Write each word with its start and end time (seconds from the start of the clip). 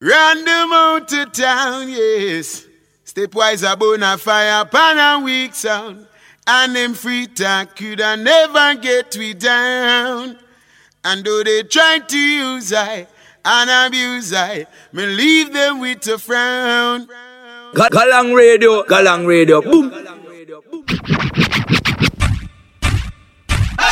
Run 0.00 0.44
them 0.44 0.72
out 0.74 1.08
to 1.08 1.24
town, 1.26 1.88
yes. 1.88 2.66
Stepwise 3.06 3.64
a 3.64 3.74
bona 3.76 4.18
fire, 4.18 4.66
pan 4.66 4.98
a 4.98 5.24
weak 5.24 5.54
sound. 5.54 6.06
And 6.46 6.76
them 6.76 6.92
free 6.92 7.26
talk 7.26 7.76
could 7.76 8.02
I 8.02 8.16
never 8.16 8.74
get 8.74 9.16
we 9.16 9.32
down. 9.32 10.38
And 11.02 11.24
though 11.24 11.42
they 11.42 11.62
try 11.62 12.00
to 12.00 12.18
use 12.18 12.74
I 12.74 13.06
and 13.42 13.70
abuse 13.70 14.34
I, 14.34 14.66
me 14.92 15.06
leave 15.06 15.54
them 15.54 15.80
with 15.80 16.06
a 16.08 16.18
frown. 16.18 17.08
Galang 17.72 18.34
radio, 18.34 18.82
Galang 18.82 19.26
radio, 19.26 19.62
boom. 19.62 19.90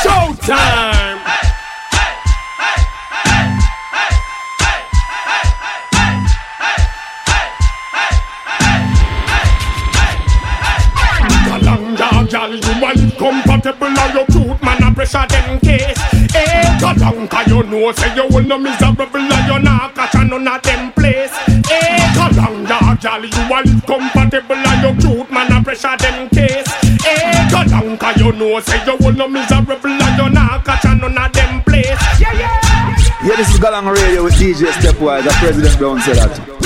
Showtime! 0.02 1.43
Want 13.64 13.78
compatible 13.80 13.98
and 13.98 14.14
you 14.14 14.24
cute 14.26 14.62
man 14.62 14.82
a 14.82 14.94
pressure 14.94 15.26
them 15.28 15.60
case 15.60 15.98
Eh, 16.34 16.80
got 16.80 16.96
long 16.98 17.28
cause 17.28 17.46
you 17.46 17.62
know 17.62 17.92
say 17.92 18.14
you 18.14 18.26
will 18.28 18.42
no 18.42 18.58
miserable 18.58 19.06
and 19.16 19.46
you 19.48 19.58
not 19.60 19.94
catch 19.94 20.14
none 20.14 20.48
of 20.48 20.62
them 20.62 20.92
place 20.92 21.32
Eh, 21.70 22.14
got 22.14 22.32
long 22.36 22.64
gal, 22.64 23.24
you 23.24 23.48
want 23.48 23.66
compatible 23.86 24.56
and 24.56 24.82
you 24.82 25.08
cute 25.08 25.30
man 25.30 25.52
a 25.52 25.62
pressure 25.64 25.96
them 25.98 26.28
case 26.30 26.66
Eh, 27.06 27.50
got 27.50 27.66
long 27.68 27.96
cause 27.96 28.16
you 28.18 28.32
know 28.32 28.60
say 28.60 28.84
you 28.84 28.96
will 29.00 29.12
no 29.12 29.28
miserable 29.28 29.78
and 29.90 30.18
you 30.18 30.28
not 30.30 30.64
catch 30.64 30.84
none 30.84 31.04
of 31.18 31.32
them 31.32 31.62
place 31.62 32.00
Yeah, 32.20 32.32
yeah 32.32 32.60
Yeah, 33.24 33.36
this 33.36 33.48
is 33.54 33.58
Galang 33.58 33.88
Radio 33.90 34.24
with 34.24 34.34
DJ 34.34 34.68
Stepwise. 34.76 35.24
The 35.24 35.30
President 35.40 35.78
Brown 35.78 35.98
said 36.02 36.16
that. 36.16 36.64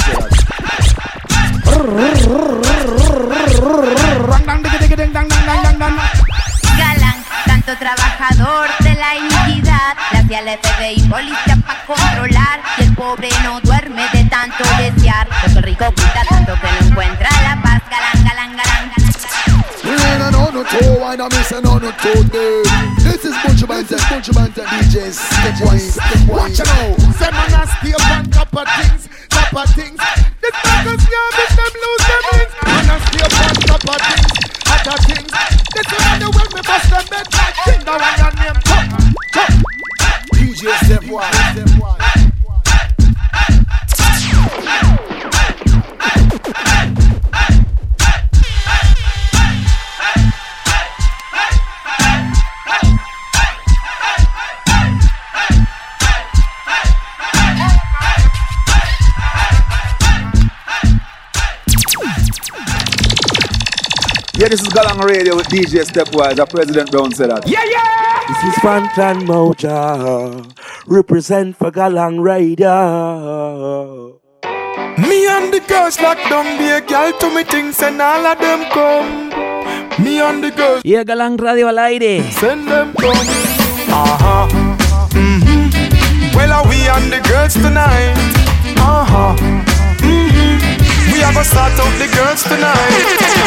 Tanto 7.69 7.85
trabajador 7.85 8.67
de 8.81 8.95
la 8.95 9.15
iniquidad, 9.15 9.95
hacía 10.13 10.39
el 10.39 10.59
FBI 10.59 11.07
policía 11.07 11.59
para 11.67 11.85
controlar. 11.85 12.61
Y 12.79 12.85
el 12.85 12.95
pobre 12.95 13.29
no 13.43 13.61
duerme 13.61 14.09
de 14.11 14.25
tanto 14.25 14.65
desear. 14.79 15.29
El 15.45 15.63
rico 15.63 15.85
cuida 15.95 16.25
tanto 16.31 16.55
que 16.55 16.67
no 16.67 16.89
encuentra 16.89 17.29
la 17.43 17.61
paz. 17.61 17.83
Galán, 17.91 18.25
galán, 18.25 18.57
galán, 18.57 18.91
galán. 18.97 20.33
no, 20.33 20.51
no, 20.51 20.65
two, 20.65 21.05
I 21.05 21.17
me 21.19 21.43
say 21.45 21.61
no, 21.61 21.79
no, 21.79 21.93
two, 22.01 22.23
This 23.03 23.27
is 23.27 23.35
Bunch 23.45 23.61
of 23.61 23.69
Banter, 23.69 23.99
Bunch 24.09 24.31
of 24.31 24.35
Banter 24.35 24.65
DJs, 24.65 25.19
Stepwise, 25.19 25.99
Stepwise. 25.99 26.27
Watch 26.27 26.61
out, 26.61 26.99
say 27.21 27.31
man 27.31 27.53
a 27.53 27.67
stay 27.67 27.93
on 27.93 28.31
top 28.31 28.57
of 28.57 28.67
things, 28.81 29.09
top 29.29 29.53
of 29.53 29.75
things. 29.75 30.01
The 30.41 30.51
suckers 30.65 31.05
can't 31.05 31.37
make 31.37 31.53
them 31.53 31.73
lose 31.85 32.05
them 32.09 32.23
wings. 32.33 32.55
Man 32.65 32.89
a 32.89 33.07
stay 33.07 33.25
on 33.25 33.55
top 33.69 33.85
of 33.85 34.01
things, 34.09 34.38
other 34.89 35.03
things. 35.05 35.31
This 35.75 35.87
is 35.87 36.05
the 36.19 36.29
way 36.33 36.47
me 36.55 36.63
bust 36.65 36.91
them 36.91 37.05
bed 37.11 37.27
like 37.35 37.57
thing. 37.65 37.85
Now 37.85 37.99
when 37.99 38.15
your 38.19 38.33
name 38.41 38.59
top, 38.65 38.85
top. 39.33 39.51
DJ 40.33 40.73
Stepwise, 40.85 41.33
Stepwise. 41.55 42.18
Yeah, 64.39 64.47
this 64.47 64.63
is 64.63 64.69
Galang 64.69 65.03
Radio 65.03 65.35
with 65.35 65.49
DJ 65.51 65.83
Stepwise. 65.83 66.37
The 66.37 66.47
President 66.47 66.93
Brown 66.93 67.11
said 67.11 67.31
that. 67.31 67.43
Yeah, 67.51 67.65
yeah. 67.67 68.23
This 68.31 68.39
is 68.47 68.55
Fantan 68.63 69.27
Moja. 69.27 70.47
Represent 70.87 71.57
for 71.57 71.73
Galang 71.73 72.23
Radio. 72.23 72.71
Me 74.95 75.27
and 75.27 75.53
the 75.53 75.59
girls 75.67 75.99
lock 75.99 76.23
down, 76.31 76.47
be 76.57 76.71
a 76.71 76.81
girl 76.81 77.11
to 77.19 77.35
me 77.35 77.43
things 77.43 77.83
and 77.83 78.01
all 78.01 78.25
of 78.31 78.39
them 78.39 78.63
come. 78.71 79.35
Me 79.99 80.21
and 80.23 80.39
the 80.45 80.53
girls. 80.53 80.83
Yeah, 80.85 81.03
Galang 81.03 81.35
Radio 81.41 81.67
al 81.67 81.81
aire. 81.91 82.23
Send 82.31 82.69
them 82.71 82.95
come. 82.95 83.19
Uh-huh. 83.91 84.47
Mm-hmm. 85.19 86.37
Well, 86.39 86.53
are 86.53 86.69
we 86.71 86.87
and 86.87 87.11
the 87.11 87.19
girls 87.27 87.55
tonight? 87.55 88.15
Uh-huh. 88.79 89.58
Are 91.29 91.33
gonna 91.35 91.45
start 91.45 91.73
out 91.79 91.99
the 91.99 92.09
girls 92.17 92.43
tonight. 92.43 92.75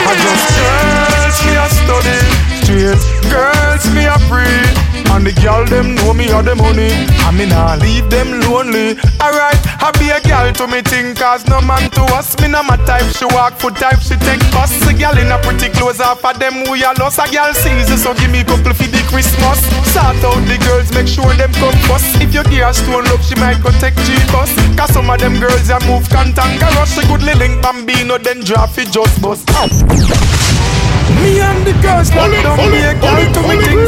I 0.06 0.14
just 0.22 0.46
girls, 0.62 1.38
me 1.48 1.58
a 1.58 1.68
study. 1.82 2.20
Straight 2.62 3.32
girls, 3.32 3.90
me 3.96 4.06
a 4.06 4.20
free. 4.30 4.81
And 5.12 5.28
the 5.28 5.36
girl 5.44 5.68
them 5.68 5.94
know 5.96 6.14
me 6.16 6.32
have 6.32 6.48
the 6.48 6.56
money. 6.56 6.88
I 7.28 7.36
mean, 7.36 7.52
I 7.52 7.76
leave 7.76 8.10
them 8.10 8.40
lonely. 8.48 8.96
Alright, 9.20 9.60
I 9.84 9.92
be 10.00 10.08
a 10.08 10.24
girl 10.24 10.56
to 10.56 10.66
me 10.72 10.82
think, 10.82 11.20
cause 11.20 11.46
no 11.52 11.60
man 11.62 11.92
to 11.92 12.04
us. 12.16 12.40
Me 12.40 12.48
no 12.48 12.64
my 12.64 12.80
type, 12.88 13.06
she 13.12 13.28
walk 13.28 13.60
foot 13.60 13.76
type, 13.76 14.00
she 14.00 14.16
take 14.24 14.40
bus. 14.56 14.72
A 14.88 14.96
girl 14.96 15.14
in 15.20 15.28
a 15.28 15.38
pretty 15.44 15.68
clothes 15.76 16.00
off 16.00 16.24
of 16.24 16.40
them, 16.40 16.64
we 16.72 16.84
are 16.88 16.96
lost. 16.96 17.20
A 17.20 17.28
girl 17.28 17.54
season, 17.54 18.00
so 18.00 18.16
give 18.16 18.32
me 18.32 18.42
a 18.42 18.48
couple 18.48 18.74
for 18.74 18.88
the 18.88 19.04
Christmas. 19.12 19.60
Sort 19.92 20.24
out 20.24 20.42
the 20.48 20.58
girls, 20.64 20.88
make 20.96 21.12
sure 21.12 21.28
them 21.36 21.52
come 21.60 21.76
first. 21.92 22.16
If 22.24 22.34
you 22.34 22.48
give 22.48 22.72
stone 22.72 23.04
love, 23.12 23.22
she 23.22 23.36
might 23.36 23.60
go 23.60 23.70
take 23.84 24.00
G-bus. 24.08 24.56
Cause 24.80 24.96
some 24.96 25.12
of 25.12 25.20
them 25.20 25.38
girls, 25.44 25.68
they 25.68 25.78
move 25.92 26.08
cantankerous. 26.08 26.96
She 26.96 27.04
good 27.12 27.22
link 27.22 27.62
bambino, 27.62 28.18
then 28.18 28.48
drop 28.48 28.74
it 28.80 28.90
just 28.96 29.22
bust. 29.22 29.44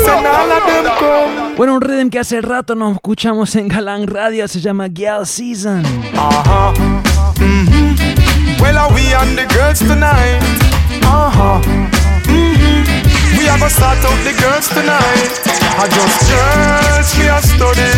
A. 0.08 1.54
Bueno, 1.58 1.74
un 1.76 1.82
rhythm 1.82 2.10
que 2.10 2.20
hace 2.20 2.42
rato 2.42 2.76
nos 2.76 2.94
escuchamos 2.96 3.56
en 3.56 3.68
Galang 3.68 4.08
Radio 4.08 4.48
se 4.48 4.60
llama 4.62 4.88
Girl 4.94 5.26
Season. 5.26 5.84
Mm-hmm. 5.84 7.04
Are 8.76 8.92
we. 8.94 9.14
We 13.38 13.48
are 13.50 13.60
gonna 13.60 13.70
start 13.70 13.98
out 14.06 14.18
the 14.24 14.32
girls 14.40 14.70
tonight. 14.70 15.42
I 15.78 15.88
just 15.92 16.32
girls 16.32 17.18
me 17.20 17.28
a 17.28 17.42
study, 17.42 17.92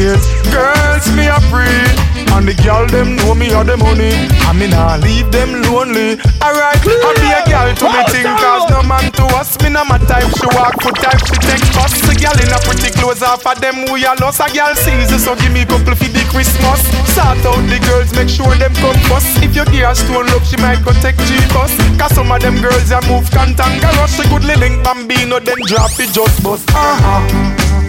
straight 0.00 0.52
girls 0.52 1.06
me 1.16 1.28
a 1.28 1.38
free. 1.52 1.84
And 2.32 2.48
the 2.48 2.56
girl 2.64 2.88
them 2.88 3.16
know 3.16 3.34
me 3.34 3.52
have 3.52 3.68
the 3.68 3.76
money. 3.76 4.12
I 4.48 4.56
mean 4.56 4.72
I 4.72 4.96
leave 4.96 5.28
them 5.30 5.60
lonely. 5.68 6.16
Alright, 6.40 6.80
I 6.80 7.10
be 7.20 7.28
a 7.28 7.40
girl 7.44 7.68
to 7.76 7.86
me 7.92 8.00
think 8.08 8.28
cause 8.40 8.64
no 8.72 8.80
man 8.88 9.12
to 9.20 9.24
us. 9.36 9.52
Me 9.60 9.68
no 9.68 9.84
my 9.84 9.98
type. 10.08 10.24
She 10.40 10.48
walk 10.56 10.80
foot 10.80 10.96
type, 10.96 11.20
she 11.28 11.36
take 11.44 11.64
bus. 11.76 11.92
A 12.08 12.14
girl 12.16 12.36
in 12.40 12.48
a 12.48 12.58
pretty 12.64 12.88
clothes 12.96 13.22
off 13.22 13.44
of 13.44 13.60
them 13.60 13.84
we 13.92 14.04
are 14.08 14.16
lost. 14.16 14.40
A 14.40 14.48
girl 14.48 14.72
season, 14.74 15.20
so 15.20 15.36
give 15.36 15.52
me 15.52 15.68
couple 15.68 15.92
for 15.92 16.08
the 16.08 16.24
Christmas. 16.32 16.80
Sort 17.12 17.44
out 17.44 17.60
the 17.68 17.78
girls, 17.84 18.08
make 18.16 18.32
sure 18.32 18.54
them 18.56 18.72
come 18.80 18.96
first. 19.12 19.28
If 19.44 19.52
you 19.52 19.64
give 19.68 19.84
her 19.84 19.94
stone 19.94 20.26
love, 20.32 20.44
she 20.48 20.56
might 20.56 20.80
go 20.80 20.96
take 21.04 21.20
G-bus. 21.28 21.76
Cause 22.00 22.16
some 22.16 22.32
of 22.32 22.40
them 22.40 22.56
girls 22.64 22.88
they 22.88 23.02
move 23.12 23.28
cantankerous. 23.28 24.16
She 24.16 24.24
good 24.32 24.44
link 24.48 24.80
bambino, 24.80 25.36
then 25.36 25.60
drop 25.68 25.92
it 26.00 26.16
just 26.16 26.40
bust. 26.40 26.64
Uh-huh. 26.72 27.20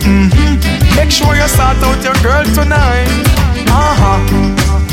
Mm-hmm. 0.03 0.42
Make 0.95 1.11
sure 1.11 1.35
you 1.35 1.47
sort 1.47 1.81
out 1.81 1.99
your 2.03 2.17
girl 2.21 2.45
tonight. 2.53 3.09
Uh-huh. 3.67 4.19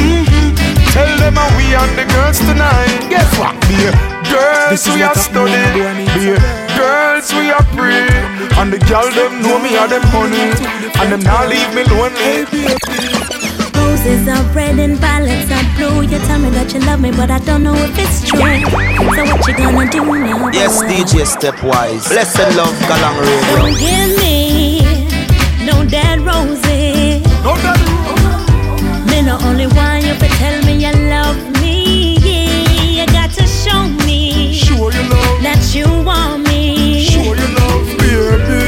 Mm-hmm. 0.00 0.56
Tell 0.94 1.12
them 1.18 1.34
how 1.36 1.48
we 1.56 1.74
and 1.76 1.92
the 1.96 2.06
girls 2.14 2.38
tonight. 2.40 3.08
Guess 3.12 3.30
what? 3.38 3.54
Be 3.68 3.78
girls 4.32 4.88
we 4.88 5.02
are 5.02 5.14
studying. 5.14 5.94
Be 6.16 6.34
girls 6.74 7.32
we 7.34 7.50
are 7.50 7.64
free. 7.76 8.08
And 8.58 8.72
the 8.72 8.80
girl 8.90 9.08
them 9.12 9.42
know 9.42 9.58
me 9.60 9.76
and 9.76 9.90
them 9.92 10.04
money. 10.12 10.50
And 10.98 11.12
them 11.12 11.20
not 11.20 11.48
leave 11.48 11.70
me 11.76 11.84
lonely. 11.84 12.48
Roses 13.76 14.26
are 14.28 14.42
red 14.52 14.78
and 14.78 14.96
violets 14.98 15.50
are 15.52 15.66
blue. 15.76 16.02
You 16.02 16.18
tell 16.26 16.38
me 16.38 16.50
that 16.50 16.72
you 16.72 16.80
love 16.80 17.00
me, 17.00 17.10
but 17.12 17.30
I 17.30 17.38
don't 17.40 17.62
know 17.62 17.74
if 17.76 17.96
it's 17.98 18.26
true. 18.26 18.40
So 18.40 19.22
what 19.36 19.46
you 19.46 19.54
gonna 19.54 19.90
do 19.90 20.02
now? 20.04 20.48
Yes, 20.52 20.82
DJ 20.82 21.24
Stepwise. 21.28 22.08
Blessed 22.08 22.56
love, 22.56 22.74
Galang 22.88 23.20
Radio. 23.20 23.56
Don't 23.56 23.78
give 23.78 24.18
me 24.18 24.59
only 29.60 29.76
want 29.76 30.04
you 30.04 30.14
to 30.14 30.28
tell 30.36 30.62
me 30.64 30.72
you 30.84 30.92
love 31.08 31.36
me. 31.60 32.16
You 32.98 33.06
got 33.06 33.30
to 33.32 33.46
show 33.46 33.88
me 34.06 34.54
Sure 34.54 34.92
you 34.92 35.02
love. 35.08 35.42
that 35.42 35.74
you 35.74 35.86
want 36.02 36.48
me. 36.48 37.04
Sure 37.04 37.36
you 37.36 37.48
love, 37.60 37.86
baby. 37.98 38.62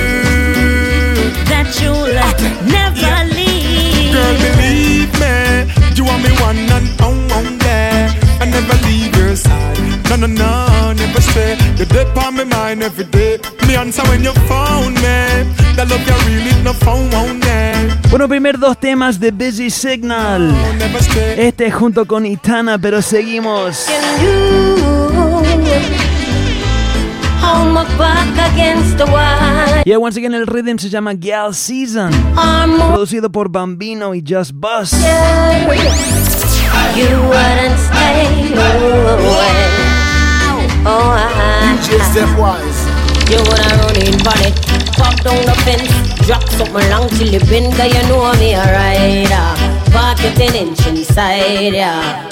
That 1.48 1.68
you'll 1.80 2.12
ah, 2.20 2.34
never 2.76 3.16
leave. 3.32 4.12
Girl, 4.12 4.36
believe 4.44 5.12
me, 5.22 5.34
you 5.96 6.04
are 6.12 6.20
me 6.20 6.30
one 6.40 6.58
and 6.76 6.88
oh, 7.00 7.08
oh, 7.08 7.38
only. 7.38 7.80
I 8.40 8.44
never 8.44 8.76
leave 8.86 9.16
your 9.16 9.36
side. 9.36 9.78
No, 10.10 10.16
no, 10.16 10.26
no, 10.26 10.92
never 10.92 11.20
stay. 11.20 11.56
You're 11.78 12.06
on 12.18 12.36
my 12.36 12.44
mind 12.44 12.82
every 12.82 13.04
day. 13.04 13.38
Me 13.66 13.76
answer 13.76 14.02
when 14.08 14.22
you 14.22 14.32
phone 14.48 14.94
me. 14.94 15.48
That 15.76 15.88
love 15.88 16.04
you 16.04 16.16
really 16.28 16.62
no 16.62 16.74
phone, 16.74 17.41
Bueno, 18.12 18.28
primer 18.28 18.58
dos 18.58 18.78
temas 18.78 19.18
de 19.18 19.30
Busy 19.30 19.70
Signal. 19.70 20.54
Este 21.38 21.70
junto 21.70 22.04
con 22.04 22.26
Itana, 22.26 22.76
pero 22.76 23.00
seguimos. 23.00 23.86
Yeah, 29.86 29.98
once 29.98 30.18
again 30.18 30.34
el 30.34 30.46
rhythm 30.46 30.76
se 30.76 30.90
llama 30.90 31.14
Gal 31.14 31.54
Season. 31.54 32.12
Producido 32.90 33.32
por 33.32 33.48
Bambino 33.48 34.14
y 34.14 34.22
Just 34.22 34.52
Bus. 34.52 34.92
You 36.94 37.08
drop 46.26 46.48
something 46.50 46.88
long 46.90 47.08
till 47.10 47.28
you 47.28 47.40
bend, 47.50 47.72
cause 47.74 47.92
you 47.92 48.02
know 48.08 48.32
me 48.38 48.54
a 48.54 48.62
rider. 48.62 49.48
Park 49.92 50.18
it 50.20 50.40
an 50.40 50.54
inch 50.54 50.86
inside, 50.86 51.74
yeah. 51.74 52.28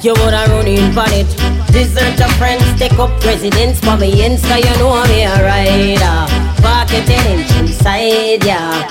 You 0.00 0.14
woulda 0.14 0.44
run 0.48 0.66
in 0.66 0.96
on 0.98 1.12
it, 1.12 1.28
desert 1.72 2.18
your 2.18 2.28
friends, 2.36 2.64
take 2.78 2.98
up 2.98 3.10
residence 3.24 3.80
for 3.80 3.96
me 3.96 4.22
ends, 4.22 4.42
cause 4.42 4.64
you 4.64 4.76
know 4.78 5.02
me 5.06 5.24
a 5.24 5.34
rider. 5.42 6.26
Park 6.62 6.92
it 6.92 7.08
an 7.08 7.38
inch 7.38 7.50
inside, 7.56 8.44
yeah. 8.44 8.88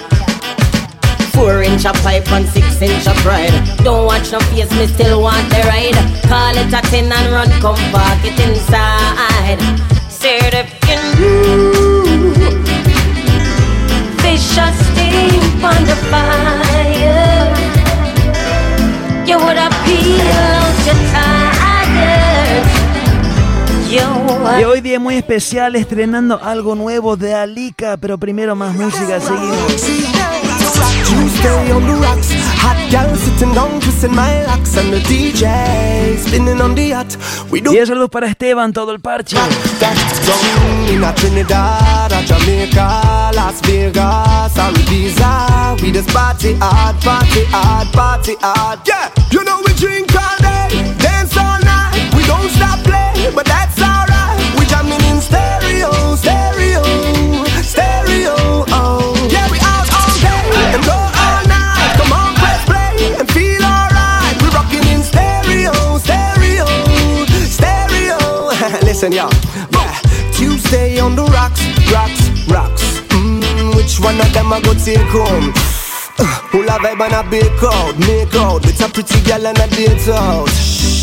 Four 1.34 1.64
inch 1.64 1.86
of 1.86 1.96
pipe 2.04 2.32
and 2.32 2.48
six 2.48 2.82
inch 2.82 3.08
of 3.08 3.26
ride. 3.26 3.54
Don't 3.84 4.06
watch 4.06 4.32
no 4.32 4.40
face, 4.52 4.72
me 4.78 4.88
still 4.88 5.22
want 5.22 5.50
the 5.50 5.62
ride. 5.66 5.98
Call 6.30 6.56
it 6.56 6.74
a 6.74 6.82
ten 6.90 7.12
and 7.12 7.32
run, 7.34 7.50
come 7.60 7.76
park 7.92 8.24
it 8.24 8.40
inside. 8.40 9.60
Said 10.10 10.54
Y 24.60 24.64
hoy 24.64 24.82
día 24.82 25.00
muy 25.00 25.16
especial 25.16 25.76
estrenando 25.76 26.40
algo 26.44 26.76
nuevo 26.76 27.16
de 27.16 27.34
Alika, 27.36 27.98
pero 27.98 28.18
primero 28.18 28.56
más 28.56 28.74
música, 28.76 29.20
seguimos. 29.20 29.84
Tuesday 32.64 32.72
on 32.72 32.72
the. 32.72 32.84
Hot 32.84 32.92
gal 32.92 33.16
sitting 33.16 33.54
down, 33.54 33.80
twisting 33.82 34.16
my 34.16 34.46
locks. 34.46 34.78
And 34.78 34.94
the 34.94 35.00
DJ 35.00 36.18
spinning 36.18 36.62
on 36.62 36.76
the 36.76 36.84
yacht. 36.90 37.18
We 37.52 37.62
do. 37.62 37.72
Y 37.74 37.86
saludos 37.86 38.10
para 38.10 38.28
Esteban, 38.28 38.74
todo 38.74 38.92
el 38.92 39.00
parche. 39.00 39.38
In 40.90 41.04
a 41.04 41.14
Trinidad, 41.14 42.12
a 42.12 42.24
Jamaica, 42.26 43.32
Las 43.34 43.62
Vegas, 43.62 44.54
Ibiza. 44.56 45.82
We 45.82 45.92
just 45.92 46.10
party 46.10 46.56
hard, 46.60 47.00
party 47.02 47.46
hard, 47.52 47.92
party 47.94 48.36
hard. 48.42 48.80
Yeah, 48.88 49.10
you 49.32 49.44
know 49.44 49.62
we 49.66 49.74
drink 49.74 50.16
all 50.16 50.38
day, 50.40 50.96
dance 51.00 51.36
all 51.38 51.60
night. 51.62 52.14
We 52.16 52.24
don't 52.26 52.50
stop 52.50 52.80
playing, 52.84 53.36
but 53.36 53.46
that's 53.46 53.82
alright. 53.82 54.60
We 54.60 54.66
jamming 54.66 55.04
in 55.10 55.22
stereo, 55.22 56.16
stereo. 56.16 56.53
Listen, 69.04 69.20
y'all. 69.20 69.68
Yeah. 69.76 70.00
Tuesday 70.32 70.98
on 70.98 71.18
the 71.18 71.24
rocks, 71.36 71.60
rocks, 71.92 72.24
rocks. 72.48 73.04
Mm, 73.12 73.76
which 73.76 74.00
one 74.00 74.16
of 74.16 74.32
them 74.32 74.54
I 74.54 74.62
go 74.62 74.74
take 74.74 75.12
home? 75.12 75.52
Uh, 76.16 76.24
who 76.56 76.64
la 76.64 76.80
vibe 76.80 77.04
and 77.04 77.12
a 77.12 77.30
big 77.30 77.52
crowd, 77.60 78.00
make 78.00 78.34
out 78.36 78.64
With 78.64 78.80
a 78.80 78.88
pretty 78.88 79.20
girl 79.28 79.44
and 79.44 79.60
a 79.60 79.68
date 79.76 80.08
out 80.08 80.48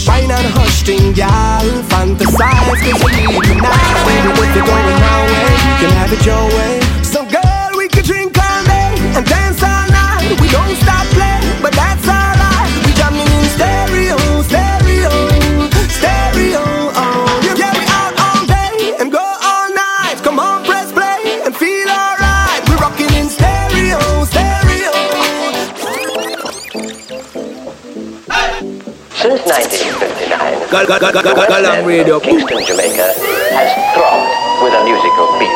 Wine 0.09 0.33
and 0.33 0.49
hush 0.57 0.81
thing, 0.81 1.13
girl 1.13 1.69
Fantasize 1.93 2.65
cause 2.65 2.81
you 2.89 2.97
need 3.21 3.37
me 3.37 3.61
now 3.61 3.69
Baby, 4.09 4.33
if 4.33 4.57
you're 4.57 4.65
going 4.65 5.03
our 5.05 5.25
way 5.29 5.53
You 5.61 5.75
can 5.85 5.93
have 6.01 6.13
it 6.17 6.25
your 6.25 6.47
way 6.57 6.81
So 7.05 7.21
girl, 7.29 7.69
we 7.77 7.85
can 7.89 8.05
drink 8.05 8.33
all 8.33 8.65
day 8.65 8.97
And 9.13 9.27
dance 9.29 9.61
all 9.61 9.85
night 9.93 10.41
We 10.41 10.49
don't 10.49 10.73
stop 10.81 11.05
playing, 11.13 11.61
but 11.61 11.77
that's 11.77 12.00
Since 29.31 29.47
1959, 29.47 30.75
Gal- 30.75 30.87
gal- 30.91 30.99
gal- 30.99 31.13
gal- 31.15 31.23
gal- 31.23 31.47
Galang 31.47 31.87
Radio. 31.87 32.19
Kingston, 32.19 32.67
Jamaica, 32.67 33.15
has 33.55 33.71
throbbed 33.95 34.27
with 34.59 34.75
a 34.75 34.83
musical 34.83 35.31
beat. 35.39 35.55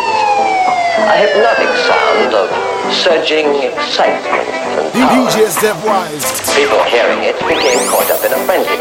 A 1.10 1.14
hypnotic 1.18 1.66
sound 1.82 2.30
of 2.38 2.46
surging 2.94 3.50
excitement 3.66 4.46
and 4.78 4.86
power. 4.94 5.26
DJ 5.26 5.50
Stepwise. 5.50 6.22
People 6.54 6.78
hearing 6.86 7.18
it 7.26 7.34
became 7.50 7.82
caught 7.90 8.06
up 8.14 8.22
in 8.22 8.30
a 8.30 8.38
frenzy 8.46 8.78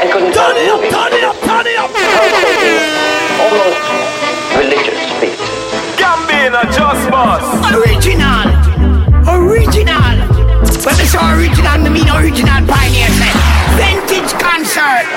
and 0.00 0.08
couldn't 0.08 0.32
help 0.32 0.56
moving. 0.56 0.88
Turn 0.88 1.12
it 1.12 1.24
up, 1.28 1.36
turn 1.44 1.66
it 1.68 1.76
up, 1.76 1.90
Almost 3.44 3.76
religious 4.56 5.04
beat. 5.20 5.36
Gambino, 6.00 6.64
just 6.72 7.04
boss. 7.12 7.44
Original, 7.76 8.48
original. 9.36 10.16
When 10.80 10.96
I 10.96 11.04
say 11.04 11.20
original, 11.36 11.76
I 11.76 11.88
mean 11.92 12.08
original 12.08 12.64
pioneer 12.64 13.12
set. 13.20 13.36
Eh? 13.36 13.39
Vintage 13.80 14.32
concert. 14.36 15.08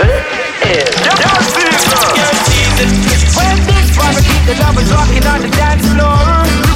When 3.35 3.57
this 3.67 3.89
one 3.99 4.15
keep 4.23 4.43
the 4.47 4.55
lovers 4.63 4.89
rocking 4.95 5.25
on 5.27 5.39
the 5.43 5.51
dance 5.51 5.83
floor. 5.91 6.15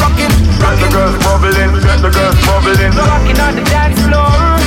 Rocking, 0.04 0.34
Get 0.60 0.76
the 0.84 0.90
girls 0.92 1.16
bubbling, 1.24 1.72
get 1.80 2.00
the 2.04 2.12
girls 2.12 2.38
bubbling. 2.44 2.92
Rocking 2.92 3.40
on 3.40 3.56
the 3.56 3.64
dance 3.72 4.00
floor. 4.04 4.60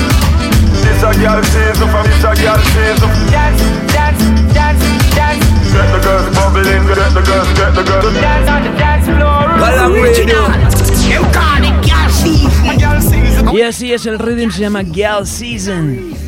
This 0.81 1.03
a 1.05 1.13
girl 1.21 1.43
season 1.45 1.89
from 1.93 2.05
this 2.09 2.25
a 2.25 2.33
girl 2.41 2.59
season. 2.73 3.11
Dance, 3.29 3.61
dance, 3.93 4.25
dance, 4.57 4.85
dance. 5.13 5.45
Get 5.71 5.89
the 5.93 6.01
girls 6.01 6.27
bubbling, 6.33 6.83
get 6.89 7.13
the 7.13 7.21
girls, 7.21 7.49
get 7.53 7.73
the 7.77 7.85
girls. 7.85 8.15
Dance 8.17 8.49
on 8.49 8.61
the 8.65 8.73
dance 8.81 9.07
floor. 9.13 9.45
Original. 9.93 10.49
You 11.05 11.21
it 11.21 11.77
girl 11.85 12.09
season. 12.09 12.79
Girl 12.81 13.01
season. 13.01 13.49
Y 13.53 13.63
así 13.63 13.93
es, 13.93 14.07
el 14.07 14.19
rhythm 14.19 14.51
se 14.51 14.61
llama 14.61 14.83
Gal 14.83 15.27
Season. 15.27 16.20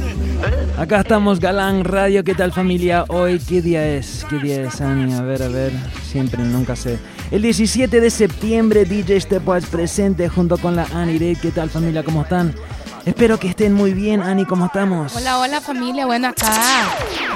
Acá 0.79 1.01
estamos, 1.01 1.39
Galán 1.39 1.85
Radio. 1.85 2.25
¿Qué 2.25 2.35
tal, 2.35 2.53
familia? 2.53 3.05
Hoy, 3.09 3.39
¿qué 3.39 3.63
día 3.63 3.87
es? 3.87 4.27
¿Qué 4.29 4.37
día 4.39 4.63
es, 4.63 4.81
Ani? 4.81 5.13
A 5.15 5.23
ver, 5.23 5.43
a 5.43 5.49
ver. 5.49 5.73
Siempre, 6.03 6.43
nunca 6.43 6.75
sé. 6.75 6.99
El 7.31 7.43
17 7.43 8.01
de 8.01 8.11
septiembre, 8.11 8.85
DJ 8.85 9.21
Stepwise 9.21 9.69
presente 9.69 10.29
junto 10.29 10.59
con 10.59 10.75
la 10.75 10.87
Ani 10.95 11.19
Reid. 11.19 11.39
¿Qué 11.39 11.51
tal, 11.51 11.71
familia? 11.71 12.03
¿Cómo 12.03 12.23
están? 12.23 12.55
Espero 13.05 13.39
que 13.39 13.49
estén 13.49 13.73
muy 13.73 13.95
bien, 13.95 14.23
Ani. 14.23 14.45
¿Cómo 14.45 14.67
estamos? 14.67 15.15
Hola, 15.17 15.39
hola 15.39 15.61
familia, 15.61 16.07
bueno 16.07 16.29
acá 16.29 16.53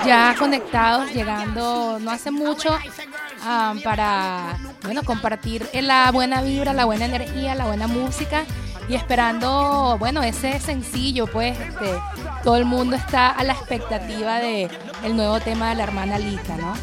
ya 0.07 0.35
conectados, 0.39 1.13
llegando 1.13 1.99
no 1.99 2.11
hace 2.13 2.31
mucho 2.31 2.71
ah, 3.43 3.75
para 3.83 4.57
bueno 4.85 5.03
compartir 5.03 5.69
la 5.75 6.11
buena 6.13 6.43
vibra, 6.43 6.73
la 6.73 6.85
buena 6.85 7.07
energía, 7.07 7.57
la 7.57 7.67
buena 7.67 7.89
música 7.89 8.45
y 8.89 8.95
esperando 8.95 9.97
bueno 9.99 10.23
ese 10.23 10.59
sencillo 10.61 11.27
pues 11.27 11.59
este, 11.59 11.99
todo 12.45 12.57
el 12.57 12.65
mundo 12.65 12.97
está 12.97 13.31
a 13.31 13.43
la 13.45 13.53
expectativa 13.53 14.39
de 14.39 14.69
el 15.05 15.17
nuevo 15.17 15.41
tema 15.41 15.71
de 15.71 15.77
la 15.77 15.85
hermana 15.85 16.19
Lika, 16.19 16.57
¿no? 16.57 16.75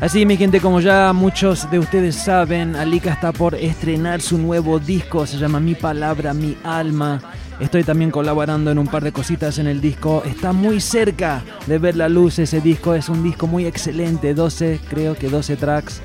Así, 0.00 0.24
mi 0.24 0.36
gente, 0.36 0.60
como 0.60 0.80
ya 0.80 1.12
muchos 1.12 1.68
de 1.72 1.80
ustedes 1.80 2.14
saben, 2.14 2.76
Alika 2.76 3.10
está 3.10 3.32
por 3.32 3.56
estrenar 3.56 4.20
su 4.20 4.38
nuevo 4.38 4.78
disco, 4.78 5.26
se 5.26 5.38
llama 5.38 5.58
Mi 5.58 5.74
Palabra, 5.74 6.32
Mi 6.32 6.56
Alma. 6.62 7.20
Estoy 7.58 7.82
también 7.82 8.12
colaborando 8.12 8.70
en 8.70 8.78
un 8.78 8.86
par 8.86 9.02
de 9.02 9.10
cositas 9.10 9.58
en 9.58 9.66
el 9.66 9.80
disco. 9.80 10.22
Está 10.24 10.52
muy 10.52 10.80
cerca 10.80 11.42
de 11.66 11.78
ver 11.78 11.96
la 11.96 12.08
luz 12.08 12.38
ese 12.38 12.60
disco. 12.60 12.94
Es 12.94 13.08
un 13.08 13.24
disco 13.24 13.48
muy 13.48 13.66
excelente, 13.66 14.34
12, 14.34 14.78
creo 14.88 15.16
que 15.16 15.28
12 15.28 15.56
tracks. 15.56 16.00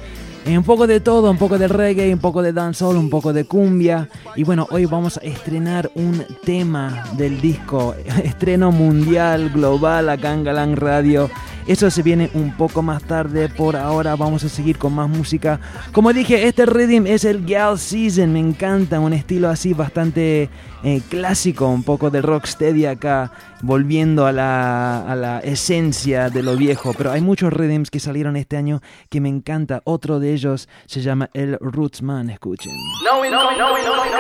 Eh, 0.46 0.58
Un 0.58 0.64
poco 0.66 0.88
de 0.88 1.00
todo, 1.00 1.32
un 1.32 1.38
poco 1.38 1.58
de 1.58 1.70
reggae, 1.70 2.14
un 2.14 2.20
poco 2.20 2.42
de 2.42 2.52
dancehall, 2.52 2.98
un 2.98 3.10
poco 3.10 3.32
de 3.32 3.46
cumbia. 3.46 4.10
Y 4.36 4.44
bueno, 4.44 4.68
hoy 4.72 4.86
vamos 4.86 5.18
a 5.18 5.22
estrenar 5.22 5.90
un 5.96 6.22
tema 6.44 7.06
del 7.18 7.40
disco. 7.40 7.96
Estreno 8.24 8.72
mundial, 8.72 9.52
global, 9.52 10.10
acá 10.10 10.34
en 10.34 10.44
Galán 10.44 10.76
Radio. 10.76 11.30
Eso 11.66 11.90
se 11.90 12.04
viene 12.04 12.30
un 12.34 12.58
poco 12.58 12.82
más 12.82 13.04
tarde. 13.04 13.48
Por 13.48 13.78
ahora 13.78 14.18
vamos 14.18 14.44
a 14.44 14.50
seguir 14.50 14.78
con 14.78 14.94
más 14.94 15.08
música. 15.08 15.62
Como 15.94 16.12
dije, 16.12 16.46
este 16.46 16.66
rhythm 16.66 17.08
es 17.08 17.24
el 17.24 17.46
Gal 17.46 17.80
Season. 17.80 18.34
Me 18.34 18.40
encanta, 18.40 19.00
un 19.00 19.14
estilo 19.14 19.48
así 19.48 19.74
bastante 19.74 20.50
eh, 20.84 21.02
clásico, 21.10 21.70
un 21.70 21.84
poco 21.84 22.10
de 22.10 22.22
rocksteady 22.22 22.86
acá, 22.86 23.32
volviendo 23.64 24.28
a 24.28 24.32
la, 24.32 25.02
a 25.10 25.16
la 25.16 25.40
esencia 25.40 26.30
de 26.30 26.44
lo 26.44 26.56
viejo. 26.56 26.94
Pero 26.96 27.12
hay 27.12 27.22
muchos 27.22 27.52
rhythms 27.52 27.90
que 27.90 28.00
salieron 28.00 28.36
este 28.36 28.58
año 28.58 28.82
que 29.10 29.20
me 29.22 29.30
encanta. 29.30 29.82
Otro 29.86 30.20
de 30.20 30.34
ellos 30.34 30.70
se 30.86 31.02
llama 31.02 31.30
el 31.34 31.58
Rootsman. 31.60 32.30
Escuchen. 32.30 32.74
No, 33.04 33.24
no, 33.24 33.30
no, 33.30 33.58
no, 33.58 33.78
no, 33.78 33.78
no, 33.78 34.06
no. 34.06 34.14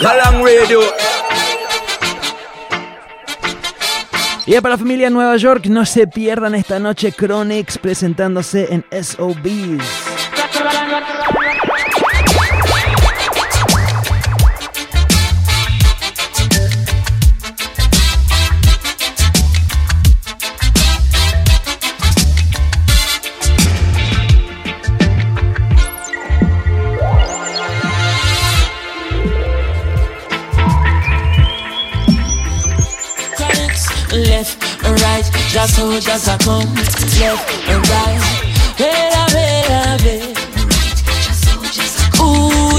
Galang 0.00 0.44
Radio. 0.44 0.80
Y 4.46 4.52
para 4.60 4.70
la 4.70 4.78
familia 4.78 5.10
Nueva 5.10 5.36
York, 5.36 5.66
no 5.66 5.84
se 5.84 6.06
pierdan 6.06 6.54
esta 6.54 6.78
noche 6.78 7.12
Chronix 7.12 7.76
presentándose 7.78 8.72
en 8.72 8.84
SOBs. 9.04 10.17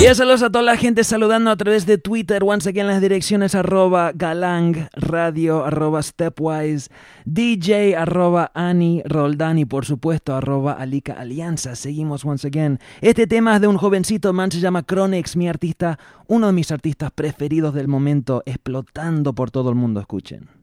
Y 0.01 0.15
saludos 0.15 0.43
a 0.43 0.49
toda 0.49 0.63
la 0.63 0.77
gente 0.77 1.03
saludando 1.03 1.51
a 1.51 1.57
través 1.57 1.85
de 1.85 1.97
Twitter, 1.97 2.41
once 2.41 2.69
again 2.69 2.87
las 2.87 3.01
direcciones 3.01 3.53
arroba 3.53 4.13
galang 4.15 4.87
radio 4.93 5.65
arroba 5.65 6.01
stepwise 6.01 6.89
DJ 7.25 7.97
arroba 7.97 8.49
Ani 8.53 9.01
Roldán 9.03 9.57
y 9.57 9.65
por 9.65 9.85
supuesto 9.85 10.33
arroba 10.33 10.71
Alika 10.71 11.11
Alianza. 11.11 11.75
Seguimos 11.75 12.23
once 12.23 12.47
again. 12.47 12.79
Este 13.01 13.27
tema 13.27 13.55
es 13.55 13.61
de 13.61 13.67
un 13.67 13.75
jovencito 13.75 14.31
man, 14.31 14.53
se 14.53 14.61
llama 14.61 14.83
Chronex, 14.83 15.35
mi 15.35 15.49
artista, 15.49 15.99
uno 16.27 16.47
de 16.47 16.53
mis 16.53 16.71
artistas 16.71 17.11
preferidos 17.11 17.73
del 17.73 17.89
momento, 17.89 18.41
explotando 18.45 19.35
por 19.35 19.51
todo 19.51 19.69
el 19.69 19.75
mundo. 19.75 19.99
Escuchen. 19.99 20.58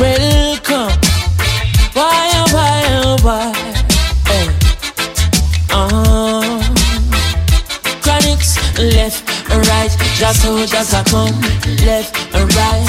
Welcome. 0.00 0.90
Why, 1.94 2.30
oh, 2.34 2.46
why, 2.52 2.82
oh, 3.04 3.16
why? 3.22 3.52
Hey. 4.26 4.48
Uh, 5.70 6.62
Chronics, 8.02 8.58
left 8.78 9.22
and 9.52 9.66
right. 9.68 9.90
Just 10.16 10.42
soldiers 10.42 10.92
are 10.92 11.04
come, 11.04 11.40
left 11.86 12.16
and 12.34 12.54
right. 12.54 12.88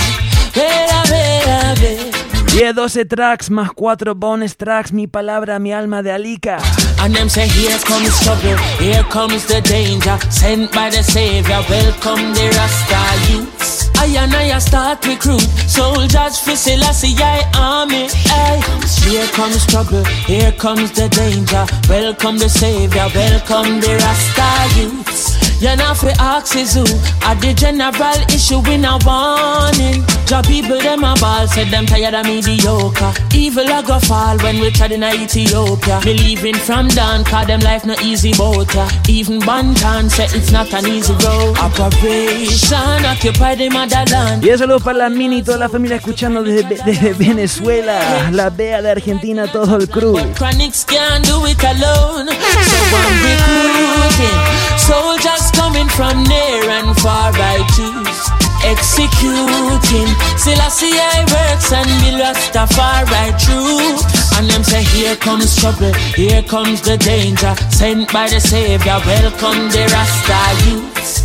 Vera, 0.53 1.03
vera, 1.07 1.75
vera. 1.75 2.22
10, 2.53 2.75
12 2.75 3.05
tracks 3.05 3.49
más 3.49 3.71
4 3.75 4.13
bonus 4.13 4.55
tracks, 4.55 4.93
mi 4.93 5.07
palabra, 5.07 5.57
mi 5.57 5.73
alma 5.73 6.03
de 6.03 6.11
Alika. 6.11 6.59
And 6.99 7.15
them 7.15 7.27
say, 7.27 7.47
here 7.47 7.79
comes 7.79 8.19
trouble, 8.21 8.55
here 8.77 9.03
comes 9.09 9.47
the 9.47 9.59
danger. 9.61 10.19
Sent 10.29 10.71
by 10.71 10.91
the 10.91 11.01
Savior, 11.01 11.61
welcome 11.67 12.31
the 12.35 12.51
Rasta 12.55 13.31
youths. 13.31 13.89
I 13.97 14.05
and 14.17 14.35
I 14.35 14.59
start 14.59 15.03
recruit 15.07 15.41
soldiers 15.67 16.37
for 16.37 16.55
Selassie 16.55 17.15
I 17.17 17.43
army. 17.57 18.07
Ay. 18.29 18.61
Here 19.09 19.25
comes 19.33 19.65
trouble, 19.65 20.03
here 20.27 20.51
comes 20.51 20.91
the 20.91 21.09
danger. 21.09 21.65
Welcome 21.89 22.37
the 22.37 22.49
Savior, 22.49 23.07
welcome 23.15 23.81
the 23.81 23.97
Rasta 23.97 24.79
youths. 24.79 25.32
You 25.59 25.75
know 25.75 25.93
fi 25.93 26.11
ask 26.19 26.55
is 26.55 26.73
who? 26.73 26.83
At 27.23 27.39
the 27.39 27.53
general 27.53 28.19
issue 28.33 28.61
in 28.69 28.85
a 28.85 28.97
warning. 29.05 30.03
Job 30.25 30.45
people 30.45 30.79
them 30.79 31.03
a 31.03 31.15
ball 31.19 31.47
Said 31.47 31.67
them 31.67 31.85
tired 31.85 32.13
of 32.13 32.25
mediocre. 32.25 33.13
Evil 33.33 33.67
a 33.67 33.83
go 33.83 33.99
fall 33.99 34.37
when 34.39 34.59
we 34.59 34.71
tried 34.71 34.91
in 34.91 35.03
Ethiopia. 35.03 36.01
Me 36.05 36.13
leaving 36.13 36.55
from 36.55 36.87
down 36.89 37.23
Cause 37.23 37.47
them 37.47 37.59
life 37.61 37.85
no 37.85 37.95
easy 38.01 38.33
boat 38.33 38.73
ya. 38.75 38.87
Even 39.07 39.39
Bantan 39.39 40.09
said 40.09 40.33
it's 40.33 40.51
not 40.51 40.73
an 40.73 40.87
easy 40.87 41.13
road. 41.25 41.57
Operation 41.57 43.05
Occupy 43.05 43.55
the 43.55 43.69
motherland. 43.69 44.43
Y 44.43 44.49
un 44.51 44.57
saludo 44.57 44.79
para 44.79 44.97
la 44.97 45.09
mini 45.09 45.37
y 45.37 45.43
toda 45.43 45.57
la 45.57 45.69
familia 45.69 45.97
escuchando 45.97 46.43
desde, 46.43 46.83
desde 46.83 47.13
Venezuela, 47.13 48.29
la 48.31 48.49
Bea 48.49 48.81
de 48.81 48.91
Argentina, 48.91 49.47
todo 49.51 49.77
el 49.77 49.89
crew. 49.89 50.17
Chronics 50.35 50.85
can't 50.85 51.25
do 51.25 51.45
it 51.47 51.63
alone. 51.63 52.27
So 52.27 52.97
I'm 52.97 53.23
recruiting 53.23 54.63
Soldiers 54.77 55.52
coming 55.53 55.89
from 55.89 56.23
near 56.23 56.69
and 56.69 56.95
far 56.99 57.31
I 57.33 57.63
choose 57.75 58.43
Executing. 58.63 60.07
Selassie 60.37 60.95
I 60.95 61.25
works 61.27 61.71
and 61.73 61.89
me 62.01 62.15
Rastafari 62.21 63.35
true. 63.37 63.99
And 64.37 64.49
them 64.49 64.63
say 64.63 64.83
here 64.83 65.17
comes 65.17 65.55
trouble 65.57 65.93
Here 66.15 66.41
comes 66.43 66.81
the 66.81 66.97
danger. 66.97 67.53
Sent 67.69 68.11
by 68.13 68.29
the 68.29 68.39
Savior 68.39 68.99
Welcome 69.05 69.69
the 69.69 69.83
Rasta 69.91 70.69
youths 70.69 71.22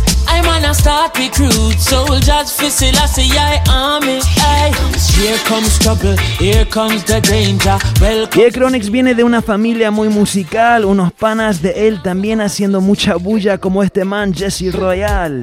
I'm 0.49 0.63
gonna 0.63 0.73
start 0.73 1.17
recruit 1.17 1.79
soldiers 1.79 2.51
for 2.51 2.69
Selassie 2.69 3.29
I 3.37 3.61
army. 3.69 4.19
Ay. 4.41 4.73
Here 5.13 5.37
comes 5.45 5.77
trouble, 5.77 6.17
here 6.39 6.65
comes 6.65 7.03
the 7.03 7.21
danger. 7.21 7.77
Welcome. 8.01 8.51
Chronix 8.51 8.89
viene 8.89 9.13
de 9.13 9.23
una 9.23 9.41
familia 9.41 9.91
muy 9.91 10.09
musical, 10.09 10.85
unos 10.85 11.13
panas 11.13 11.61
de 11.61 11.87
él 11.87 12.01
también 12.01 12.41
haciendo 12.41 12.81
mucha 12.81 13.15
bulla 13.15 13.59
como 13.59 13.83
este 13.83 14.03
man 14.05 14.33
Jesse 14.33 14.71
Royal. 14.73 15.41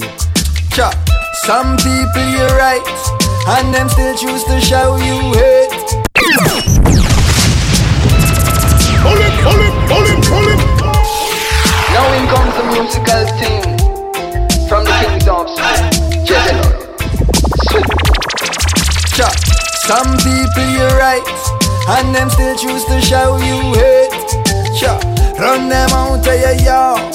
Cha. 0.75 0.91
Some 1.45 1.77
people 1.77 2.29
you're 2.33 2.57
right, 2.57 2.83
and 3.47 3.73
them 3.73 3.89
still 3.89 4.17
choose 4.17 4.43
to 4.45 4.61
show 4.61 4.97
you 4.97 5.21
hate. 5.35 5.71
Now 11.93 12.13
in 12.13 12.27
comes 12.27 12.55
the 12.57 12.65
musical 12.75 13.27
thing 13.39 13.86
from 14.69 14.85
the 14.85 14.91
of 15.31 15.47
Jesse. 16.27 16.57
Sweet. 17.71 17.87
Some 19.87 20.19
people 20.19 20.69
you're 20.75 20.99
right, 20.99 21.23
and 21.89 22.15
them 22.15 22.29
still 22.31 22.57
choose 22.57 22.85
to 22.87 23.01
show 23.01 23.37
you 23.37 23.59
hate. 23.75 24.11
Cha. 24.79 24.99
Run 25.39 25.69
them 25.69 25.91
out 25.91 26.27
of 26.27 26.41
your 26.41 26.53
yard. 26.65 27.15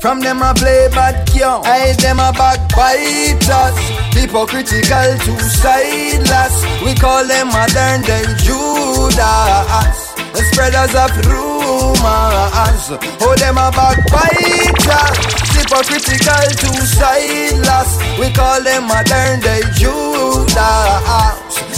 From 0.00 0.20
them 0.20 0.42
I 0.42 0.54
play 0.54 0.88
bad 0.90 1.28
young, 1.34 1.62
I 1.66 1.92
them 1.98 2.18
a 2.20 2.32
backbiters 2.32 3.76
Hypocritical 4.16 5.18
two 5.20 5.38
sideless 5.38 6.64
We 6.82 6.94
call 6.94 7.26
them 7.26 7.48
modern 7.48 8.00
day 8.00 8.24
Judas 8.40 10.09
The 10.40 10.46
spreaders 10.46 10.94
of 10.96 11.12
rumors 11.28 12.88
Oh 13.20 13.34
them 13.36 13.58
a 13.60 13.68
backbiters 13.76 15.20
Hypocritical 15.52 16.48
two 16.56 16.80
sideless 16.80 18.00
We 18.18 18.32
call 18.32 18.64
them 18.64 18.88
modern 18.88 19.40
day 19.40 19.60
Judas 19.76 20.56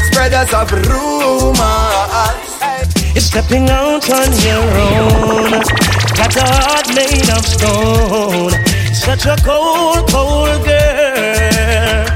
Spreaders 0.07 0.54
of 0.54 0.71
rumors 0.71 2.52
You're 3.14 3.26
stepping 3.26 3.69
out 3.69 4.09
on 4.09 4.31
your 4.47 4.62
own. 4.62 5.50
Got 6.14 6.37
a 6.37 6.47
heart 6.47 6.87
made 6.95 7.31
of 7.35 7.45
stone. 7.45 8.52
Such 8.95 9.26
a 9.26 9.35
cold, 9.42 10.09
cold 10.09 10.64
girl. 10.64 12.07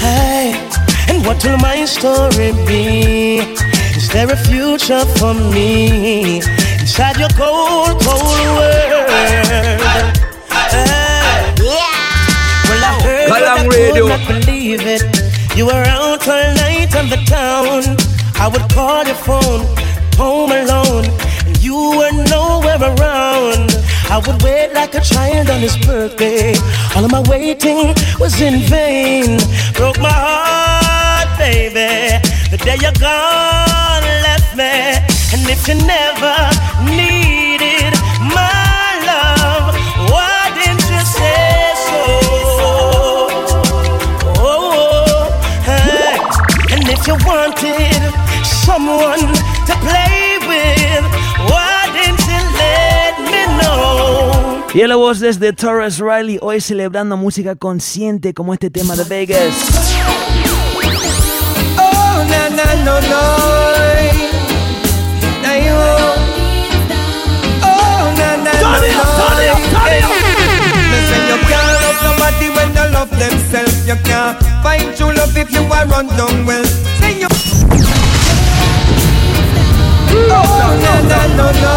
Hey, 0.00 0.58
and 1.08 1.24
what 1.24 1.44
will 1.44 1.58
my 1.58 1.84
story 1.84 2.50
be? 2.66 3.43
Is 4.14 4.20
there 4.20 4.30
a 4.30 4.36
future 4.36 5.04
for 5.18 5.34
me 5.34 6.36
inside 6.78 7.16
your 7.16 7.28
cold, 7.30 8.00
cold 8.00 8.22
world? 8.54 9.10
Well, 12.68 12.84
I 12.84 12.94
heard 13.02 13.32
I 13.32 13.66
could 13.68 14.06
not 14.06 14.24
believe 14.28 14.82
it. 14.86 15.02
You 15.56 15.66
were 15.66 15.84
out 15.88 16.28
all 16.28 16.54
night 16.54 16.94
on 16.94 17.10
the 17.10 17.16
town. 17.26 17.96
I 18.36 18.46
would 18.46 18.72
call 18.72 19.04
your 19.04 19.16
phone, 19.16 19.66
home 20.14 20.52
alone, 20.52 21.06
and 21.44 21.60
you 21.60 21.74
were 21.74 22.12
nowhere 22.30 22.78
around. 22.78 23.74
I 24.08 24.22
would 24.24 24.40
wait 24.44 24.72
like 24.74 24.94
a 24.94 25.00
child 25.00 25.50
on 25.50 25.58
his 25.58 25.76
birthday. 25.78 26.54
All 26.94 27.04
of 27.04 27.10
my 27.10 27.22
waiting 27.28 27.96
was 28.20 28.40
in 28.40 28.60
vain. 28.60 29.40
Broke 29.74 29.98
my 29.98 30.08
heart, 30.08 31.03
baby. 31.44 32.18
The 32.50 32.58
day 32.64 32.76
you're 32.80 33.00
gone, 33.10 34.04
left 34.26 34.50
me. 34.56 34.74
And 35.32 35.42
if 35.54 35.60
you 35.68 35.76
never 35.96 36.36
needed 36.88 37.92
my 38.36 38.86
love, 39.10 39.74
why 40.12 40.40
didn't 40.58 40.86
you 40.94 41.02
say 41.18 41.72
so? 41.88 42.02
Oh, 44.40 45.28
hey. 45.68 46.16
And 46.72 46.84
if 46.94 47.00
you 47.08 47.16
wanted 47.28 48.02
someone 48.64 49.24
to 49.68 49.74
play 49.84 50.38
with, 50.50 51.04
why 51.52 51.76
didn't 51.96 52.24
you 52.32 52.40
let 52.62 53.14
me 53.32 53.42
know? 53.58 54.64
Y 54.74 54.80
a 54.82 54.88
la 54.88 54.96
voz 54.96 55.20
desde 55.20 55.52
Torres 55.52 55.98
Riley, 55.98 56.38
hoy 56.40 56.60
celebrando 56.60 57.16
música 57.16 57.54
consciente 57.54 58.32
como 58.32 58.54
este 58.54 58.70
tema 58.70 58.96
de 58.96 59.04
Vegas. 59.04 59.52
na 62.30 62.40
na 62.58 62.66
no 62.86 62.96
no. 63.10 63.22
Dai 65.42 65.58
you. 65.66 65.80
Oh 67.62 68.02
na 68.18 68.28
na 68.44 68.52
no 68.62 68.70
no. 68.80 69.06
Me 70.90 70.98
say 71.08 71.20
you 71.30 71.38
can't 71.50 71.68
love 71.82 71.98
somebody 72.06 72.48
when 72.56 72.68
they 72.74 72.86
love 72.96 73.10
themselves. 73.18 73.86
You 73.86 73.96
can't 74.04 74.36
find 74.62 74.86
true 74.96 75.12
love 75.12 75.36
if 75.36 75.50
you 75.52 75.62
are 75.72 75.86
run 75.86 76.06
down 76.16 76.46
well. 76.46 76.64
Say 77.00 77.12
you 77.20 77.28
Oh 80.36 80.70
na 80.84 80.94
na 81.10 81.20
no 81.38 81.46
no. 81.62 81.74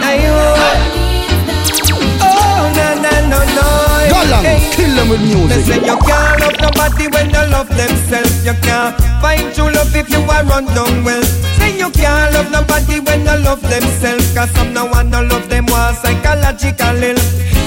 Dai 0.00 0.18
ho 0.26 0.46
Oh 2.22 2.62
na 2.76 2.88
na 3.04 3.12
no 3.30 3.40
no. 3.56 3.66
Kill 4.76 4.92
them 4.96 5.08
with 5.10 5.20
music. 5.22 5.48
They 5.48 5.62
say 5.62 5.78
you 5.84 5.96
can't 6.06 6.40
love 6.40 6.56
nobody 6.60 7.06
when 7.08 7.19
love 7.60 7.76
themselves. 7.76 8.44
You 8.46 8.54
can't 8.64 8.96
find 9.20 9.54
true 9.54 9.70
love 9.70 9.94
if 9.94 10.08
you 10.08 10.20
are 10.34 10.44
run 10.44 10.64
down 10.72 11.04
well. 11.04 11.22
Say 11.58 11.76
you 11.76 11.90
can't 11.90 12.32
love 12.32 12.50
nobody 12.50 13.00
when 13.00 13.24
they 13.24 13.38
love 13.44 13.60
themselves. 13.60 14.32
Cause 14.34 14.50
some 14.52 14.72
no 14.72 14.86
one 14.86 15.10
no 15.10 15.20
love 15.22 15.46
them 15.50 15.66
was 15.66 15.98
psychological 16.00 16.96
ill. 17.04 17.20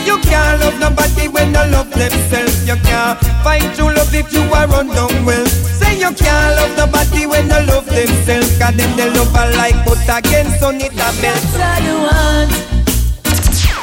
You 0.07 0.17
can't 0.25 0.61
love 0.61 0.79
nobody 0.79 1.27
when 1.27 1.53
they 1.53 1.69
love 1.69 1.91
themselves. 1.91 2.67
You 2.67 2.75
can't 2.87 3.19
find 3.45 3.69
true 3.75 3.93
love 3.93 4.13
if 4.15 4.33
you 4.33 4.41
are 4.57 4.67
run 4.67 4.87
down 4.87 5.13
well. 5.25 5.45
Say 5.45 5.99
you 5.99 6.11
can't 6.23 6.51
love 6.57 6.73
nobody 6.75 7.27
when 7.27 7.47
they 7.47 7.63
love 7.67 7.85
themselves. 7.85 8.57
Cause 8.57 8.75
them 8.75 8.91
they 8.97 9.09
love 9.13 9.35
a 9.35 9.43
like 9.57 9.77
but 9.85 10.01
against 10.09 10.63
on 10.63 10.81
it 10.81 10.93
a 10.93 11.09
belt. 11.21 11.21
That's 11.21 11.61
all 11.69 11.79
you 11.87 11.97
want. 12.07 12.51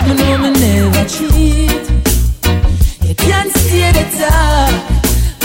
Me 0.07 0.12
know 0.19 0.38
me 0.43 0.50
never 0.59 1.05
cheat. 1.07 1.85
You 3.07 3.14
can't 3.14 3.52
stay 3.55 3.93
the 3.93 4.05
top. 4.19 5.00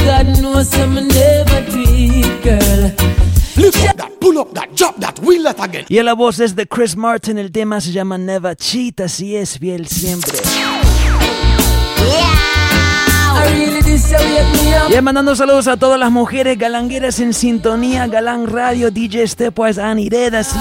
God 0.06 0.40
knows 0.40 0.72
I'm 0.76 0.94
never 0.94 1.62
do 1.66 1.84
it, 1.84 2.44
girl. 2.44 2.92
Lift 3.58 3.90
up 3.90 3.98
that, 3.98 4.12
pull 4.20 4.38
up 4.38 4.54
that, 4.54 4.76
drop 4.76 4.98
that, 4.98 5.20
wheel 5.20 5.44
that 5.44 5.60
again. 5.60 5.86
Y 5.90 5.98
a 5.98 6.04
la 6.04 6.14
voz 6.14 6.40
es 6.40 6.56
de 6.56 6.68
Chris 6.68 6.96
Martin, 6.96 7.40
el 7.40 7.52
tema 7.52 7.82
se 7.82 7.92
llama 7.92 8.20
Never 8.20 8.56
Cheat, 8.56 9.02
así 9.02 9.36
es, 9.36 9.58
fiel 9.58 9.88
siempre. 9.88 10.38
I 13.38 13.54
really 13.58 13.82
this 13.82 14.14
how 14.14 14.20
wake 14.20 14.64
me 14.64 14.76
up. 14.78 14.92
Y 14.96 15.02
mandando 15.02 15.36
saludos 15.36 15.68
a 15.68 15.76
todas 15.76 16.00
las 16.00 16.12
mujeres 16.12 16.56
galangueras 16.60 17.20
en 17.20 17.34
sintonía, 17.34 18.06
Galán 18.06 18.46
Radio, 18.46 18.92
DJ 18.92 19.28
Stepwise, 19.28 19.82
Anireda, 19.82 20.40
así 20.42 20.56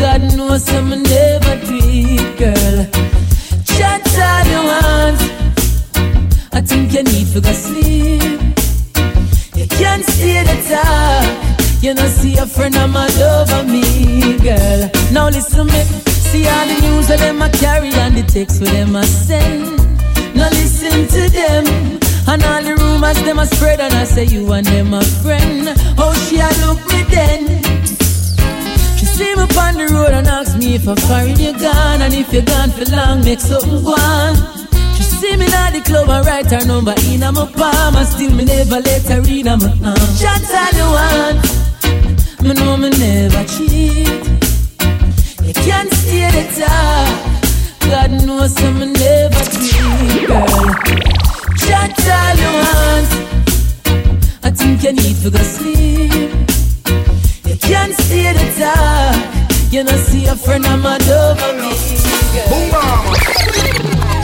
God 0.00 0.36
knows 0.36 0.68
I'm 0.68 0.90
never 0.90 1.56
do 1.66 2.16
girl. 2.36 2.76
Shots 3.64 4.18
all 4.28 4.44
you 4.52 4.62
want. 4.70 5.20
I 6.52 6.60
think 6.60 6.92
you 6.92 7.02
need 7.02 7.28
to 7.32 7.40
go 7.40 7.52
sleep. 7.52 8.40
You 9.54 9.66
can't 9.78 10.04
stay 10.04 10.42
the 10.44 10.56
top. 10.68 11.82
You 11.82 11.94
know, 11.94 12.06
see 12.08 12.36
a 12.36 12.46
friend 12.46 12.76
of 12.76 12.90
my 12.90 13.06
over 13.22 13.64
me, 13.64 14.38
girl. 14.38 14.90
Now 15.12 15.28
listen 15.28 15.66
me. 15.66 15.82
See 16.30 16.46
all 16.46 16.66
the 16.66 16.78
news 16.80 17.08
that 17.08 17.18
them 17.20 17.40
a 17.40 17.48
carry 17.50 17.90
and 17.90 18.16
the 18.16 18.22
text 18.22 18.58
for 18.58 18.66
them 18.66 18.96
a 18.96 19.04
send. 19.04 19.76
Now 20.34 20.50
listen 20.50 21.06
to 21.08 21.30
them. 21.30 21.64
And 22.28 22.42
all 22.42 22.62
the 22.62 22.74
rumors 22.82 23.22
them 23.22 23.38
a 23.38 23.46
spread 23.46 23.80
and 23.80 23.94
I 23.94 24.04
say 24.04 24.24
you 24.24 24.52
and 24.52 24.66
them 24.66 24.92
a 24.92 25.02
friend. 25.22 25.68
Oh, 25.96 26.12
she 26.28 26.38
a 26.38 26.48
look 26.66 26.80
me 26.90 27.02
then. 27.14 27.85
See 29.16 29.34
me 29.34 29.48
on 29.56 29.74
the 29.80 29.88
road 29.94 30.12
and 30.12 30.26
ask 30.26 30.58
me 30.58 30.74
if 30.74 30.86
I'm 30.86 30.94
foreign 31.08 31.40
you 31.40 31.52
gone 31.58 32.02
and 32.02 32.12
if 32.12 32.30
you're 32.34 32.42
gone 32.44 32.68
for 32.68 32.84
long, 32.92 33.24
make 33.24 33.40
something 33.40 33.82
go 33.82 33.96
on. 33.96 34.36
She 34.92 35.04
see 35.04 35.34
me 35.38 35.46
at 35.46 35.70
the 35.72 35.80
club 35.80 36.10
and 36.10 36.26
write 36.26 36.50
her 36.52 36.62
number 36.66 36.92
in 37.08 37.22
a 37.22 37.32
my 37.32 37.50
palm 37.56 37.96
and 37.96 38.06
still 38.06 38.30
me 38.36 38.44
never 38.44 38.78
let 38.78 39.08
her 39.08 39.24
in 39.24 39.48
a 39.48 39.56
my 39.56 39.72
arm. 39.88 40.12
Shots 40.20 40.52
all 40.52 40.72
you 40.76 40.88
want. 40.92 41.40
Me 42.44 42.52
know 42.60 42.76
me 42.76 42.90
never 42.92 43.40
cheat. 43.48 44.20
You 45.48 45.54
can't 45.64 45.90
stay 45.96 46.28
the 46.36 46.44
ah. 46.68 47.08
top. 47.80 47.88
God 47.88 48.10
knows 48.20 48.52
I'm 48.60 48.80
never 48.92 49.44
cheat, 49.48 50.28
girl. 50.28 50.76
Shots 51.64 52.04
all 52.04 52.36
you 52.36 52.52
want. 52.60 53.08
I 54.44 54.50
think 54.52 54.84
you 54.84 54.92
need 54.92 55.16
to 55.24 55.30
go 55.30 55.38
sleep. 55.40 56.65
You 57.56 57.68
can't 57.68 57.94
stay 57.94 58.32
the 58.34 58.52
top. 58.60 59.72
You 59.72 59.84
know, 59.84 59.96
see 59.96 60.26
a 60.26 60.36
friend 60.36 60.66
of 60.66 60.78
mine 60.82 61.00
over 61.08 61.54
me. 61.54 61.72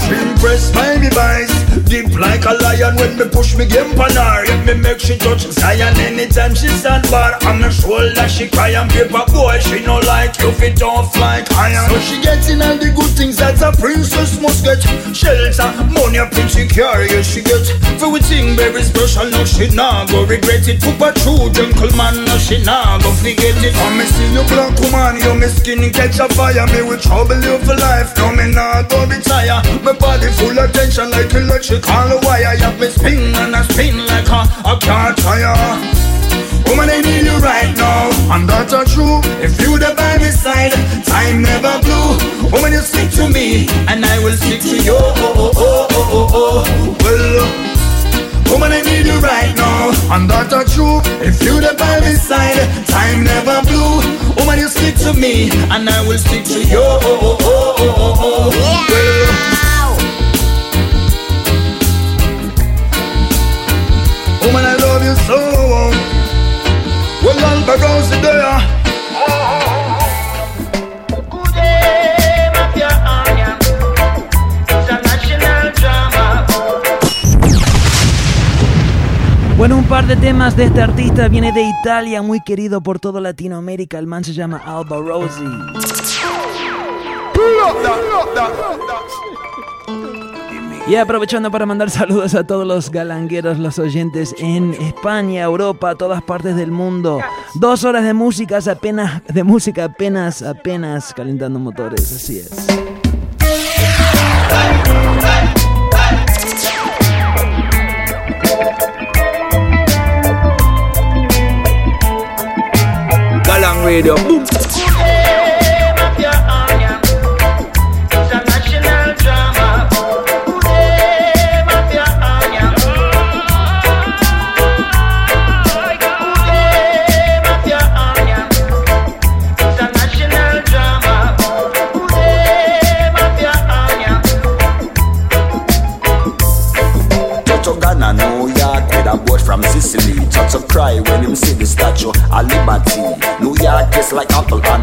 Trim 0.04 0.34
press 0.36 0.74
Miami 0.74 1.08
vice 1.08 1.71
Deep 1.92 2.08
like 2.16 2.46
a 2.46 2.56
lion 2.64 2.96
when 2.96 3.18
me 3.18 3.28
push 3.28 3.54
me 3.54 3.66
game 3.66 3.92
pan 3.92 4.16
her. 4.16 4.48
If 4.48 4.64
me 4.64 4.80
make 4.80 4.98
she 4.98 5.18
touch 5.18 5.44
Zion 5.44 5.92
anytime 6.00 6.54
she 6.54 6.68
stand 6.68 7.04
bar 7.10 7.36
On 7.44 7.60
my 7.60 7.68
shoulder 7.68 8.26
she 8.30 8.48
cry 8.48 8.70
and 8.70 8.88
paper 8.90 9.20
boy. 9.28 9.60
She 9.60 9.84
no 9.84 10.00
like 10.08 10.40
you 10.40 10.52
fit 10.52 10.80
off 10.80 11.14
like 11.20 11.52
iron 11.52 11.84
So 11.90 12.00
she 12.00 12.22
gets 12.22 12.48
in 12.48 12.62
all 12.62 12.78
the 12.78 12.88
good 12.96 13.12
things 13.12 13.36
that 13.36 13.60
a 13.60 13.76
princess 13.76 14.40
must 14.40 14.64
get. 14.64 14.80
Shelter, 15.12 15.68
money, 15.92 16.24
pretty 16.32 16.64
car, 16.64 17.04
yes 17.04 17.28
she 17.28 17.44
get 17.44 17.60
For 18.00 18.08
we 18.08 18.24
think 18.24 18.56
very 18.56 18.80
special, 18.80 19.28
no 19.28 19.44
she 19.44 19.68
nah 19.76 20.08
go 20.08 20.24
regret 20.24 20.64
it. 20.72 20.80
Put 20.80 20.96
a 20.96 21.12
true 21.12 21.52
gentleman, 21.52 22.24
no 22.24 22.40
she 22.40 22.64
nah 22.64 23.04
go 23.04 23.12
forget 23.20 23.52
it. 23.60 23.76
And 23.76 24.00
me 24.00 24.08
see 24.08 24.32
you 24.32 24.40
black 24.48 24.80
woman, 24.80 25.20
you 25.20 25.36
me 25.36 25.44
skin 25.44 25.84
catch 25.92 26.16
a 26.24 26.26
fire. 26.32 26.64
Me 26.72 26.88
will 26.88 26.96
trouble 26.96 27.36
you 27.36 27.60
for 27.60 27.76
life, 27.76 28.16
no 28.16 28.32
me 28.32 28.48
nah 28.48 28.80
go 28.80 29.04
retire. 29.04 29.60
My 29.84 29.92
body 29.92 30.32
full 30.40 30.56
of 30.56 30.72
tension 30.72 31.12
like 31.12 31.28
electrical 31.86 32.20
wire 32.28 32.54
You 32.54 32.64
have 32.64 32.80
me 32.80 32.88
spin 32.88 33.34
and 33.36 33.56
I 33.56 33.62
spin 33.62 33.96
like 34.06 34.28
a, 34.28 34.42
a 34.68 34.78
car 34.80 35.14
tire 35.14 36.00
Woman, 36.68 36.88
I 36.88 37.00
need 37.02 37.26
you 37.26 37.36
right 37.38 37.74
now, 37.76 38.08
and 38.34 38.48
that's 38.48 38.72
a 38.72 38.84
true. 38.86 39.20
If 39.44 39.60
you 39.60 39.76
the 39.78 39.92
by 39.94 40.16
my 40.16 40.30
side, 40.30 40.72
time 41.04 41.42
never 41.42 41.74
blue. 41.82 42.48
Woman, 42.50 42.72
you 42.72 42.80
stick 42.80 43.10
to 43.18 43.28
me, 43.28 43.66
and 43.92 44.02
I 44.02 44.18
will 44.24 44.32
stick 44.36 44.62
to 44.62 44.76
you. 44.80 44.96
Oh, 44.96 45.52
oh, 45.52 45.52
oh, 45.58 45.88
oh, 45.90 46.28
oh. 46.32 46.96
Well, 47.02 48.54
woman, 48.54 48.72
I 48.72 48.80
need 48.80 49.04
you 49.04 49.18
right 49.20 49.52
now, 49.54 49.90
and 50.16 50.30
that's 50.30 50.54
a 50.54 50.64
true. 50.72 51.02
If 51.20 51.42
you 51.42 51.60
the 51.60 51.74
by 51.76 52.00
my 52.00 52.14
side, 52.14 52.56
time 52.86 53.24
never 53.24 53.60
blue. 53.68 54.00
Woman, 54.40 54.58
you 54.60 54.68
stick 54.68 54.94
to 55.04 55.12
me, 55.12 55.50
and 55.68 55.90
I 55.90 56.08
will 56.08 56.16
stick 56.16 56.44
to 56.44 56.60
you. 56.64 56.80
Oh, 56.80 57.00
oh, 57.04 57.36
oh, 57.42 57.76
oh, 57.78 58.14
oh, 58.16 58.50
oh. 58.56 58.86
Well, 58.88 59.71
woman, 64.44 64.64
I 64.64 64.76
love 64.76 65.02
you 65.04 65.14
so. 65.26 65.38
Well, 67.24 67.44
Alba 67.44 67.76
Rose 67.76 68.10
there. 68.20 68.82
Bueno, 79.56 79.76
un 79.76 79.84
par 79.84 80.08
de 80.08 80.16
temas 80.16 80.56
de 80.56 80.64
este 80.64 80.82
artista 80.82 81.28
viene 81.28 81.52
de 81.52 81.62
Italia, 81.62 82.20
muy 82.20 82.40
querido 82.40 82.80
por 82.80 82.98
toda 82.98 83.20
Latinoamérica. 83.20 83.96
El 83.96 84.08
man 84.08 84.24
se 84.24 84.32
llama 84.32 84.60
Alba 84.66 84.96
Rosi. 84.96 85.44
Y 90.88 90.96
aprovechando 90.96 91.50
para 91.50 91.64
mandar 91.64 91.90
saludos 91.90 92.34
a 92.34 92.44
todos 92.44 92.66
los 92.66 92.90
galangueros, 92.90 93.58
los 93.58 93.78
oyentes 93.78 94.34
en 94.38 94.74
España, 94.74 95.42
Europa, 95.42 95.94
todas 95.94 96.22
partes 96.22 96.56
del 96.56 96.72
mundo. 96.72 97.20
Dos 97.54 97.84
horas 97.84 98.04
de 98.04 98.12
música, 98.12 98.58
apenas, 98.70 99.22
de 99.26 99.44
música 99.44 99.84
apenas, 99.84 100.42
apenas 100.42 101.14
calentando 101.14 101.58
motores, 101.60 102.12
así 102.12 102.38
es. 102.38 102.66
Galang 113.44 113.84
Radio. 113.84 114.16
Boom. 114.16 114.51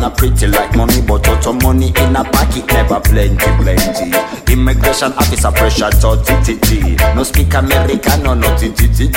Pretty 0.09 0.47
like 0.47 0.75
money, 0.75 1.01
but 1.01 1.27
out 1.27 1.45
of 1.47 1.61
money 1.63 1.87
in 1.87 2.15
a 2.15 2.23
pocket 2.23 2.65
never 2.67 2.99
plenty, 2.99 3.49
plenty. 3.57 4.11
Immigration 4.51 5.13
officer 5.13 5.51
pressure 5.51 5.89
to 5.89 6.17
TTT. 6.23 7.15
No 7.15 7.23
speak 7.23 7.53
American, 7.53 8.23
no 8.23 8.33
no 8.33 8.47
TTT. 8.55 9.11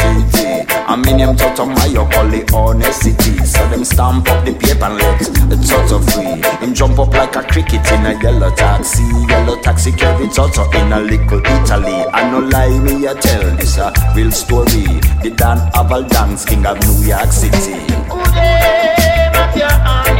I 0.86 0.96
mean 0.96 1.18
him 1.18 1.36
to 1.36 1.54
to 1.56 1.66
my 1.66 1.86
it 1.86 2.52
honesty. 2.52 3.12
So 3.44 3.68
them 3.68 3.84
stamp 3.84 4.28
up 4.28 4.44
the 4.44 4.52
paper 4.52 4.84
and 4.84 4.96
let 4.96 5.18
the 5.50 5.56
toto 5.56 5.98
free. 6.00 6.42
Him 6.64 6.74
jump 6.74 6.98
up 6.98 7.12
like 7.14 7.36
a 7.36 7.42
cricket 7.42 7.86
in 7.92 8.06
a 8.06 8.22
yellow 8.22 8.54
taxi. 8.54 9.02
Yellow 9.28 9.60
taxi 9.60 9.92
carry 9.92 10.28
toto 10.28 10.70
in 10.72 10.92
a 10.92 11.00
little 11.00 11.40
Italy. 11.40 12.04
I 12.12 12.30
no 12.30 12.40
lie 12.40 12.78
me 12.80 13.06
I 13.06 13.14
tell 13.14 13.56
this 13.56 13.78
a 13.78 13.92
real 14.14 14.30
story. 14.30 14.84
The 15.22 15.32
Dan 15.36 15.58
Aval 15.72 16.08
Dance 16.08 16.44
King 16.44 16.66
of 16.66 16.78
New 16.80 17.06
York 17.06 17.32
City. 17.32 17.82
International 19.54 20.11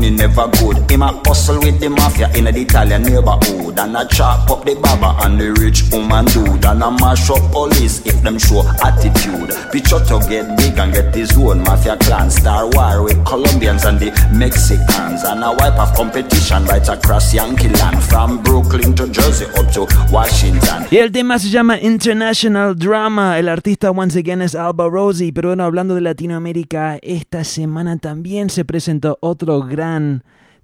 money 0.00 0.16
never 0.16 0.48
good. 0.58 0.90
Him 0.90 1.02
a 1.02 1.12
hustle 1.26 1.58
with 1.60 1.80
the 1.80 1.88
mafia 1.88 2.28
in 2.34 2.44
the 2.44 2.60
Italian 2.60 3.02
neighborhood. 3.02 3.78
And 3.78 3.96
a 3.96 4.06
chop 4.08 4.50
up 4.50 4.64
the 4.64 4.74
baba 4.74 5.16
and 5.24 5.38
the 5.38 5.52
rich 5.60 5.84
woman 5.92 6.24
dude. 6.26 6.64
And 6.64 6.82
a 6.82 6.90
mash 6.90 7.30
up 7.30 7.42
police 7.52 8.04
if 8.06 8.22
them 8.22 8.38
show 8.38 8.64
attitude. 8.84 9.50
Picture 9.72 10.00
to 10.00 10.20
get 10.28 10.56
big 10.56 10.78
and 10.78 10.92
get 10.92 11.14
his 11.14 11.36
own 11.36 11.62
mafia 11.62 11.96
clan. 11.98 12.30
Star 12.30 12.68
war 12.72 13.02
with 13.02 13.20
Colombians 13.24 13.84
and 13.84 14.00
the 14.00 14.10
Mexicans. 14.32 15.24
And 15.24 15.44
a 15.44 15.52
wipe 15.52 15.78
of 15.78 15.94
competition 15.94 16.64
right 16.66 16.86
across 16.88 17.34
Yankee 17.34 17.68
land. 17.68 18.02
From 18.02 18.42
Brooklyn 18.42 18.94
to 18.96 19.08
Jersey 19.08 19.46
up 19.56 19.70
to 19.72 19.86
Washington. 20.10 20.86
Y 20.90 20.96
el 20.98 21.12
tema 21.12 21.38
se 21.38 21.50
llama 21.50 21.78
International 21.78 22.74
Drama. 22.76 23.38
El 23.38 23.48
artista 23.48 23.90
once 23.90 24.18
again 24.18 24.42
es 24.42 24.54
Alba 24.54 24.88
Rosie. 24.88 25.32
Pero 25.32 25.50
bueno, 25.50 25.64
hablando 25.64 25.94
de 25.94 26.00
Latinoamérica, 26.00 26.98
esta 27.02 27.44
semana 27.44 27.98
también 27.98 28.50
se 28.50 28.64
presentó 28.64 29.18
otro 29.20 29.60
gran 29.60 29.89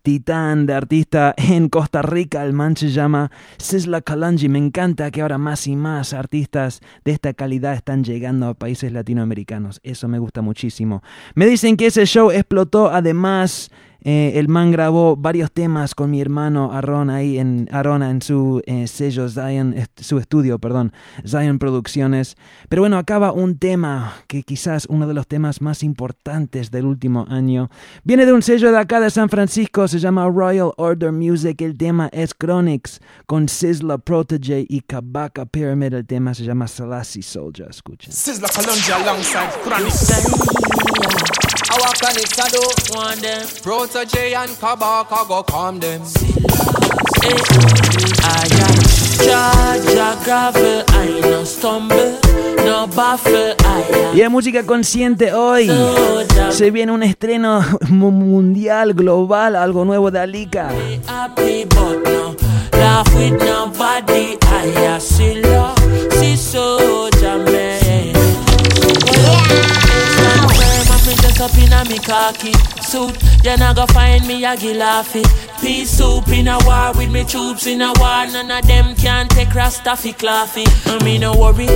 titán 0.06 0.66
de 0.66 0.74
artista 0.74 1.34
en 1.36 1.68
Costa 1.68 2.00
Rica. 2.00 2.44
El 2.44 2.52
man 2.52 2.76
se 2.76 2.90
llama 2.90 3.32
Sisla 3.56 4.02
Kalanji. 4.02 4.48
Me 4.48 4.58
encanta 4.58 5.10
que 5.10 5.20
ahora 5.20 5.36
más 5.36 5.66
y 5.66 5.74
más 5.74 6.12
artistas 6.12 6.80
de 7.04 7.10
esta 7.10 7.34
calidad 7.34 7.74
están 7.74 8.04
llegando 8.04 8.46
a 8.46 8.54
países 8.54 8.92
latinoamericanos. 8.92 9.80
Eso 9.82 10.06
me 10.06 10.20
gusta 10.20 10.42
muchísimo. 10.42 11.02
Me 11.34 11.46
dicen 11.46 11.76
que 11.76 11.86
ese 11.86 12.06
show 12.06 12.30
explotó 12.30 12.90
además. 12.90 13.70
Eh, 14.08 14.38
el 14.38 14.46
man 14.46 14.70
grabó 14.70 15.16
varios 15.16 15.50
temas 15.50 15.96
con 15.96 16.12
mi 16.12 16.20
hermano 16.20 16.70
Aaron 16.72 17.10
ahí 17.10 17.38
en 17.40 17.68
Arona 17.72 18.08
en 18.10 18.22
su 18.22 18.62
eh, 18.64 18.86
sello 18.86 19.28
Zion, 19.28 19.74
est- 19.76 20.00
su 20.00 20.18
estudio, 20.18 20.60
perdón, 20.60 20.92
Zion 21.26 21.58
Producciones. 21.58 22.36
Pero 22.68 22.82
bueno, 22.82 22.98
acaba 22.98 23.32
un 23.32 23.58
tema 23.58 24.14
que 24.28 24.44
quizás 24.44 24.86
uno 24.88 25.08
de 25.08 25.14
los 25.14 25.26
temas 25.26 25.60
más 25.60 25.82
importantes 25.82 26.70
del 26.70 26.86
último 26.86 27.26
año. 27.28 27.68
Viene 28.04 28.26
de 28.26 28.32
un 28.32 28.42
sello 28.42 28.70
de 28.70 28.78
acá 28.78 29.00
de 29.00 29.10
San 29.10 29.28
Francisco, 29.28 29.88
se 29.88 29.98
llama 29.98 30.28
Royal 30.28 30.70
Order 30.76 31.10
Music. 31.10 31.60
El 31.62 31.76
tema 31.76 32.08
es 32.12 32.32
Chronics 32.32 33.00
con 33.26 33.48
Sizzla 33.48 33.98
Protege 33.98 34.64
y 34.68 34.82
Kabaka 34.82 35.46
Pyramid. 35.46 35.94
El 35.94 36.06
tema 36.06 36.32
se 36.32 36.44
llama 36.44 36.68
Selassie 36.68 37.22
Soldier. 37.24 37.70
Escuchen. 37.70 38.12
Sizzla 38.12 38.46
Kalonji 38.54 38.92
alongside 38.92 39.50
Chronic. 39.64 39.92
Our 41.68 41.82
Y 54.14 54.18
de 54.18 54.28
música 54.28 54.64
consciente 54.64 55.32
hoy 55.32 55.70
se 56.50 56.70
viene 56.70 56.92
un 56.92 57.02
estreno 57.02 57.64
mu- 57.88 58.10
mundial, 58.10 58.94
global, 58.94 59.56
algo 59.56 59.84
nuevo 59.84 60.10
de 60.10 60.20
Alika. 60.20 60.68
happy, 61.08 61.64
firm 71.36 71.36
and 71.36 71.36
me 71.36 71.36
dress 71.36 71.40
up 71.40 71.58
in 71.58 71.72
a 71.72 71.84
me 71.88 71.98
khaki 71.98 72.52
suit. 72.82 73.14
Then 73.42 73.62
I 73.62 73.74
go 73.74 73.86
find 73.86 74.26
me 74.26 74.44
a 74.44 74.56
gilafi. 74.56 75.24
Peace 75.60 75.90
soup 75.90 76.28
in 76.28 76.48
a 76.48 76.58
war 76.64 76.92
with 76.96 77.10
me 77.10 77.24
troops 77.24 77.66
in 77.66 77.82
a 77.82 77.92
war. 77.98 78.26
None 78.26 78.50
of 78.50 78.66
them 78.66 78.94
can 78.96 79.28
take 79.28 79.48
Rastafi 79.48 80.12
claffy. 80.16 80.66
I 80.86 81.02
me 81.04 81.18
no 81.18 81.34
worry. 81.36 81.66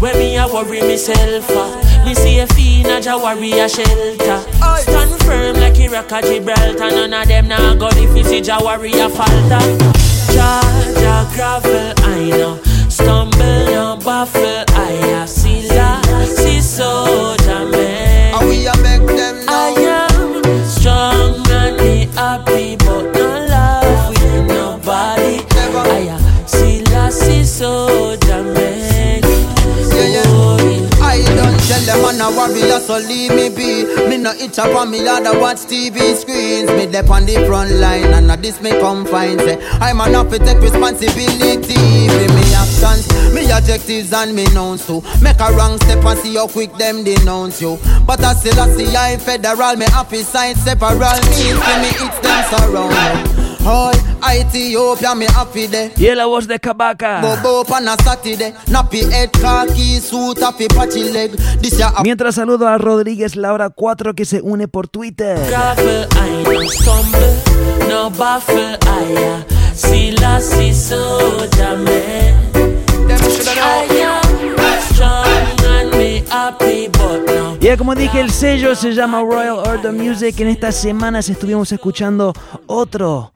When 0.00 0.18
me 0.18 0.36
a 0.36 0.46
worry 0.46 0.80
myself, 0.80 1.48
uh, 1.50 2.04
me 2.04 2.14
see 2.14 2.38
a 2.40 2.46
fiend 2.48 2.88
a 2.88 3.00
ja 3.00 3.16
warrior 3.18 3.68
shelter. 3.68 4.40
Stand 4.82 5.22
firm 5.24 5.56
like 5.56 5.78
Iraq 5.78 6.12
or 6.12 6.22
Gibraltar. 6.22 6.90
None 6.90 7.12
of 7.14 7.28
them 7.28 7.48
nah 7.48 7.74
go 7.74 7.88
if 7.92 8.16
you 8.16 8.24
see 8.24 8.40
ja 8.40 8.62
warrior 8.62 9.08
falter. 9.08 9.62
Ja 10.32 10.60
ja 11.00 11.24
gravel, 11.34 11.94
I 11.98 12.30
know. 12.30 12.60
Stumble 12.88 13.66
no 13.66 13.96
baffle, 13.96 14.64
I 14.68 15.22
a 15.22 15.26
warrior, 32.48 32.80
so 32.80 32.98
leave 32.98 33.34
me 33.34 33.48
be. 33.48 33.84
Me 34.08 34.16
no 34.16 34.32
itch 34.32 34.58
up 34.58 34.74
on 34.76 34.90
me 34.90 35.06
I 35.06 35.38
watch 35.38 35.58
TV 35.68 36.14
screens. 36.14 36.70
Me 36.70 36.86
dep 36.86 37.10
on 37.10 37.26
the 37.26 37.44
front 37.46 37.70
line, 37.72 38.12
and 38.12 38.26
now 38.26 38.36
this 38.36 38.60
me 38.60 38.70
come 38.70 39.06
find. 39.06 39.40
Say, 39.40 39.58
I'm 39.80 40.00
an 40.00 40.12
to 40.30 40.38
take 40.38 40.58
responsibility 40.58 42.08
for 42.08 42.28
me 42.34 42.44
actions, 42.54 43.08
me 43.34 43.50
objectives, 43.50 44.12
and 44.12 44.34
me 44.34 44.44
nouns 44.52 44.86
too. 44.86 45.02
Make 45.22 45.40
a 45.40 45.52
wrong 45.52 45.78
step 45.78 46.04
and 46.04 46.18
see 46.20 46.36
how 46.36 46.48
quick 46.48 46.72
them 46.76 47.04
denounce 47.04 47.60
you. 47.60 47.78
But 48.06 48.22
I 48.22 48.34
still 48.34 48.60
I 48.60 48.68
see 48.76 48.96
I 48.96 49.16
federal, 49.16 49.76
me 49.76 49.86
happy 49.86 50.22
side 50.22 50.56
separal 50.56 50.98
means 50.98 51.60
me 51.82 51.90
it's 52.04 52.18
them 52.20 52.44
surround. 52.50 53.43
All 53.66 53.94
Ethiopia, 54.34 55.14
me 55.14 55.26
happy 55.26 55.66
there. 55.68 55.92
Y 55.96 56.14
la 56.14 56.26
voz 56.26 56.46
de 56.46 56.58
Kabaka. 56.58 57.20
Bobo 57.20 57.60
up 57.60 57.70
on 57.70 57.88
a 57.88 57.96
Saturday, 58.02 58.52
nappy 58.66 59.02
head, 59.10 59.30
khaki 59.32 60.00
suit, 60.00 60.38
happy 60.40 60.66
patchy 60.68 61.10
leg. 61.12 61.30
This 61.60 61.78
ya 61.78 61.92
Mientras 62.02 62.34
saludo 62.34 62.66
a 62.66 62.78
Rodríguez 62.78 63.36
Laura 63.36 63.70
4 63.70 64.14
que 64.14 64.24
se 64.24 64.40
une 64.42 64.68
por 64.68 64.88
Twitter. 64.88 65.38
Gravel, 65.48 66.06
I 66.12 66.42
no 66.42 66.68
stumble, 66.68 67.88
no 67.88 68.10
baffle, 68.10 68.76
I 68.82 69.16
a 69.18 69.74
see 69.74 70.12
la, 70.12 70.40
see 70.40 70.72
soldier 70.72 71.78
man. 71.78 72.34
I 73.06 74.02
am 74.02 74.80
strong 74.92 75.26
and 75.68 75.90
me 75.96 76.22
happy, 76.28 76.88
but 76.88 77.26
no. 77.26 77.56
Y 77.60 77.76
como 77.76 77.94
dije, 77.94 78.20
el 78.20 78.30
sello 78.30 78.74
se 78.74 78.92
llama 78.92 79.20
Royal 79.20 79.58
Order 79.58 79.92
Music. 79.92 80.38
En 80.40 80.48
estas 80.48 80.74
semanas 80.74 81.28
estuvimos 81.28 81.70
escuchando 81.72 82.32
otro 82.66 83.32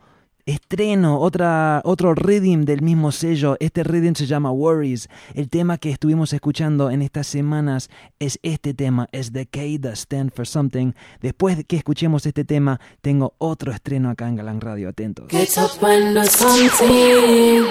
estreno, 0.48 1.20
otra, 1.20 1.82
otro 1.84 2.14
rhythm 2.14 2.64
del 2.64 2.80
mismo 2.80 3.12
sello. 3.12 3.56
Este 3.60 3.84
rhythm 3.84 4.14
se 4.14 4.26
llama 4.26 4.50
Worries. 4.50 5.08
El 5.34 5.48
tema 5.50 5.76
que 5.76 5.90
estuvimos 5.90 6.32
escuchando 6.32 6.90
en 6.90 7.02
estas 7.02 7.26
semanas 7.26 7.90
es 8.18 8.38
este 8.42 8.72
tema, 8.72 9.08
es 9.12 9.32
The 9.32 9.46
K 9.46 9.60
Stand 9.92 10.32
for 10.34 10.46
Something. 10.46 10.92
Después 11.20 11.58
de 11.58 11.64
que 11.64 11.76
escuchemos 11.76 12.24
este 12.24 12.44
tema, 12.44 12.80
tengo 13.02 13.34
otro 13.38 13.72
estreno 13.72 14.08
acá 14.08 14.26
en 14.28 14.36
Galán 14.36 14.60
Radio. 14.60 14.88
Atentos. 14.88 15.28
Get 15.28 15.50
up 15.58 15.78
do 15.80 16.24
something. 16.24 17.64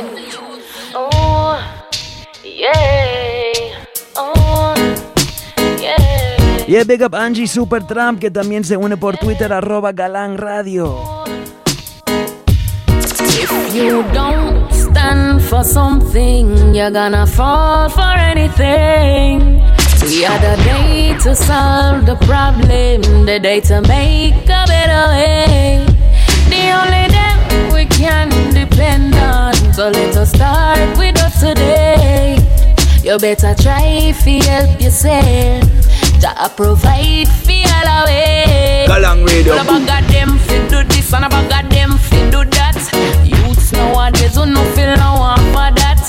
Oh, 0.96 1.58
yeah. 2.44 3.86
Oh, 4.16 4.76
yeah. 6.68 6.84
Big 6.84 7.02
Up 7.02 7.16
Angie 7.16 7.48
Super 7.48 7.84
Trump 7.84 8.20
que 8.20 8.30
también 8.30 8.64
se 8.64 8.78
une 8.78 8.98
por 8.98 9.18
Twitter 9.18 9.52
arroba 9.52 9.92
Galán 9.94 10.38
Radio. 10.38 11.18
If 13.40 13.76
you 13.76 14.02
don't 14.14 14.72
stand 14.74 15.44
for 15.44 15.64
something, 15.64 16.74
you're 16.74 16.90
gonna 16.92 17.28
fall 17.28 17.88
for 17.90 18.14
anything. 18.32 19.60
We 20.02 20.26
are 20.26 20.40
the 20.40 20.56
day 20.64 21.16
to 21.24 21.36
solve 21.36 22.06
the 22.06 22.16
problem, 22.26 23.26
the 23.26 23.40
day 23.40 23.60
to 23.70 23.82
make 23.82 24.44
a 24.50 24.64
better 24.74 25.04
way. 25.14 25.86
The 26.50 26.64
only 26.80 27.06
day 27.18 27.34
we 27.74 27.86
can 27.86 28.30
depend 28.54 29.14
on. 29.16 29.54
So 29.74 29.90
let 29.90 30.18
us 30.18 30.32
start 30.32 30.98
with 30.98 31.22
us 31.22 31.40
today. 31.40 32.38
You 33.04 33.18
better 33.20 33.54
try 33.62 34.14
to 34.24 34.32
help 34.50 34.82
yourself. 34.82 35.64
Jah 36.22 36.50
provide 36.56 37.28
for 37.46 37.62
all 37.78 38.04
away. 38.04 38.86
Galang 38.90 39.28
Radio. 39.28 39.54
All 39.54 39.78
about 39.78 40.04
them 40.12 40.38
fit 40.40 40.70
do 40.72 40.84
this 40.84 41.14
and 41.14 41.26
about 41.26 41.70
them 41.70 41.92
fit 42.10 42.32
do 42.32 42.44
that. 42.58 43.17
Nowadays 43.78 44.36
who 44.36 44.46
no 44.46 44.64
feel 44.76 44.96
no 44.98 45.10
want 45.22 45.42
for 45.54 45.70
that. 45.80 46.02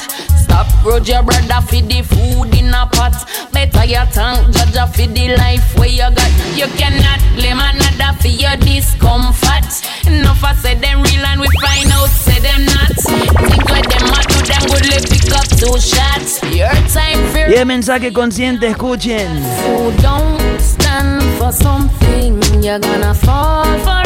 Stop 0.43 0.67
grudge 0.83 1.09
your 1.09 1.23
brother 1.23 1.61
for 1.67 1.81
the 1.85 2.03
food 2.03 2.55
in 2.59 2.73
a 2.73 2.87
pot. 2.93 3.15
Better 3.53 3.85
you 3.85 4.05
thank 4.13 4.49
Jaja 4.55 4.89
for 4.89 5.07
the 5.07 5.37
life 5.37 5.77
where 5.79 5.89
you 5.89 6.09
got. 6.09 6.33
You 6.57 6.67
cannot 6.81 7.21
blame 7.37 7.61
another 7.61 8.17
for 8.21 8.29
your 8.29 8.57
discomfort. 8.57 9.69
Enough 10.07 10.43
I 10.45 10.55
say 10.55 10.75
them 10.75 11.03
real 11.03 11.25
and 11.27 11.41
we 11.41 11.49
find 11.63 11.91
out 11.93 12.09
say 12.09 12.39
them 12.41 12.65
not. 12.65 12.93
Think 12.97 13.71
like 13.71 13.89
them 13.89 14.09
a 14.09 14.21
do 14.25 14.39
them 14.49 14.63
good, 14.73 14.87
let 14.89 15.05
pick 15.11 15.31
up 15.37 15.47
two 15.49 15.77
shots. 15.79 16.41
Your 16.55 16.73
time 16.89 17.21
for 17.33 17.49
Y 17.51 17.55
el 17.57 17.67
mensaje 17.67 18.13
consciente, 18.13 18.69
escuchen. 18.69 19.43
who 19.67 19.93
don't 20.03 20.61
stand 20.61 21.23
for 21.39 21.53
something, 21.53 22.41
you're 22.63 22.79
gonna 22.79 23.15
fall 23.15 23.65
for 23.85 23.98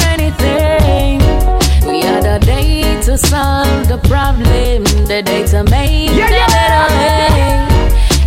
to 3.13 3.19
solve 3.19 3.89
the 3.89 3.99
problem, 4.09 4.85
the 5.07 5.23
day 5.23 5.45
to 5.47 5.63
make 5.65 6.09
Yeah, 6.17 6.29
the 6.29 6.35
yeah. 6.35 6.47
better 6.57 6.87
way. 6.97 7.69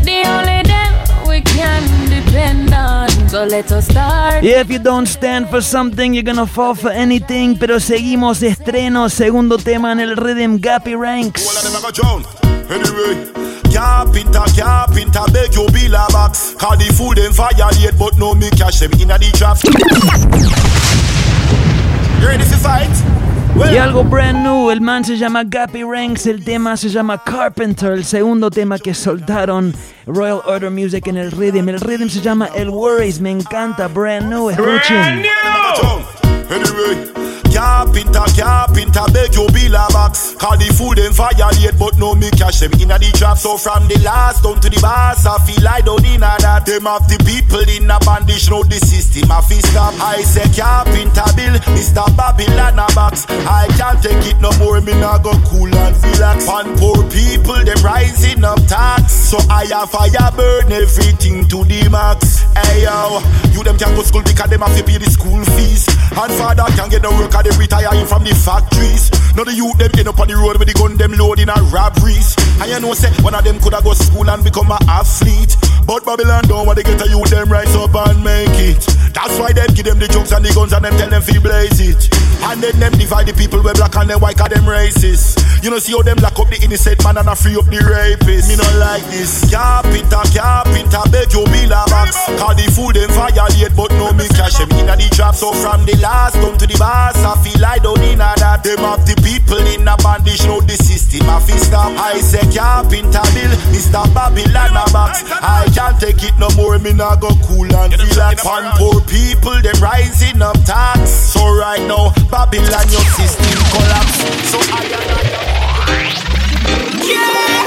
The 0.10 0.20
only 0.30 0.62
day 0.62 0.90
we 1.28 1.42
can 1.42 1.82
depend 2.08 2.72
on. 2.72 3.10
So 3.30 3.46
let 3.46 3.72
us 3.72 3.88
start. 3.88 4.44
If 4.44 4.70
you 4.70 4.78
don't 4.78 5.08
stand 5.08 5.50
for 5.50 5.62
something, 5.62 6.14
you're 6.14 6.22
gonna 6.32 6.46
fall 6.46 6.76
for 6.76 6.92
anything. 6.92 7.58
Pero 7.58 7.80
seguimos 7.80 8.44
estreno, 8.44 9.10
segundo 9.10 9.58
tema 9.58 9.92
en 9.92 10.02
el 10.02 10.16
Rhythm 10.18 10.60
Gappy 10.60 10.94
Ranks. 10.94 11.42
Anyway, 12.70 13.32
carpenter, 13.74 14.46
carpenter, 14.56 15.26
beg 15.34 15.54
you 15.56 15.66
bill 15.72 15.96
a 15.96 16.06
box. 16.12 16.54
Call 16.60 16.78
the 16.78 16.94
food 16.94 17.18
them 17.18 17.34
violate, 17.34 17.98
but 17.98 18.18
no 18.20 18.36
me 18.36 18.50
cash 18.52 18.80
them 18.80 18.92
in 19.02 19.08
the 19.08 19.32
trap. 19.34 19.58
You 22.22 22.28
ready 22.28 22.44
to 22.44 22.58
fight? 22.58 23.25
Y 23.72 23.78
algo 23.78 24.04
brand 24.04 24.44
new, 24.44 24.70
el 24.70 24.82
man 24.82 25.04
se 25.04 25.18
llama 25.18 25.44
Gappy 25.44 25.84
Ranks, 25.84 26.28
el 26.28 26.44
tema 26.44 26.78
se 26.78 26.90
llama 26.90 27.22
Carpenter, 27.24 27.94
el 27.94 28.06
segundo 28.06 28.50
tema 28.50 28.78
que 28.78 28.94
soltaron 28.94 29.74
Royal 30.06 30.42
Order 30.46 30.72
Music 30.72 31.08
en 31.08 31.18
el 31.18 31.32
Rhythm. 31.32 31.70
El 31.70 31.80
Rhythm 31.80 32.10
se 32.10 32.22
llama 32.22 32.50
El 32.56 32.70
Worries, 32.70 33.20
me 33.20 33.32
encanta, 33.32 33.88
brand 33.88 34.30
new, 34.30 34.50
escuchen. 34.50 35.24
Anyway, 36.50 37.12
carpenter, 37.56 38.28
carpenter, 38.36 39.08
beg 39.16 39.32
you 39.32 39.48
bill 39.56 39.80
a 39.80 39.88
box. 39.96 40.36
Call 40.36 40.60
the 40.60 40.68
food 40.76 41.00
them 41.00 41.16
violate, 41.16 41.80
but 41.80 41.96
no 41.96 42.12
me 42.12 42.28
cash 42.36 42.60
them 42.60 42.76
in 42.84 42.92
the 42.92 43.10
trap. 43.16 43.40
So 43.40 43.56
from 43.56 43.88
the 43.88 43.96
last 44.04 44.44
down 44.44 44.60
to 44.60 44.68
the 44.68 44.80
boss, 44.84 45.24
I 45.24 45.40
feel 45.48 45.64
I 45.64 45.80
don't 45.80 46.04
in 46.04 46.20
a 46.20 46.36
that. 46.44 46.68
Them 46.68 46.84
have 46.84 47.08
the 47.08 47.16
people 47.24 47.64
in 47.64 47.88
a 47.88 47.96
bandage, 48.04 48.52
know 48.52 48.68
the 48.68 48.76
system 48.76 49.32
a 49.32 49.40
fi 49.40 49.56
stop. 49.64 49.96
I 50.04 50.20
say 50.28 50.44
carpenter 50.52 51.32
bill, 51.40 51.56
Mr. 51.72 52.04
Babylon 52.20 52.76
a 52.76 52.88
box. 52.92 53.24
I 53.48 53.72
can't 53.80 54.04
take 54.04 54.26
it 54.28 54.38
no 54.44 54.52
more, 54.60 54.84
me 54.84 54.92
nah 55.00 55.18
go 55.24 55.32
cool 55.48 55.72
and 55.72 55.96
relax. 56.12 56.52
And 56.52 56.76
poor 56.76 57.00
people, 57.08 57.64
them 57.64 57.80
rising 57.80 58.44
up 58.44 58.60
tax. 58.68 59.32
So 59.32 59.40
I 59.48 59.72
have 59.72 59.96
fire 59.96 60.32
burn 60.36 60.76
everything 60.76 61.48
to 61.48 61.64
the 61.64 61.88
max. 61.88 62.44
Hey 62.52 62.84
yo, 62.84 63.24
you 63.56 63.64
them 63.64 63.80
can 63.80 63.96
go 63.96 64.04
school 64.04 64.24
because 64.28 64.50
them 64.52 64.60
have 64.60 64.76
to 64.76 64.84
pay 64.84 65.00
the 65.00 65.08
school 65.08 65.40
fees. 65.56 65.88
And 66.12 66.32
father 66.36 66.68
can 66.76 66.90
get 66.90 67.04
no 67.04 67.16
work 67.16 67.36
they 67.46 67.54
retiring 67.58 68.08
from 68.10 68.26
the 68.26 68.34
factories. 68.34 69.14
Now 69.38 69.46
the 69.46 69.54
youth 69.54 69.78
them 69.78 69.94
end 69.94 70.10
up 70.10 70.20
on 70.20 70.28
the 70.28 70.36
road 70.36 70.58
with 70.58 70.68
the 70.68 70.74
gun 70.74 70.98
them 70.98 71.14
loading 71.14 71.50
and 71.50 71.66
robberies. 71.70 72.34
And 72.58 72.72
you 72.72 72.80
know 72.82 72.98
say 72.98 73.14
one 73.22 73.38
of 73.38 73.46
them 73.46 73.62
coulda 73.62 73.86
go 73.86 73.94
school 73.94 74.26
and 74.26 74.42
become 74.44 74.74
a 74.74 74.80
athlete. 74.90 75.54
But 75.86 76.02
Babylon 76.02 76.50
don't 76.50 76.66
want 76.66 76.82
to 76.82 76.84
get 76.84 76.98
a 76.98 77.08
youth 77.08 77.30
them 77.30 77.52
rise 77.52 77.76
up 77.78 77.94
and 77.94 78.24
make 78.26 78.58
it. 78.58 78.82
That's 79.14 79.38
why 79.38 79.54
them 79.54 79.70
give 79.78 79.86
them 79.86 80.02
the 80.02 80.10
jokes 80.10 80.34
and 80.34 80.44
the 80.44 80.50
guns 80.50 80.74
and 80.74 80.84
them 80.84 80.98
tell 80.98 81.10
them 81.10 81.22
fi 81.22 81.38
blaze 81.38 81.78
it. 81.78 82.10
And 82.50 82.62
then 82.62 82.78
them 82.82 82.94
divide 82.98 83.30
the 83.30 83.34
people 83.34 83.62
where 83.62 83.78
black 83.78 83.96
and 83.96 84.10
them 84.10 84.20
white 84.20 84.38
cause 84.38 84.50
them 84.50 84.66
racist. 84.66 85.38
You 85.62 85.70
know 85.70 85.80
see 85.80 85.94
how 85.94 86.02
them 86.02 86.18
lock 86.20 86.38
up 86.42 86.50
the 86.50 86.58
innocent 86.62 87.04
man 87.06 87.22
and 87.22 87.30
a 87.30 87.36
free 87.38 87.56
up 87.56 87.70
the 87.70 87.80
rapist. 87.86 88.50
Me 88.50 88.58
not 88.58 88.76
like 88.82 89.06
this. 89.14 89.46
Carpenter, 89.52 90.26
carpenter, 90.34 91.06
beg 91.14 91.30
you 91.32 91.46
bill 91.46 91.74
a 91.74 91.82
box. 91.86 92.18
Cause 92.40 92.58
the 92.58 92.66
food 92.74 92.98
them 92.98 93.12
violate 93.14 93.74
but 93.78 93.92
no 94.00 94.10
me 94.18 94.26
cash 94.34 94.58
them 94.58 94.72
in 94.74 94.90
the 94.90 95.08
trap. 95.14 95.36
So 95.38 95.54
from 95.54 95.86
the 95.86 95.94
last 96.02 96.40
down 96.42 96.58
to 96.58 96.66
the 96.66 96.78
boss, 96.82 97.18
I 97.36 97.44
feel 97.44 97.66
I 97.66 97.78
don't 97.80 98.00
in 98.00 98.22
a 98.24 98.32
that. 98.40 98.64
Them 98.64 98.80
have 98.80 99.04
the 99.04 99.16
people 99.20 99.60
in 99.60 99.84
a 99.84 99.98
bandage, 100.00 100.48
know 100.48 100.62
the 100.64 100.80
system 100.80 101.28
a 101.28 101.44
fi 101.44 101.60
stop. 101.60 101.92
I 102.00 102.24
say 102.24 102.48
carpenter 102.48 103.28
bill, 103.36 103.52
Mr. 103.76 104.08
Babylon 104.16 104.72
a 104.72 104.88
box. 104.96 105.20
I 105.28 105.68
can't 105.76 106.00
take 106.00 106.24
it 106.24 106.32
no 106.40 106.48
more, 106.56 106.80
me 106.80 106.94
nah 106.94 107.20
go 107.20 107.28
cool 107.44 107.68
and 107.68 107.92
relax. 107.92 108.40
Pan 108.40 108.72
poor 108.80 109.04
people, 109.12 109.60
them 109.60 109.76
rising 109.84 110.42
up 110.42 110.56
tax. 110.64 111.12
So 111.12 111.44
right 111.60 111.84
now, 111.84 112.16
Babylon 112.32 112.88
your 112.88 113.04
system 113.20 113.60
collapse. 113.76 114.24
So 114.48 114.58
I 114.72 114.88
Rastafari. 117.06 117.65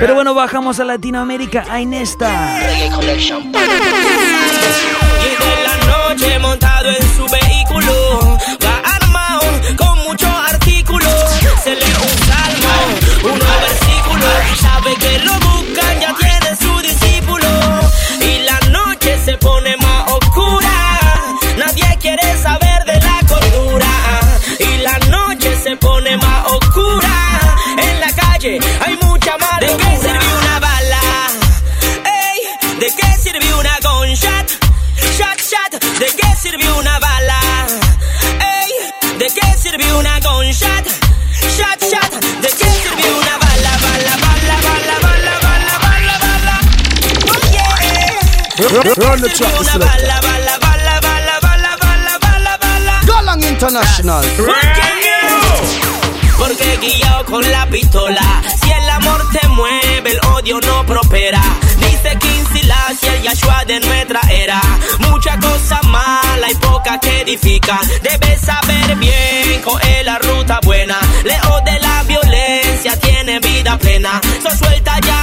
Pero 0.00 0.14
bueno, 0.14 0.32
bajamos 0.32 0.80
a 0.80 0.84
Latinoamérica, 0.84 1.66
a 1.68 1.78
Inesta. 1.78 2.58
Y 2.58 2.88
de 2.88 2.96
la 5.62 5.76
noche 5.86 6.38
montado 6.38 6.88
en 6.88 7.02
su 7.16 7.26
vehículo. 7.28 8.38
Va 8.64 8.80
armado 8.96 9.42
con 9.76 9.98
muchos 9.98 10.30
artículos 10.52 11.14
Se 11.62 11.76
lee 11.76 11.94
un 12.00 12.18
salmo, 12.26 13.34
unos 13.34 13.60
versículos 13.60 14.32
Sabe 14.58 14.94
que 14.96 15.18
lo 15.18 15.49
Run 48.70 49.20
the 49.20 49.28
track, 49.34 49.50
bala, 49.66 50.20
bala. 50.22 50.60
Galang 53.04 53.42
International. 53.42 54.24
Porque 56.38 56.76
guiado 56.76 57.24
con 57.24 57.50
la 57.50 57.66
pistola. 57.66 58.22
Si 58.62 58.70
el 58.70 58.88
amor 58.90 59.28
te 59.32 59.48
mueve, 59.48 60.12
el 60.12 60.20
odio 60.34 60.60
no 60.60 60.86
prospera. 60.86 61.42
Dice 61.78 62.16
Quincy 62.20 62.60
si 63.00 63.06
el 63.08 63.22
Yahshua 63.22 63.64
de 63.66 63.80
nuestra 63.80 64.20
era. 64.30 64.60
Mucha 65.00 65.36
cosa 65.40 65.80
mala 65.82 66.48
y 66.48 66.54
poca 66.54 67.00
que 67.00 67.22
edifica. 67.22 67.80
Debes 68.02 68.40
saber 68.40 68.94
bien, 68.96 69.62
coger 69.62 70.06
la 70.06 70.18
ruta 70.20 70.60
buena. 70.62 70.96
Lejos 71.24 71.64
de 71.64 71.78
la 71.80 72.04
violencia, 72.04 72.96
tiene 73.00 73.40
vida 73.40 73.76
plena. 73.78 74.20
So 74.42 74.56
suelta 74.56 74.96
ya 75.00 75.19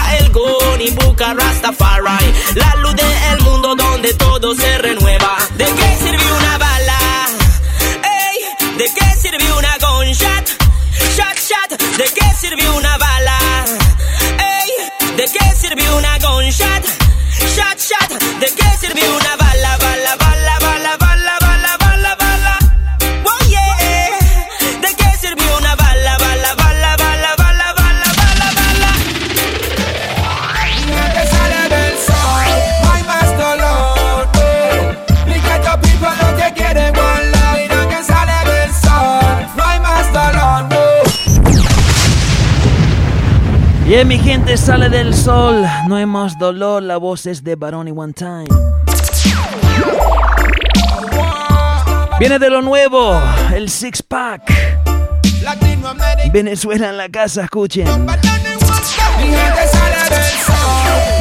y 0.79 0.91
busca 0.91 1.33
Rastafari 1.33 2.33
La 2.55 2.75
luz 2.75 2.95
del 2.95 3.41
mundo 3.41 3.75
donde 3.75 4.13
todo 4.13 4.55
se 4.55 4.77
renueva 4.77 5.37
¿De 5.55 5.65
qué 5.65 5.97
sirvió 5.99 6.35
una 6.35 6.57
bala? 6.59 6.99
Ey, 8.03 8.77
¿de 8.77 8.85
qué 8.85 9.05
sirvió 9.19 9.57
una 9.57 9.75
gunshot? 9.79 10.47
Shot, 11.15 11.37
shot, 11.39 11.81
¿de 11.97 12.03
qué 12.03 12.25
sirvió 12.39 12.75
una 12.75 12.97
bala? 12.97 13.37
Ey, 14.37 15.15
¿de 15.15 15.23
qué 15.25 15.55
sirvió 15.59 15.97
una 15.97 16.19
gunshot? 16.19 16.85
Shot, 17.55 17.79
shot, 17.79 18.23
¿de 18.39 18.45
qué 18.45 18.77
sirvió 18.79 19.05
una 19.17 19.26
mi 44.07 44.17
gente 44.17 44.55
sale 44.55 44.89
del 44.89 45.13
sol, 45.13 45.65
no 45.89 45.97
hay 45.97 46.05
más 46.05 46.39
dolor, 46.39 46.81
la 46.81 46.95
voz 46.95 47.25
es 47.25 47.43
de 47.43 47.55
Baroni 47.55 47.91
One 47.91 48.13
Time. 48.13 48.45
Viene 52.17 52.39
de 52.39 52.49
lo 52.49 52.61
nuevo, 52.61 53.21
el 53.53 53.69
six 53.69 54.01
pack. 54.01 54.43
Venezuela 56.31 56.89
en 56.89 56.97
la 56.97 57.09
casa, 57.09 57.43
escuchen. 57.43 57.85
Mi 58.05 59.27
gente 59.27 59.67
sale 59.71 60.15
del 60.15 60.31
sol, 60.45 61.16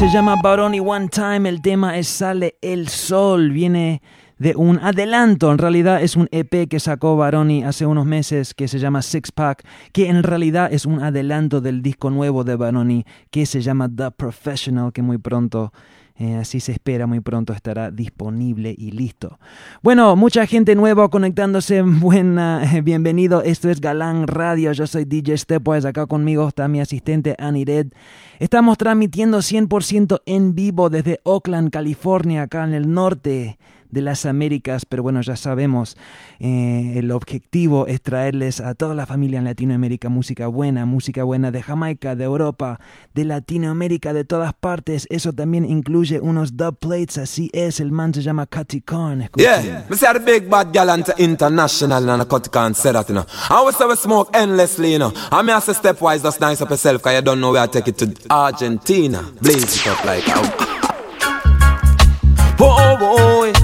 se 0.00 0.08
llama 0.08 0.36
Baroni 0.36 0.80
One 0.80 1.08
Time. 1.08 1.46
El 1.46 1.60
tema 1.60 1.98
es 1.98 2.08
Sale 2.08 2.56
el 2.62 2.88
Sol. 2.88 3.50
Viene 3.50 4.00
de 4.38 4.56
un 4.56 4.78
adelanto. 4.78 5.52
En 5.52 5.58
realidad 5.58 6.02
es 6.02 6.16
un 6.16 6.26
EP 6.32 6.66
que 6.70 6.80
sacó 6.80 7.18
Baroni 7.18 7.64
hace 7.64 7.84
unos 7.84 8.06
meses 8.06 8.54
que 8.54 8.66
se 8.66 8.78
llama 8.78 9.02
Six 9.02 9.30
Pack, 9.30 9.62
que 9.92 10.08
en 10.08 10.22
realidad 10.22 10.72
es 10.72 10.86
un 10.86 11.02
adelanto 11.02 11.60
del 11.60 11.82
disco 11.82 12.08
nuevo 12.08 12.44
de 12.44 12.56
Baroni 12.56 13.04
que 13.30 13.44
se 13.44 13.60
llama 13.60 13.90
The 13.94 14.10
Professional, 14.12 14.90
que 14.90 15.02
muy 15.02 15.18
pronto 15.18 15.70
eh, 16.20 16.36
así 16.36 16.60
se 16.60 16.72
espera, 16.72 17.06
muy 17.06 17.20
pronto 17.20 17.54
estará 17.54 17.90
disponible 17.90 18.74
y 18.76 18.90
listo. 18.90 19.38
Bueno, 19.82 20.16
mucha 20.16 20.46
gente 20.46 20.74
nueva 20.74 21.08
conectándose. 21.08 21.80
Buena, 21.82 22.62
bienvenido. 22.84 23.42
Esto 23.42 23.70
es 23.70 23.80
Galán 23.80 24.26
Radio. 24.26 24.72
Yo 24.72 24.86
soy 24.86 25.06
DJ 25.06 25.38
Stepwise. 25.38 25.88
Acá 25.88 26.04
conmigo 26.04 26.46
está 26.46 26.68
mi 26.68 26.78
asistente 26.78 27.36
Anired. 27.38 27.86
Estamos 28.38 28.76
transmitiendo 28.76 29.38
100% 29.38 30.20
en 30.26 30.54
vivo 30.54 30.90
desde 30.90 31.20
Oakland, 31.24 31.70
California, 31.70 32.42
acá 32.42 32.64
en 32.64 32.74
el 32.74 32.92
norte 32.92 33.58
de 33.90 34.02
las 34.02 34.26
Américas, 34.26 34.86
pero 34.86 35.02
bueno, 35.02 35.20
ya 35.20 35.36
sabemos, 35.36 35.96
eh, 36.38 36.94
el 36.96 37.10
objetivo 37.10 37.86
es 37.86 38.00
traerles 38.02 38.60
a 38.60 38.74
toda 38.74 38.94
la 38.94 39.06
familia 39.06 39.38
en 39.38 39.44
Latinoamérica 39.44 40.08
música 40.08 40.46
buena, 40.46 40.86
música 40.86 41.24
buena 41.24 41.50
de 41.50 41.62
Jamaica, 41.62 42.14
de 42.16 42.24
Europa, 42.24 42.80
de 43.14 43.24
Latinoamérica, 43.24 44.12
de 44.12 44.24
todas 44.24 44.54
partes. 44.54 45.06
Eso 45.10 45.32
también 45.32 45.64
incluye 45.64 46.20
unos 46.20 46.56
dub 46.56 46.78
plates, 46.78 47.18
así 47.18 47.50
es, 47.52 47.80
el 47.80 47.92
man 47.92 48.14
se 48.14 48.22
llama 48.22 48.46
Khan. 48.46 49.22
escuchen. 49.22 49.64
Yeah, 49.64 49.84
me 49.88 49.96
say 49.96 50.12
the 50.12 50.20
big 50.20 50.48
bad 50.48 50.72
gal 50.72 50.90
and 50.90 51.04
international 51.18 52.08
and 52.08 52.52
can 52.52 52.74
say 52.74 52.92
that, 52.92 53.08
you 53.08 53.14
know. 53.14 53.26
I 53.48 53.70
say 53.72 53.86
we 53.86 53.96
smoke 53.96 54.30
endlessly, 54.34 54.92
you 54.92 54.98
know. 54.98 55.12
I 55.30 55.42
mean, 55.42 55.56
I 55.56 55.60
say 55.60 55.72
stepwise, 55.72 56.22
just 56.22 56.40
nice 56.40 56.60
up 56.60 56.70
yourself, 56.70 57.02
cause 57.02 57.14
you 57.14 57.22
don't 57.22 57.40
know 57.40 57.52
where 57.52 57.62
I 57.62 57.66
take 57.66 57.88
it 57.88 57.98
to 57.98 58.14
Argentina. 58.30 59.22
Blaze 59.40 59.80
it 59.80 59.86
up 59.86 60.04
like 60.04 60.24
how. 60.24 60.42
Oh, 62.62 62.76
oh, 62.78 63.52
oh. 63.54 63.59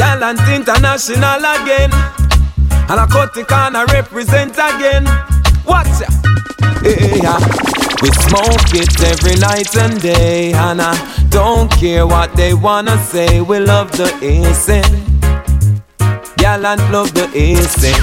Gallant 0.00 0.40
international 0.48 1.44
again. 1.60 1.92
And 2.88 3.00
a 3.00 3.06
cut 3.06 3.34
can 3.46 3.76
I 3.76 3.84
represent 3.92 4.52
again. 4.52 5.04
Watch 5.66 6.00
ya. 6.00 6.08
Eh, 6.88 6.96
eh, 6.96 7.20
yeah. 7.22 7.38
We 8.00 8.08
smoke 8.24 8.72
it 8.80 8.96
every 9.12 9.36
night 9.36 9.76
and 9.76 10.00
day. 10.00 10.54
And 10.54 10.80
I 10.80 10.96
don't 11.28 11.70
care 11.70 12.06
what 12.06 12.34
they 12.34 12.54
wanna 12.54 12.96
say. 13.12 13.42
We 13.42 13.58
love 13.58 13.92
the 13.92 14.08
ASN. 14.24 14.90
Gallant 16.38 16.80
love 16.90 17.12
the 17.12 17.26
ASN. 17.36 18.00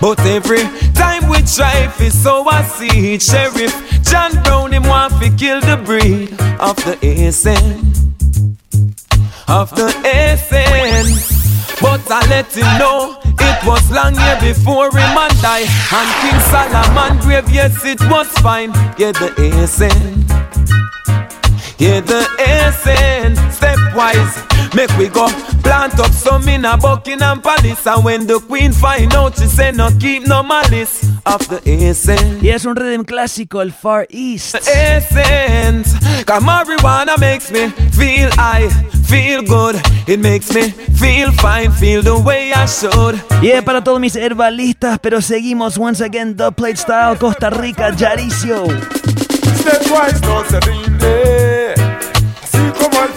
But 0.00 0.20
every 0.20 0.62
time 0.94 1.28
we 1.28 1.42
try 1.42 1.88
fi 1.88 2.08
so 2.08 2.48
I 2.48 2.62
see 2.62 3.14
it, 3.14 3.22
Sheriff 3.22 3.74
John 4.04 4.30
Brown 4.44 4.72
him 4.74 4.84
want 4.84 5.12
fi 5.14 5.30
kill 5.30 5.60
the 5.60 5.76
breed 5.84 6.30
of 6.60 6.76
the 6.86 6.96
ASN 7.02 7.99
Of 9.50 9.70
the 9.74 9.88
ASN 10.06 11.80
But 11.82 12.08
I 12.08 12.24
let 12.30 12.54
him 12.54 12.78
know 12.78 13.18
it 13.24 13.66
was 13.66 13.90
long 13.90 14.14
year 14.14 14.38
before 14.40 14.90
him 14.90 15.18
and 15.18 15.42
die 15.42 15.66
And 15.90 16.10
King 16.22 16.40
Solomon 16.50 17.18
grave, 17.18 17.50
yes 17.50 17.84
it 17.84 18.00
was 18.08 18.28
fine. 18.38 18.70
Yeah 18.96 19.10
the 19.10 19.34
ASN 19.36 20.22
Yeah 21.78 22.00
the 22.00 22.22
ASN 22.38 23.34
Stepwise 23.50 24.36
Make 24.74 24.90
we 24.96 25.08
go 25.08 25.26
plant 25.62 25.98
up 25.98 26.12
some 26.12 26.48
in 26.48 26.64
a 26.64 26.76
Buckingham 26.76 27.40
Palace 27.42 27.86
And 27.86 28.04
when 28.04 28.26
the 28.26 28.38
queen 28.40 28.72
find 28.72 29.12
out 29.14 29.36
she 29.36 29.46
say 29.46 29.72
no 29.72 29.90
keep 29.98 30.26
no 30.26 30.42
malice 30.42 31.02
Of 31.26 31.48
the 31.48 31.60
ASN 31.66 32.42
Y 32.42 32.48
es 32.50 32.64
un 32.64 32.76
rhythm 32.76 33.04
clásico, 33.04 33.60
el 33.62 33.72
Far 33.72 34.06
East. 34.10 34.54
essence. 34.68 35.92
Cause 36.24 36.42
marijuana 36.42 37.18
makes 37.18 37.50
me 37.50 37.68
feel 37.92 38.30
high, 38.36 38.68
feel 39.04 39.42
good. 39.42 39.76
It 40.06 40.18
makes 40.20 40.52
me 40.54 40.70
feel 40.70 41.30
fine, 41.32 41.72
feel 41.72 42.02
the 42.02 42.16
way 42.18 42.52
I 42.52 42.66
should. 42.66 43.20
Y 43.42 43.50
es 43.50 43.62
para 43.62 43.82
todos 43.84 44.00
mis 44.00 44.16
herbalistas, 44.16 44.98
pero 45.00 45.20
seguimos 45.20 45.76
once 45.78 46.00
again, 46.02 46.34
Dub 46.36 46.54
Plate 46.54 46.76
Style, 46.76 47.16
Costa 47.18 47.50
Rica, 47.50 47.92
Jaricio. 47.96 48.64
Stepwise 49.58 50.20
no 50.22 50.44
se 50.48 50.60
rinde, 50.60 51.59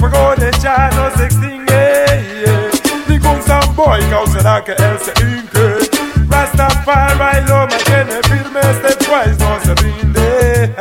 así 0.04 0.12
como 0.12 0.34
el 0.34 0.36
fuego 0.36 0.36
de 0.36 0.52
ya 0.60 0.90
no 0.96 1.10
se 1.16 1.26
extingue. 1.26 1.66
yeah. 2.46 3.08
Ningún 3.08 3.42
samboy 3.44 4.02
causará 4.10 4.64
que 4.64 4.72
él 4.74 5.00
se 5.00 5.14
hinque. 5.22 5.90
Rastafari 6.30 7.46
lo 7.48 7.68
mantiene 7.68 8.22
firme, 8.24 8.62
Stepwise 8.62 9.38
no 9.40 9.60
se 9.64 9.76
rinde, 9.76 10.76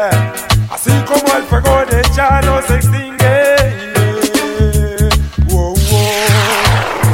así 0.70 0.90
como 1.06 1.36
el 1.36 1.42
fuego 1.44 1.84
de 1.90 2.02
ya 2.14 2.40
no 2.42 2.60
se 2.62 2.74
extingue. 2.76 3.56
Whoa, 5.48 5.74
whoa. 5.74 6.10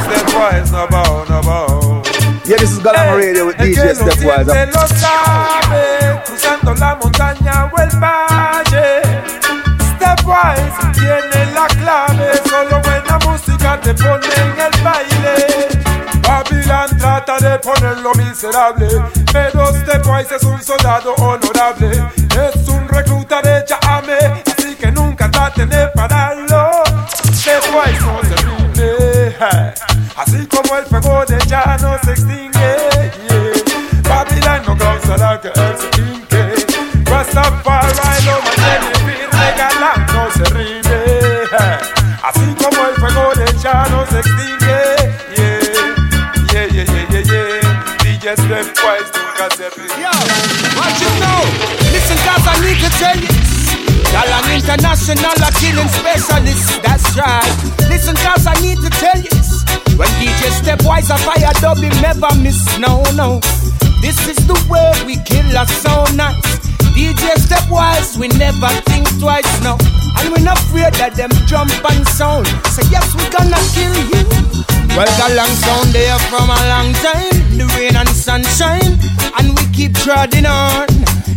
Stepwise 0.04 0.70
no 0.72 0.86
bow, 0.88 1.24
no 1.28 1.40
bow. 1.42 2.02
Yeah, 2.44 2.56
this 2.58 2.70
is 2.72 2.78
Galang 2.78 3.16
Radio 3.16 3.46
with 3.46 3.56
El 3.60 3.74
DJ 3.74 3.82
que 3.82 3.88
lo 3.88 3.94
Stepwise. 3.94 4.52
siente 4.52 4.66
lo 4.72 4.86
sabe, 4.86 6.22
cruzando 6.26 6.74
la 6.74 6.94
montaña 6.94 7.70
o 7.72 7.78
el 7.82 7.90
valle. 7.98 9.02
Stepwise 9.96 10.92
tiene 10.94 11.37
la 11.37 11.37
clave, 11.37 11.37
solo 11.37 11.37
música 13.68 13.80
te 13.80 13.94
pone 13.94 14.26
en 14.36 14.60
el 14.60 14.82
baile. 14.82 15.68
Babylon 16.22 16.98
trata 16.98 17.38
de 17.38 17.58
ponerlo 17.58 18.12
miserable, 18.14 18.88
pero 19.32 19.66
Stepwise 19.74 20.36
es 20.36 20.42
un 20.44 20.62
soldado 20.62 21.14
honorable. 21.16 21.90
Es 22.30 22.68
un 22.68 22.88
recluta 22.88 23.40
de 23.42 23.64
Yahame, 23.66 24.42
así 24.46 24.74
que 24.76 24.90
nunca 24.92 25.30
traten 25.30 25.68
de 25.68 25.88
pararlo. 25.88 26.70
Stepwise 27.32 28.00
no 28.00 28.20
se 28.22 28.36
rinde, 28.36 29.36
así 30.16 30.46
como 30.46 30.76
el 30.76 30.86
fuego 30.86 31.24
de 31.26 31.38
ya 31.46 31.76
no 31.80 31.98
se 32.04 32.10
extingue. 32.12 32.57
International 55.08 55.48
a 55.48 55.52
killing 55.56 55.88
specialist, 55.88 56.82
that's 56.82 57.16
right. 57.16 57.48
Listen, 57.88 58.14
cause 58.16 58.46
I 58.46 58.52
need 58.60 58.76
to 58.78 58.90
tell 58.90 59.16
you 59.16 59.30
this. 59.32 59.64
When 59.96 60.08
DJ 60.20 60.52
Stepwise 60.52 61.08
a 61.08 61.16
fire 61.16 61.52
dub, 61.60 61.78
him 61.78 61.96
never 62.02 62.28
miss, 62.36 62.60
no, 62.78 63.02
no. 63.16 63.40
This 64.04 64.20
is 64.28 64.36
the 64.46 64.54
way 64.68 64.92
we 65.06 65.16
kill 65.24 65.48
a 65.56 65.64
sound 65.66 66.16
nice. 66.16 66.60
DJ 66.92 67.40
Stepwise, 67.40 68.18
we 68.18 68.28
never 68.36 68.68
think 68.92 69.08
twice, 69.18 69.48
no. 69.64 69.78
And 70.20 70.28
we're 70.28 70.44
not 70.44 70.60
afraid 70.68 70.92
that 71.00 71.16
them 71.16 71.30
jump 71.46 71.72
and 71.88 72.06
sound. 72.08 72.46
So 72.68 72.84
yes, 72.92 73.08
we 73.16 73.24
gonna 73.32 73.56
kill 73.72 73.96
you. 74.12 74.22
Well, 74.92 75.08
the 75.16 75.34
long 75.36 75.52
sound 75.64 75.88
there 75.96 76.18
from 76.28 76.50
a 76.52 76.60
long 76.68 76.92
time. 77.00 77.32
The 77.56 77.64
rain 77.78 77.96
and 77.96 78.08
sunshine. 78.08 78.98
And 79.38 79.56
we 79.56 79.62
keep 79.72 79.94
trotting 79.94 80.44
on. 80.44 80.88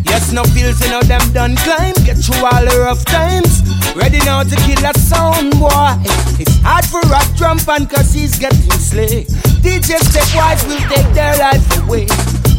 Yes, 0.03 0.33
no 0.33 0.43
feels, 0.43 0.81
you 0.81 0.89
know, 0.91 1.01
them 1.03 1.21
done 1.31 1.55
climb. 1.63 1.93
Get 2.03 2.17
through 2.17 2.43
all 2.43 2.65
the 2.65 2.83
rough 2.83 3.05
times. 3.05 3.60
Ready 3.95 4.19
now 4.19 4.41
to 4.43 4.55
kill 4.63 4.79
a 4.87 4.93
sound 4.95 5.51
boy. 5.59 5.99
It's 6.39 6.55
hard 6.63 6.85
for 6.87 7.03
a 7.03 7.21
drum 7.35 7.59
pan 7.59 7.87
cause 7.87 8.13
he's 8.13 8.39
getting 8.39 8.71
slick. 8.79 9.27
DJ 9.59 9.99
Stepwise 9.99 10.63
will 10.63 10.79
take 10.87 11.11
their 11.13 11.35
life 11.37 11.61
away. 11.83 12.07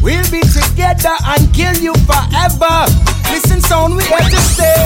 We'll 0.05 0.29
be 0.29 0.45
together 0.45 1.17
and 1.33 1.43
kill 1.57 1.73
you 1.81 1.95
forever. 2.05 2.85
Listen, 3.33 3.65
sound, 3.65 3.97
we 3.97 4.05
have 4.13 4.29
to 4.29 4.37
stay. 4.37 4.77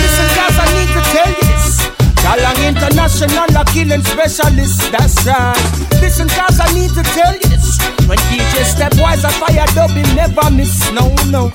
Listen, 0.00 0.28
cause 0.40 0.56
I 0.56 0.66
need 0.72 0.90
to 0.96 1.02
tell 1.12 1.28
you 1.28 1.44
this. 1.52 1.84
Galang 2.24 2.60
International, 2.64 3.60
a 3.60 3.64
killing 3.76 4.02
specialist, 4.02 4.90
that's 4.90 5.20
right. 5.28 5.52
Listen, 6.00 6.28
cause 6.32 6.58
I 6.58 6.72
need 6.72 6.96
to 6.96 7.02
tell 7.12 7.34
you 7.34 7.44
this. 7.52 7.76
When 8.08 8.16
DJ 8.32 8.64
Stepwise 8.64 9.22
a 9.22 9.30
fire 9.36 9.66
dub, 9.74 9.90
he 9.90 10.02
never 10.16 10.50
miss, 10.50 10.90
no, 10.92 11.12
no. 11.28 11.52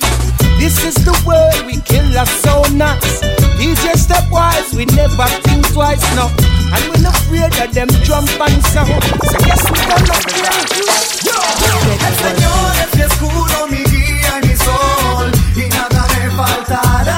This 0.62 0.78
is 0.84 0.94
the 1.04 1.10
way 1.26 1.50
we 1.66 1.82
kill 1.82 2.06
us 2.16 2.30
so 2.40 2.62
nice. 2.72 3.18
DJ 3.58 3.98
Stepwise, 3.98 4.72
we 4.76 4.84
never 4.94 5.26
think 5.42 5.66
twice, 5.72 5.98
no. 6.14 6.30
And 6.70 6.82
we're 6.86 7.02
not 7.02 7.18
afraid 7.18 7.50
of 7.58 7.74
them 7.74 7.88
jump 8.06 8.30
and 8.38 8.62
sound. 8.70 9.02
So 9.26 9.38
yes, 9.42 9.58
we 9.66 9.78
gonna 9.90 10.18
play. 10.22 10.62
El 12.06 12.14
Señor 12.14 12.74
es 12.78 12.94
mi 12.94 13.02
escudo, 13.02 13.66
mi 13.72 13.82
guía 13.90 14.38
mi 14.40 14.54
sol, 14.54 15.32
y 15.56 15.68
nada 15.68 16.06
me 16.14 16.30
faltará. 16.30 17.11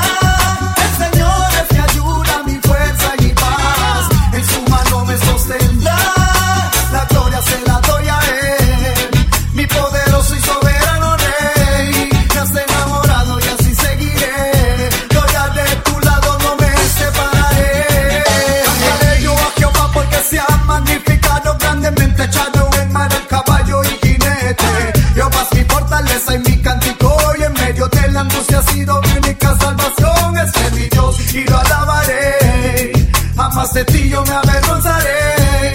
Jamás 33.65 33.73
de 33.73 33.85
ti 33.87 34.09
yo 34.11 34.23
me 34.25 34.31
avergonzaré. 34.31 35.75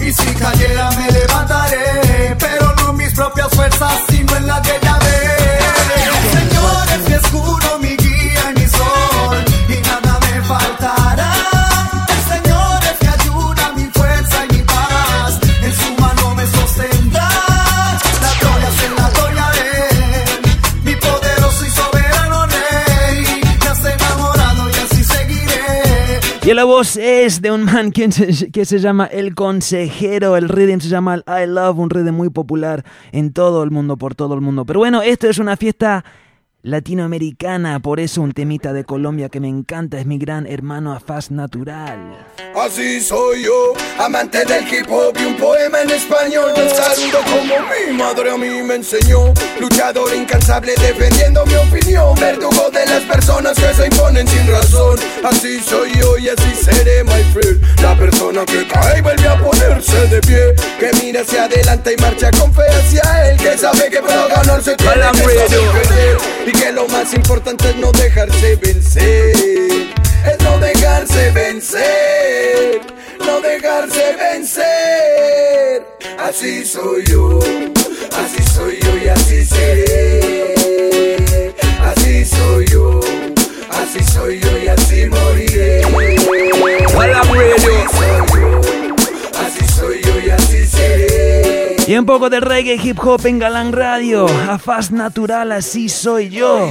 Y 0.00 0.12
si 0.12 0.34
cayera 0.34 0.90
me 0.90 1.10
levantaré, 1.12 2.36
pero 2.38 2.74
no 2.76 2.92
mis 2.92 3.10
propias 3.14 3.48
fuerzas, 3.54 4.11
es 26.82 27.40
de 27.40 27.50
un 27.50 27.64
man 27.64 27.92
que 27.92 28.10
se, 28.10 28.50
que 28.50 28.64
se 28.64 28.78
llama 28.78 29.06
El 29.06 29.34
Consejero. 29.34 30.36
El 30.36 30.48
rhythm 30.48 30.80
se 30.80 30.88
llama 30.88 31.14
el 31.14 31.24
I 31.26 31.46
Love, 31.46 31.78
un 31.78 31.90
rhythm 31.90 32.14
muy 32.14 32.30
popular 32.30 32.84
en 33.12 33.32
todo 33.32 33.62
el 33.62 33.70
mundo, 33.70 33.96
por 33.96 34.14
todo 34.14 34.34
el 34.34 34.40
mundo. 34.40 34.64
Pero 34.64 34.80
bueno, 34.80 35.00
esto 35.02 35.28
es 35.28 35.38
una 35.38 35.56
fiesta 35.56 36.04
latinoamericana, 36.62 37.80
por 37.80 37.98
eso 37.98 38.22
un 38.22 38.32
temita 38.32 38.72
de 38.72 38.84
Colombia 38.84 39.28
que 39.28 39.40
me 39.40 39.48
encanta 39.48 39.98
es 39.98 40.06
mi 40.06 40.18
gran 40.18 40.46
hermano 40.46 40.92
Afaz 40.92 41.30
Natural. 41.30 42.26
Así 42.54 43.00
soy 43.00 43.44
yo, 43.44 43.72
amante 43.98 44.44
del 44.44 44.66
hip 44.68 44.86
hop 44.88 45.16
y 45.18 45.24
un 45.24 45.36
poema 45.36 45.80
en 45.82 45.90
español. 45.90 46.52
Yo 46.56 46.68
saludo 46.68 47.18
como 47.24 47.42
mi 47.44 47.96
madre 47.96 48.30
a 48.30 48.36
mí 48.36 48.62
me 48.62 48.76
enseñó. 48.76 49.32
Luchador 49.58 50.14
incansable 50.14 50.74
defendiendo 50.76 51.44
mi 51.46 51.54
opinión. 51.54 52.14
Verdugo 52.20 52.70
de 52.70 52.86
las 52.86 53.02
personas 53.02 53.58
que 53.58 53.74
se 53.74 53.86
imponen 53.86 54.28
sin 54.28 54.46
razón. 54.46 54.98
Así 55.24 55.60
soy 55.60 55.92
yo 55.98 56.18
y 56.18 56.28
así 56.28 56.54
seré, 56.62 57.02
my 57.04 57.24
friend. 57.32 57.60
La 57.80 57.96
persona 57.96 58.44
que 58.44 58.66
cae 58.68 58.98
y 58.98 59.00
vuelve 59.00 59.28
a 59.28 59.38
ponerse 59.38 60.06
de 60.08 60.20
pie. 60.20 60.54
Que 60.78 60.90
mira 61.02 61.22
hacia 61.22 61.44
adelante 61.44 61.94
y 61.98 62.02
marcha 62.02 62.30
con 62.32 62.52
fe 62.54 62.68
hacia 62.68 63.30
él. 63.30 63.38
Que 63.38 63.56
sabe 63.56 63.90
que 63.90 64.00
para 64.00 64.28
ganarse 64.28 64.76
tiene 64.76 64.94
que 64.94 65.00
saber 65.00 65.36
Radio. 65.48 65.72
perder. 65.72 66.51
Que 66.52 66.70
lo 66.72 66.86
más 66.88 67.12
importante 67.14 67.70
es 67.70 67.76
no 67.76 67.92
dejarse 67.92 68.56
vencer. 68.56 69.36
Es 70.26 70.44
no 70.44 70.58
dejarse 70.58 71.30
vencer. 71.32 72.80
No 73.24 73.40
dejarse 73.40 74.16
vencer. 74.16 75.86
Así 76.18 76.64
soy 76.64 77.04
yo. 77.06 77.38
Así 78.16 78.42
soy 78.54 78.78
yo 78.80 78.96
y 79.04 79.08
así 79.08 79.44
seré. 79.44 81.54
Así 81.80 82.24
soy 82.24 82.66
yo. 82.66 83.00
Así 83.70 84.02
soy 84.04 84.40
yo 84.40 84.58
y 84.58 84.68
así 84.68 85.06
moriré. 85.06 85.82
Alan 86.98 87.28
Y 91.92 91.96
un 91.98 92.06
poco 92.06 92.30
de 92.30 92.40
reggae 92.40 92.80
hip 92.82 92.98
hop 93.04 93.20
en 93.26 93.38
Galán 93.38 93.70
Radio. 93.70 94.24
Afaz 94.48 94.90
Natural, 94.92 95.52
así 95.52 95.90
soy 95.90 96.30
yo. 96.30 96.66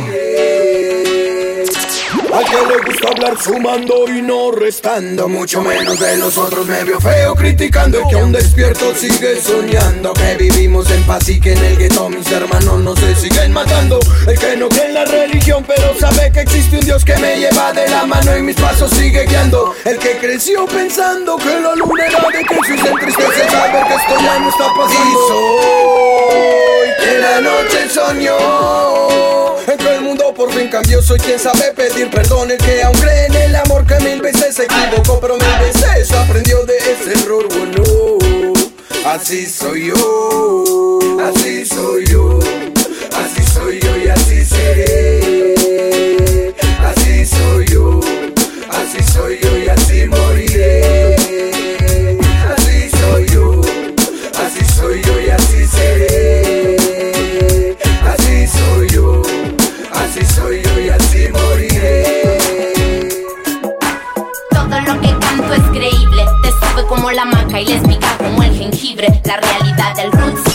Al 2.33 2.45
que 2.45 2.65
le 2.65 2.77
gusta 2.85 3.09
hablar 3.09 3.37
sumando 3.41 4.07
y 4.07 4.21
no 4.21 4.51
restando 4.51 5.27
Mucho 5.27 5.61
menos 5.61 5.99
de 5.99 6.17
los 6.17 6.37
otros 6.37 6.65
me 6.65 6.83
vio 6.85 6.99
feo 6.99 7.35
criticando. 7.35 7.99
Y 7.99 8.07
que 8.09 8.15
aún 8.15 8.31
despierto 8.31 8.95
sigue 8.95 9.41
soñando 9.41 10.13
Que 10.13 10.35
vivimos 10.35 10.89
en 10.91 11.03
paz 11.03 11.27
y 11.27 11.39
que 11.41 11.53
en 11.53 11.63
el 11.63 11.77
gueto 11.77 12.09
mis 12.09 12.31
hermanos 12.31 12.79
no 12.79 12.95
se 12.95 13.15
siguen 13.15 13.51
matando. 13.51 13.99
El 14.27 14.39
que 14.39 14.55
no 14.55 14.69
cree 14.69 14.87
en 14.87 14.93
la 14.93 15.05
religión 15.05 15.65
pero 15.67 15.93
sabe 15.99 16.31
que 16.31 16.41
existe 16.41 16.77
un 16.77 16.85
Dios 16.85 17.03
que 17.03 17.17
me 17.17 17.37
lleva 17.37 17.73
de 17.73 17.89
la 17.89 18.05
mano 18.05 18.37
Y 18.37 18.41
mis 18.41 18.55
pasos 18.55 18.91
sigue 18.91 19.25
guiando. 19.25 19.75
El 19.83 19.97
que 19.97 20.17
creció 20.17 20.65
pensando 20.67 21.37
que 21.37 21.59
la 21.59 21.75
luna 21.75 22.05
era 22.05 22.19
de 22.19 22.43
que 22.43 22.55
si 22.65 22.77
se 22.77 22.87
entristece 22.87 23.49
saber 23.49 23.87
que 23.87 23.93
esto 23.95 24.15
ya 24.21 24.39
no 24.39 24.49
está 24.49 24.73
pasando. 24.73 25.61
Y 27.03 27.21
la 27.21 27.41
noche 27.41 27.89
soñó 27.89 29.31
por 30.41 30.51
fin 30.53 30.69
cambió, 30.69 31.03
soy 31.03 31.19
quien 31.19 31.37
sabe 31.37 31.71
pedir 31.75 32.09
perdón 32.09 32.49
El 32.49 32.57
que 32.57 32.81
aún 32.81 32.97
cree 32.97 33.27
en 33.27 33.35
el 33.35 33.55
amor 33.57 33.85
que 33.85 33.99
mil 33.99 34.19
veces 34.21 34.55
se 34.55 34.63
equivocó 34.63 35.19
Pero 35.21 35.37
mil 35.37 35.59
veces 35.61 36.11
aprendió 36.13 36.65
de 36.65 36.77
ese 36.77 37.13
error 37.23 37.47
bueno 37.55 37.83
Así 39.05 39.45
soy 39.45 39.89
yo, 39.89 40.99
así 41.23 41.63
soy 41.63 42.07
yo 42.07 42.39
Así 43.23 43.43
soy 43.53 43.79
yo 43.81 43.97
y 43.97 44.07
así 44.07 44.43
seré 44.43 45.75
Así 46.87 47.23
soy 47.23 47.67
yo, 47.67 47.99
así 48.71 49.03
soy 49.13 49.39
yo 49.43 49.57
y 49.59 49.69
así 49.69 49.90
la 69.01 69.37
realidad 69.37 69.95
del 69.95 70.11
roots. 70.11 70.51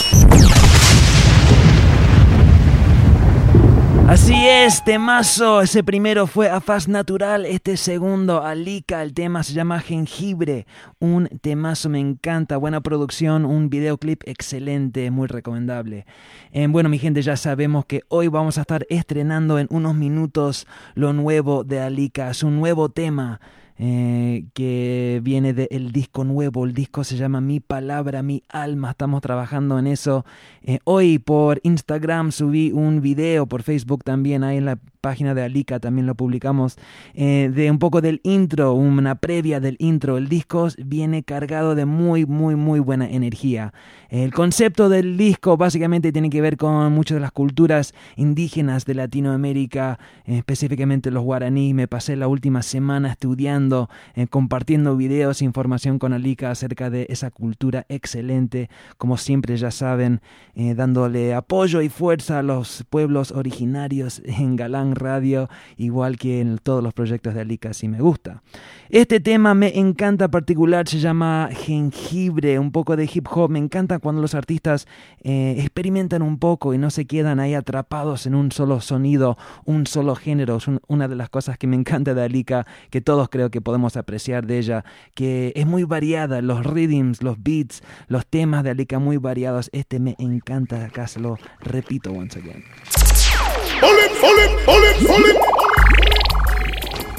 Así 4.08 4.34
es, 4.46 4.84
temazo. 4.84 5.62
Ese 5.62 5.82
primero 5.82 6.28
fue 6.28 6.48
a 6.48 6.60
Faz 6.60 6.86
Natural, 6.86 7.44
este 7.44 7.76
segundo 7.76 8.44
Alica. 8.44 9.02
El 9.02 9.14
tema 9.14 9.42
se 9.42 9.52
llama 9.52 9.80
Jengibre. 9.80 10.64
Un 11.00 11.26
temazo, 11.40 11.88
me 11.88 11.98
encanta. 11.98 12.56
Buena 12.56 12.80
producción, 12.82 13.44
un 13.44 13.68
videoclip 13.68 14.22
excelente, 14.26 15.10
muy 15.10 15.26
recomendable. 15.26 16.06
Eh, 16.52 16.68
bueno, 16.68 16.88
mi 16.88 17.00
gente, 17.00 17.20
ya 17.22 17.36
sabemos 17.36 17.84
que 17.84 18.02
hoy 18.06 18.28
vamos 18.28 18.58
a 18.58 18.60
estar 18.60 18.86
estrenando 18.90 19.58
en 19.58 19.66
unos 19.70 19.96
minutos 19.96 20.68
lo 20.94 21.12
nuevo 21.12 21.64
de 21.64 21.80
Alica. 21.80 22.30
Es 22.30 22.44
un 22.44 22.54
nuevo 22.56 22.88
tema 22.90 23.40
eh, 23.78 24.46
que 24.54 25.20
viene 25.22 25.52
del 25.52 25.92
disco 25.92 26.24
nuevo. 26.24 26.64
El 26.64 26.72
disco 26.72 27.04
se 27.04 27.16
llama 27.16 27.42
Mi 27.42 27.60
Palabra, 27.60 28.22
Mi 28.22 28.42
Alma. 28.48 28.92
Estamos 28.92 29.20
trabajando 29.20 29.78
en 29.78 29.86
eso. 29.86 30.24
Eh, 30.62 30.78
hoy 30.84 31.18
por 31.18 31.60
Instagram 31.62 32.32
subí 32.32 32.72
un 32.72 33.02
video, 33.02 33.46
por 33.46 33.62
Facebook 33.62 34.02
también, 34.02 34.44
ahí 34.44 34.56
en 34.56 34.64
la 34.64 34.78
página 35.06 35.34
de 35.34 35.42
Alika 35.44 35.78
también 35.78 36.04
lo 36.04 36.16
publicamos, 36.16 36.78
eh, 37.14 37.48
de 37.54 37.70
un 37.70 37.78
poco 37.78 38.00
del 38.00 38.20
intro, 38.24 38.74
una 38.74 39.14
previa 39.14 39.60
del 39.60 39.76
intro. 39.78 40.18
El 40.18 40.28
disco 40.28 40.66
viene 40.78 41.22
cargado 41.22 41.76
de 41.76 41.84
muy, 41.86 42.26
muy, 42.26 42.56
muy 42.56 42.80
buena 42.80 43.08
energía. 43.08 43.72
El 44.08 44.32
concepto 44.32 44.88
del 44.88 45.16
disco 45.16 45.56
básicamente 45.56 46.10
tiene 46.10 46.28
que 46.28 46.40
ver 46.40 46.56
con 46.56 46.92
muchas 46.92 47.16
de 47.16 47.20
las 47.20 47.30
culturas 47.30 47.94
indígenas 48.16 48.84
de 48.84 48.94
Latinoamérica, 48.94 50.00
específicamente 50.24 51.12
los 51.12 51.22
guaraní. 51.22 51.72
Me 51.72 51.86
pasé 51.86 52.16
la 52.16 52.26
última 52.26 52.62
semana 52.62 53.12
estudiando, 53.12 53.88
eh, 54.16 54.26
compartiendo 54.26 54.96
videos, 54.96 55.40
información 55.40 56.00
con 56.00 56.14
Alika 56.14 56.50
acerca 56.50 56.90
de 56.90 57.06
esa 57.10 57.30
cultura 57.30 57.86
excelente, 57.88 58.70
como 58.98 59.18
siempre 59.18 59.56
ya 59.56 59.70
saben, 59.70 60.20
eh, 60.56 60.74
dándole 60.74 61.32
apoyo 61.32 61.80
y 61.80 61.90
fuerza 61.90 62.40
a 62.40 62.42
los 62.42 62.84
pueblos 62.90 63.30
originarios 63.30 64.16
en 64.24 64.56
Galán 64.56 64.95
Radio, 64.96 65.48
igual 65.76 66.18
que 66.18 66.40
en 66.40 66.58
todos 66.58 66.82
los 66.82 66.92
proyectos 66.92 67.34
de 67.34 67.42
Alika, 67.42 67.72
si 67.72 67.88
me 67.88 68.00
gusta. 68.00 68.42
Este 68.88 69.20
tema 69.20 69.54
me 69.54 69.78
encanta 69.78 70.28
particular, 70.28 70.88
se 70.88 70.98
llama 70.98 71.48
Jengibre, 71.52 72.58
un 72.58 72.72
poco 72.72 72.96
de 72.96 73.08
hip 73.12 73.26
hop. 73.30 73.50
Me 73.50 73.58
encanta 73.58 73.98
cuando 73.98 74.22
los 74.22 74.34
artistas 74.34 74.86
eh, 75.22 75.56
experimentan 75.58 76.22
un 76.22 76.38
poco 76.38 76.72
y 76.74 76.78
no 76.78 76.90
se 76.90 77.04
quedan 77.06 77.40
ahí 77.40 77.54
atrapados 77.54 78.26
en 78.26 78.34
un 78.34 78.52
solo 78.52 78.80
sonido, 78.80 79.36
un 79.64 79.86
solo 79.86 80.14
género. 80.14 80.56
Es 80.56 80.66
una 80.86 81.08
de 81.08 81.16
las 81.16 81.30
cosas 81.30 81.58
que 81.58 81.66
me 81.66 81.76
encanta 81.76 82.14
de 82.14 82.22
Alika, 82.22 82.66
que 82.90 83.00
todos 83.00 83.28
creo 83.28 83.50
que 83.50 83.60
podemos 83.60 83.96
apreciar 83.96 84.46
de 84.46 84.58
ella, 84.58 84.84
que 85.14 85.52
es 85.56 85.66
muy 85.66 85.84
variada, 85.84 86.40
los 86.42 86.64
rhythms, 86.64 87.22
los 87.22 87.42
beats, 87.42 87.82
los 88.08 88.26
temas 88.26 88.64
de 88.64 88.70
Alika 88.70 88.98
muy 88.98 89.16
variados. 89.16 89.68
Este 89.72 89.98
me 89.98 90.14
encanta, 90.18 90.84
acá 90.84 91.06
se 91.06 91.20
lo 91.20 91.38
repito 91.60 92.12
once 92.12 92.38
again. 92.38 92.64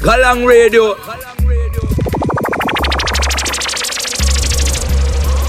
Galang 0.02 0.45
Radio. 0.48 0.95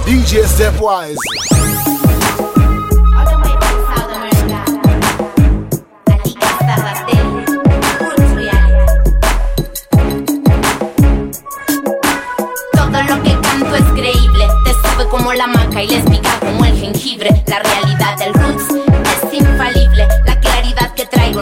DJ 0.04 0.44
Stepwise. 0.46 1.16
Todo 12.72 13.02
lo 13.02 13.22
que 13.22 13.38
canto 13.40 13.74
es 13.74 13.84
creíble, 13.92 14.46
te 14.64 14.72
sube 14.72 15.08
como 15.10 15.32
la 15.32 15.46
maca 15.46 15.82
y 15.82 15.88
les 15.88 16.04
pica 16.04 16.38
como 16.40 16.64
el 16.64 16.76
jengibre. 16.78 17.42
La 17.46 17.60
realidad 17.60 18.18
del 18.18 18.34
roots 18.34 18.87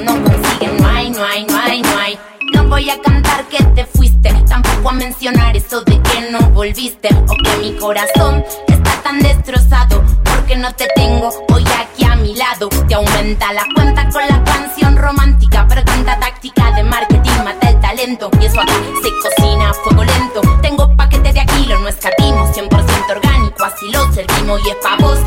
no 0.00 0.12
consigue, 0.22 0.68
no 0.78 0.88
hay, 0.88 1.10
no 1.10 1.24
hay, 1.24 1.44
no 1.44 1.58
hay, 1.58 1.82
no 1.82 1.98
hay. 1.98 2.18
No 2.54 2.64
voy 2.68 2.90
a 2.90 3.00
cantar 3.00 3.44
que 3.48 3.62
te 3.74 3.84
fuiste, 3.86 4.32
tampoco 4.48 4.90
a 4.90 4.92
mencionar 4.92 5.56
eso 5.56 5.80
de 5.82 6.00
que 6.00 6.30
no 6.30 6.38
volviste 6.50 7.08
o 7.08 7.34
que 7.42 7.56
mi 7.60 7.76
corazón 7.76 8.44
está 8.68 9.02
tan 9.02 9.18
destrozado 9.20 10.02
porque 10.24 10.56
no 10.56 10.72
te 10.74 10.86
tengo 10.94 11.30
hoy 11.52 11.64
aquí 11.80 12.04
a 12.04 12.14
mi 12.16 12.34
lado. 12.34 12.68
Te 12.88 12.94
aumenta 12.94 13.52
la 13.52 13.64
cuenta 13.74 14.08
con 14.10 14.22
la 14.28 14.42
canción 14.44 14.96
romántica, 14.96 15.66
pero 15.68 15.84
tanta 15.84 16.18
táctica 16.18 16.72
de 16.72 16.82
marketing 16.84 17.44
mata 17.44 17.70
el 17.70 17.80
talento 17.80 18.30
y 18.40 18.46
eso 18.46 18.60
aquí 18.60 18.72
se 19.02 19.10
cocina 19.28 19.70
a 19.70 19.74
fuego 19.74 20.04
lento. 20.04 20.40
Tengo 20.62 20.94
paquete 20.96 21.32
de 21.32 21.40
Aquilo, 21.40 21.78
no 21.80 21.88
escatimos, 21.88 22.56
100% 22.56 23.10
orgánico, 23.10 23.64
así 23.64 23.90
lo 23.90 24.12
servimos 24.12 24.60
y 24.64 24.70
es 24.70 24.76
pa' 24.76 24.96
vos 24.98 25.18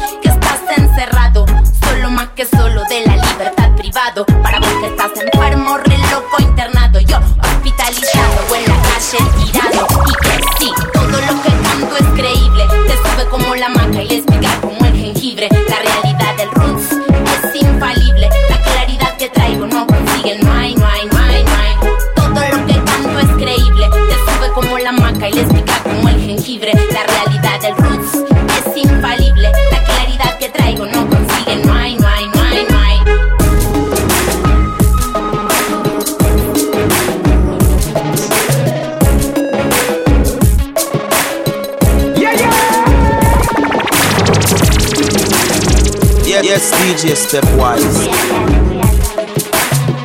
DJ 46.80 47.14
Stepwise. 47.14 48.08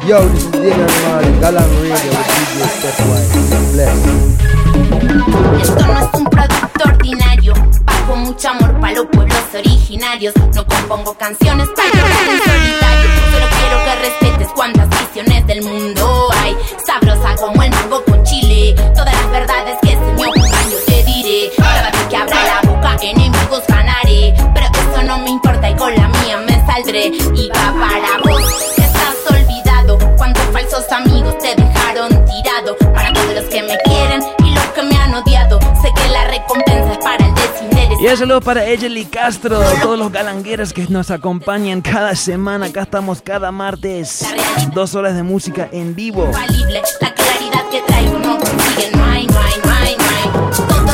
Yo, 0.06 0.20
this 0.28 0.42
is 0.42 0.50
Dylan 0.50 0.90
Marley, 1.06 1.32
Galang 1.40 1.70
Radio 1.80 2.10
with 2.10 2.28
DJ 2.34 2.66
Stepwise. 2.76 3.32
Bless. 3.72 4.00
Esto 5.62 5.86
no 5.86 5.98
es 6.00 6.08
un 6.14 6.24
producto 6.24 6.84
ordinario. 6.84 7.54
Bajo 7.84 8.16
mucho 8.16 8.48
amor 8.48 8.80
para 8.80 8.92
los 8.94 9.06
pueblos 9.06 9.44
originarios. 9.54 10.34
No 10.54 10.66
compongo 10.66 11.14
canciones 11.14 11.68
para 11.76 11.88
llorar 11.90 12.28
en 12.28 12.38
solitario. 12.42 13.10
Solo 13.32 13.46
quiero 13.56 13.76
que 13.84 13.94
respetes 14.08 14.48
cuántas 14.54 14.88
visiones 14.90 15.46
del 15.46 15.62
mundo 15.62 16.28
hay. 16.42 16.56
Sabrosa 16.84 17.36
como 17.36 17.62
el 17.62 17.70
mango 17.70 18.04
con 18.04 18.22
chile. 18.24 18.74
Todas 18.94 19.14
las 19.14 19.30
verdades 19.30 19.78
que 19.80 19.90
se 19.90 19.96
me 19.96 20.26
ocupan 20.26 20.70
yo 20.70 20.78
te 20.86 21.02
diré. 21.04 21.50
Cada 21.56 21.90
vez 21.90 22.02
que 22.10 22.16
abra 22.16 22.36
la 22.44 22.68
boca, 22.68 22.96
enemigos 23.00 23.62
ganaré. 23.68 24.34
Pero 24.52 24.66
eso 24.66 25.02
no 25.06 25.18
me 25.18 25.30
importa 25.30 25.53
Y 26.94 27.48
va 27.48 27.74
para 27.74 28.18
vos. 28.22 28.40
Estás 28.76 29.16
olvidado. 29.28 29.98
Cuántos 30.16 30.44
falsos 30.52 30.92
amigos 30.92 31.36
te 31.38 31.52
dejaron 31.56 32.08
tirado. 32.24 32.76
Para 32.94 33.12
todos 33.12 33.34
los 33.34 33.44
que 33.46 33.62
me 33.64 33.76
quieren 33.78 34.22
y 34.44 34.54
los 34.54 34.64
que 34.66 34.82
me 34.84 34.96
han 34.96 35.12
odiado. 35.12 35.58
Sé 35.82 35.90
que 35.92 36.08
la 36.10 36.24
recompensa 36.28 36.92
es 36.92 36.98
para 36.98 37.26
el 37.26 37.34
desinteresado. 37.34 38.00
Y 38.00 38.06
un 38.06 38.16
saludo 38.16 38.40
para 38.40 38.64
Ejeli 38.64 39.06
Castro, 39.06 39.60
todos 39.82 39.98
los 39.98 40.12
galangueros 40.12 40.72
que 40.72 40.86
nos 40.88 41.10
acompañan 41.10 41.82
cada 41.82 42.14
semana. 42.14 42.66
Acá 42.66 42.82
estamos 42.82 43.20
cada 43.22 43.50
martes. 43.50 44.24
Dos 44.72 44.94
horas 44.94 45.16
de 45.16 45.24
música 45.24 45.68
en 45.72 45.96
vivo. 45.96 46.30
La 46.30 47.12
claridad 47.12 47.68
que 47.72 47.80
traigo 47.88 48.20
no 48.20 48.38
consigue, 48.38 48.90
no 48.96 49.04
hay, 49.04 49.26
no 49.26 49.40
hay, 49.40 49.52
no 49.64 49.72
hay. 49.72 49.73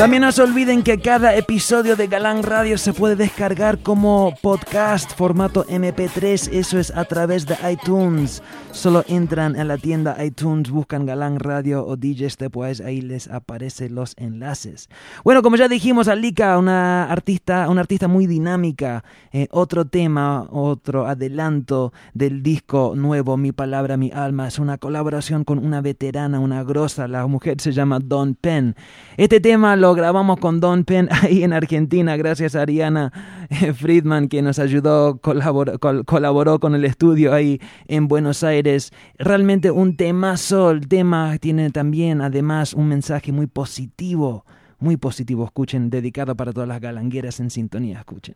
También 0.01 0.23
no 0.23 0.33
se 0.33 0.41
olviden 0.41 0.83
que 0.83 0.99
cada 0.99 1.37
episodio 1.37 1.95
de 1.95 2.07
Galán 2.07 2.43
Radio 2.43 2.79
se 2.79 2.95
puede 2.95 3.17
descargar 3.17 3.81
como 3.81 4.35
podcast 4.41 5.15
formato 5.15 5.67
MP3. 5.67 6.49
Eso 6.55 6.79
es 6.79 6.91
a 6.97 7.05
través 7.05 7.45
de 7.45 7.55
iTunes. 7.71 8.43
Solo 8.73 9.05
entran 9.09 9.57
en 9.57 9.69
la 9.69 9.77
tienda 9.77 10.17
iTunes, 10.25 10.71
buscan 10.71 11.05
Galán 11.05 11.39
Radio 11.39 11.85
o 11.85 11.97
DJ 11.97 12.31
Stepwise, 12.31 12.83
ahí 12.83 13.03
les 13.03 13.29
aparecen 13.29 13.95
los 13.95 14.15
enlaces. 14.17 14.89
Bueno, 15.23 15.43
como 15.43 15.57
ya 15.57 15.69
dijimos, 15.69 16.09
Alika, 16.09 16.57
una 16.57 17.05
artista, 17.05 17.69
una 17.69 17.83
artista 17.83 18.09
muy 18.09 18.27
dinámica. 18.27 19.05
Eh, 19.33 19.49
otro 19.51 19.85
tema, 19.85 20.47
otro 20.51 21.09
adelanto 21.09 21.93
del 22.15 22.43
disco 22.43 22.95
nuevo, 22.97 23.37
Mi 23.37 23.53
Palabra, 23.53 23.99
Mi 23.99 24.11
Alma. 24.15 24.49
Es 24.49 24.59
una 24.59 24.79
colaboración 24.79 25.45
con 25.45 25.59
una 25.59 25.83
veterana, 25.83 26.41
una 26.41 26.63
grosa. 26.65 27.07
La 27.07 27.27
mujer 27.27 27.61
se 27.61 27.73
llama 27.73 27.99
Don 27.99 28.35
Penn. 28.35 28.77
Este 29.19 29.41
tema 29.41 29.77
lo 29.77 29.90
grabamos 29.95 30.39
con 30.39 30.61
Don 30.61 30.85
Penn 30.85 31.09
ahí 31.23 31.43
en 31.45 31.53
Argentina, 31.53 32.17
gracias 32.17 32.55
a 32.55 32.63
Ariana 32.63 33.13
eh, 33.51 33.73
Friedman 33.73 34.29
que 34.29 34.43
nos 34.43 34.59
ayudó, 34.59 35.19
colaboró, 35.19 35.79
col- 35.79 36.05
colaboró 36.05 36.61
con 36.61 36.75
el 36.75 36.85
estudio 36.85 37.33
ahí 37.35 37.61
en 37.89 38.09
Buenos 38.09 38.43
Aires. 38.45 38.93
Realmente 39.19 39.71
un 39.71 39.97
temazo, 39.97 40.71
el 40.71 40.89
tema 40.89 41.37
tiene 41.39 41.71
también 41.71 42.21
además 42.23 42.75
un 42.75 42.89
mensaje 42.89 43.33
muy 43.33 43.47
positivo, 43.47 44.45
muy 44.79 44.97
positivo, 44.97 45.45
escuchen, 45.45 45.91
dedicado 45.91 46.35
para 46.37 46.53
todas 46.53 46.69
las 46.69 46.81
galangueras 46.81 47.41
en 47.41 47.51
sintonía, 47.51 47.99
escuchen. 48.01 48.35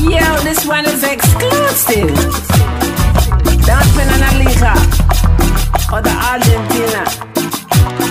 Yo, 0.00 0.18
this 0.42 0.66
one 0.66 0.84
is 0.86 1.02
exclusive. 1.04 2.14
Don't 3.66 3.84
spend 3.84 4.10
or 5.92 6.00
Argentina. 6.32 7.04
Now 7.80 8.09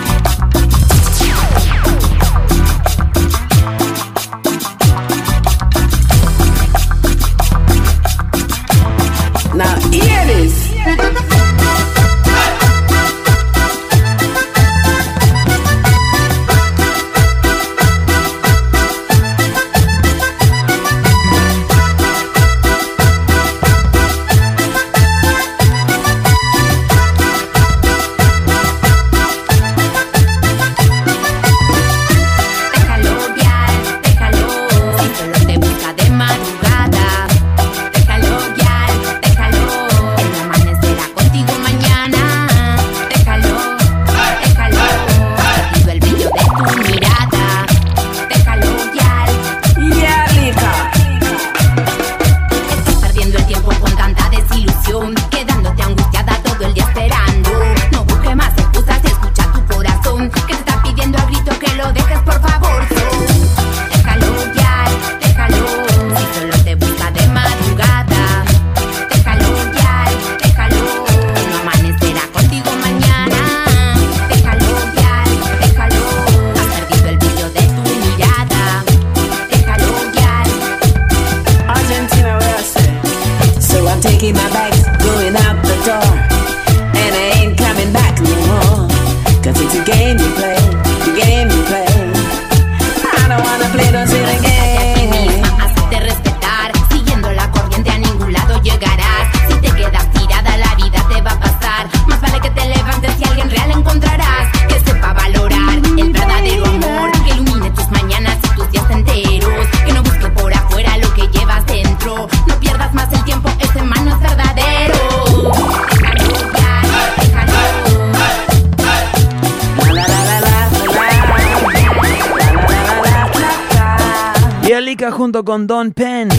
Alika 125.49 125.57
junto 125.57 126.38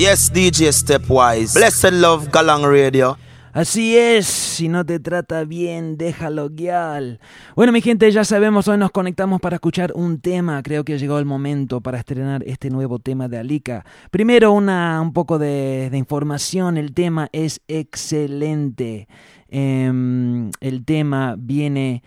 Yes, 0.00 0.32
DJ 0.32 0.72
Stepwise. 0.72 1.54
Blessed 1.54 1.92
Love 1.92 2.28
Galang 2.32 2.64
Radio. 2.64 3.16
Así 3.52 3.96
es, 3.96 4.26
si 4.26 4.68
no 4.68 4.84
te 4.84 4.98
trata 4.98 5.44
bien, 5.44 5.96
déjalo 5.96 6.50
guiar. 6.50 7.20
Bueno, 7.54 7.70
mi 7.70 7.80
gente, 7.80 8.10
ya 8.10 8.24
sabemos, 8.24 8.66
hoy 8.66 8.76
nos 8.78 8.90
conectamos 8.90 9.40
para 9.40 9.56
escuchar 9.56 9.92
un 9.94 10.20
tema. 10.20 10.60
Creo 10.64 10.84
que 10.84 10.98
llegó 10.98 11.20
el 11.20 11.24
momento 11.24 11.80
para 11.80 11.98
estrenar 11.98 12.42
este 12.46 12.70
nuevo 12.70 12.98
tema 12.98 13.28
de 13.28 13.38
Alika. 13.38 13.84
Primero, 14.10 14.50
una, 14.52 15.00
un 15.00 15.12
poco 15.12 15.38
de, 15.38 15.88
de 15.90 15.96
información. 15.96 16.76
El 16.76 16.92
tema 16.92 17.28
es 17.30 17.60
excelente. 17.68 19.06
Em, 19.48 20.50
el 20.60 20.84
tema 20.84 21.36
viene 21.38 22.02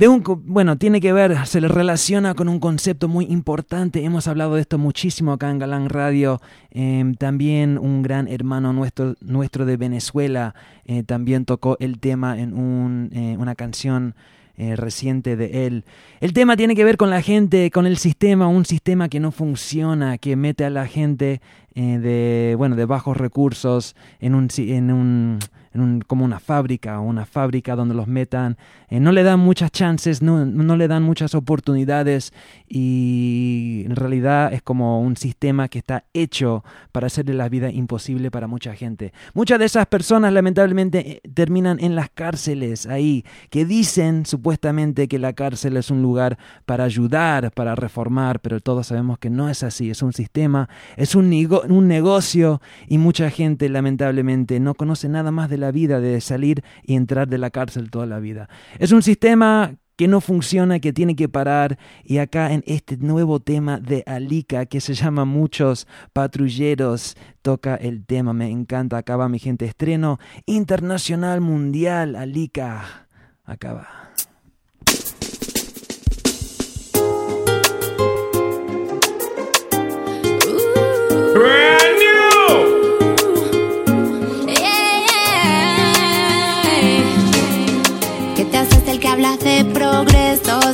de 0.00 0.08
un, 0.08 0.24
bueno, 0.46 0.78
tiene 0.78 0.98
que 0.98 1.12
ver, 1.12 1.46
se 1.46 1.60
le 1.60 1.68
relaciona 1.68 2.32
con 2.32 2.48
un 2.48 2.58
concepto 2.58 3.06
muy 3.06 3.26
importante. 3.26 4.02
Hemos 4.02 4.28
hablado 4.28 4.54
de 4.54 4.62
esto 4.62 4.78
muchísimo 4.78 5.34
acá 5.34 5.50
en 5.50 5.58
Galán 5.58 5.90
Radio. 5.90 6.40
Em, 6.70 7.14
también 7.14 7.76
un 7.76 8.00
gran 8.00 8.26
hermano 8.26 8.72
nuestro, 8.72 9.14
nuestro 9.20 9.66
de 9.66 9.76
Venezuela 9.76 10.54
eh, 10.86 11.02
también 11.02 11.44
tocó 11.44 11.76
el 11.80 11.98
tema 12.00 12.40
en 12.40 12.54
un, 12.54 13.10
eh, 13.12 13.36
una 13.38 13.54
canción 13.54 14.14
eh, 14.56 14.74
reciente 14.74 15.36
de 15.36 15.66
él. 15.66 15.84
El 16.20 16.32
tema 16.32 16.56
tiene 16.56 16.74
que 16.74 16.84
ver 16.84 16.96
con 16.96 17.10
la 17.10 17.20
gente, 17.20 17.70
con 17.70 17.86
el 17.86 17.98
sistema, 17.98 18.48
un 18.48 18.64
sistema 18.64 19.10
que 19.10 19.20
no 19.20 19.32
funciona, 19.32 20.16
que 20.16 20.34
mete 20.34 20.64
a 20.64 20.70
la 20.70 20.86
gente 20.86 21.42
eh, 21.80 21.98
de, 21.98 22.54
bueno, 22.58 22.76
de 22.76 22.84
bajos 22.84 23.16
recursos 23.16 23.94
en 24.18 24.34
un, 24.34 24.48
en 24.58 24.90
un, 24.92 25.38
en 25.72 25.80
un- 25.80 26.00
como 26.02 26.24
una 26.24 26.38
fábrica, 26.40 27.00
una 27.00 27.24
fábrica 27.24 27.74
donde 27.76 27.94
los 27.94 28.06
metan, 28.06 28.56
eh, 28.90 29.00
no 29.00 29.12
le 29.12 29.22
dan 29.22 29.40
muchas 29.40 29.70
chances, 29.70 30.20
no, 30.20 30.44
no 30.44 30.76
le 30.76 30.88
dan 30.88 31.02
muchas 31.02 31.34
oportunidades 31.34 32.32
y 32.68 33.82
en 33.86 33.96
realidad 33.96 34.52
es 34.52 34.62
como 34.62 35.00
un 35.00 35.16
sistema 35.16 35.68
que 35.68 35.78
está 35.78 36.04
hecho 36.12 36.64
para 36.92 37.06
hacerle 37.06 37.34
la 37.34 37.48
vida 37.48 37.70
imposible 37.70 38.30
para 38.30 38.46
mucha 38.46 38.74
gente. 38.74 39.12
Muchas 39.34 39.58
de 39.58 39.64
esas 39.66 39.86
personas 39.86 40.32
lamentablemente 40.32 40.98
eh, 40.98 41.20
terminan 41.34 41.78
en 41.80 41.94
las 41.94 42.10
cárceles 42.10 42.86
ahí, 42.86 43.24
que 43.50 43.64
dicen 43.64 44.26
supuestamente 44.26 45.08
que 45.08 45.18
la 45.18 45.32
cárcel 45.32 45.76
es 45.76 45.90
un 45.90 46.02
lugar 46.02 46.36
para 46.66 46.84
ayudar, 46.84 47.52
para 47.52 47.74
reformar, 47.74 48.40
pero 48.40 48.60
todos 48.60 48.88
sabemos 48.88 49.18
que 49.18 49.30
no 49.30 49.48
es 49.48 49.62
así, 49.62 49.90
es 49.90 50.02
un 50.02 50.12
sistema, 50.12 50.68
es 50.96 51.14
un, 51.14 51.30
un 51.72 51.88
negocio 51.88 52.60
y 52.88 52.98
mucha 52.98 53.30
gente 53.30 53.68
lamentablemente 53.68 54.60
no 54.60 54.74
conoce 54.74 55.08
nada 55.08 55.30
más 55.30 55.50
de 55.50 55.58
la 55.58 55.70
vida, 55.70 56.00
de 56.00 56.20
salir 56.20 56.62
y 56.82 56.94
entrar 56.94 57.28
de 57.28 57.38
la 57.38 57.50
cárcel 57.50 57.90
toda 57.90 58.06
la 58.06 58.18
vida. 58.18 58.48
Es 58.78 58.92
un 58.92 59.02
sistema 59.02 59.74
que 60.00 60.08
no 60.08 60.22
funciona, 60.22 60.80
que 60.80 60.94
tiene 60.94 61.14
que 61.14 61.28
parar. 61.28 61.78
Y 62.04 62.16
acá 62.18 62.54
en 62.54 62.64
este 62.66 62.96
nuevo 62.96 63.38
tema 63.38 63.78
de 63.78 64.02
Alika, 64.06 64.64
que 64.64 64.80
se 64.80 64.94
llama 64.94 65.26
Muchos 65.26 65.86
Patrulleros, 66.14 67.18
toca 67.42 67.74
el 67.74 68.06
tema. 68.06 68.32
Me 68.32 68.48
encanta. 68.48 68.96
Acá 68.96 69.18
va 69.18 69.28
mi 69.28 69.38
gente. 69.38 69.66
Estreno 69.66 70.18
internacional, 70.46 71.42
mundial, 71.42 72.16
Alika. 72.16 73.08
Acá 73.44 74.09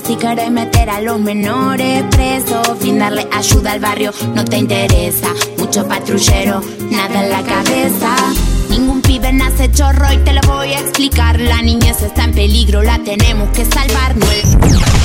Si 0.06 0.14
querés 0.14 0.50
meter 0.52 0.88
a 0.88 1.00
los 1.00 1.18
menores 1.18 2.04
presos, 2.10 2.78
sin 2.80 2.98
darle 2.98 3.26
ayuda 3.32 3.72
al 3.72 3.80
barrio, 3.80 4.12
no 4.34 4.44
te 4.44 4.58
interesa. 4.58 5.26
Mucho 5.58 5.86
patrullero, 5.88 6.60
nada 6.90 7.24
en 7.24 7.30
la 7.30 7.42
cabeza. 7.42 8.14
Ningún 8.70 9.02
pibe 9.02 9.32
nace 9.32 9.70
chorro 9.72 10.12
y 10.12 10.18
te 10.18 10.32
lo 10.32 10.40
voy 10.42 10.72
a 10.74 10.78
explicar. 10.80 11.40
La 11.40 11.60
niñez 11.60 12.02
está 12.02 12.24
en 12.24 12.32
peligro, 12.34 12.82
la 12.84 12.98
tenemos 13.00 13.48
que 13.50 13.64
salvar. 13.64 14.16
No 14.16 14.26
el- 14.30 14.95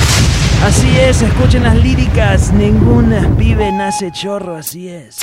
Así 0.64 0.96
es, 0.96 1.20
escuchen 1.22 1.64
las 1.64 1.74
líricas. 1.74 2.52
Ninguna 2.52 3.28
pibe 3.36 3.72
nace 3.72 4.12
chorro, 4.12 4.54
así 4.54 4.88
es. 4.88 5.16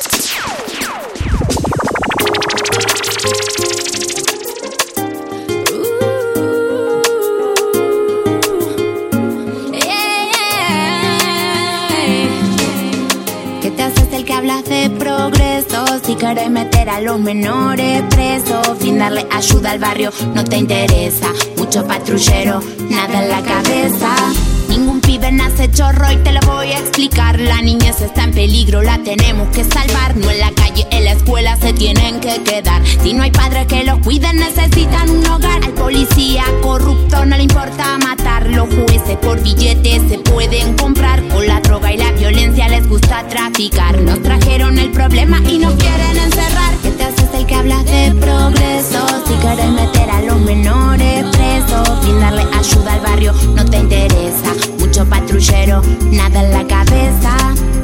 ¿Qué 13.62 13.72
te 13.72 13.84
haces 13.84 14.12
el 14.12 14.26
que 14.26 14.34
hablas 14.34 14.66
de 14.66 14.90
progreso? 14.90 15.86
Si 16.06 16.16
querés 16.16 16.50
meter 16.50 16.90
a 16.90 17.00
los 17.00 17.18
menores 17.18 18.04
presos, 18.10 18.78
sin 18.82 18.98
darle 19.00 19.26
ayuda 19.32 19.72
al 19.72 19.80
barrio, 19.80 20.12
no 20.36 20.44
te 20.44 20.58
interesa. 20.58 21.28
Mucho 21.56 21.88
patrullero, 21.88 22.62
nada 22.90 23.24
en 23.24 23.30
la 23.30 23.42
cabeza. 23.42 24.49
Ningún 24.70 25.02
pibe 25.02 25.32
nace 25.32 25.72
chorro 25.72 26.12
y 26.12 26.18
te 26.18 26.32
lo 26.32 26.42
voy 26.42 26.72
a 26.72 26.78
explicar. 26.78 27.40
La 27.40 27.60
niñez 27.62 28.02
está 28.02 28.24
en 28.24 28.32
peligro, 28.32 28.84
la 28.84 29.00
tenemos 29.00 29.50
que 29.50 29.64
salvar. 29.64 30.16
No 30.16 30.30
en 30.30 30.40
la 30.40 30.52
calle, 30.52 30.86
en 30.92 31.06
la 31.06 31.14
escuela 31.14 31.58
se 31.58 31.74
tienen 31.74 32.20
que 32.20 32.42
quedar. 32.44 32.82
Si 33.02 33.14
no 33.14 33.24
hay 33.24 33.32
padres 33.32 33.66
que 33.66 33.84
los 33.84 33.98
cuiden, 34.00 34.38
necesitan 34.38 35.10
un 35.10 35.26
hogar. 35.26 35.64
Al 35.64 35.74
policía 35.74 36.44
corrupto 36.62 37.26
no 37.26 37.36
le 37.36 37.44
importa 37.44 37.98
matar. 37.98 38.48
Los 38.48 38.70
jueces 38.70 39.18
por 39.18 39.42
billetes 39.42 40.04
se 40.08 40.20
pueden 40.20 40.76
comprar. 40.78 41.28
Con 41.30 41.48
la 41.48 41.60
droga 41.62 41.92
y 41.92 41.98
la 41.98 42.12
violencia 42.12 42.70
les 42.70 42.88
gusta 42.88 43.28
traficar. 43.28 44.00
Nos 44.02 44.22
trajeron 44.22 44.78
el 44.78 44.92
problema 44.92 45.42
y 45.50 45.58
nos 45.58 45.74
quieren 45.74 46.18
encerrar. 46.18 46.76
¿Qué 46.84 46.92
te 46.92 47.04
haces 47.04 47.30
el 47.34 47.46
que 47.48 47.56
hablas 47.56 47.86
de 47.86 48.14
progreso? 48.20 48.99
Si 49.40 49.46
quieres 49.46 49.72
meter 49.72 50.10
a 50.10 50.22
los 50.24 50.42
menores 50.42 51.24
presos, 51.32 51.88
sin 52.04 52.20
darle 52.20 52.42
ayuda 52.42 52.94
al 52.94 53.00
barrio, 53.00 53.34
no 53.56 53.64
te 53.64 53.78
interesa. 53.78 54.52
Mucho 54.80 55.06
patrullero, 55.06 55.82
nada 56.12 56.44
en 56.44 56.52
la 56.52 56.68
cabeza. 56.68 57.38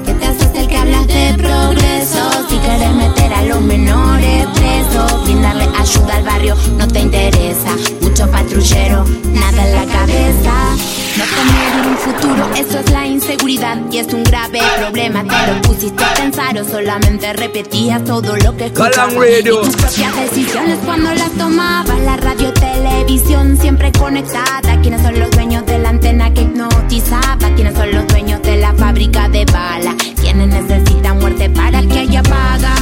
¿Qué 0.06 0.14
te 0.16 0.26
haces 0.26 0.52
el 0.54 0.68
que 0.68 0.78
hablas 0.78 1.08
de 1.08 1.34
progreso? 1.38 2.30
Si 2.50 2.58
quieres 2.58 2.92
meter 2.96 3.34
a 3.34 3.44
los 3.44 3.62
menores 3.62 4.48
presos, 4.48 5.26
sin 5.26 5.42
darle 5.42 5.70
ayuda 5.80 6.16
al 6.18 6.24
barrio, 6.24 6.56
no 6.78 6.90
te 6.90 7.00
interesa. 7.00 7.72
Mucho 8.02 8.30
patrullero, 8.30 9.06
nada 9.32 9.66
en 9.66 9.76
la 9.76 9.86
cabeza. 9.86 11.05
No 11.18 11.24
tener 11.24 11.88
un 11.88 11.98
futuro, 11.98 12.50
eso 12.56 12.80
es 12.80 12.92
la 12.92 13.08
inseguridad 13.08 13.78
y 13.90 14.00
es 14.00 14.14
un 14.14 14.24
grave 14.26 14.60
problema. 14.78 15.24
Te 15.24 15.54
lo 15.54 15.62
pusiste 15.62 16.04
a 16.04 16.14
pensar 16.14 16.58
o 16.58 16.66
solamente 16.66 17.32
repetías 17.32 18.04
todo 18.04 18.36
lo 18.36 18.58
que 18.58 18.66
escuchabas. 18.66 19.14
Y 19.14 19.44
tus 19.44 19.76
propias 19.78 20.16
decisiones 20.18 20.78
cuando 20.84 21.14
las 21.14 21.32
tomabas. 21.32 22.00
La 22.06 22.18
radio, 22.18 22.52
televisión 22.54 23.58
siempre 23.58 23.94
conectada. 23.94 24.82
¿Quiénes 24.82 25.02
son 25.02 25.18
los 25.18 25.32
dueños 25.32 25.66
de 25.66 25.80
la 25.80 25.90
antena 25.90 26.34
que 26.34 26.42
hipnotizaba? 26.42 27.50
¿Quiénes 27.56 27.76
son 27.76 27.92
los 27.92 28.06
dueños 28.08 28.42
de 28.42 28.58
la 28.58 28.74
fábrica 28.74 29.30
de 29.30 29.46
bala? 29.46 29.96
¿Quiénes 30.20 30.50
necesitan 30.50 31.18
muerte 31.20 31.50
para 31.50 31.82
que 31.82 32.00
haya 32.00 32.24
paga? 32.24 32.76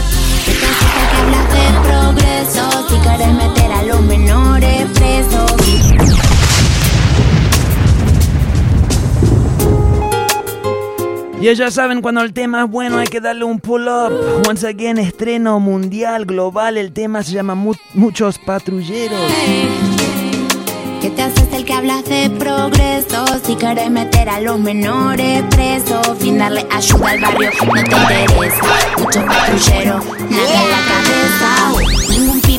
¿Qué 0.45 0.51
te 0.53 0.65
haces 0.65 0.87
el 0.97 1.09
que 1.09 1.17
hablas 1.17 1.47
de 1.53 1.65
progreso? 1.87 2.87
Si 2.89 2.95
quieres 2.95 3.33
meter 3.33 3.62
Y 11.43 11.55
ya 11.55 11.69
saben, 11.71 12.01
cuando 12.01 12.21
el 12.21 12.31
tema 12.31 12.63
es 12.63 12.69
bueno 12.71 12.99
hay 12.99 13.07
que 13.07 13.19
darle 13.19 13.43
un 13.43 13.59
pull 13.59 13.89
up. 13.89 14.13
Once 14.47 14.65
again, 14.65 14.97
estreno 14.97 15.59
mundial, 15.59 16.25
global. 16.25 16.77
El 16.77 16.93
tema 16.93 17.21
se 17.21 17.33
llama 17.33 17.53
Mu- 17.53 17.73
Muchos 17.93 18.39
Patrulleros. 18.39 19.19
¿Qué 21.01 21.09
te 21.09 21.21
haces 21.21 21.51
el 21.51 21.65
que 21.65 21.73
hablas 21.73 22.05
de 22.05 22.29
progreso? 22.29 23.25
Si 23.45 23.55
quieres 23.57 23.91
meter 23.91 24.29
a 24.29 24.39
los 24.39 24.57
menores 24.57 25.43
presos, 25.49 26.17
sin 26.21 26.37
darle 26.37 26.65
ayuda 26.71 27.09
al 27.11 27.19
barrio, 27.19 27.49
no 27.65 27.73
te 27.73 27.79
interesa. 27.81 28.61
Mucho 28.99 29.25
patrullero, 29.25 29.99
nada 30.29 30.63
en 30.63 30.71
la 30.71 30.79
cabeza. 30.87 31.82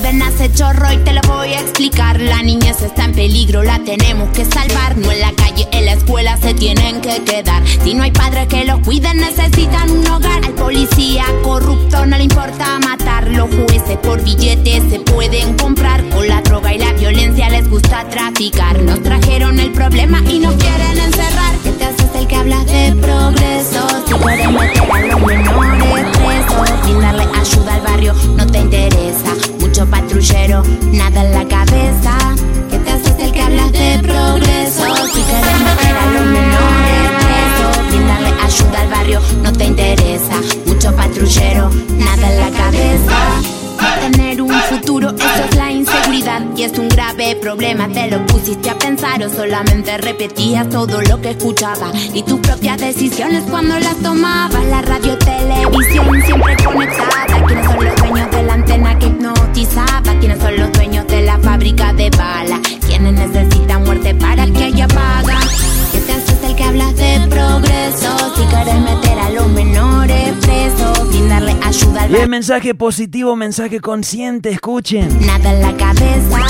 Pibe 0.05 0.12
nace 0.18 0.52
chorro 0.52 0.92
y 0.92 0.98
te 0.98 1.14
lo 1.14 1.22
voy 1.22 1.55
a 1.55 1.61
explicar. 1.61 2.20
La 2.20 2.42
niñez 2.42 2.82
está 2.82 3.07
en 3.07 3.12
peligro, 3.12 3.62
la 3.62 3.78
tenemos 3.78 4.28
que 4.30 4.44
salvar. 4.44 4.98
No 4.98 5.11
en 5.11 5.20
la 5.20 5.32
calle, 5.32 5.66
en 5.72 5.86
la 5.86 5.92
escuela 5.94 6.36
se 6.36 6.52
tienen 6.52 7.00
que 7.00 7.22
quedar. 7.24 7.62
Si 7.66 7.94
no 7.94 8.02
hay 8.02 8.11
padres 8.11 8.46
que 8.48 8.66
los 8.66 8.80
cuiden, 8.80 9.16
necesitan 9.16 9.90
un 9.90 10.07
hogar. 10.07 10.44
Al 10.44 10.52
policía 10.52 11.24
corrupto 11.42 12.05
no 12.05 12.18
le 12.18 12.24
importa 12.24 12.78
matar. 12.80 13.28
Los 13.28 13.48
jueces 13.48 13.96
por 13.98 14.22
billetes 14.22 14.82
se 14.90 15.00
pueden 15.00 15.57
comprar. 15.57 16.07
Con 16.11 16.28
la 16.28 16.42
droga 16.42 16.74
y 16.74 16.78
la 16.78 16.92
violencia 16.92 17.48
les 17.48 17.66
gusta 17.70 18.07
traficar. 18.11 18.78
Nos 18.82 19.02
trajeron 19.02 19.59
el 19.59 19.72
problema 19.72 20.20
y 20.28 20.38
nos 20.38 20.55
quieren 20.57 20.98
encerrar. 20.98 21.55
¿Qué 21.62 21.70
te 21.70 22.03
el 22.15 22.27
que 22.27 22.37
hablas 22.37 22.67
de 22.67 22.95
progreso? 23.01 23.87
Si 24.07 24.15
quieres 24.15 24.51
meter 24.51 24.83
a 24.91 25.05
los 25.07 25.21
menores 25.21 26.17
presos, 26.19 26.71
sin 26.85 27.01
darle 27.01 27.25
ayuda 27.35 27.75
al 27.75 27.81
barrio, 27.83 28.15
no 28.37 28.47
te 28.47 28.59
interesa. 28.59 29.35
Mucho 29.61 29.87
patrullero, 29.87 30.62
nada 30.93 31.25
en 31.25 31.33
la 31.33 31.49
cabeza. 31.49 32.17
¿Qué 32.71 32.79
te 32.79 32.91
haces 32.91 33.19
el 33.19 33.33
que 33.33 33.43
hablas 33.43 33.73
de 33.73 33.99
progreso? 34.03 34.97
Si 35.07 35.21
quieres 35.23 35.61
meter 35.61 35.97
a 35.97 36.07
los 36.12 36.27
menores 36.27 37.11
presos, 37.25 37.91
sin 37.91 38.07
darle 38.07 38.33
ayuda 38.43 38.81
al 38.81 38.89
barrio, 38.89 39.21
no 39.43 39.53
te 39.53 39.65
interesa. 39.65 40.41
Mucho 40.67 40.95
patrullero, 40.95 41.71
nada 41.99 42.33
en 42.33 42.41
la 42.41 42.51
cabeza. 42.51 43.64
Tener 44.01 44.43
un 44.43 44.51
futuro, 44.51 45.11
eso 45.11 45.45
es 45.51 45.57
la 45.57 45.70
inseguridad 45.70 46.43
y 46.57 46.62
es 46.62 46.78
un 46.78 46.89
grave 46.89 47.37
problema. 47.37 47.89
Te 47.89 48.11
lo 48.11 48.24
pusiste 48.26 48.70
a 48.70 48.78
pensar 48.78 49.22
o 49.22 49.28
solamente 49.30 49.97
repetías 49.99 50.68
todo 50.68 51.01
lo 51.03 51.20
que 51.20 51.30
escuchabas 51.30 51.93
y 52.14 52.22
tus 52.22 52.41
propias 52.41 52.78
decisiones 52.78 53.45
cuando 53.51 53.78
las 53.78 53.97
tomabas. 53.97 54.64
La 54.66 54.82
radio, 54.82 55.16
televisión 55.18 56.22
siempre 56.24 56.57
conectada. 56.64 57.26
¿Quiénes 57.47 57.66
son 57.66 57.85
los 57.85 57.97
dueños 57.97 58.30
de 58.30 58.43
la 58.43 58.55
antena 58.55 58.99
que 58.99 59.07
hipnotizaba? 59.07 60.18
¿Quiénes 60.20 60.39
son 60.41 60.57
los 60.57 60.72
dueños 60.72 61.07
de 61.07 61.22
la 61.22 61.39
fábrica 61.39 61.93
de 61.93 62.11
bala? 62.11 62.61
¿Quiénes 62.87 63.12
necesitan 63.12 63.85
muerte 63.85 64.14
para 64.14 64.47
que 64.47 64.64
haya 64.64 64.89
paga? 64.89 65.39
¿Qué 65.93 65.99
te 66.01 66.12
haces 66.12 66.43
el 66.45 66.57
que 66.57 66.64
hablas 66.64 66.97
de 66.97 67.26
progreso? 67.28 68.35
Si 68.37 68.43
quieres 68.45 68.80
meter 68.80 69.14
Y 72.11 72.17
el 72.17 72.29
mensaje 72.29 72.75
positivo, 72.75 73.35
mensaje 73.35 73.81
consciente, 73.81 74.51
escuchen. 74.51 75.09
nada 75.27 75.53
en 75.53 75.62
la 75.62 75.77
cabeza. 75.77 76.47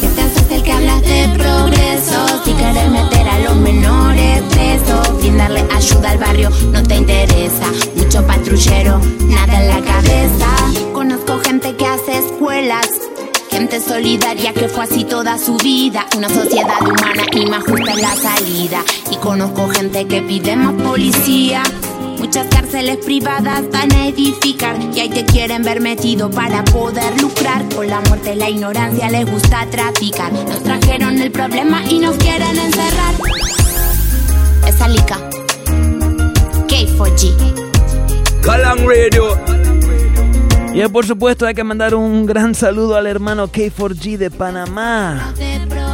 ¿Qué 0.00 0.08
te 0.08 0.22
haces 0.22 0.50
el 0.50 0.62
que 0.62 0.72
hablas 0.72 1.02
de 1.02 1.28
progreso? 1.38 2.42
Si 2.44 2.52
quieres 2.52 2.90
meter 2.90 3.28
a 3.28 3.38
los 3.40 3.56
menores 3.56 4.42
presos, 4.50 5.22
sin 5.22 5.38
darle 5.38 5.64
ayuda 5.74 6.10
al 6.10 6.18
barrio, 6.18 6.50
no 6.72 6.82
te 6.82 6.96
interesa. 6.96 7.66
Mucho 7.94 8.26
patrullero, 8.26 9.00
nada 9.28 9.62
en 9.62 9.68
la 9.68 9.80
cabeza. 9.80 10.48
Conozco 10.92 11.38
gente 11.38 11.76
que 11.76 11.86
hace 11.86 12.18
escuelas. 12.18 12.88
Gente 13.50 13.80
solidaria 13.80 14.52
que 14.52 14.68
fue 14.68 14.84
así 14.84 15.04
toda 15.04 15.38
su 15.38 15.56
vida. 15.56 16.04
Una 16.16 16.28
sociedad 16.28 16.82
humana 16.82 17.22
y 17.32 17.46
más 17.46 17.64
justa 17.64 17.92
en 17.92 18.02
la 18.02 18.16
salida. 18.16 18.82
Y 19.10 19.16
conozco 19.16 19.68
gente 19.68 20.06
que 20.06 20.20
pide 20.22 20.56
más 20.56 20.74
policía. 20.82 21.62
Muchas 22.18 22.46
cárceles 22.48 22.98
privadas 23.04 23.70
van 23.70 23.92
a 23.92 24.06
edificar 24.08 24.76
y 24.94 25.00
ahí 25.00 25.08
te 25.08 25.24
quieren 25.24 25.62
ver 25.62 25.80
metido 25.80 26.30
para 26.30 26.64
poder 26.64 27.20
lucrar. 27.20 27.64
Con 27.74 27.88
la 27.88 28.00
muerte 28.02 28.34
y 28.34 28.36
la 28.36 28.48
ignorancia 28.48 29.10
les 29.10 29.30
gusta 29.30 29.66
traficar. 29.70 30.32
Nos 30.32 30.62
trajeron 30.62 31.20
el 31.20 31.30
problema 31.30 31.82
y 31.84 31.98
nos 31.98 32.16
quieren 32.16 32.58
encerrar. 32.58 33.14
Esa 34.66 34.88
lica. 34.88 35.18
K4G. 36.66 38.42
Galang 38.42 38.86
Radio. 38.86 39.38
Y 40.74 40.86
por 40.88 41.06
supuesto 41.06 41.46
hay 41.46 41.54
que 41.54 41.64
mandar 41.64 41.94
un 41.94 42.26
gran 42.26 42.54
saludo 42.54 42.96
al 42.96 43.06
hermano 43.06 43.48
K4G 43.48 44.18
de 44.18 44.30
Panamá. 44.30 45.32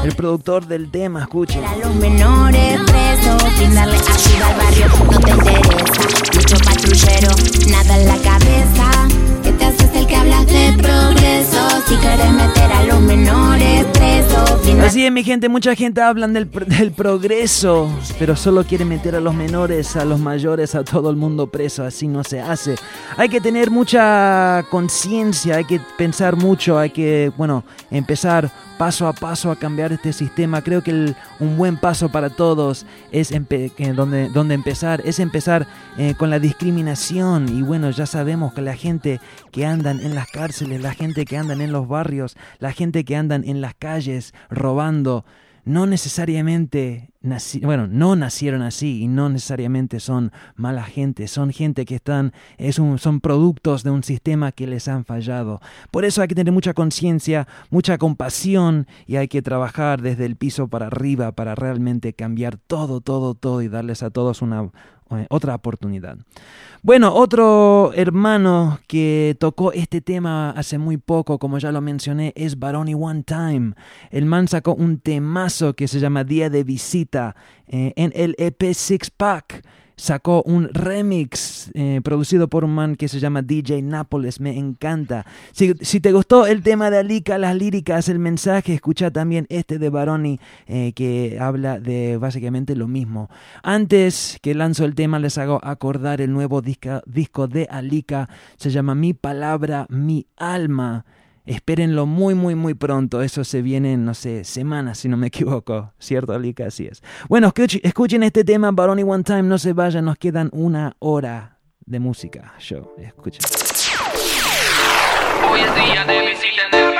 El 0.04 0.16
productor 0.16 0.66
del 0.66 0.90
tema, 0.90 1.22
escuchen. 1.22 1.64
A 1.64 1.76
los 1.76 1.94
menores 1.94 2.80
presos, 2.80 3.42
sin 3.56 3.74
darle 3.74 3.96
ayuda 3.96 4.48
al 4.48 4.56
barrio, 4.56 4.86
no 5.10 5.20
te 5.20 5.30
interesa. 5.30 6.02
Mucho 6.34 6.56
patrullero, 6.64 7.30
nada 7.70 8.00
en 8.00 8.08
la 8.08 8.16
cabeza. 8.16 9.08
¿Qué 9.44 9.52
te 9.52 9.64
haces 9.64 9.94
el 9.94 10.06
que 10.06 10.16
hablas 10.16 10.46
de 10.46 10.72
progreso? 10.82 11.61
Si 11.86 11.94
quieres 11.96 12.32
meter 12.32 12.72
a 12.72 12.84
los 12.84 13.00
menores 13.00 13.84
presos, 13.92 14.50
Así 14.82 15.04
es, 15.04 15.12
mi 15.12 15.22
gente, 15.22 15.48
mucha 15.48 15.74
gente 15.74 16.00
hablan 16.00 16.32
del, 16.32 16.50
del 16.50 16.92
progreso, 16.92 17.88
pero 18.18 18.34
solo 18.36 18.64
quiere 18.64 18.84
meter 18.84 19.14
a 19.14 19.20
los 19.20 19.34
menores, 19.34 19.94
a 19.96 20.04
los 20.04 20.18
mayores, 20.18 20.74
a 20.74 20.82
todo 20.84 21.10
el 21.10 21.16
mundo 21.16 21.46
preso. 21.48 21.84
Así 21.84 22.08
no 22.08 22.24
se 22.24 22.40
hace. 22.40 22.74
Hay 23.16 23.28
que 23.28 23.40
tener 23.40 23.70
mucha 23.70 24.64
conciencia, 24.70 25.56
hay 25.56 25.64
que 25.64 25.80
pensar 25.98 26.36
mucho, 26.36 26.78
hay 26.78 26.90
que, 26.90 27.30
bueno, 27.36 27.64
empezar 27.90 28.50
paso 28.78 29.06
a 29.06 29.12
paso 29.12 29.50
a 29.52 29.56
cambiar 29.56 29.92
este 29.92 30.12
sistema. 30.12 30.62
Creo 30.62 30.82
que 30.82 30.90
el- 30.90 31.16
un 31.38 31.56
buen 31.56 31.76
paso 31.76 32.08
para 32.08 32.30
todos 32.30 32.84
es 33.12 33.28
que 33.76 33.92
donde, 33.94 34.28
donde 34.30 34.54
empezar, 34.54 35.00
es 35.04 35.20
empezar 35.20 35.66
eh, 35.98 36.14
con 36.18 36.30
la 36.30 36.38
discriminación. 36.40 37.48
Y 37.48 37.62
bueno, 37.62 37.90
ya 37.90 38.06
sabemos 38.06 38.52
que 38.54 38.62
la 38.62 38.74
gente 38.74 39.20
que 39.52 39.64
andan 39.66 40.00
en 40.00 40.14
las 40.16 40.26
cárceles, 40.28 40.80
la 40.82 40.94
gente 40.94 41.24
que 41.24 41.36
en 41.60 41.72
los 41.72 41.86
barrios, 41.88 42.36
la 42.58 42.72
gente 42.72 43.04
que 43.04 43.16
andan 43.16 43.44
en 43.44 43.60
las 43.60 43.74
calles 43.74 44.32
robando, 44.50 45.24
no 45.64 45.86
necesariamente 45.86 47.10
bueno, 47.62 47.86
no 47.86 48.16
nacieron 48.16 48.62
así 48.62 49.02
y 49.02 49.06
no 49.06 49.28
necesariamente 49.28 50.00
son 50.00 50.32
mala 50.56 50.82
gente, 50.82 51.28
son 51.28 51.52
gente 51.52 51.84
que 51.84 51.94
están, 51.94 52.32
es 52.58 52.80
un- 52.80 52.98
son 52.98 53.20
productos 53.20 53.84
de 53.84 53.90
un 53.90 54.02
sistema 54.02 54.50
que 54.50 54.66
les 54.66 54.88
han 54.88 55.04
fallado. 55.04 55.60
Por 55.92 56.04
eso 56.04 56.20
hay 56.20 56.26
que 56.26 56.34
tener 56.34 56.52
mucha 56.52 56.74
conciencia, 56.74 57.46
mucha 57.70 57.96
compasión 57.96 58.88
y 59.06 59.16
hay 59.16 59.28
que 59.28 59.40
trabajar 59.40 60.02
desde 60.02 60.26
el 60.26 60.34
piso 60.34 60.66
para 60.66 60.88
arriba 60.88 61.30
para 61.30 61.54
realmente 61.54 62.12
cambiar 62.12 62.56
todo, 62.56 63.00
todo, 63.00 63.34
todo 63.34 63.62
y 63.62 63.68
darles 63.68 64.02
a 64.02 64.10
todos 64.10 64.42
una 64.42 64.68
otra 65.28 65.54
oportunidad. 65.54 66.18
Bueno, 66.82 67.14
otro 67.14 67.92
hermano 67.94 68.80
que 68.88 69.36
tocó 69.38 69.72
este 69.72 70.00
tema 70.00 70.50
hace 70.50 70.78
muy 70.78 70.96
poco, 70.96 71.38
como 71.38 71.58
ya 71.58 71.70
lo 71.70 71.80
mencioné, 71.80 72.32
es 72.34 72.58
Baroni 72.58 72.94
One 72.94 73.22
Time. 73.22 73.74
El 74.10 74.26
man 74.26 74.48
sacó 74.48 74.74
un 74.74 74.98
temazo 74.98 75.74
que 75.74 75.86
se 75.86 76.00
llama 76.00 76.24
Día 76.24 76.50
de 76.50 76.64
Visita 76.64 77.36
eh, 77.68 77.92
en 77.96 78.12
el 78.16 78.34
EP 78.38 78.74
Six 78.74 79.10
Pack. 79.10 79.62
Sacó 79.96 80.42
un 80.44 80.68
remix 80.72 81.70
eh, 81.74 82.00
producido 82.02 82.48
por 82.48 82.64
un 82.64 82.74
man 82.74 82.96
que 82.96 83.08
se 83.08 83.20
llama 83.20 83.42
DJ 83.42 83.82
Nápoles, 83.82 84.40
me 84.40 84.58
encanta. 84.58 85.26
Si, 85.52 85.74
si 85.80 86.00
te 86.00 86.12
gustó 86.12 86.46
el 86.46 86.62
tema 86.62 86.90
de 86.90 86.98
Alika, 86.98 87.38
las 87.38 87.54
líricas, 87.56 88.08
el 88.08 88.18
mensaje, 88.18 88.74
escucha 88.74 89.10
también 89.10 89.46
este 89.48 89.78
de 89.78 89.90
Baroni 89.90 90.40
eh, 90.66 90.92
que 90.94 91.38
habla 91.40 91.78
de 91.78 92.16
básicamente 92.16 92.74
lo 92.74 92.88
mismo. 92.88 93.28
Antes 93.62 94.38
que 94.42 94.54
lanzo 94.54 94.84
el 94.84 94.94
tema, 94.94 95.18
les 95.18 95.38
hago 95.38 95.60
acordar 95.62 96.20
el 96.20 96.32
nuevo 96.32 96.62
disco 96.62 97.48
de 97.48 97.68
Alika, 97.70 98.28
se 98.56 98.70
llama 98.70 98.94
Mi 98.94 99.14
Palabra, 99.14 99.86
Mi 99.88 100.26
Alma. 100.36 101.04
Espérenlo 101.44 102.06
muy, 102.06 102.34
muy, 102.34 102.54
muy 102.54 102.74
pronto. 102.74 103.20
Eso 103.22 103.42
se 103.44 103.62
viene 103.62 103.94
en, 103.94 104.04
no 104.04 104.14
sé, 104.14 104.44
semanas, 104.44 104.98
si 104.98 105.08
no 105.08 105.16
me 105.16 105.26
equivoco. 105.28 105.92
¿Cierto, 105.98 106.32
Alika? 106.32 106.66
Así 106.66 106.86
es. 106.86 107.02
Bueno, 107.28 107.48
escuch- 107.52 107.80
escuchen 107.82 108.22
este 108.22 108.44
tema, 108.44 108.70
Baroni 108.70 109.02
One 109.02 109.24
Time. 109.24 109.42
No 109.42 109.58
se 109.58 109.72
vayan, 109.72 110.04
nos 110.04 110.18
quedan 110.18 110.48
una 110.52 110.94
hora 111.00 111.58
de 111.84 111.98
música. 111.98 112.54
Show, 112.58 112.92
escuchen. 112.98 113.40
Hoy 115.50 115.60
es 115.60 115.74
día 115.74 116.04
de 116.04 116.20
visita 116.28 116.62
en 116.70 116.78
el. 116.78 116.92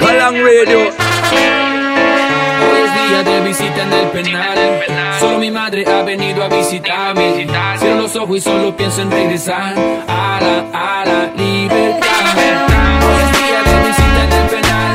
Galang 0.00 0.36
Radio. 0.36 1.65
Hoy 2.96 3.02
es 3.02 3.10
día 3.10 3.22
de 3.22 3.40
visita 3.40 3.82
en 3.82 3.92
el 3.92 4.08
penal. 4.08 4.58
Solo 5.20 5.38
mi 5.38 5.50
madre 5.50 5.84
ha 5.86 6.02
venido 6.02 6.42
a 6.42 6.48
visitarme. 6.48 7.46
Cierro 7.78 8.00
los 8.00 8.16
ojos 8.16 8.38
y 8.38 8.40
solo 8.40 8.74
pienso 8.74 9.02
en 9.02 9.10
regresar 9.10 9.74
a 10.08 10.40
la, 10.40 10.64
a 10.72 11.04
la 11.04 11.26
libertad. 11.36 12.08
Hoy 13.02 13.16
es 13.22 13.32
día 13.38 13.62
de 13.62 13.76
visita 13.86 14.24
en 14.24 14.32
el 14.32 14.48
penal. 14.48 14.94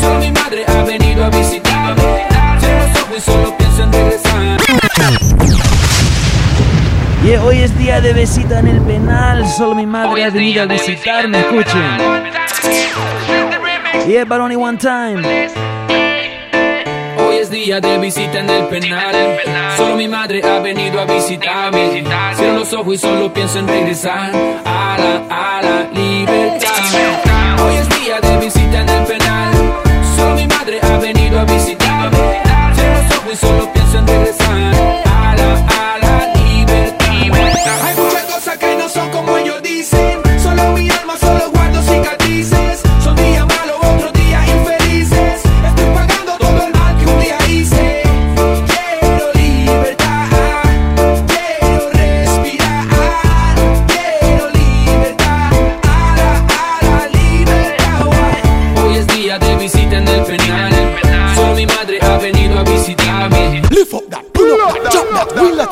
Solo 0.00 0.18
mi 0.18 0.30
madre 0.32 0.64
ha 0.66 0.82
venido 0.82 1.24
a 1.24 1.30
visitarme. 1.30 2.02
Cierro 2.58 2.86
los 2.88 3.02
ojos 3.02 3.16
y 3.16 3.20
solo 3.20 3.56
pienso 3.56 3.82
en 3.84 3.92
regresar. 3.92 4.58
Y 7.24 7.36
hoy 7.36 7.60
es 7.60 7.78
día 7.78 8.00
de 8.00 8.12
visita 8.14 8.58
en 8.58 8.68
el 8.68 8.80
penal. 8.82 9.46
Solo 9.46 9.74
mi 9.76 9.86
madre 9.86 10.24
ha 10.24 10.30
venido 10.30 10.62
a 10.62 10.66
visitarme. 10.66 11.38
Escuchen. 11.40 11.98
Y 14.08 14.16
es 14.16 14.26
Baroni 14.26 14.56
One 14.56 14.78
Time. 14.78 15.48
Día 17.64 17.80
de 17.80 17.98
visita 17.98 18.38
en 18.38 18.48
el 18.48 18.68
penal. 18.68 19.36
Solo 19.76 19.96
mi 19.96 20.06
madre 20.06 20.40
ha 20.44 20.60
venido 20.60 21.00
a 21.00 21.04
visitarme. 21.04 22.04
Cierro 22.36 22.58
los 22.60 22.72
ojos 22.72 22.94
y 22.94 22.98
solo 22.98 23.34
pienso 23.34 23.58
en 23.58 23.66
regresar 23.66 24.30
a 24.64 24.96
la, 24.96 25.56
a 25.56 25.60
la 25.60 25.90
libertad. 25.90 26.70
Hoy 27.60 27.74
es 27.74 27.88
día 28.00 28.20
de 28.20 28.38
visita 28.38 28.82
en 28.82 28.88
el 28.88 29.04
penal. 29.06 29.52
Solo 30.14 30.36
mi 30.36 30.46
madre 30.46 30.78
ha 30.80 30.98
venido 30.98 31.40
a 31.40 31.44
visitarme. 31.46 32.42
Cierro 32.74 33.02
los 33.02 33.18
ojos 33.18 33.32
y 33.32 33.36
solo 33.36 33.72
pienso 33.72 33.98
en 33.98 34.06
regresar 34.06 35.07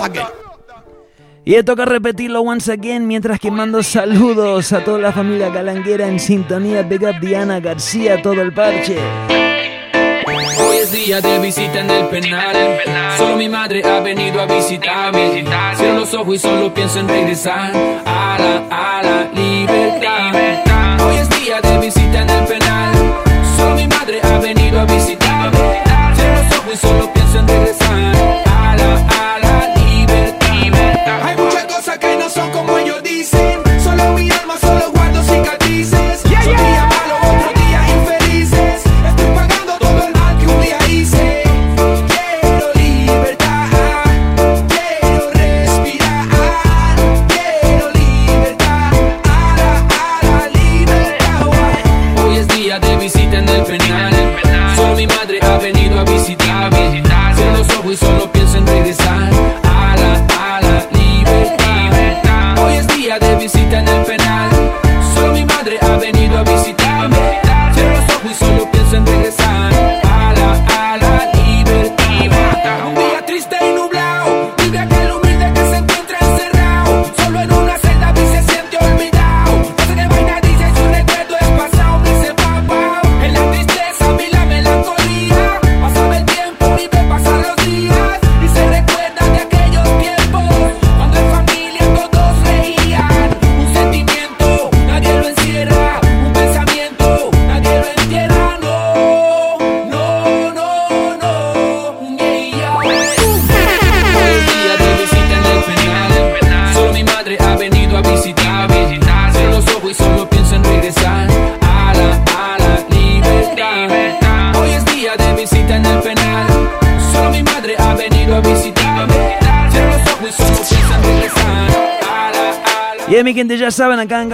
again. 0.07 0.27
Y 1.45 1.63
toca 1.63 1.85
repetirlo 1.85 2.41
once 2.41 2.73
again 2.73 3.07
mientras 3.07 3.39
que 3.39 3.53
mando 3.53 3.81
saludos 3.83 4.73
a 4.73 4.83
toda 4.83 4.99
la 4.99 5.13
familia 5.13 5.49
galanguera 5.49 6.09
en 6.09 6.19
sintonía. 6.19 6.83
Big 6.83 7.05
up 7.05 7.21
Diana 7.21 7.61
García, 7.61 8.21
todo 8.21 8.43
el 8.43 8.53
parche. 8.53 8.97
Hoy 10.27 10.77
es 10.79 10.91
día 10.91 11.21
de 11.21 11.39
visita 11.39 11.81
en 11.81 11.91
el 11.91 12.07
penal. 12.07 12.57
Solo 13.17 13.37
mi 13.37 13.49
madre 13.49 13.81
ha 13.85 14.01
venido 14.01 14.41
a 14.41 14.47
visitarme. 14.47 15.45
Cierro 15.77 16.01
los 16.01 16.15
ojos 16.15 16.35
y 16.35 16.39
solo 16.41 16.75
pienso 16.75 16.99
en 16.99 17.09
regresar 17.09 17.73
a 18.05 18.37
la, 18.41 18.99
a 18.99 19.03
la 19.05 19.33
libertad. 19.33 21.07
Hoy 21.07 21.17
es 21.17 21.31
día 21.31 21.61
de 21.61 21.79
visita 21.79 22.23
en 22.23 22.31
el 22.31 22.45
penal. 22.45 22.95
Solo 23.57 23.77
mi 23.77 23.87
madre 23.87 24.21
ha 24.21 24.39
venido 24.39 24.81
a 24.81 24.85
visitarme. 24.85 25.59
Cierro 26.17 26.43
los 26.43 26.59
ojos 26.59 26.75
y 26.75 26.77
solo 26.77 26.99
pienso 26.99 27.16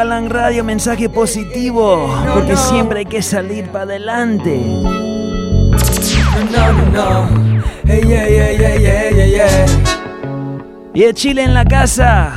Galán 0.02 0.30
Radio, 0.30 0.64
mensaje 0.64 1.08
positivo, 1.08 2.12
porque 2.34 2.56
siempre 2.56 2.98
hay 2.98 3.04
que 3.04 3.22
salir 3.22 3.68
para 3.68 3.84
adelante. 3.84 4.60
Y 10.92 11.02
el 11.04 11.14
Chile 11.14 11.44
en 11.44 11.54
la 11.54 11.64
casa. 11.64 12.32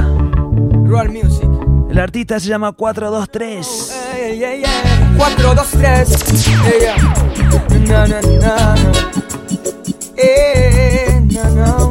Roll 0.85 1.09
music. 1.09 1.49
El 1.89 1.97
artista 1.97 2.39
se 2.39 2.49
llama 2.49 2.71
423. 2.71 3.95
Ey, 4.15 4.43
ey, 4.43 4.63
ey. 4.63 4.63
4, 5.17 5.55
2, 5.55 5.67
3. 5.71 6.43
Ey, 6.67 6.85
no, 7.87 8.05
no, 8.05 8.21
no, 11.55 11.84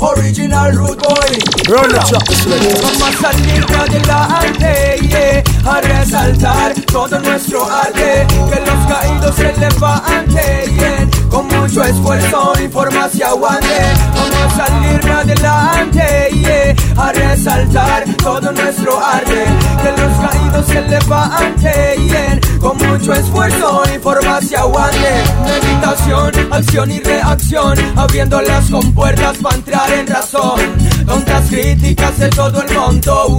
Original 0.00 0.70
Root 0.72 0.98
Boy. 0.98 1.38
Run 1.68 1.88
the 1.90 1.98
track, 1.98 2.30
select. 2.30 2.82
Vamos 2.82 3.02
a 3.02 3.12
salir 3.20 3.64
adelante, 3.76 4.96
yeah, 5.02 5.42
a 5.68 5.80
resaltar 5.80 6.72
todo 6.86 7.18
nuestro 7.20 7.64
arte, 7.64 8.26
que 8.28 8.60
los 8.60 8.86
caídos 8.86 9.34
se 9.36 9.52
levanten, 9.58 11.10
con 11.28 11.46
mucho 11.46 11.84
esfuerzo 11.84 12.52
y 12.62 12.68
forma 12.68 13.08
se 13.08 13.24
aguante. 13.24 13.78
Vamos 14.14 14.52
a 14.52 14.66
salir 14.66 15.10
adelante, 15.10 16.28
yeah, 16.32 16.74
a 16.96 17.12
resaltar 17.12 18.04
todo 18.16 18.50
nuestro 18.52 19.04
arte, 19.04 19.44
que 19.82 20.02
los 20.02 20.30
caídos 20.30 20.66
se 20.66 20.80
levanten, 20.82 22.40
con 22.60 22.76
mucho 22.78 23.12
esfuerzo 23.12 23.82
y 23.94 23.98
forma 23.98 24.40
se 24.40 24.56
aguante. 24.56 25.22
Meditación, 25.44 26.32
acción 26.50 26.90
y 26.90 27.00
reacción, 27.00 27.78
abriendo 27.96 28.40
las 28.40 28.70
compuertas 28.70 29.36
para 29.38 29.56
entrar 29.56 29.92
en 29.92 30.06
razón. 30.06 30.60
Contra 31.08 31.40
las 31.40 31.48
críticas 31.48 32.18
de 32.18 32.28
todo 32.28 32.62
el 32.62 32.74
mundo, 32.78 33.38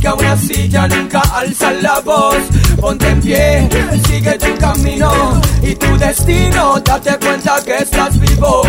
que 0.00 0.08
aún 0.08 0.24
así 0.24 0.68
ya 0.68 0.86
nunca 0.86 1.20
alzan 1.34 1.82
la 1.82 2.00
voz. 2.00 2.36
Ponte 2.80 3.08
en 3.08 3.20
pie, 3.20 3.68
sigue 4.06 4.38
tu 4.38 4.54
camino 4.58 5.40
y 5.62 5.74
tu 5.74 5.98
destino. 5.98 6.80
Date 6.84 7.18
cuenta 7.18 7.56
que 7.64 7.76
estás 7.78 8.18
vivo 8.20 8.62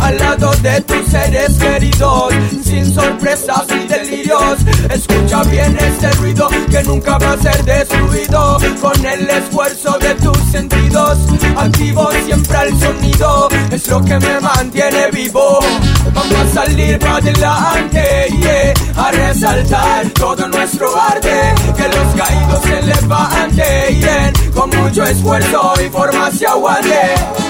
al 0.00 0.18
lado 0.18 0.50
de 0.62 0.80
tus 0.80 1.06
seres 1.08 1.52
queridos, 1.58 2.34
sin 2.64 2.92
sorpresas 2.92 3.64
ni 3.70 3.86
delirios. 3.86 4.58
Escucha 4.90 5.42
bien 5.44 5.76
este 5.78 6.10
ruido 6.12 6.48
que 6.70 6.82
nunca 6.82 7.18
va 7.18 7.32
a 7.32 7.38
ser 7.38 7.64
destruido 7.64 8.58
con 8.80 9.06
el 9.06 9.30
esfuerzo 9.30 9.96
de 9.98 10.14
tus 10.16 10.38
sentidos. 10.50 11.18
Activo 11.56 12.10
siempre 12.24 12.56
al 12.56 12.80
sonido, 12.80 13.48
es 13.70 13.86
lo 13.88 14.02
que 14.04 14.18
me 14.18 14.40
mantiene 14.40 15.10
vivo. 15.12 15.60
Vamos 16.12 16.34
a 16.34 16.54
salir 16.54 16.98
para 16.98 17.16
adelante, 17.16 17.91
a 18.96 19.10
resaltar 19.10 20.10
todo 20.10 20.48
nuestro 20.48 20.88
arte. 20.96 21.54
Que 21.76 21.88
los 21.88 22.14
caídos 22.16 22.62
se 22.62 22.82
levanten, 22.82 24.00
yeah, 24.00 24.32
con 24.54 24.70
mucho 24.70 25.04
esfuerzo 25.04 25.74
y 25.84 25.88
forma 25.88 26.30
se 26.30 26.46
aguante. 26.46 27.41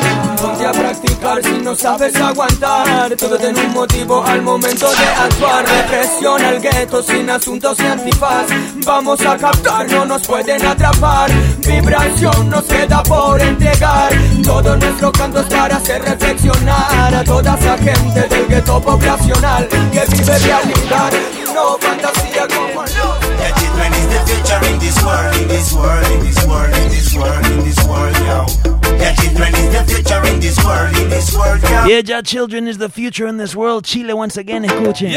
Practicar 0.73 1.43
si 1.43 1.59
no 1.63 1.75
sabes 1.75 2.15
aguantar. 2.17 3.15
Todo 3.17 3.37
tiene 3.37 3.61
un 3.61 3.73
motivo 3.73 4.25
al 4.25 4.43
momento 4.43 4.91
de 4.91 5.05
actuar. 5.05 5.65
Represión 5.67 6.43
al 6.43 6.61
gueto 6.61 7.03
sin 7.03 7.31
asuntos 7.31 7.79
ni 7.79 7.87
antifaz. 7.87 8.47
Vamos 8.85 9.21
a 9.25 9.37
captar, 9.37 9.91
no 9.91 10.05
nos 10.05 10.27
pueden 10.27 10.65
atrapar. 10.65 11.31
Vibración 11.67 12.51
nos 12.51 12.65
queda 12.65 13.03
por 13.03 13.41
entregar. 13.41 14.11
Todo 14.43 14.77
nuestro 14.77 15.13
canto 15.13 15.41
es 15.41 15.47
para 15.47 15.77
hacer 15.77 16.03
reflexionar 16.03 17.15
a 17.15 17.25
toda 17.25 17.57
esa 17.57 17.79
gente 17.79 18.29
del 18.29 18.47
gueto 18.47 18.81
poblacional 18.81 19.69
que 19.69 20.05
vive 20.17 20.39
realidad 20.39 21.13
y 21.35 21.53
no 21.53 21.79
fantasía 21.79 22.47
como 22.49 22.83
no. 22.83 23.33
Yeah, 23.43 23.89
is 23.89 24.07
the 24.09 24.21
future 24.27 24.73
in 24.73 24.79
this 24.79 25.03
world, 25.03 25.37
in 25.37 25.49
this 25.49 25.73
world, 25.73 26.07
in 26.13 26.21
this 26.21 26.47
world, 26.47 26.77
in 26.77 26.89
this 26.89 27.15
world, 27.15 27.47
in 27.47 27.65
this 27.65 27.85
world, 27.87 28.17
yo. 28.65 28.72
Yeah, 28.99 29.15
children 29.15 29.55
is 29.55 29.79
the 29.79 29.85
future 29.89 30.27
in 30.27 30.41
this 30.41 30.65
world, 30.65 30.97
in 30.97 31.09
this 31.09 31.37
world, 31.37 31.63
yo. 31.63 31.87
Yeah, 31.87 32.03
ya 32.05 32.23
children 32.23 32.69
is 32.69 32.79
the 32.79 32.89
future 32.89 33.27
in 33.27 33.37
this 33.37 33.55
world. 33.55 33.85
Chile 33.85 34.15
once 34.15 34.37
again, 34.37 34.65
escuchen. 34.65 35.13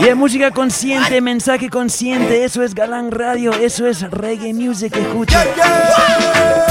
Y 0.00 0.08
es 0.08 0.16
música 0.16 0.50
consciente, 0.50 1.20
mensaje 1.20 1.70
consciente, 1.70 2.44
eso 2.44 2.62
es 2.62 2.74
Galán 2.74 3.10
Radio, 3.10 3.52
eso 3.52 3.86
es 3.86 4.02
reggae 4.10 4.52
music, 4.52 4.96
escuchen. 4.96 5.38
Yeah, 5.56 6.64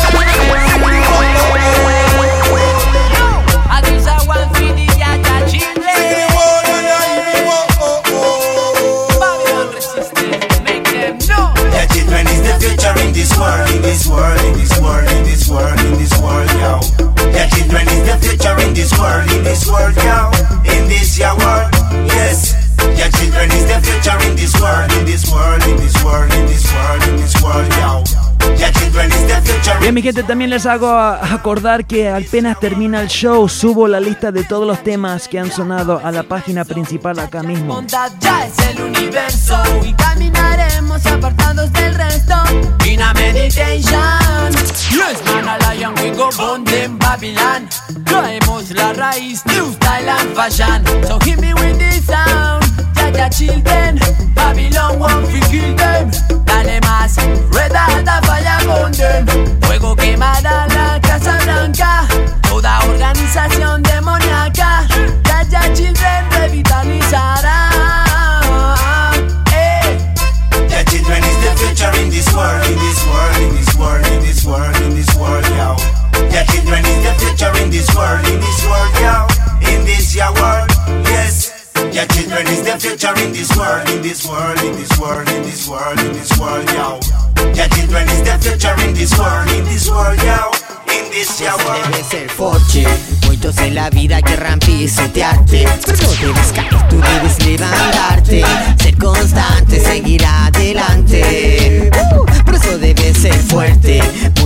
in 13.13 13.19
this 13.19 13.37
world, 13.37 13.69
in 13.69 13.81
this 13.83 14.07
world, 14.09 14.39
in 14.41 14.53
this 14.53 14.79
world, 14.81 15.07
in 15.09 15.23
this 15.23 15.49
world, 15.49 15.79
in 15.79 15.93
this 16.01 16.13
world, 16.19 16.49
yo. 16.57 16.81
Yeah, 17.29 17.47
children 17.47 17.87
is 17.87 18.01
the 18.09 18.17
future 18.25 18.57
in 18.59 18.73
this 18.73 18.91
world, 18.97 19.31
in 19.31 19.43
this 19.43 19.69
world, 19.69 19.95
yo. 19.97 20.31
In 20.65 20.89
this 20.89 21.17
ya 21.19 21.35
world, 21.37 21.69
yes. 22.09 22.53
Yeah, 22.97 23.09
children 23.09 23.51
is 23.51 23.65
the 23.69 23.77
future 23.85 24.17
in 24.27 24.35
this 24.35 24.59
world, 24.59 24.91
in 24.93 25.05
this 25.05 25.31
world, 25.31 25.61
in 25.63 25.77
this 25.77 26.03
world, 26.03 26.33
in 26.33 26.45
this 26.47 26.73
world, 26.73 27.03
in 27.03 27.15
this 27.17 27.43
world, 27.43 27.69
yo. 27.77 28.22
Bien, 29.79 29.93
mi 29.93 30.01
gente, 30.01 30.23
también 30.23 30.49
les 30.49 30.65
hago 30.65 30.89
acordar 30.89 31.85
que 31.85 32.09
apenas 32.09 32.59
termina 32.59 33.01
el 33.01 33.07
show, 33.07 33.49
subo 33.49 33.87
la 33.87 33.99
lista 33.99 34.31
de 34.31 34.43
todos 34.43 34.65
los 34.65 34.83
temas 34.83 35.27
que 35.27 35.39
han 35.39 35.51
sonado 35.51 35.99
a 36.03 36.11
la 36.11 36.23
página 36.23 36.63
principal 36.63 37.19
acá 37.19 37.43
mismo. 37.43 37.83
ya 37.87 38.45
es 38.45 38.57
el 38.69 38.81
universo 38.81 39.61
y 39.83 39.93
caminaremos 39.93 41.05
apartados 41.05 41.71
del 41.73 41.95
resto. 41.95 42.35
In 42.85 43.01
a 43.01 43.13
meditation. 43.13 44.23
Babylon. 47.13 47.69
Traemos 48.05 48.71
la 48.71 48.93
raíz, 48.93 49.45
new 49.45 49.71
style 49.73 50.09
and 50.09 50.35
fashion. 50.35 50.83
So 51.07 51.19
hit 51.19 51.39
me 51.39 51.53
with 51.53 51.77
this 51.77 52.05
sound. 52.05 52.62
Ya 53.15 53.29
children, 53.29 53.99
Babylon 54.35 54.99
won't 54.99 55.27
we 55.31 55.39
kill 55.51 55.75
them. 55.75 56.11
Dale 56.45 56.79
más, 56.81 57.15
rueda 57.51 57.87
da 58.03 58.21
falla 58.21 58.57
con 58.65 58.91
them. 58.91 59.25
Fuego 59.61 59.95
quemará 59.95 60.67
la 60.67 60.99
Casa 61.01 61.37
Blanca. 61.43 62.07
Toda 62.49 62.79
organización 62.85 63.83
demoníaca. 63.83 64.87
Ya 65.25 65.43
ya 65.49 65.73
children 65.73 66.31
revitalizará. 66.31 67.69
Eh. 69.53 69.97
Yeah, 70.69 70.83
children 70.83 71.23
is 71.23 71.37
the 71.43 71.51
future 71.57 72.01
in 72.01 72.09
this 72.09 72.33
world, 72.33 72.65
in 72.65 72.77
this 72.79 73.05
world, 73.05 73.37
in 73.37 73.55
this 73.55 73.75
world, 73.75 74.05
in 74.07 74.19
this 74.21 74.45
world, 74.45 74.75
in 74.81 74.95
this 74.95 75.15
world, 75.15 75.45
yo. 75.55 75.75
Yeah, 76.31 76.43
children 76.45 76.83
is 76.85 77.03
the 77.05 77.13
future 77.19 77.53
in 77.61 77.69
this 77.69 77.93
world, 77.95 78.25
in 78.27 78.39
this 78.39 78.65
world, 78.65 78.93
yo. 78.99 79.27
In 79.69 79.85
this 79.85 80.15
ya 80.15 80.31
world, 80.33 80.72
Yeah, 81.93 82.05
children 82.07 82.47
is 82.47 82.63
the 82.63 82.73
future 82.79 83.13
in 83.21 83.31
this 83.33 83.55
world, 83.55 83.87
in 83.89 84.01
this 84.01 84.25
world, 84.25 84.59
in 84.63 84.73
this 84.73 84.97
world, 84.99 85.29
in 85.29 85.43
this 85.43 85.67
world, 85.69 85.99
in 85.99 86.13
this 86.13 86.39
world, 86.39 86.67
yo. 86.73 86.99
Yeah, 87.53 87.67
children 87.67 88.09
is 88.09 88.23
the 88.23 88.33
future 88.41 88.73
in 88.81 88.95
this 88.95 89.13
world, 89.15 89.47
in 89.49 89.63
this 89.65 89.87
world, 89.87 90.17
yo. 90.25 90.49
In 90.89 91.11
this 91.11 91.39
world. 91.39 91.85
Debes 91.85 92.07
ser 92.07 92.29
forte 92.29 92.87
Muitos 93.27 93.57
en 93.59 93.75
la 93.75 93.89
vida 93.89 94.21
querrán 94.21 94.59
pisotearte 94.59 95.65
Pero 95.85 95.97
no 95.97 96.11
debes 96.33 96.51
caer, 96.51 96.87
tú 96.89 96.99
debes 96.99 97.45
levantarte 97.45 98.43
Ser 98.81 98.97
constante, 98.97 99.79
seguir 99.79 100.23
adelante 100.25 101.89
Uh, 101.93 102.25
Por 102.43 102.55
eso 102.55 102.77
debes 102.77 103.17
ser 103.17 103.33
fuerte 103.33 104.01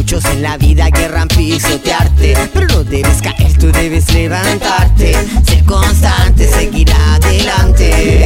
Muchos 0.10 0.24
en 0.32 0.42
la 0.42 0.56
vida 0.56 0.90
querrán 0.90 1.28
pisotearte 1.28 2.34
Pero 2.54 2.66
no 2.68 2.84
debes 2.86 3.22
caer, 3.22 3.58
tú 3.58 3.70
debes 3.74 4.14
levantarte 4.14 5.14
Ser 5.46 5.66
constante, 5.66 6.48
seguir 6.48 6.90
adelante 6.94 8.24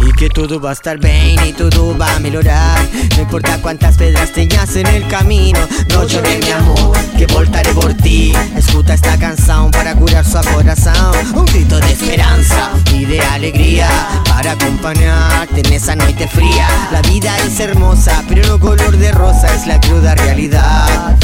y 0.00 0.12
que 0.12 0.28
todo 0.28 0.60
va 0.60 0.70
a 0.70 0.72
estar 0.72 0.98
bien 0.98 1.36
y 1.46 1.52
todo 1.52 1.96
va 1.96 2.16
a 2.16 2.18
mejorar. 2.18 2.78
No 3.16 3.22
importa 3.22 3.58
cuántas 3.60 3.96
pedras 3.96 4.32
tengas 4.32 4.74
en 4.76 4.86
el 4.86 5.06
camino 5.08 5.58
No 5.88 6.06
llores 6.06 6.44
mi 6.44 6.50
amor, 6.50 6.96
que 7.16 7.26
voltaré 7.26 7.72
por 7.72 7.94
ti. 7.94 8.32
Escucha 8.56 8.94
esta 8.94 9.18
canción 9.18 9.70
para 9.70 9.94
curar 9.94 10.24
su 10.24 10.38
corazón. 10.52 11.14
Un 11.34 11.44
grito 11.46 11.78
de 11.78 11.92
esperanza 11.92 12.70
y 12.92 13.04
de 13.04 13.20
alegría 13.20 13.88
Para 14.28 14.52
acompañarte 14.52 15.60
en 15.60 15.72
esa 15.72 15.94
noche 15.96 16.28
fría. 16.28 16.68
La 16.92 17.02
vida 17.02 17.36
es 17.38 17.58
hermosa, 17.60 18.22
pero 18.28 18.46
no 18.48 18.58
color 18.58 18.96
de 18.96 19.12
rosa 19.12 19.54
Es 19.54 19.66
la 19.66 19.80
cruda 19.80 20.14
realidad 20.14 21.16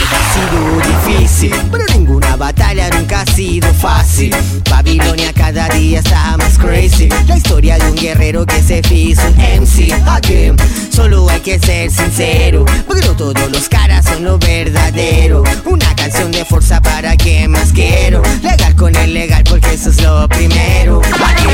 ha 0.00 0.32
sido 0.32 1.16
difícil, 1.16 1.54
pero 1.70 1.84
ninguna 1.92 2.36
batalla 2.36 2.88
nunca 2.90 3.20
ha 3.20 3.26
sido 3.26 3.72
fácil. 3.74 4.34
Babilonia 4.70 5.32
cada 5.34 5.68
día 5.68 5.98
está 5.98 6.36
más 6.38 6.56
crazy. 6.58 7.08
La 7.26 7.36
historia 7.36 7.78
de 7.78 7.90
un 7.90 7.96
guerrero 7.96 8.46
que 8.46 8.62
se 8.62 8.80
hizo 8.90 9.22
un 9.26 9.34
MC. 9.34 9.92
Again. 10.06 10.56
Solo 10.90 11.28
hay 11.28 11.40
que 11.40 11.58
ser 11.58 11.90
sincero, 11.90 12.64
porque 12.86 13.06
no 13.06 13.14
todos 13.14 13.50
los 13.50 13.68
caras 13.68 14.06
son 14.06 14.24
lo 14.24 14.38
verdadero. 14.38 15.42
Una 15.64 15.94
canción 15.94 16.30
de 16.30 16.44
fuerza 16.44 16.80
para 16.80 17.16
quien 17.16 17.50
más 17.50 17.72
quiero. 17.72 18.22
Legal 18.42 18.74
con 18.76 18.94
el 18.96 19.12
legal, 19.12 19.44
porque 19.44 19.74
eso 19.74 19.90
es 19.90 20.00
lo 20.02 20.28
primero. 20.28 21.00
Again. 21.00 21.52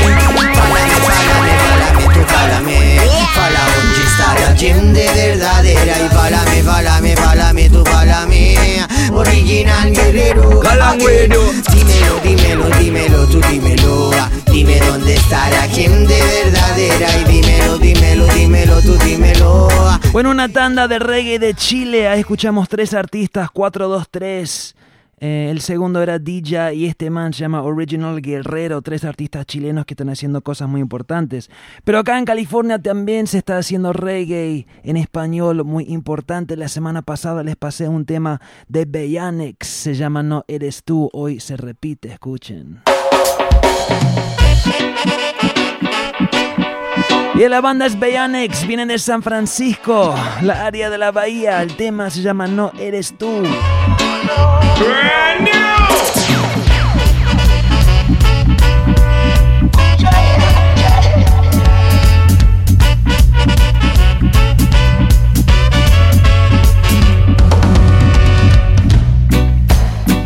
Fálame, 0.59 0.95
fálame, 0.99 1.53
fálame, 1.57 2.13
tú 2.13 2.19
fálame. 2.27 2.99
Fala 3.33 3.59
oggi 6.99 7.38
Original 9.13 9.91
guerrero. 9.93 10.59
Galangüero. 10.59 11.41
Dímelo, 11.71 12.19
dímelo, 12.21 12.77
dímelo, 12.77 13.25
tú 13.27 13.39
dímelo. 13.49 14.11
Ah. 14.13 14.29
Dime 14.51 14.79
dónde 14.79 15.15
estará 15.15 15.67
quien 15.67 16.05
de 16.05 16.21
verdadera. 16.21 17.07
Y 17.19 17.23
dímelo, 17.31 17.77
dímelo, 17.77 18.25
dímelo, 18.33 18.81
tú 18.81 18.97
dímelo. 18.97 19.67
Ah. 19.71 19.99
Bueno, 20.11 20.31
una 20.31 20.49
tanda 20.49 20.87
de 20.89 20.99
reggae 20.99 21.39
de 21.39 21.53
Chile. 21.53 22.09
Ahí 22.09 22.19
escuchamos 22.19 22.67
tres 22.67 22.93
artistas, 22.93 23.49
4, 23.51 23.87
2, 23.87 24.07
3. 24.11 24.75
Eh, 25.19 25.49
el 25.51 25.59
segundo 25.61 26.01
era 26.01 26.17
DJ 26.17 26.73
y 26.75 26.85
este 26.85 27.09
man 27.09 27.33
se 27.33 27.41
llama 27.41 27.61
Original 27.61 28.21
Guerrero, 28.21 28.81
tres 28.81 29.03
artistas 29.03 29.45
chilenos 29.45 29.85
que 29.85 29.93
están 29.93 30.09
haciendo 30.09 30.41
cosas 30.41 30.69
muy 30.69 30.81
importantes. 30.81 31.49
Pero 31.83 31.99
acá 31.99 32.17
en 32.17 32.25
California 32.25 32.79
también 32.79 33.27
se 33.27 33.39
está 33.39 33.57
haciendo 33.57 33.91
reggae 33.91 34.65
en 34.83 34.97
español 34.97 35.65
muy 35.65 35.85
importante. 35.85 36.55
La 36.55 36.69
semana 36.69 37.01
pasada 37.01 37.43
les 37.43 37.57
pasé 37.57 37.89
un 37.89 38.05
tema 38.05 38.39
de 38.67 38.85
Beyanex, 38.85 39.67
se 39.67 39.93
llama 39.93 40.23
No 40.23 40.45
Eres 40.47 40.83
Tú, 40.83 41.09
hoy 41.11 41.39
se 41.39 41.57
repite, 41.57 42.13
escuchen. 42.13 42.81
Y 47.35 47.47
la 47.47 47.61
banda 47.61 47.85
es 47.85 47.97
Beyanex, 47.97 48.67
vienen 48.67 48.89
de 48.89 48.99
San 48.99 49.23
Francisco, 49.23 50.13
la 50.41 50.65
área 50.65 50.89
de 50.89 50.97
la 50.97 51.11
bahía. 51.11 51.61
El 51.61 51.75
tema 51.77 52.09
se 52.09 52.21
llama 52.21 52.47
No 52.47 52.73
Eres 52.77 53.17
Tú. 53.17 53.43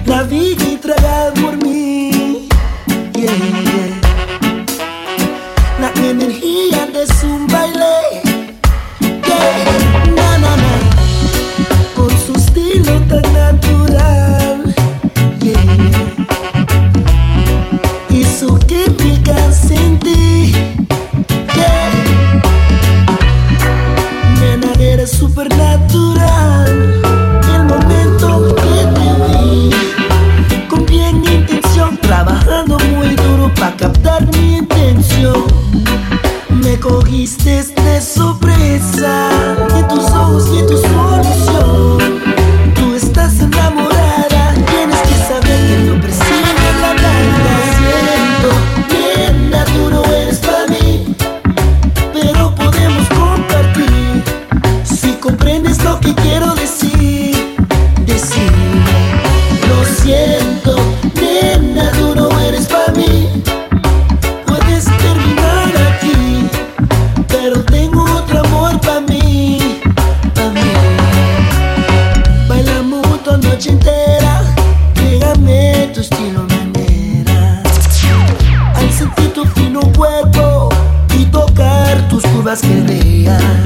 La 0.06 0.24
vida 0.24 0.66
traga 0.82 1.34
por 1.34 1.56
mí. 1.58 2.48
Yeah, 3.16 3.63
Me 37.14 37.20
cogiste 37.20 37.64
de 37.84 38.02
sorpresa, 38.02 39.30
y 39.78 39.84
tus 39.84 40.04
ojos 40.06 40.50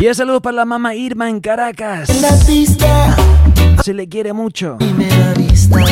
10 0.08 0.16
saludos 0.16 0.41
para 0.41 0.55
la 0.55 0.64
mamá 0.64 0.95
Irma 0.95 1.30
en 1.30 1.41
Caracas. 1.41 2.10
En 2.10 2.22
la 2.22 2.32
pista. 2.47 3.14
Se 3.84 3.93
le 3.93 4.08
quiere 4.08 4.32
mucho. 4.32 4.78
Primera 4.78 5.34
vista. 5.34 5.84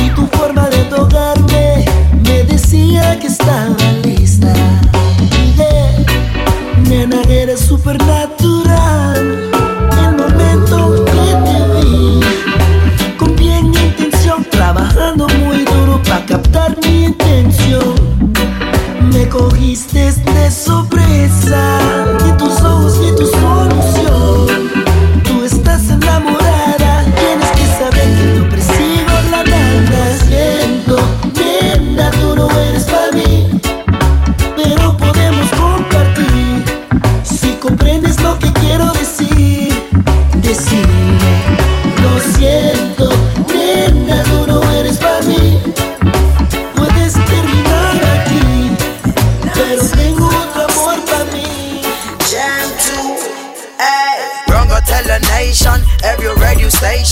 Y 0.00 0.10
tu 0.10 0.28
forma 0.28 0.68
de 0.68 0.84
tocarme 0.84 1.84
me 2.22 2.44
decía 2.44 3.18
que 3.18 3.26
estaba 3.26 3.74
lista. 4.04 4.54
Yeah. 5.56 6.04
Nena, 6.88 7.20
eres 7.22 7.58
supernatural. 7.58 9.50
El 9.98 10.16
momento 10.16 11.04
que 11.06 11.34
te 11.44 11.56
vi, 11.80 12.20
con 13.16 13.34
bien 13.34 13.74
intención, 13.74 14.44
trabajando 14.52 15.26
muy 15.26 15.64
duro 15.64 16.00
para 16.04 16.24
captar 16.26 16.76
mi 16.86 17.06
intención. 17.06 18.31
Me 19.22 19.28
cogiste 19.28 20.10
de 20.10 20.50
sorpresa, 20.50 21.78
y 22.26 22.32
tus 22.38 22.60
ojos 22.60 22.98
y 23.06 23.14
tu 23.14 23.24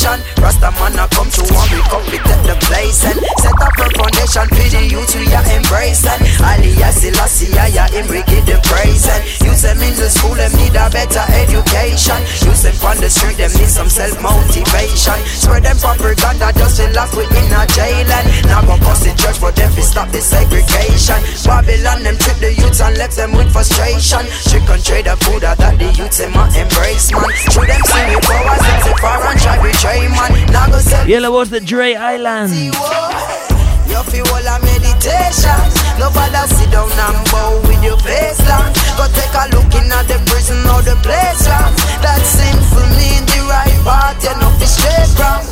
radio 0.00 0.16
station. 0.16 0.20
Rasta 0.40 0.70
man 0.80 0.98
a 0.98 1.04
come 1.12 1.30
to 1.30 1.42
one, 1.52 1.70
we 1.70 1.80
come 1.88 2.04
we 2.08 2.18
take 2.24 2.44
the 2.48 2.56
place 2.66 3.04
and 3.04 3.20
set 3.40 3.60
up 3.60 3.76
a 3.76 3.86
foundation 3.92 4.46
for 4.48 4.68
the 4.72 4.82
youth 4.88 5.12
we 5.16 5.28
are 5.34 5.44
embracing. 5.52 6.20
Alias 6.40 7.04
Selassie, 7.04 7.52
I 7.58 7.68
am 7.92 8.08
we 8.08 8.22
give 8.24 8.46
the 8.46 8.56
praise 8.64 9.06
and 9.08 9.22
use 9.44 9.62
them 9.62 9.80
in 9.84 9.94
the 9.96 10.08
school, 10.08 10.34
them 10.34 10.52
need 10.56 10.76
a 10.76 10.88
better 10.88 11.24
education. 11.36 12.18
Use 12.48 12.62
them 12.64 12.76
on 12.80 12.96
the 12.98 13.10
street, 13.10 13.36
them 13.36 13.52
need 13.52 13.68
some 13.68 13.88
self 13.88 14.16
motivation. 14.20 15.18
Spread 15.28 15.64
them 15.64 15.76
propaganda 15.76 16.52
just 16.56 16.80
to 16.80 16.88
lock 16.96 17.12
within 17.12 17.52
a 17.52 17.66
jail 17.76 18.08
and 18.08 18.26
now 18.48 18.64
go 18.64 18.76
bust 18.80 19.04
the 19.04 19.12
church 19.20 19.36
for 19.38 19.52
them 19.52 19.70
to 19.76 19.82
stop 19.82 20.08
the 20.10 20.20
segregation. 20.20 21.20
Babylon 21.44 22.02
them 22.02 22.16
trip 22.16 22.38
the 22.40 22.52
youths 22.56 22.80
and 22.80 22.96
left 22.96 23.16
them 23.16 23.32
with 23.36 23.52
frustration. 23.52 24.24
Trick 24.48 24.64
and 24.70 24.82
trade 24.82 25.06
the 25.06 25.16
food 25.28 25.44
that 25.44 25.60
the 25.60 25.88
youths 25.92 26.18
them 26.18 26.34
a 26.34 26.44
embrace 26.56 27.12
man. 27.12 27.28
Through 27.52 27.68
them 27.68 27.82
see 27.84 28.04
me 28.08 28.16
powers, 28.24 28.60
them 28.64 28.78
say 28.80 28.96
far 29.00 29.19
and 29.40 29.60
try 29.60 29.62
betray 29.62 30.08
man. 30.08 30.52
Now 30.52 30.66
go 30.68 30.78
sell 30.78 31.06
Y 31.06 31.14
en 31.14 31.22
la 31.22 31.28
voz 31.28 31.50
de 31.50 31.60
Dre 31.60 31.96
Island. 31.96 32.52
you 32.52 34.02
feel 34.10 34.26
all 34.32 34.46
a 34.46 34.58
meditation. 34.60 35.60
Nobody 35.98 36.42
sit 36.56 36.70
down 36.70 36.90
and 36.90 37.30
bow 37.30 37.60
with 37.66 37.82
your 37.82 37.98
face 37.98 38.38
down. 38.46 38.72
Go 38.96 39.06
take 39.14 39.34
a 39.34 39.48
look 39.54 39.72
in 39.74 39.90
at 39.92 40.06
the 40.08 40.18
prison 40.30 40.60
or 40.68 40.82
the 40.82 40.96
place 41.02 41.46
round. 41.48 41.74
That 42.02 42.22
sinful 42.24 42.86
mean 42.96 43.24
the 43.26 43.40
right 43.48 43.78
path, 43.84 44.22
you 44.24 44.34
know 44.40 44.50
fi 44.58 44.66
straight 44.66 45.10
from. 45.16 45.42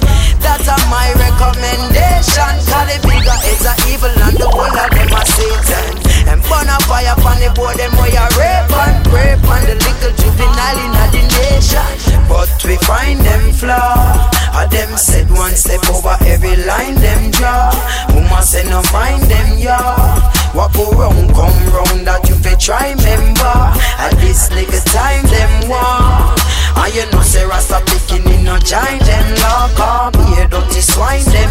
That's 0.41 0.69
a 0.69 0.77
my 0.89 1.13
recommendation. 1.17 2.53
Cause 2.69 2.87
the 2.89 2.97
bigger 3.07 3.39
is 3.51 3.65
a 3.67 3.75
evil 3.91 4.11
and 4.11 4.37
the 4.37 4.49
whole 4.49 4.79
of 4.79 4.91
them 4.91 5.13
a 5.13 5.23
Satan. 5.27 6.08
And 6.29 6.43
burn 6.45 6.69
a 6.69 6.77
fire 6.85 7.17
the 7.41 7.49
board, 7.57 7.77
them 7.77 7.93
a 7.97 8.25
rape 8.37 8.71
and 8.77 9.09
on 9.49 9.61
the 9.65 9.75
little 9.81 10.13
in. 10.13 10.29
But 12.29 12.65
we 12.65 12.77
find 12.85 13.21
them 13.21 13.53
flaw. 13.53 14.31
A 14.55 14.69
them 14.69 14.97
said 14.97 15.31
one 15.31 15.57
step 15.57 15.81
over 15.89 16.17
every 16.27 16.57
line 16.65 16.97
them 16.97 17.31
draw. 17.31 17.73
Woman 18.13 18.43
say 18.43 18.65
no 18.69 18.83
mind 18.93 19.23
them 19.23 19.59
yeah. 19.59 20.21
What 20.53 20.73
go 20.75 20.91
round 20.91 21.33
come 21.35 21.61
round 21.73 22.07
that 22.07 22.29
you 22.29 22.35
fi 22.37 22.55
try 22.57 22.95
member. 22.95 23.59
At 23.99 24.13
this 24.21 24.49
nigga 24.51 24.81
time 24.93 25.25
them 25.27 25.69
want. 25.71 26.41
And 26.77 26.95
you 26.95 27.07
know 27.11 27.23
say 27.23 27.45
Rasta 27.45 27.81
picking 27.87 28.29
in 28.33 28.45
no 28.45 28.59
giant 28.59 29.03
them 29.03 29.35
lock 29.37 29.79
up. 29.81 30.19
Swine 30.81 31.25
them. 31.25 31.49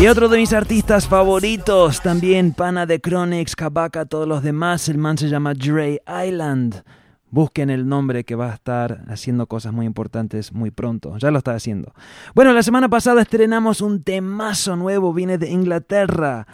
Y 0.00 0.06
otro 0.06 0.28
de 0.28 0.38
mis 0.38 0.52
artistas 0.52 1.08
favoritos, 1.08 2.00
también 2.02 2.52
pana 2.52 2.86
de 2.86 3.00
Chronix, 3.00 3.56
Kabaka, 3.68 4.06
todos 4.06 4.26
los 4.26 4.42
demás, 4.42 4.88
el 4.88 4.96
man 4.96 5.18
se 5.18 5.28
llama 5.28 5.52
Dre 5.52 6.00
Island. 6.26 6.82
Busquen 7.30 7.68
el 7.68 7.86
nombre 7.86 8.24
que 8.24 8.34
va 8.34 8.50
a 8.50 8.54
estar 8.54 9.04
haciendo 9.08 9.46
cosas 9.46 9.74
muy 9.74 9.84
importantes 9.84 10.54
muy 10.54 10.70
pronto. 10.70 11.18
Ya 11.18 11.30
lo 11.30 11.36
está 11.36 11.54
haciendo. 11.54 11.92
Bueno, 12.34 12.54
la 12.54 12.62
semana 12.62 12.88
pasada 12.88 13.20
estrenamos 13.20 13.82
un 13.82 14.02
temazo 14.02 14.74
nuevo, 14.76 15.12
viene 15.12 15.36
de 15.36 15.50
Inglaterra. 15.50 16.46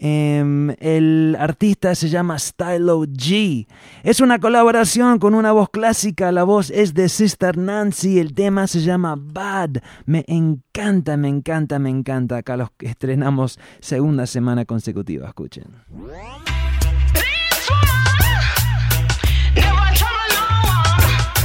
Em, 0.00 0.70
el 0.78 1.36
artista 1.38 1.94
se 1.94 2.08
llama 2.08 2.38
Stylo 2.38 3.02
G. 3.02 3.66
Es 4.04 4.20
una 4.20 4.38
colaboración 4.38 5.18
con 5.18 5.34
una 5.34 5.52
voz 5.52 5.70
clásica. 5.70 6.30
La 6.30 6.44
voz 6.44 6.70
es 6.70 6.94
de 6.94 7.08
Sister 7.08 7.56
Nancy. 7.56 8.18
El 8.18 8.34
tema 8.34 8.66
se 8.66 8.80
llama 8.80 9.16
Bad. 9.18 9.78
Me 10.06 10.24
encanta, 10.28 11.16
me 11.16 11.28
encanta, 11.28 11.78
me 11.78 11.90
encanta. 11.90 12.36
Acá 12.36 12.56
los 12.56 12.70
estrenamos 12.78 13.58
segunda 13.80 14.26
semana 14.26 14.64
consecutiva. 14.64 15.26
Escuchen. 15.26 15.66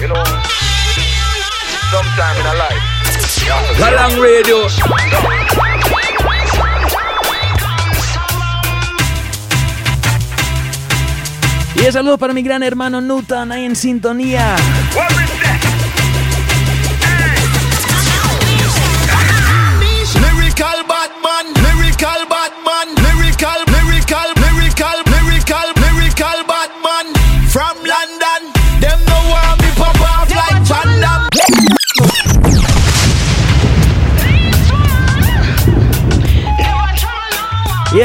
You 0.04 0.10
know, 0.10 0.22
sometime 1.96 2.36
in 2.36 2.46
a 2.46 2.56
life. 2.60 2.84
Galang 3.80 4.20
Radio. 4.20 4.68
Y 11.76 11.92
saludos 11.94 12.20
para 12.20 12.34
mi 12.34 12.42
gran 12.42 12.64
hermano 12.64 13.00
Newton 13.00 13.54
ahí 13.54 13.64
en 13.64 13.78
sintonía. 13.78 14.58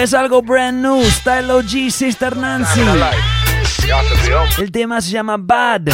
Es 0.03 0.15
algo 0.15 0.43
brand 0.43 0.81
new, 0.81 1.03
Style 1.11 1.51
OG, 1.51 1.91
Sister 1.91 2.37
Nancy. 2.37 2.81
El 4.59 4.71
tema 4.71 5.01
se 5.01 5.11
llama 5.11 5.37
Bad. 5.39 5.89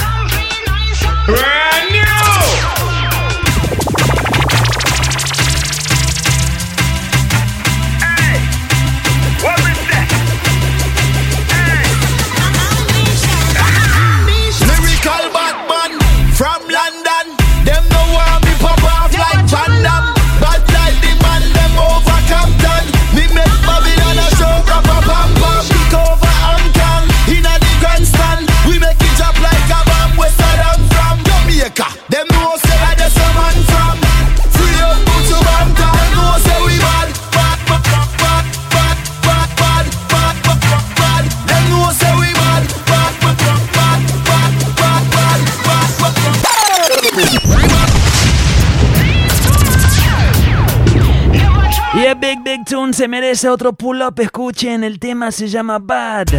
Big 52.34 52.42
Big 52.42 52.64
Tune 52.64 52.92
se 52.92 53.06
merece 53.06 53.48
otro 53.48 53.74
pull 53.74 54.02
up. 54.02 54.18
Escuchen, 54.18 54.82
el 54.82 54.98
tema 54.98 55.30
se 55.30 55.46
llama 55.46 55.78
Bad. 55.78 56.30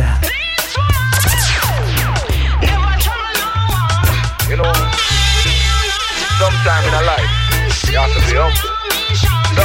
You 4.49 4.57
know, 4.57 4.73
sometime 6.37 6.85
in 6.85 6.93
a 6.93 7.01
life, 7.01 7.23
you 7.89 7.97
have 7.97 8.11
to 8.13 8.19
be 8.27 8.35
humble. 8.35 8.69
No. 9.55 9.63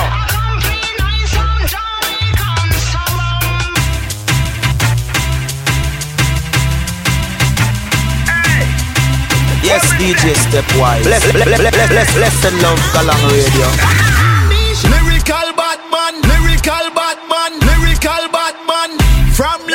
Yes, 9.65 9.83
DJ 9.99 10.37
Stepwise. 10.37 11.03
Bless, 11.03 11.33
bless, 11.33 11.45
bless, 11.45 11.59
bless, 11.59 11.89
bless, 11.89 12.15
bless 12.15 12.45
and 12.45 12.63
love 12.63 12.79
Galang 12.93 13.31
Radio. 13.31 14.10
From 19.37 19.70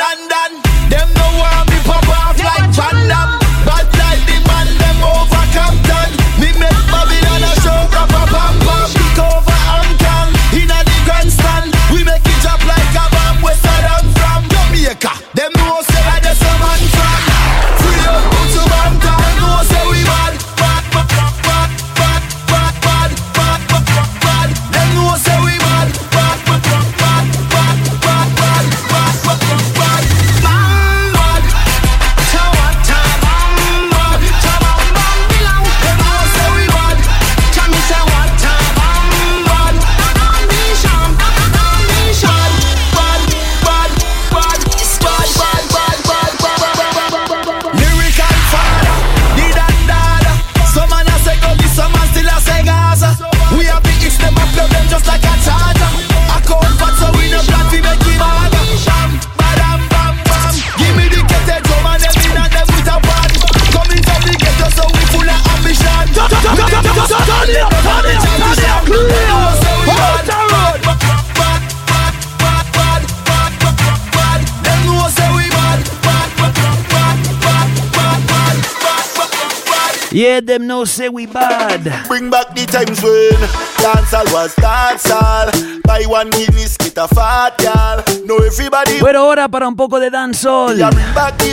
say 80.96 81.10
we 81.10 81.26
bad. 81.26 81.84
Bring 82.08 82.30
back 82.30 82.54
the 82.54 82.64
times 82.64 83.02
when 83.02 83.36
dancehall 83.84 84.32
was 84.32 84.54
dancehall. 84.56 85.82
Buy 85.82 86.04
one 86.06 86.30
Guinness, 86.30 86.78
get 86.78 86.96
a 86.96 87.06
fat 87.06 87.58
gal. 87.58 88.02
Know 88.24 88.38
everybody. 88.38 88.98
Bueno, 89.00 89.25
ahora 89.46 89.48
para 89.48 89.68
un 89.68 89.76
poco 89.76 90.00
de 90.00 90.10
dancehall. 90.10 90.76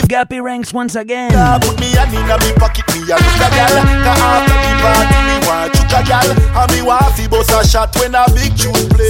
Gappy 0.08 0.40
ranks 0.40 0.72
once 0.72 0.96
again. 0.96 1.30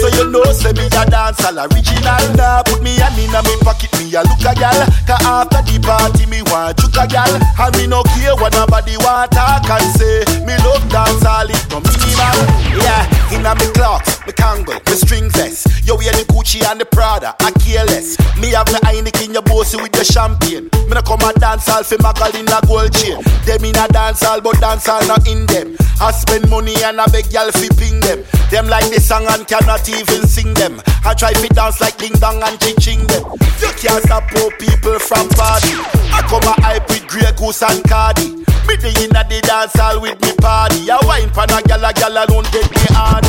So 0.01 0.09
you 0.09 0.31
know, 0.31 0.45
say 0.53 0.73
me 0.73 0.87
a 0.87 1.05
dance 1.07 1.45
all 1.45 1.59
original. 1.59 2.37
Nah, 2.37 2.63
put 2.63 2.83
me 2.83 2.97
hand 2.97 3.19
in 3.19 3.31
me 3.31 3.57
pocket, 3.63 3.93
me 3.99 4.15
a 4.15 4.23
look 4.23 4.45
a 4.45 4.55
gal. 4.55 4.87
Cause 5.07 5.25
after 5.25 5.63
the 5.63 5.79
party, 5.81 6.27
me 6.27 6.43
want 6.43 6.79
you 6.81 6.89
a 6.89 7.07
gal. 7.07 7.33
And 7.59 7.77
me 7.77 7.87
no 7.87 8.03
care 8.15 8.37
what 8.37 8.53
nobody 8.53 8.97
want 8.99 9.33
talk 9.33 9.69
and 9.69 9.91
say. 9.97 10.25
Me 10.45 10.57
love 10.65 10.87
dance 10.89 11.25
all 11.25 11.49
it 11.49 11.65
no 11.71 11.81
minimal. 11.81 12.39
Yeah, 12.77 13.07
inna 13.33 13.55
me 13.55 13.67
clocks, 13.73 14.21
me 14.27 14.33
Kango, 14.33 14.75
me 14.87 14.95
string 14.95 15.31
vest. 15.31 15.67
You 15.87 15.97
wear 15.97 16.13
the 16.13 16.25
Gucci 16.25 16.65
and 16.65 16.81
the 16.81 16.85
Prada, 16.85 17.35
I 17.41 17.51
care 17.61 17.85
less. 17.87 18.17
Me 18.41 18.51
have 18.53 18.69
me 18.75 18.81
Heineken, 18.83 19.33
your 19.33 19.43
bossy 19.43 19.77
with 19.77 19.93
the 19.93 20.05
champagne. 20.05 20.67
Me 20.91 20.95
no 20.95 21.03
come 21.03 21.23
a 21.23 21.33
dance 21.39 21.67
hall 21.67 21.83
for 21.83 21.97
Magal 22.03 22.35
in 22.35 22.49
a 22.51 22.59
gold 22.67 22.91
chain. 22.91 23.19
Them 23.47 23.63
in 23.63 23.77
a 23.79 23.87
dance 23.89 24.23
hall, 24.23 24.41
but 24.41 24.59
dance 24.59 24.87
hall 24.87 25.05
not 25.07 25.27
in 25.29 25.47
them. 25.47 25.77
I 26.01 26.11
spend 26.11 26.51
money 26.51 26.75
and 26.83 27.01
I 27.01 27.07
beg 27.07 27.31
y'all 27.31 27.51
fi 27.53 27.69
ping 27.79 28.01
them. 28.01 28.25
Them 28.51 28.67
like 28.67 28.91
the 28.91 29.01
song 29.01 29.27
and 29.31 29.47
cannot 29.47 29.87
even 29.89 30.27
sing 30.27 30.55
them. 30.55 30.83
I 31.05 31.15
try 31.15 31.33
fi 31.35 31.49
dance 31.49 31.81
like 31.81 31.97
ding 31.99 32.15
dong 32.19 32.43
and 32.43 32.59
ching 32.61 32.79
ching 32.83 33.07
them. 33.07 33.23
You 33.63 33.71
can't 33.79 34.03
stop 34.03 34.27
poor 34.35 34.51
people 34.59 34.99
from 34.99 35.29
party. 35.39 35.75
I 36.11 36.23
come 36.27 36.43
a 36.43 36.55
hype 36.63 36.89
with 36.91 37.07
Grey 37.07 37.31
Goose 37.39 37.63
and 37.63 37.83
Cardi. 37.87 38.43
Me 38.67 38.75
the 38.81 38.91
inna 39.07 39.23
the 39.29 39.39
dance 39.47 39.77
hall 39.79 40.01
with 40.01 40.19
me 40.19 40.35
party. 40.43 40.91
I 40.91 40.99
wine 41.07 41.31
pan 41.31 41.55
a 41.55 41.63
gal 41.63 41.85
a 41.85 41.93
gal 41.95 42.17
alone 42.17 42.45
take 42.51 42.71
me 42.71 42.87
on. 42.97 43.23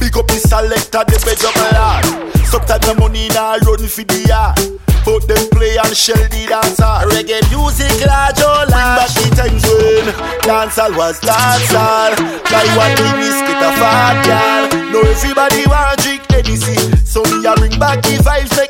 Big 0.00 0.16
up 0.16 0.26
the 0.26 0.40
selector, 0.40 1.04
the 1.04 1.20
bedroom 1.20 1.54
lad. 1.76 2.04
Sometimes 2.48 2.86
the 2.88 2.94
money 2.98 3.28
now 3.28 3.60
run 3.62 3.84
for 3.86 4.02
the 4.02 4.24
yard. 4.26 4.56
But 5.04 5.28
them 5.28 5.48
play 5.52 5.76
and 5.76 5.96
shell 5.96 6.16
the 6.16 6.44
dancer. 6.48 6.96
Reggae 7.12 7.40
music 7.52 7.92
large 8.08 8.40
all 8.40 8.68
Bring 8.68 8.90
back 8.96 9.12
the 9.12 9.28
times 9.36 9.64
when 9.64 10.08
dancehall 10.44 10.96
was 10.96 11.20
dancehall. 11.20 12.16
Buy 12.48 12.64
one 12.76 12.96
big 12.96 13.14
whiskey 13.20 13.54
a 13.54 13.70
fat 13.76 14.16
girl. 14.24 14.64
Now 14.92 15.04
everybody 15.04 15.64
want 15.68 16.00
drink 16.00 16.24
Hennessy. 16.32 16.76
So 17.04 17.22
me 17.24 17.44
a 17.46 17.54
bring 17.56 17.78
back 17.78 18.02
the 18.02 18.20
vibes 18.24 18.56
like 18.56 18.69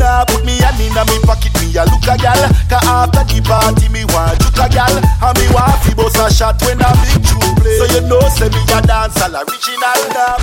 Menacey. 0.00 0.10
Now 0.10 0.24
put 0.24 0.44
me 0.44 0.58
hand 0.58 0.80
in 0.80 0.92
me 0.94 1.20
pocket, 1.24 1.52
me 1.60 1.76
a 1.76 1.84
look 1.84 2.08
a 2.08 2.16
gal. 2.16 2.40
Cause 2.68 2.84
after 2.88 3.24
the 3.24 3.40
party 3.44 3.88
me 3.88 4.04
want 4.06 4.40
juke 4.40 4.58
a 4.58 4.68
gal. 4.68 4.96
And 4.96 5.38
me 5.38 5.46
want 5.52 5.76
fi 5.84 5.94
bust 5.94 6.16
a 6.16 6.32
shot 6.32 6.60
when 6.62 6.80
a 6.80 6.90
big 7.04 7.20
tune 7.24 7.54
play. 7.56 7.78
So 7.78 7.84
you 7.94 8.08
know 8.08 8.20
say 8.32 8.48
me 8.48 8.62
a 8.72 8.80
dancehall 8.82 9.36
original 9.36 10.00
now. 10.14 10.36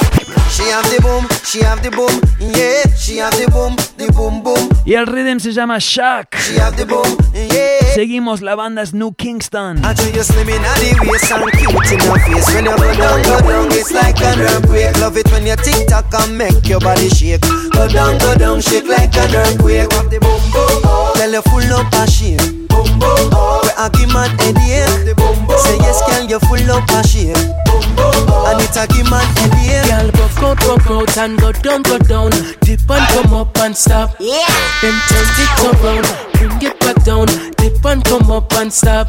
She 0.57 0.63
have 0.71 0.89
the 0.89 1.01
boom, 1.01 1.27
she 1.43 1.61
have 1.61 1.83
the 1.83 1.91
boom, 1.91 2.09
yeah. 2.39 2.81
She 2.95 3.17
have 3.17 3.35
the 3.37 3.45
boom, 3.51 3.75
the 3.97 4.11
boom 4.13 4.41
boom. 4.41 4.69
Y 4.85 4.95
el 4.95 5.05
rhythm 5.05 5.39
se 5.39 5.51
llama 5.51 5.79
Shack. 5.79 6.35
She 6.39 6.57
have 6.57 6.75
the 6.77 6.85
boom, 6.85 7.17
yeah. 7.33 7.93
Seguimos, 7.93 8.41
la 8.41 8.55
banda 8.55 8.81
es 8.81 8.93
New 8.93 9.13
Kingston. 9.13 9.83
I 9.83 9.93
you 10.13 10.23
slim 10.23 10.49
in 10.49 10.61
the 10.61 11.05
waist 11.09 11.31
and 11.31 11.51
cute 11.51 11.91
in 11.91 11.99
your 12.05 12.17
face. 12.19 12.53
When 12.55 12.65
you 12.65 12.75
go 12.75 12.93
down, 12.95 13.21
go 13.23 13.39
down, 13.41 13.67
it's 13.71 13.91
like 13.91 14.21
an 14.21 14.39
earthquake. 14.39 14.97
Love 14.97 15.17
it 15.17 15.29
when 15.31 15.45
you 15.45 15.55
tick 15.57 15.87
tock 15.87 16.13
and 16.13 16.37
make 16.37 16.67
your 16.67 16.79
body 16.79 17.09
shake. 17.09 17.41
Go 17.71 17.87
down, 17.87 18.17
go 18.17 18.35
down, 18.35 18.61
shake 18.61 18.87
like 18.87 19.15
an 19.17 19.35
earthquake. 19.35 19.46
Have 19.47 20.11
the 20.11 20.19
boom 20.19 20.43
boom, 20.51 20.83
tell 21.15 21.31
you 21.31 21.41
full 21.47 21.71
up 21.79 21.93
a 21.93 22.03
shake. 22.11 22.39
Boom 22.67 22.99
boom, 22.99 23.31
where 23.31 23.79
I 23.79 23.87
give 23.95 24.11
man 24.11 24.35
headache. 24.43 25.15
Say 25.63 25.77
yes, 25.79 26.03
girl, 26.03 26.27
you 26.27 26.39
full 26.39 26.71
up 26.71 26.89
a 26.91 27.07
shake. 27.07 27.31
And 27.31 28.59
it 28.59 28.75
a 28.75 28.83
give 28.91 29.09
man 29.09 29.23
headache. 29.39 29.87
Girl, 29.87 30.11
broke 30.11 30.43
out, 30.43 30.59
broke 30.59 30.91
out 30.91 31.17
and 31.17 31.39
go 31.39 31.51
down, 31.53 31.81
go 31.83 31.97
down. 31.97 32.31
Dip 32.61 32.89
and 32.91 33.07
come 33.15 33.33
up 33.33 33.57
and 33.59 33.75
stop. 33.75 34.15
Yeah. 34.19 34.43
Then 34.81 34.99
turn 35.07 35.27
it 35.39 35.55
around, 35.63 36.05
bring 36.37 36.61
it 36.61 36.79
back 36.79 37.03
down. 37.03 37.27
Dip 37.57 37.83
and 37.85 38.03
come 38.03 38.31
up 38.31 38.51
and 38.53 38.71
stop. 38.71 39.07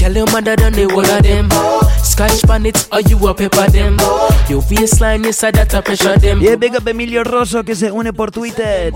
Girl, 0.00 0.12
your 0.12 0.26
mother 0.32 0.56
done 0.56 0.72
the 0.72 0.84
whole 0.90 1.04
of 1.04 1.22
them. 1.22 1.48
Scotch 2.02 2.42
bonnets, 2.46 2.88
or 2.92 3.00
you 3.02 3.18
a 3.26 3.34
pepper 3.34 3.70
them. 3.70 3.96
Your 4.48 4.62
waistline 4.70 5.24
is 5.24 5.42
a 5.42 5.50
that 5.52 5.72
a 5.74 5.82
pressure 5.82 6.16
them. 6.16 6.40
Yeah, 6.40 6.56
big 6.56 6.76
up 6.76 6.86
Emilio 6.86 7.24
Rosso 7.24 7.62
que 7.62 7.74
se 7.74 7.90
une 7.90 8.12
por 8.12 8.30
Twitter. 8.30 8.92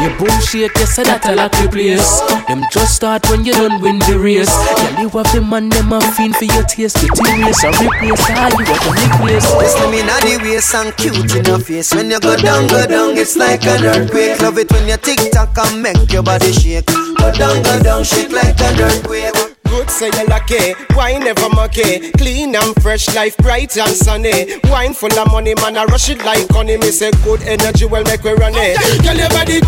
Your 0.00 0.12
boom 0.18 0.32
shake, 0.40 0.76
you 0.78 0.86
say 0.86 1.04
that 1.04 1.24
a 1.26 1.34
like 1.34 1.52
the 1.52 1.68
place. 1.68 2.20
Them 2.48 2.62
just 2.72 2.96
start 2.96 3.28
when 3.30 3.44
you 3.44 3.52
don't 3.52 3.80
win 3.80 3.98
the 4.00 4.18
race. 4.18 4.48
Girl, 4.48 5.02
you 5.02 5.08
have 5.10 5.32
the 5.32 5.40
man, 5.40 5.68
them 5.68 5.92
a 5.92 6.00
fiend 6.00 6.36
for 6.36 6.44
your 6.44 6.64
taste. 6.64 7.00
Get 7.00 7.16
serious 7.16 7.64
or 7.64 7.72
replace 7.80 8.24
all 8.36 8.52
you 8.56 8.64
have 8.64 8.84
to 8.84 8.96
replace. 8.96 9.44
Slim 9.44 9.94
in 9.96 10.06
the 10.06 10.40
waist 10.42 10.74
and 10.74 10.96
cute 10.96 11.36
in 11.36 11.44
your 11.44 11.58
face. 11.60 11.94
When 11.94 12.10
you 12.10 12.20
go 12.20 12.36
down, 12.36 12.66
go 12.68 12.86
down, 12.86 13.16
it's 13.16 13.36
like 13.36 13.64
an 13.66 13.84
earthquake. 13.84 14.40
Love 14.40 14.58
it 14.58 14.70
when 14.72 14.88
you 14.88 14.96
tick 14.96 15.20
tock 15.32 15.56
and 15.56 15.82
make 15.82 16.09
your 16.12 16.22
body 16.22 16.52
shake. 16.52 16.86
Go 16.86 17.32
down, 17.32 17.62
go 17.62 17.82
down, 17.82 18.04
shake 18.04 18.32
like 18.32 18.60
an 18.60 18.80
earthquake. 18.80 19.32
Good 19.64 19.90
say 19.90 20.06
you 20.06 20.26
lucky, 20.26 20.74
wine 20.94 21.20
never 21.20 21.48
mucky. 21.50 22.10
Clean 22.12 22.54
and 22.54 22.74
fresh, 22.82 23.06
life 23.14 23.36
bright 23.38 23.76
and 23.76 23.90
sunny. 23.90 24.58
Wine 24.64 24.94
full 24.94 25.12
of 25.18 25.30
money, 25.30 25.54
man, 25.56 25.76
I 25.76 25.84
rush 25.84 26.10
it 26.10 26.18
like 26.24 26.48
honey. 26.50 26.76
Me 26.76 26.90
say 26.90 27.10
good 27.22 27.42
energy, 27.42 27.86
well 27.86 28.02
make 28.04 28.22
we 28.24 28.32
run 28.32 28.52
it. 28.54 28.76
Girl, 29.02 29.16
your 29.16 29.28
body. 29.30 29.60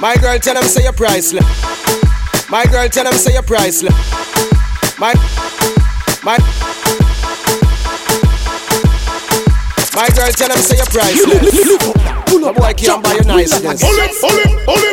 My 0.00 0.16
girl, 0.16 0.38
tell 0.38 0.54
them 0.54 0.64
say 0.64 0.82
you're 0.84 0.92
priceless. 0.92 1.44
My 2.50 2.64
girl, 2.66 2.88
tell 2.88 3.04
them 3.04 3.14
say 3.14 3.34
you're 3.34 3.42
priceless. 3.42 3.94
My, 4.98 5.14
my. 6.24 6.38
My 9.94 10.08
girl, 10.14 10.30
tell 10.30 10.48
them 10.48 10.58
say 10.58 10.76
you're 10.76 10.86
priceless. 10.86 12.17
My 12.36 12.52
boy 12.52 12.74
can't 12.74 13.02
buy 13.02 13.14
your 13.14 13.24
niceness. 13.24 13.80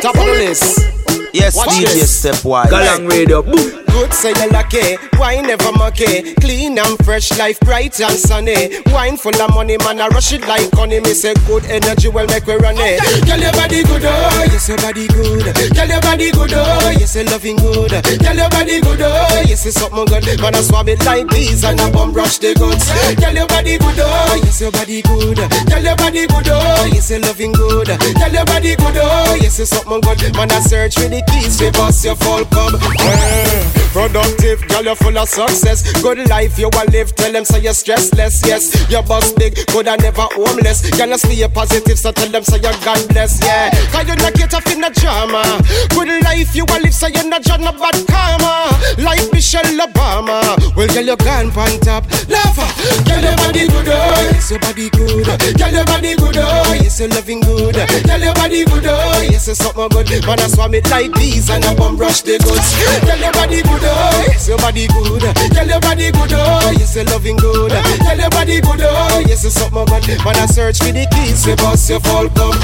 Top 0.00 0.16
of 0.16 0.26
the 0.26 0.32
list. 0.38 0.95
Yes, 1.36 1.54
Watch 1.54 1.68
DJ 1.68 1.92
this. 1.92 2.22
Stepwise. 2.24 2.72
Galang 2.72 3.10
Radio, 3.10 3.42
boom. 3.42 3.84
Good 3.96 4.12
say 4.12 4.32
you 4.36 4.50
lucky, 4.50 4.96
wine 5.18 5.46
never 5.46 5.72
mucky. 5.72 6.34
Clean 6.36 6.76
and 6.78 6.96
fresh, 7.04 7.32
life 7.38 7.58
bright 7.60 7.98
and 8.00 8.12
sunny. 8.18 8.68
Wine 8.92 9.16
full 9.16 9.32
of 9.40 9.54
money, 9.54 9.76
man, 9.78 10.00
I 10.00 10.08
rush 10.08 10.32
it 10.32 10.42
like 10.42 10.68
honey. 10.72 11.00
Me 11.00 11.12
say 11.14 11.32
good 11.46 11.64
energy, 11.64 12.08
well 12.08 12.26
make 12.26 12.46
we 12.46 12.56
run 12.56 12.76
it. 12.76 13.00
Girl, 13.26 13.40
your 13.40 13.52
body 13.52 13.82
good, 13.84 14.04
oh, 14.04 14.44
yes, 14.52 14.68
your 14.68 14.76
body 14.78 15.08
good. 15.08 15.48
Girl, 15.74 15.88
your 15.88 16.00
body 16.00 16.30
good, 16.30 16.52
oh, 16.52 16.90
yes, 16.92 17.16
you 17.16 17.24
loving 17.24 17.56
good. 17.56 17.90
Girl, 18.20 18.36
your 18.36 18.50
body 18.50 18.80
good, 18.80 19.00
oh, 19.00 19.42
yes, 19.48 19.64
it's 19.64 19.80
something 19.80 20.04
good. 20.04 20.40
Man, 20.40 20.54
I 20.54 20.60
swab 20.60 20.88
it 20.88 21.02
like 21.04 21.28
bees 21.28 21.64
and 21.64 21.80
I 21.80 21.90
bum 21.90 22.12
brush 22.12 22.36
the 22.36 22.52
goods. 22.52 22.84
Girl, 23.16 23.32
your 23.32 23.46
body 23.46 23.78
good, 23.78 23.96
oh, 23.96 24.40
yes, 24.44 24.60
your 24.60 24.72
body 24.72 25.00
good. 25.00 25.36
Girl, 25.40 25.82
your 25.84 25.96
body 25.96 26.26
good, 26.26 26.48
oh, 26.52 26.90
yes, 26.92 27.10
you 27.10 27.18
loving 27.20 27.52
good. 27.52 27.88
Girl, 27.88 28.32
your 28.32 28.44
body 28.44 28.76
good, 28.76 28.96
oh, 29.00 29.38
yes, 29.40 29.58
it's 29.58 29.70
something 29.72 30.00
good. 30.04 30.36
Man, 30.36 30.52
I 30.52 30.60
search 30.60 30.96
for 31.00 31.08
the 31.08 31.24
keys, 31.26 31.60
we 31.60 31.70
bust 31.70 32.04
your 32.04 32.16
full 32.16 32.44
club. 32.46 32.74
Eh, 33.00 33.70
productive, 33.92 34.66
girl, 34.68 34.84
you're 34.84 34.94
full 34.96 35.16
of 35.18 35.28
success. 35.28 35.82
Good 36.02 36.28
life 36.28 36.58
you 36.58 36.68
a 36.68 36.82
live, 36.90 37.14
tell 37.16 37.32
them 37.32 37.44
so 37.44 37.56
you're 37.56 37.72
stressless. 37.72 38.44
Yes, 38.46 38.72
your 38.90 39.02
boss 39.02 39.32
big, 39.32 39.54
good 39.68 39.88
and 39.88 40.02
never 40.02 40.26
homeless. 40.32 40.84
You 40.96 41.16
stay 41.18 41.48
positive, 41.48 41.98
so 41.98 42.12
tell 42.12 42.28
them 42.28 42.44
so 42.44 42.56
you're 42.56 42.76
God 42.84 43.00
bless. 43.08 43.42
Yeah, 43.42 43.70
cause 43.90 44.08
you 44.08 44.16
not 44.16 44.34
get 44.34 44.52
off 44.54 44.66
in 44.70 44.80
the 44.80 44.90
drama. 44.90 45.42
Good 45.90 46.22
life 46.24 46.54
you 46.54 46.64
a 46.64 46.76
live, 46.80 46.94
so 46.94 47.06
you're 47.06 47.24
not 47.28 47.46
no 47.58 47.72
bad 47.72 47.96
karma. 48.06 48.68
Like 48.98 49.32
Michelle 49.32 49.64
Obama. 49.80 50.42
Well, 50.76 50.88
girl, 50.88 51.04
you're 51.04 51.16
gone 51.16 51.50
pan 51.50 51.80
top. 51.80 52.04
Lover, 52.28 52.68
girl, 53.08 53.22
your 53.22 53.36
body 53.36 53.66
good, 53.68 53.88
oh, 53.88 54.30
yes, 54.32 54.50
your 54.50 54.60
body 54.60 54.90
good. 54.90 55.26
Girl, 55.58 55.72
your 55.72 55.84
body 55.84 56.14
good, 56.16 56.36
oh, 56.38 56.72
yes, 56.74 57.00
you're 57.00 57.08
loving 57.08 57.40
good. 57.40 57.74
Girl, 57.74 58.20
your 58.20 58.34
body 58.34 58.64
good, 58.64 58.84
oh, 58.86 59.20
yes, 59.22 59.48
it's 59.48 59.58
something 59.62 59.88
good. 59.88 60.26
Man, 60.26 60.40
I 60.40 60.46
swam 60.48 60.74
it 60.74 60.88
like 60.90 61.05
bees 61.08 61.50
and 61.50 61.64
I 61.64 61.74
bum 61.74 61.96
brush 61.96 62.22
the 62.22 62.38
goods. 62.38 62.74
Girl, 63.04 63.18
your 63.18 63.32
body 63.32 63.62
good, 63.62 63.82
oh, 63.84 64.24
yes, 64.26 64.48
your 64.48 64.58
body 64.58 64.86
good. 64.88 65.22
Girl, 65.54 65.66
your 65.66 65.80
body 65.80 66.10
good, 66.10 66.32
oh, 66.32 66.72
yes, 66.78 66.96
you're 66.96 67.04
loving 67.04 67.36
good. 67.36 67.72
Girl, 67.72 68.18
your 68.18 68.30
body 68.30 68.60
good, 68.60 68.80
oh, 68.82 69.22
yes, 69.26 69.44
it's 69.44 69.54
something 69.54 69.84
good. 69.84 70.24
Man, 70.24 70.36
I 70.36 70.46
search 70.46 70.78
for 70.78 70.92
the 70.92 71.06
keys, 71.12 71.46
we 71.46 71.54
bust 71.56 71.90
your 71.90 72.00
full 72.00 72.28
come. 72.30 72.58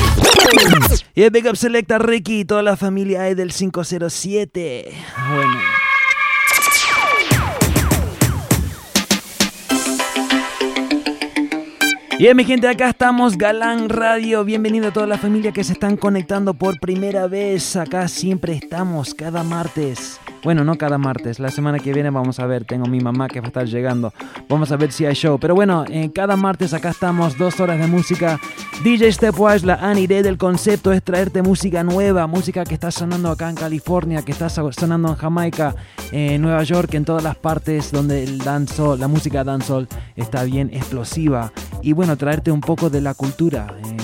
Y 1.14 1.28
Big 1.28 1.46
Up 1.46 1.56
Selecta 1.56 1.98
Ricky 1.98 2.44
toda 2.44 2.62
la 2.62 2.76
familia 2.76 3.22
del 3.34 3.52
507. 3.52 4.92
Bueno. 5.34 5.81
Bien, 12.18 12.36
mi 12.36 12.44
gente, 12.44 12.68
acá 12.68 12.90
estamos, 12.90 13.38
Galán 13.38 13.88
Radio. 13.88 14.44
Bienvenido 14.44 14.88
a 14.88 14.92
toda 14.92 15.06
la 15.06 15.16
familia 15.16 15.50
que 15.50 15.64
se 15.64 15.72
están 15.72 15.96
conectando 15.96 16.52
por 16.52 16.78
primera 16.78 17.26
vez. 17.26 17.74
Acá 17.74 18.06
siempre 18.06 18.52
estamos, 18.52 19.14
cada 19.14 19.42
martes. 19.42 20.20
Bueno, 20.44 20.64
no 20.64 20.76
cada 20.76 20.98
martes. 20.98 21.38
La 21.38 21.50
semana 21.50 21.78
que 21.78 21.92
viene 21.92 22.10
vamos 22.10 22.40
a 22.40 22.46
ver. 22.46 22.64
Tengo 22.64 22.86
mi 22.86 23.00
mamá 23.00 23.28
que 23.28 23.40
va 23.40 23.46
a 23.46 23.48
estar 23.48 23.66
llegando. 23.66 24.12
Vamos 24.48 24.72
a 24.72 24.76
ver 24.76 24.90
si 24.90 25.06
hay 25.06 25.14
show. 25.14 25.38
Pero 25.38 25.54
bueno, 25.54 25.84
en 25.88 26.10
cada 26.10 26.36
martes 26.36 26.74
acá 26.74 26.90
estamos, 26.90 27.38
dos 27.38 27.60
horas 27.60 27.78
de 27.78 27.86
música. 27.86 28.40
DJ 28.82 29.12
Stepwise, 29.12 29.64
la 29.64 29.98
idea 29.98 30.22
del 30.22 30.38
concepto 30.38 30.92
es 30.92 31.02
traerte 31.02 31.42
música 31.42 31.84
nueva, 31.84 32.26
música 32.26 32.64
que 32.64 32.74
está 32.74 32.90
sonando 32.90 33.30
acá 33.30 33.48
en 33.48 33.54
California, 33.54 34.22
que 34.22 34.32
está 34.32 34.48
sonando 34.48 35.10
en 35.10 35.14
Jamaica, 35.14 35.76
en 36.10 36.42
Nueva 36.42 36.64
York, 36.64 36.92
en 36.94 37.04
todas 37.04 37.22
las 37.22 37.36
partes 37.36 37.92
donde 37.92 38.24
el 38.24 38.38
la 38.38 39.08
música 39.08 39.44
dancehall 39.44 39.86
está 40.16 40.42
bien 40.42 40.70
explosiva. 40.72 41.52
Y 41.82 41.92
bueno, 41.92 42.01
traerte 42.16 42.50
un 42.50 42.60
poco 42.60 42.90
de 42.90 43.00
la 43.00 43.14
cultura. 43.14 43.74
eh, 43.84 43.96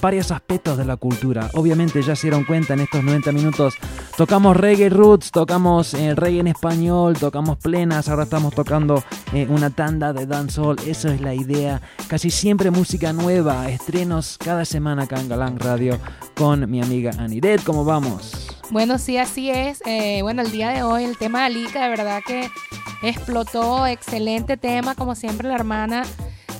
varios 0.00 0.30
aspectos 0.30 0.78
de 0.78 0.84
la 0.84 0.96
cultura. 0.96 1.50
Obviamente 1.54 2.02
ya 2.02 2.14
se 2.14 2.28
dieron 2.28 2.44
cuenta 2.44 2.74
en 2.74 2.80
estos 2.80 3.02
90 3.02 3.32
minutos. 3.32 3.74
Tocamos 4.16 4.56
reggae 4.56 4.88
roots, 4.90 5.30
tocamos 5.32 5.92
eh, 5.94 6.14
reggae 6.14 6.40
en 6.40 6.46
español, 6.46 7.16
tocamos 7.18 7.58
plenas, 7.58 8.08
ahora 8.08 8.24
estamos 8.24 8.54
tocando 8.54 9.02
eh, 9.32 9.46
una 9.48 9.70
tanda 9.70 10.12
de 10.12 10.26
dancehall. 10.26 10.76
Eso 10.86 11.08
es 11.08 11.20
la 11.20 11.34
idea. 11.34 11.80
Casi 12.06 12.30
siempre 12.30 12.70
música 12.70 13.12
nueva, 13.12 13.68
estrenos 13.70 14.38
cada 14.38 14.64
semana 14.64 15.04
acá 15.04 15.20
en 15.20 15.28
Galán 15.28 15.58
Radio 15.58 15.98
con 16.36 16.70
mi 16.70 16.80
amiga 16.80 17.10
Aniret. 17.18 17.64
¿Cómo 17.64 17.84
vamos? 17.84 18.46
Bueno, 18.70 18.98
sí, 18.98 19.16
así 19.16 19.50
es. 19.50 19.80
Bueno, 20.22 20.42
el 20.42 20.52
día 20.52 20.68
de 20.70 20.82
hoy 20.82 21.04
el 21.04 21.16
tema 21.16 21.40
de 21.40 21.46
Alica, 21.46 21.82
de 21.82 21.88
verdad 21.88 22.20
que 22.26 22.48
explotó. 23.02 23.86
Excelente 23.86 24.56
tema, 24.56 24.94
como 24.94 25.14
siempre, 25.14 25.48
la 25.48 25.54
hermana 25.54 26.04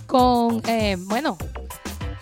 con, 0.09 0.61
eh, 0.67 0.97
bueno, 0.99 1.39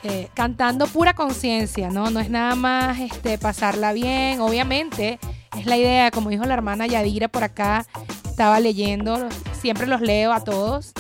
eh, 0.03 0.29
cantando 0.35 0.87
pura 0.87 1.15
conciencia, 1.15 1.89
¿no? 1.89 2.11
No 2.11 2.21
es 2.21 2.29
nada 2.29 2.55
más 2.55 2.99
este, 3.01 3.39
pasarla 3.39 3.95
bien, 3.95 4.41
obviamente. 4.41 5.19
Es 5.59 5.65
la 5.65 5.79
idea, 5.79 6.11
como 6.11 6.29
dijo 6.29 6.45
la 6.45 6.53
hermana 6.55 6.87
Yadira 6.87 7.29
por 7.29 7.45
acá, 7.45 7.87
estaba 8.29 8.61
leyendo, 8.61 9.27
siempre 9.59 9.87
los 9.87 10.03
leo 10.03 10.33
a 10.35 10.45
todos. 10.45 10.93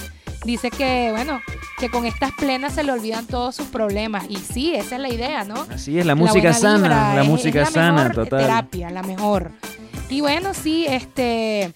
Dice 0.44 0.70
que, 0.70 1.10
bueno, 1.12 1.40
que 1.78 1.90
con 1.90 2.06
estas 2.06 2.30
plenas 2.32 2.72
se 2.74 2.84
le 2.84 2.92
olvidan 2.92 3.26
todos 3.26 3.54
sus 3.56 3.66
problemas. 3.66 4.24
Y 4.30 4.36
sí, 4.36 4.74
esa 4.74 4.94
es 4.94 5.00
la 5.02 5.08
idea, 5.10 5.44
¿no? 5.44 5.66
Así 5.70 5.98
es, 5.98 6.06
la 6.06 6.14
música 6.14 6.52
sana, 6.54 6.76
vibra, 6.78 7.14
la 7.16 7.22
es- 7.22 7.28
música 7.28 7.62
es 7.62 7.68
la 7.68 7.82
sana, 7.82 7.92
mejor 8.04 8.14
total. 8.24 8.40
terapia, 8.40 8.90
la 8.90 9.02
mejor. 9.02 9.50
Y 10.08 10.20
bueno, 10.20 10.54
sí, 10.54 10.86
este, 10.88 11.72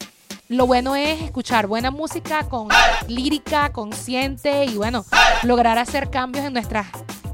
lo 0.50 0.66
bueno 0.66 0.96
es 0.96 1.22
escuchar 1.22 1.68
buena 1.68 1.92
música 1.92 2.48
con 2.48 2.66
lírica, 3.06 3.70
consciente 3.72 4.64
y 4.64 4.74
bueno, 4.74 5.06
lograr 5.44 5.78
hacer 5.78 6.10
cambios 6.10 6.44
en 6.44 6.52
nuestras 6.52 6.88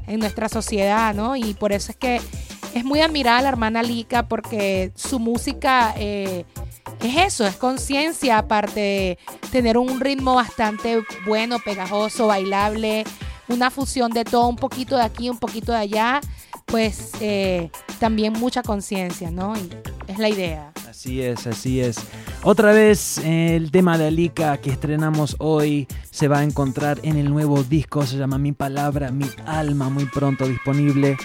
en 0.05 0.19
nuestra 0.19 0.47
sociedad, 0.47 1.15
¿no? 1.15 1.35
Y 1.35 1.55
por 1.55 1.73
eso 1.73 1.91
es 1.91 1.97
que 1.97 2.21
es 2.75 2.85
muy 2.85 3.01
admirada 3.01 3.41
la 3.41 3.49
hermana 3.49 3.81
Lika 3.81 4.27
porque 4.27 4.91
su 4.95 5.17
música 5.17 5.95
eh, 5.97 6.45
es 7.01 7.17
eso, 7.17 7.47
es 7.47 7.55
conciencia, 7.55 8.37
aparte 8.37 8.79
de 8.79 9.17
tener 9.51 9.79
un 9.79 9.99
ritmo 9.99 10.35
bastante 10.35 11.01
bueno, 11.25 11.57
pegajoso, 11.57 12.27
bailable, 12.27 13.03
una 13.47 13.71
fusión 13.71 14.11
de 14.11 14.25
todo, 14.25 14.47
un 14.47 14.57
poquito 14.57 14.95
de 14.95 15.03
aquí, 15.03 15.29
un 15.29 15.39
poquito 15.39 15.71
de 15.71 15.79
allá, 15.79 16.21
pues 16.65 17.13
eh, 17.19 17.71
también 17.99 18.33
mucha 18.33 18.61
conciencia, 18.61 19.31
¿no? 19.31 19.55
Y 19.57 19.69
es 20.07 20.19
la 20.19 20.29
idea. 20.29 20.71
Así 20.87 21.21
es, 21.21 21.47
así 21.47 21.81
es. 21.81 21.97
Otra 22.43 22.71
vez 22.71 23.17
el 23.17 23.71
tema 23.71 23.97
de 23.97 24.07
Alika 24.07 24.57
que 24.57 24.69
estrenamos 24.69 25.35
hoy 25.39 25.87
se 26.11 26.27
va 26.27 26.39
a 26.39 26.43
encontrar 26.43 26.99
en 27.03 27.17
el 27.17 27.29
nuevo 27.29 27.63
disco, 27.63 28.05
se 28.05 28.17
llama 28.17 28.37
Mi 28.37 28.53
Palabra, 28.53 29.11
Mi 29.11 29.25
Alma, 29.45 29.89
muy 29.89 30.05
pronto 30.05 30.47
disponible. 30.47 31.17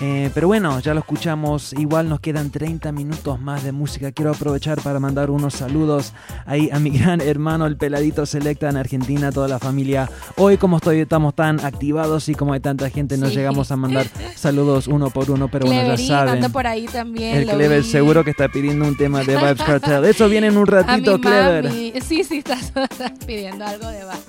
Eh, 0.00 0.30
pero 0.32 0.46
bueno, 0.46 0.78
ya 0.78 0.94
lo 0.94 1.00
escuchamos, 1.00 1.72
igual 1.72 2.08
nos 2.08 2.20
quedan 2.20 2.50
30 2.50 2.92
minutos 2.92 3.40
más 3.40 3.64
de 3.64 3.72
música. 3.72 4.12
Quiero 4.12 4.30
aprovechar 4.30 4.80
para 4.80 5.00
mandar 5.00 5.28
unos 5.28 5.54
saludos 5.54 6.12
ahí 6.46 6.70
a 6.72 6.78
mi 6.78 6.90
gran 6.98 7.20
hermano, 7.20 7.66
el 7.66 7.76
peladito 7.76 8.24
Selecta 8.24 8.68
en 8.68 8.76
Argentina, 8.76 9.32
toda 9.32 9.48
la 9.48 9.58
familia. 9.58 10.08
Hoy 10.36 10.56
como 10.56 10.76
estoy, 10.76 11.00
estamos 11.00 11.34
tan 11.34 11.58
activados 11.64 12.28
y 12.28 12.34
como 12.36 12.52
hay 12.52 12.60
tanta 12.60 12.88
gente, 12.90 13.16
nos 13.16 13.30
Sí. 13.30 13.36
llegamos 13.36 13.72
a 13.72 13.76
mandar 13.76 14.06
saludos 14.36 14.86
uno 14.86 15.10
por 15.10 15.30
uno, 15.32 15.48
pero 15.48 15.66
bueno, 15.66 15.96
ya 15.96 16.06
saben. 16.06 16.34
anda 16.34 16.48
por 16.48 16.66
ahí 16.68 16.86
también. 16.86 17.36
El 17.38 17.48
Clever 17.48 17.82
vi. 17.82 17.88
seguro 17.88 18.22
que 18.22 18.30
está 18.30 18.48
pidiendo 18.48 18.86
un 18.86 18.96
tema 18.96 19.24
de 19.24 19.36
Vibes 19.36 19.62
Cartel. 19.62 20.04
Eso 20.04 20.28
viene 20.30 20.46
en 20.46 20.56
un 20.58 20.68
A 20.68 20.82
ratito, 20.82 21.14
mi 21.18 21.20
Clever. 21.22 21.64
mami. 21.64 21.92
Sí, 22.06 22.22
sí, 22.22 22.38
estás, 22.38 22.72
estás 22.90 23.12
pidiendo 23.26 23.64
algo 23.66 23.88
de 23.88 24.04
base. 24.04 24.22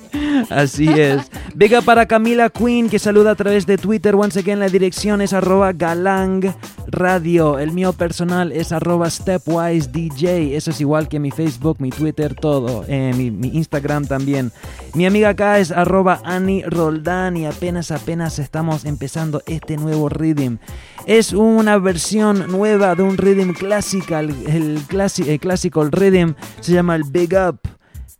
Así 0.49 0.87
es. 0.87 1.29
Venga 1.53 1.81
para 1.81 2.07
Camila 2.07 2.49
Queen, 2.49 2.89
que 2.89 2.97
saluda 2.97 3.31
a 3.31 3.35
través 3.35 3.65
de 3.67 3.77
Twitter. 3.77 4.15
Once 4.15 4.39
again, 4.39 4.59
la 4.59 4.67
dirección 4.67 5.21
es 5.21 5.33
arroba 5.33 5.58
galang 5.73 6.55
radio. 6.87 7.59
El 7.59 7.71
mío 7.71 7.93
personal 7.93 8.51
es 8.51 8.71
arroba 8.71 9.09
stepwise 9.09 9.91
DJ. 9.91 10.55
Eso 10.55 10.71
es 10.71 10.81
igual 10.81 11.07
que 11.07 11.19
mi 11.19 11.31
Facebook, 11.31 11.77
mi 11.79 11.89
Twitter, 11.89 12.33
todo. 12.33 12.83
Eh, 12.87 13.13
mi, 13.15 13.27
Instagram 13.49 14.07
también. 14.07 14.51
Mi 14.93 15.05
amiga 15.05 15.29
acá 15.29 15.59
es 15.59 15.71
arroba 15.71 16.21
Annie 16.23 16.63
Roldán 16.65 17.37
y 17.37 17.45
apenas, 17.45 17.91
apenas 17.91 18.39
estamos 18.39 18.85
empezando 18.85 19.41
este 19.45 19.77
nuevo 19.77 20.09
rhythm. 20.09 20.57
Es 21.05 21.33
una 21.33 21.77
versión 21.77 22.51
nueva 22.51 22.95
de 22.95 23.03
un 23.03 23.17
rhythm 23.17 23.53
clásico. 23.53 24.17
El, 24.17 24.81
clásico, 24.87 25.83
rhythm, 25.85 26.33
se 26.59 26.73
llama 26.73 26.95
el 26.95 27.03
Big 27.03 27.33
Up. 27.33 27.59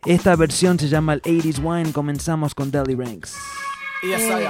Esta 0.06 0.36
versión 0.36 0.80
se 0.80 0.88
llama 0.88 1.14
el 1.14 1.22
80s 1.22 1.60
Wine. 1.62 1.92
Comenzamos 1.92 2.56
con 2.56 2.72
Deli 2.72 2.96
Ranks. 2.96 3.36
Eh, 4.04 4.50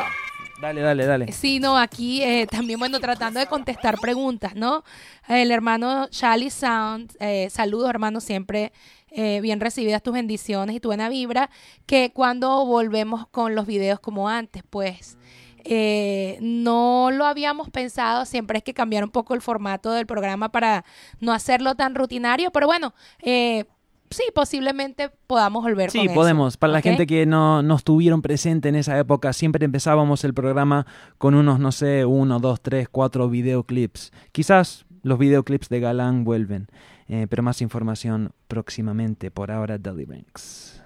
Dale, 0.61 0.81
dale, 0.81 1.05
dale. 1.05 1.31
Sí, 1.31 1.59
no, 1.59 1.77
aquí 1.77 2.21
eh, 2.21 2.45
también, 2.45 2.79
bueno, 2.79 2.99
tratando 2.99 3.39
de 3.39 3.47
contestar 3.47 3.97
preguntas, 3.97 4.55
¿no? 4.55 4.83
El 5.27 5.51
hermano 5.51 6.07
Charlie 6.09 6.49
Sound, 6.49 7.15
eh, 7.21 7.49
saludos 7.49 7.89
hermano, 7.89 8.19
siempre 8.19 8.73
eh, 9.11 9.39
bien 9.41 9.59
recibidas 9.59 10.03
tus 10.03 10.13
bendiciones 10.13 10.75
y 10.75 10.79
tu 10.79 10.89
buena 10.89 11.07
vibra, 11.07 11.49
que 11.85 12.11
cuando 12.11 12.65
volvemos 12.65 13.25
con 13.27 13.55
los 13.55 13.65
videos 13.65 13.99
como 13.99 14.27
antes, 14.27 14.63
pues 14.69 15.17
eh, 15.63 16.37
no 16.41 17.09
lo 17.11 17.25
habíamos 17.25 17.69
pensado, 17.69 18.25
siempre 18.25 18.57
es 18.59 18.63
que 18.63 18.73
cambiar 18.73 19.03
un 19.03 19.09
poco 19.09 19.33
el 19.33 19.41
formato 19.41 19.91
del 19.91 20.05
programa 20.05 20.49
para 20.49 20.85
no 21.19 21.33
hacerlo 21.33 21.75
tan 21.75 21.95
rutinario, 21.95 22.51
pero 22.51 22.67
bueno, 22.67 22.93
eh, 23.21 23.65
sí, 24.09 24.23
posiblemente 24.33 25.09
podamos 25.27 25.63
volver 25.63 25.91
con 25.91 26.01
Sí, 26.01 26.05
eso, 26.05 26.13
podemos. 26.13 26.57
Para 26.57 26.73
la 26.73 26.81
gente 26.81 27.07
que 27.07 27.25
no, 27.25 27.61
no 27.61 27.75
estuvieron 27.75 28.21
presente 28.21 28.69
en 28.69 28.75
esa 28.75 28.97
época, 28.97 29.33
siempre 29.33 29.65
empezábamos 29.65 30.23
el 30.23 30.33
programa 30.33 30.85
con 31.17 31.35
unos, 31.35 31.59
no 31.59 31.71
sé, 31.71 32.05
uno, 32.05 32.39
dos, 32.39 32.61
tres, 32.61 32.87
cuatro 32.89 33.29
videoclips. 33.29 34.11
Quizás 34.31 34.85
los 35.03 35.17
videoclips 35.19 35.69
de 35.69 35.79
Galán 35.79 36.23
vuelven, 36.23 36.67
eh, 37.07 37.27
pero 37.29 37.43
más 37.43 37.61
información 37.61 38.31
próximamente. 38.47 39.31
Por 39.31 39.51
ahora, 39.51 39.77
Deli 39.77 40.05
Ranks. 40.05 40.81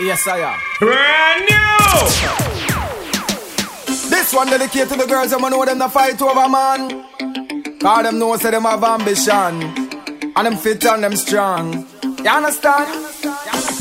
Yes, 0.00 0.26
I 0.26 0.40
am. 0.42 0.58
Brand 0.80 1.44
new! 1.48 2.64
This 4.10 4.34
one 4.34 4.50
dedicated 4.50 4.88
to 4.88 4.96
the 4.96 5.06
girls, 5.06 5.32
I'm 5.32 5.40
know 5.40 5.64
them 5.64 5.78
the 5.78 5.88
fight 5.88 6.20
over, 6.20 6.48
man. 6.48 7.04
Cause 7.80 8.02
them 8.02 8.18
know 8.18 8.36
say 8.36 8.50
them 8.50 8.64
have 8.64 8.82
ambition. 8.82 9.83
And 10.36 10.46
them 10.46 10.56
fit 10.56 10.84
and 10.86 11.04
them 11.04 11.16
strong. 11.16 11.86
You 12.02 12.30
understand? 12.30 12.88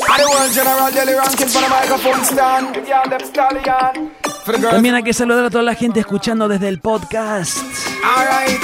I 0.10 0.18
the 0.20 0.28
world 0.30 0.54
general 0.54 0.92
daily 0.92 1.14
ranking 1.18 1.48
for 1.48 1.62
the 1.62 1.70
microphone 1.70 2.24
stand. 2.24 2.76
Girl 2.76 3.10
them 3.10 3.24
stallion. 3.26 4.23
También 4.46 4.96
hay 4.96 5.04
que 5.04 5.14
saludar 5.14 5.46
a 5.46 5.50
toda 5.50 5.64
la 5.64 5.76
gente 5.76 6.02
escuchando 6.02 6.48
desde 6.48 6.68
el 6.68 6.80
podcast. 6.80 7.58
Alright, 8.04 8.60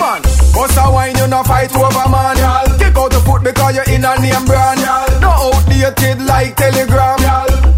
man, 0.00 0.22
bust 0.52 0.76
a 0.76 0.90
wine, 0.90 1.16
you 1.16 1.26
no 1.28 1.44
fight 1.44 1.70
over 1.76 2.08
man. 2.08 2.36
Kick 2.78 2.96
out 2.96 3.10
the 3.10 3.20
foot 3.20 3.42
because 3.44 3.74
you're 3.76 3.88
in 3.94 4.04
a 4.04 4.16
name 4.18 4.44
brand. 4.44 4.80
No 5.20 5.30
outdated 5.30 6.22
like 6.26 6.56
Telegram. 6.56 7.18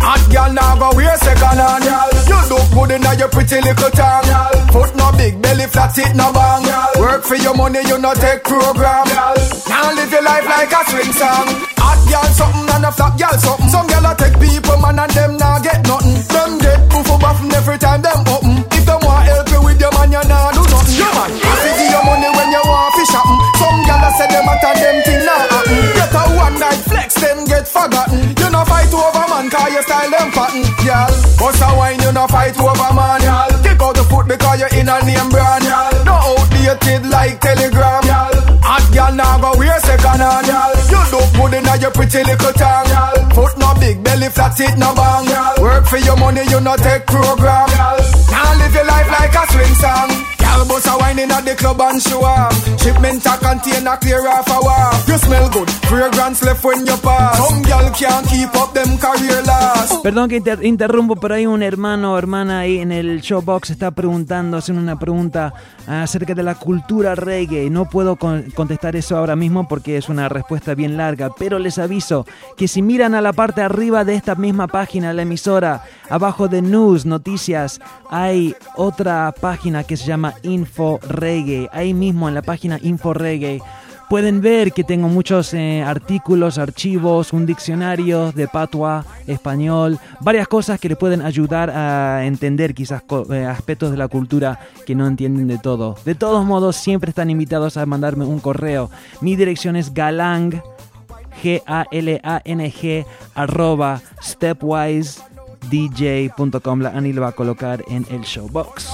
Hot 0.00 0.22
girl 0.32 0.52
now 0.52 0.76
go 0.76 0.96
wear 0.96 1.14
second 1.18 1.60
hand. 1.60 1.84
You 2.24 2.40
look 2.48 2.64
good 2.72 2.90
in 2.96 3.04
your 3.18 3.28
pretty 3.28 3.60
little 3.60 3.90
tongue. 3.90 4.24
Foot 4.72 4.96
no 4.96 5.12
big 5.12 5.42
belly, 5.42 5.66
flat 5.66 5.92
it 5.98 6.16
no 6.16 6.32
bang. 6.32 6.64
Work 6.98 7.22
for 7.24 7.36
your 7.36 7.54
money, 7.54 7.80
you 7.86 7.98
no 7.98 8.14
take 8.14 8.44
program. 8.44 9.04
Now 9.68 9.92
live 9.92 10.10
your 10.10 10.22
life 10.22 10.46
like 10.46 10.72
a 10.72 10.80
swing 10.88 11.12
song. 11.12 11.48
Hot 11.76 12.00
girl 12.08 12.28
something 12.32 12.74
and 12.74 12.84
a 12.86 12.92
flat 12.92 13.18
girl 13.20 13.36
something. 13.36 13.68
Some 13.68 13.86
girl 13.88 14.06
a 14.08 14.16
take 14.16 14.40
people 14.40 14.78
man 14.80 14.98
and 14.98 15.12
them 15.12 15.36
nah 15.36 15.60
get 15.60 15.84
nothing. 15.86 16.16
Them 16.32 16.58
get 16.58 16.80
every 17.62 17.78
time 17.78 18.02
them 18.02 18.26
open. 18.26 18.59
If 18.74 18.82
them 18.90 18.98
want 19.06 19.22
help 19.30 19.47
you 19.55 19.62
with 19.62 19.78
your 19.78 19.93
man, 19.94 20.10
you 20.10 20.22
nah 20.26 20.51
do 20.51 20.62
nothing. 20.66 20.98
Yeah 20.98 21.14
man, 21.14 21.30
I 21.30 21.55
give 21.62 21.94
you 21.94 22.02
money 22.02 22.30
when 22.34 22.48
you 22.51 22.62
want 22.66 22.90
fish 22.98 23.14
happen. 23.14 23.39
Some 23.62 23.78
gyal 23.86 24.10
say 24.18 24.28
them 24.34 24.51
at 24.51 24.64
and 24.66 24.78
them 24.82 24.97
thing 25.06 25.22
nah 25.22 25.47
happen. 25.47 25.78
Get 25.94 26.10
a 26.10 26.22
one 26.34 26.56
night 26.59 26.82
flex, 26.90 27.14
then 27.22 27.39
get 27.47 27.66
forgotten. 27.70 28.34
You 28.34 28.51
no 28.51 28.66
fight 28.66 28.90
over 28.90 29.26
man, 29.30 29.47
cause 29.47 29.70
your 29.70 29.84
style 29.86 30.10
them 30.10 30.30
pattern. 30.34 30.66
Gyal, 30.82 31.12
bust 31.39 31.62
a 31.62 31.68
wine, 31.78 32.02
you 32.02 32.10
no 32.10 32.26
fight 32.26 32.59
over 32.59 32.90
man. 32.98 33.20
Gyal, 33.22 33.51
kick 33.62 33.78
out 33.78 33.94
the 33.94 34.05
foot 34.10 34.26
because 34.26 34.59
you're 34.59 34.74
in 34.74 34.90
a 34.90 34.98
name 35.06 35.30
brand. 35.30 35.62
Gyal, 35.62 35.94
no 36.02 36.18
outdated 36.18 37.06
like 37.06 37.39
Telegram. 37.39 38.02
Gyal, 38.02 38.34
hot 38.59 38.82
gyal 38.90 39.14
now 39.14 39.39
go 39.39 39.55
wear 39.55 39.78
second 39.86 40.18
hand. 40.18 40.51
Gyal, 40.51 40.74
your 41.82 41.90
pretty 41.90 42.22
little 42.22 42.52
tongue. 42.52 43.30
Foot 43.34 43.59
no 43.59 43.74
big 43.80 44.02
belly, 44.04 44.28
flat 44.28 44.59
it 44.60 44.78
no 44.78 44.94
bang. 44.94 45.26
Work 45.60 45.84
for 45.86 45.98
your 45.98 46.16
money, 46.16 46.42
you 46.48 46.60
no 46.60 46.76
take 46.76 47.06
program. 47.06 47.68
Now 48.30 48.56
live 48.59 48.74
your 48.74 48.86
life 48.86 49.09
like 49.10 49.34
a 49.34 49.52
swing 49.52 49.74
song. 49.74 50.31
In 51.12 51.28
the 51.44 51.54
club 51.56 51.80
and 51.82 52.00
show. 52.00 52.22
Perdón 60.02 60.28
que 60.28 60.36
inter- 60.36 60.64
interrumpo, 60.64 61.16
pero 61.16 61.34
hay 61.34 61.46
un 61.46 61.62
hermano 61.62 62.14
o 62.14 62.18
hermana 62.18 62.60
ahí 62.60 62.78
en 62.78 62.92
el 62.92 63.20
showbox 63.20 63.70
está 63.70 63.90
preguntando, 63.90 64.56
haciendo 64.56 64.82
una 64.82 64.98
pregunta 64.98 65.52
acerca 65.86 66.34
de 66.34 66.42
la 66.42 66.54
cultura 66.54 67.14
reggae. 67.14 67.68
No 67.70 67.84
puedo 67.88 68.16
con- 68.16 68.50
contestar 68.50 68.96
eso 68.96 69.16
ahora 69.16 69.36
mismo 69.36 69.68
porque 69.68 69.96
es 69.96 70.08
una 70.08 70.28
respuesta 70.28 70.74
bien 70.74 70.96
larga, 70.96 71.30
pero 71.38 71.58
les 71.58 71.78
aviso 71.78 72.26
que 72.56 72.68
si 72.68 72.82
miran 72.82 73.14
a 73.14 73.20
la 73.20 73.32
parte 73.32 73.62
arriba 73.62 74.04
de 74.04 74.14
esta 74.14 74.34
misma 74.34 74.66
página, 74.68 75.12
la 75.12 75.22
emisora, 75.22 75.82
abajo 76.08 76.48
de 76.48 76.62
news, 76.62 77.04
noticias, 77.06 77.80
hay 78.10 78.54
otra 78.76 79.32
página 79.40 79.84
que 79.84 79.96
se 79.96 80.06
llama 80.06 80.34
Info 80.43 80.98
Reggae. 81.02 81.69
Ahí 81.73 81.94
mismo 81.94 82.28
en 82.28 82.35
la 82.35 82.43
página 82.43 82.78
Info 82.82 83.14
Reggae 83.14 83.60
Pueden 84.12 84.43
ver 84.43 84.73
que 84.73 84.85
tengo 84.85 85.09
muchos 85.09 85.55
eh, 85.55 85.82
artículos, 85.82 86.59
archivos, 86.59 87.32
un 87.32 87.47
diccionario 87.47 88.31
de 88.32 88.47
patua, 88.47 89.06
español, 89.27 89.98
varias 90.20 90.48
cosas 90.48 90.78
que 90.78 90.90
le 90.90 90.97
pueden 90.97 91.23
ayudar 91.23 91.70
a 91.70 92.27
entender 92.27 92.74
quizás 92.74 93.02
eh, 93.31 93.47
aspectos 93.47 93.90
de 93.90 93.97
la 93.97 94.09
cultura 94.09 94.60
que 94.85 94.94
no 94.94 95.06
entienden 95.06 95.48
de 95.48 95.56
todo. 95.56 95.97
De 96.05 96.14
todos 96.14 96.44
modos, 96.44 96.77
siempre 96.77 97.09
están 97.09 97.31
invitados 97.31 97.78
a 97.78 97.86
mandarme 97.86 98.27
un 98.27 98.39
correo. 98.39 98.90
Mi 99.23 99.35
dirección 99.35 99.77
es 99.77 99.94
galang, 99.94 100.62
G-A-L-A-N-G, 101.43 103.06
arroba 103.35 104.02
stepwisedj.com. 105.62 106.80
La 106.80 106.90
Ani 106.90 107.12
lo 107.12 107.22
va 107.22 107.28
a 107.28 107.32
colocar 107.32 107.84
en 107.89 108.06
el 108.10 108.22
showbox. 108.22 108.89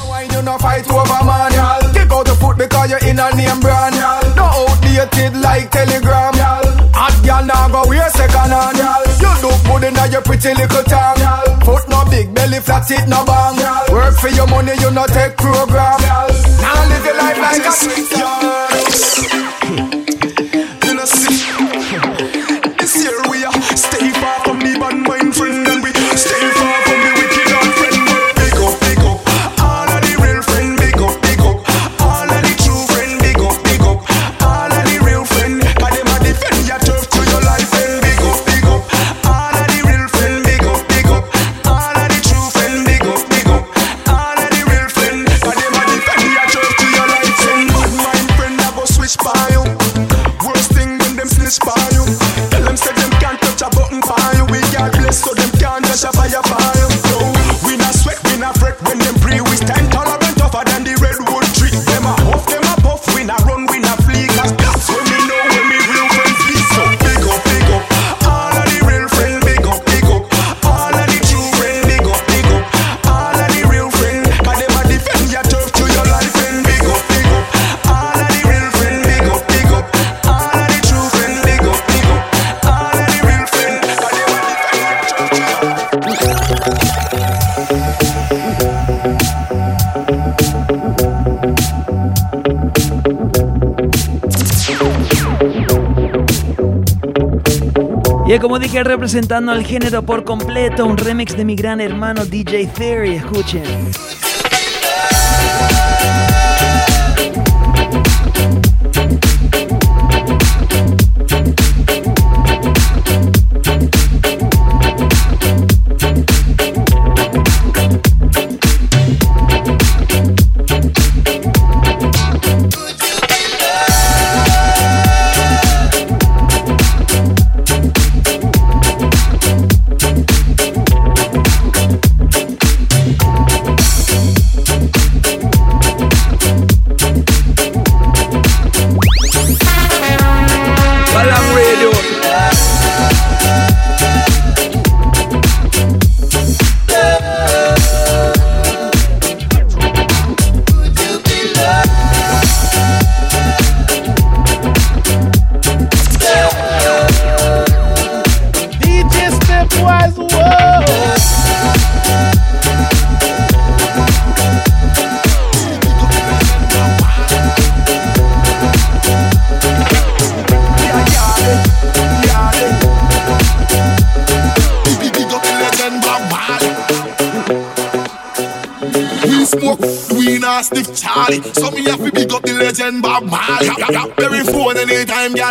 Y 98.29 98.39
como 98.41 98.59
dije, 98.59 98.85
representando 98.85 99.53
al 99.53 99.65
género 99.65 100.03
por 100.03 100.23
completo, 100.23 100.85
un 100.85 100.99
remix 100.99 101.35
de 101.35 101.47
mi 101.47 101.57
gran 101.57 101.81
hermano 101.81 102.27
DJ 102.27 102.67
Theory. 102.67 103.15
Escuchen. 103.15 103.63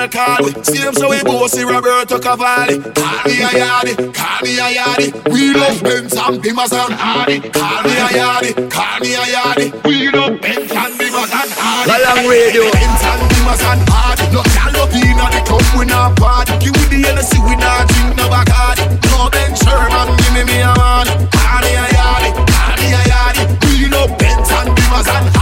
Girl 0.07 0.25
call 0.25 0.45
me. 0.45 0.51
Same 0.63 0.93
so 0.93 1.09
we 1.09 1.47
see 1.47 1.63
Roberto 1.63 2.19
Cavalli. 2.19 2.79
Call 2.79 3.23
me 3.25 3.41
a 3.41 3.49
yardy, 3.59 4.13
call 4.13 4.41
me 4.41 4.59
a 4.59 4.67
yardy. 4.73 5.31
We 5.31 5.53
love 5.53 5.81
Benz 5.83 6.15
and 6.15 6.41
Bimmers 6.41 6.73
and 6.73 6.93
Hardy. 6.93 7.39
Call 7.49 7.83
me 7.83 7.91
a 7.91 8.07
yardy, 8.19 8.71
call 8.71 8.99
me 8.99 9.15
a 9.15 9.23
yardy. 9.35 9.67
We 9.85 10.09
love 10.11 10.41
Benz 10.41 10.71
and 10.71 10.93
Bimmers 10.99 11.31
and 11.31 11.51
Hardy. 11.55 11.91
Galang 11.91 12.29
Radio. 12.29 12.63
Benz 12.71 13.03
and 13.03 13.23
Bimmers 13.31 13.63
and 13.63 13.81
Hardy. 13.89 14.25
No 14.33 14.41
girl 14.43 14.71
no 14.73 14.83
in 14.87 15.17
the 15.17 15.41
club 15.45 15.63
we 15.77 15.85
not 15.85 16.15
party. 16.17 16.53
Give 16.59 16.75
me 16.75 16.85
the 16.89 17.07
Hennessy 17.07 17.39
we 17.39 17.55
not 17.55 17.87
drink 17.87 18.15
no 18.17 18.27
Bacardi. 18.29 18.85
No 19.11 19.29
Ben 19.29 19.55
Sherman 19.55 20.07
give 20.17 20.33
me 20.33 20.43
me 20.43 20.61
a 20.61 20.71
man. 20.75 21.07
Call 21.31 21.61
me 21.63 21.71
a 21.75 21.85
yardy, 21.95 22.31
call 22.33 22.75
me 22.79 22.87
a 22.93 23.01
yardy. 23.11 23.43
We 23.65 23.87
love 23.89 24.17
Benz 24.17 24.51
and 24.51 24.69
Bimmers 24.75 25.07
and 25.07 25.27
Hardy. 25.27 25.36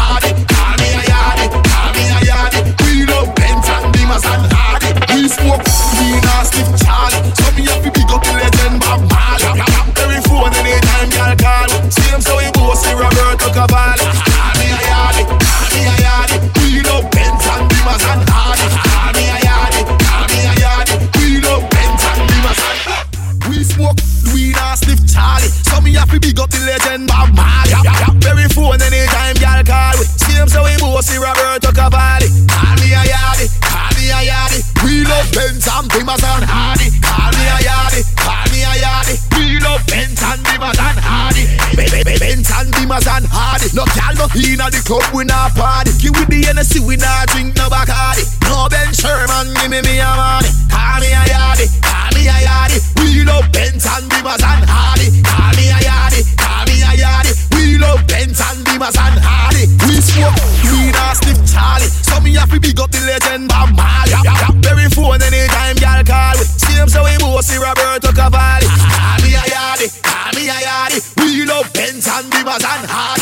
Legend 26.75 27.07
Bob 27.07 27.31
Marley. 27.35 27.71
Every 28.27 28.47
phone 28.51 28.81
anytime 28.81 29.35
girl 29.39 29.63
call. 29.63 29.95
we. 29.99 30.05
Same 30.19 30.47
so 30.47 30.63
we 30.63 30.75
both 30.79 31.05
see 31.05 31.17
Roberto 31.17 31.71
Cavalli. 31.71 32.27
Call 32.51 32.75
Me 32.83 32.91
a 32.91 33.03
yardy, 33.07 33.47
me 33.95 34.11
a 34.11 34.19
yardy. 34.27 34.59
We 34.83 35.03
love 35.07 35.27
Benz 35.31 35.67
and 35.71 35.87
Bimmers 35.89 36.23
and 36.23 36.43
Hardy. 36.43 36.91
Call 36.99 37.31
me 37.31 37.45
a 37.47 37.57
yardy, 37.63 38.01
call 38.19 38.45
me 38.51 38.59
a 38.67 38.73
yardy. 38.83 39.15
We 39.37 39.59
love 39.63 39.83
Benz 39.87 40.19
and 40.21 40.41
Bimmers 40.43 40.79
and 40.79 40.99
Hardy. 40.99 41.43
Benz 42.19 42.51
and 42.51 42.69
Bimmers 42.75 43.07
and 43.07 43.25
Hardy. 43.29 43.67
No 43.73 43.85
gal 43.95 44.13
no 44.19 44.27
inna 44.35 44.67
the 44.69 44.81
club 44.83 45.05
we 45.15 45.23
not 45.23 45.55
party. 45.55 45.91
Give 46.01 46.11
with 46.15 46.27
the 46.27 46.43
Hennessy 46.43 46.79
we 46.83 46.97
not 46.97 47.27
drink 47.31 47.55
no 47.55 47.69
Bacardi. 47.71 48.27
No 48.43 48.67
Ben 48.67 48.91
Sherman 48.91 49.53
give 49.61 49.71
me 49.71 49.79
me 49.81 49.99
a 49.99 50.11
money. 50.11 50.51
Call 50.67 50.99
me 50.99 51.07
a 51.15 51.23
yardy, 51.23 51.67
call 51.79 52.11
me 52.15 52.27
a 52.27 52.35
yardy. 52.43 52.77
We 52.99 53.23
love 53.23 53.47
Benz 53.51 53.85
and 53.87 54.05
Bimmers 54.11 54.43
and 54.43 54.63
Hardy. 54.67 55.23
Call 55.23 55.51
me 55.55 55.71
a 55.71 55.79
yardy, 55.79 56.21
yardy. 57.05 57.33
We 57.53 57.77
love 57.77 58.01
Benz 58.07 58.41
and 58.41 58.65
Bimmers 58.65 58.97
and 58.97 59.17
Hardy. 59.21 59.69
We 59.85 60.01
smoke 60.01 60.33
we 60.65 60.89
not 60.91 61.15
slip 61.21 61.37
Charlie. 61.45 61.89
So 62.09 62.19
me 62.19 62.33
have 62.35 62.49
to 62.49 62.59
big 62.59 62.79
up 62.79 62.89
the 62.89 63.01
legend 63.05 63.49
Bob 63.49 63.69
Marley. 63.77 64.13
Every 64.65 64.89
phone 64.89 65.21
anytime 65.21 65.77
girl 65.77 66.01
call. 66.03 66.37
Same 66.41 66.89
so 66.89 67.03
we 67.05 67.13
see 67.45 67.57
Roberto 67.61 68.09
Cavalli. 68.11 68.67
Call 68.67 69.17
me 69.21 69.37
a 69.37 69.43
yardy, 69.53 69.87
call 70.01 70.31
me 70.33 70.49
a 70.49 70.57
yardy. 70.67 70.99
We 71.21 71.45
love 71.45 71.71
Benz 71.73 72.07
and 72.07 72.25
Bimmers 72.31 72.65
and 72.65 72.85
Hardy. 72.89 73.14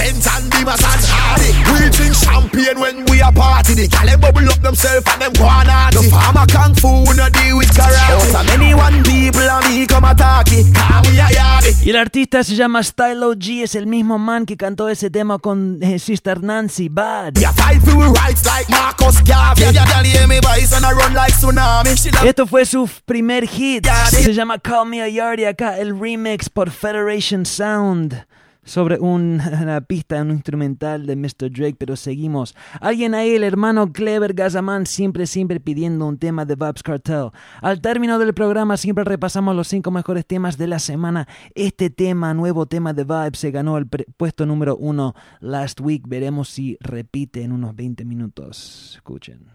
Benz 0.00 0.26
and 0.32 0.48
Bimmers 0.48 0.80
and 0.80 1.04
Hardy. 1.12 1.52
We 1.68 1.92
drink 1.92 2.16
champagne 2.16 2.80
when 2.80 3.04
we 3.12 3.20
a 3.20 3.28
party. 3.30 3.74
The 3.74 3.86
gal 3.86 4.06
them 4.08 4.20
bubble 4.20 4.48
up 4.48 4.60
themselves 4.64 5.04
and 5.12 5.20
them 5.20 5.32
go 5.36 5.44
on 5.44 5.68
The 5.92 6.08
farmer 6.08 6.48
kung 6.48 6.72
fu 6.72 7.04
no 7.12 7.28
deal 7.28 7.60
with 7.60 7.68
karate. 7.76 8.16
Oh, 8.16 8.24
so 8.32 8.40
many 8.48 8.72
one 8.72 9.04
people 9.04 9.44
and 9.44 9.64
me 9.68 9.84
come 9.84 10.08
attack 10.08 10.48
it. 10.56 10.72
Call 10.72 11.04
me 11.04 11.20
a 11.20 11.28
yardy. 11.28 11.84
Y 11.84 11.90
el 11.90 11.96
artista 11.96 12.42
se 12.42 12.56
llama 12.56 12.82
Stylo 12.82 13.34
G, 13.34 13.62
es 13.62 13.74
el 13.74 13.86
mismo 13.86 14.18
man 14.18 14.46
que 14.46 14.56
cantó 14.56 14.88
ese 14.88 15.10
tema 15.10 15.38
con 15.38 15.78
eh, 15.82 15.98
Sister 15.98 16.42
Nancy 16.42 16.88
Bad. 16.88 17.36
Yeah, 17.36 17.52
fight 17.52 17.82
for 17.82 18.08
rights 18.24 18.46
like 18.46 18.70
Marcus 18.70 19.20
Garvey. 19.22 19.64
Yeah, 19.64 19.84
yeah, 19.84 20.02
hear 20.02 20.26
me 20.26 20.40
voice 20.40 20.72
and 20.72 20.86
I 20.86 20.92
run 20.92 21.12
like 21.12 21.34
tsunami. 21.34 21.94
She 21.96 22.10
love 22.10 22.24
Esto 22.24 22.46
fue 22.46 22.64
su 22.64 22.88
primer 23.04 23.46
hit, 23.46 23.86
se 24.08 24.32
llama 24.32 24.58
Call 24.58 24.86
Me 24.86 25.02
a 25.02 25.08
Yardie, 25.08 25.46
acá 25.46 25.76
el 25.78 25.98
remix 26.00 26.48
por 26.48 26.70
Federation 26.70 27.44
Sound 27.44 28.29
sobre 28.70 29.00
un- 29.00 29.40
una 29.62 29.80
pista, 29.80 30.22
un 30.22 30.30
instrumental 30.30 31.04
de 31.04 31.16
Mr. 31.16 31.50
Drake, 31.50 31.74
pero 31.76 31.96
seguimos. 31.96 32.54
Alguien 32.80 33.14
ahí, 33.16 33.34
el 33.34 33.42
hermano 33.42 33.92
Clever 33.92 34.32
Gazaman, 34.32 34.86
siempre, 34.86 35.26
siempre 35.26 35.58
pidiendo 35.58 36.06
un 36.06 36.18
tema 36.18 36.44
de 36.44 36.54
Vibes 36.54 36.84
Cartel. 36.84 37.30
Al 37.62 37.80
término 37.80 38.18
del 38.20 38.32
programa 38.32 38.76
siempre 38.76 39.02
repasamos 39.02 39.56
los 39.56 39.66
cinco 39.66 39.90
mejores 39.90 40.24
temas 40.24 40.56
de 40.56 40.68
la 40.68 40.78
semana. 40.78 41.26
Este 41.56 41.90
tema, 41.90 42.32
nuevo 42.32 42.66
tema 42.66 42.92
de 42.92 43.02
Vibes, 43.02 43.40
se 43.40 43.50
ganó 43.50 43.76
el 43.76 43.86
puesto 43.88 44.46
número 44.46 44.76
uno 44.76 45.14
last 45.40 45.80
week. 45.80 46.04
Veremos 46.06 46.48
si 46.48 46.76
repite 46.80 47.42
en 47.42 47.50
unos 47.50 47.74
20 47.74 48.04
minutos. 48.04 48.92
Escuchen. 48.94 49.46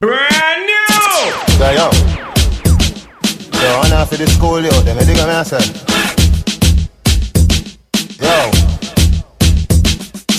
Brand 0.00 0.16
new! 0.66 1.58
So 1.58 1.72
yo, 1.72 1.90
yo, 3.52 3.80
on 3.82 3.92
after 3.92 4.18
the 4.18 4.26
school, 4.26 4.62
yo, 4.62 4.82
dig 4.82 5.18
a. 5.20 6.33
Yo. 8.20 8.50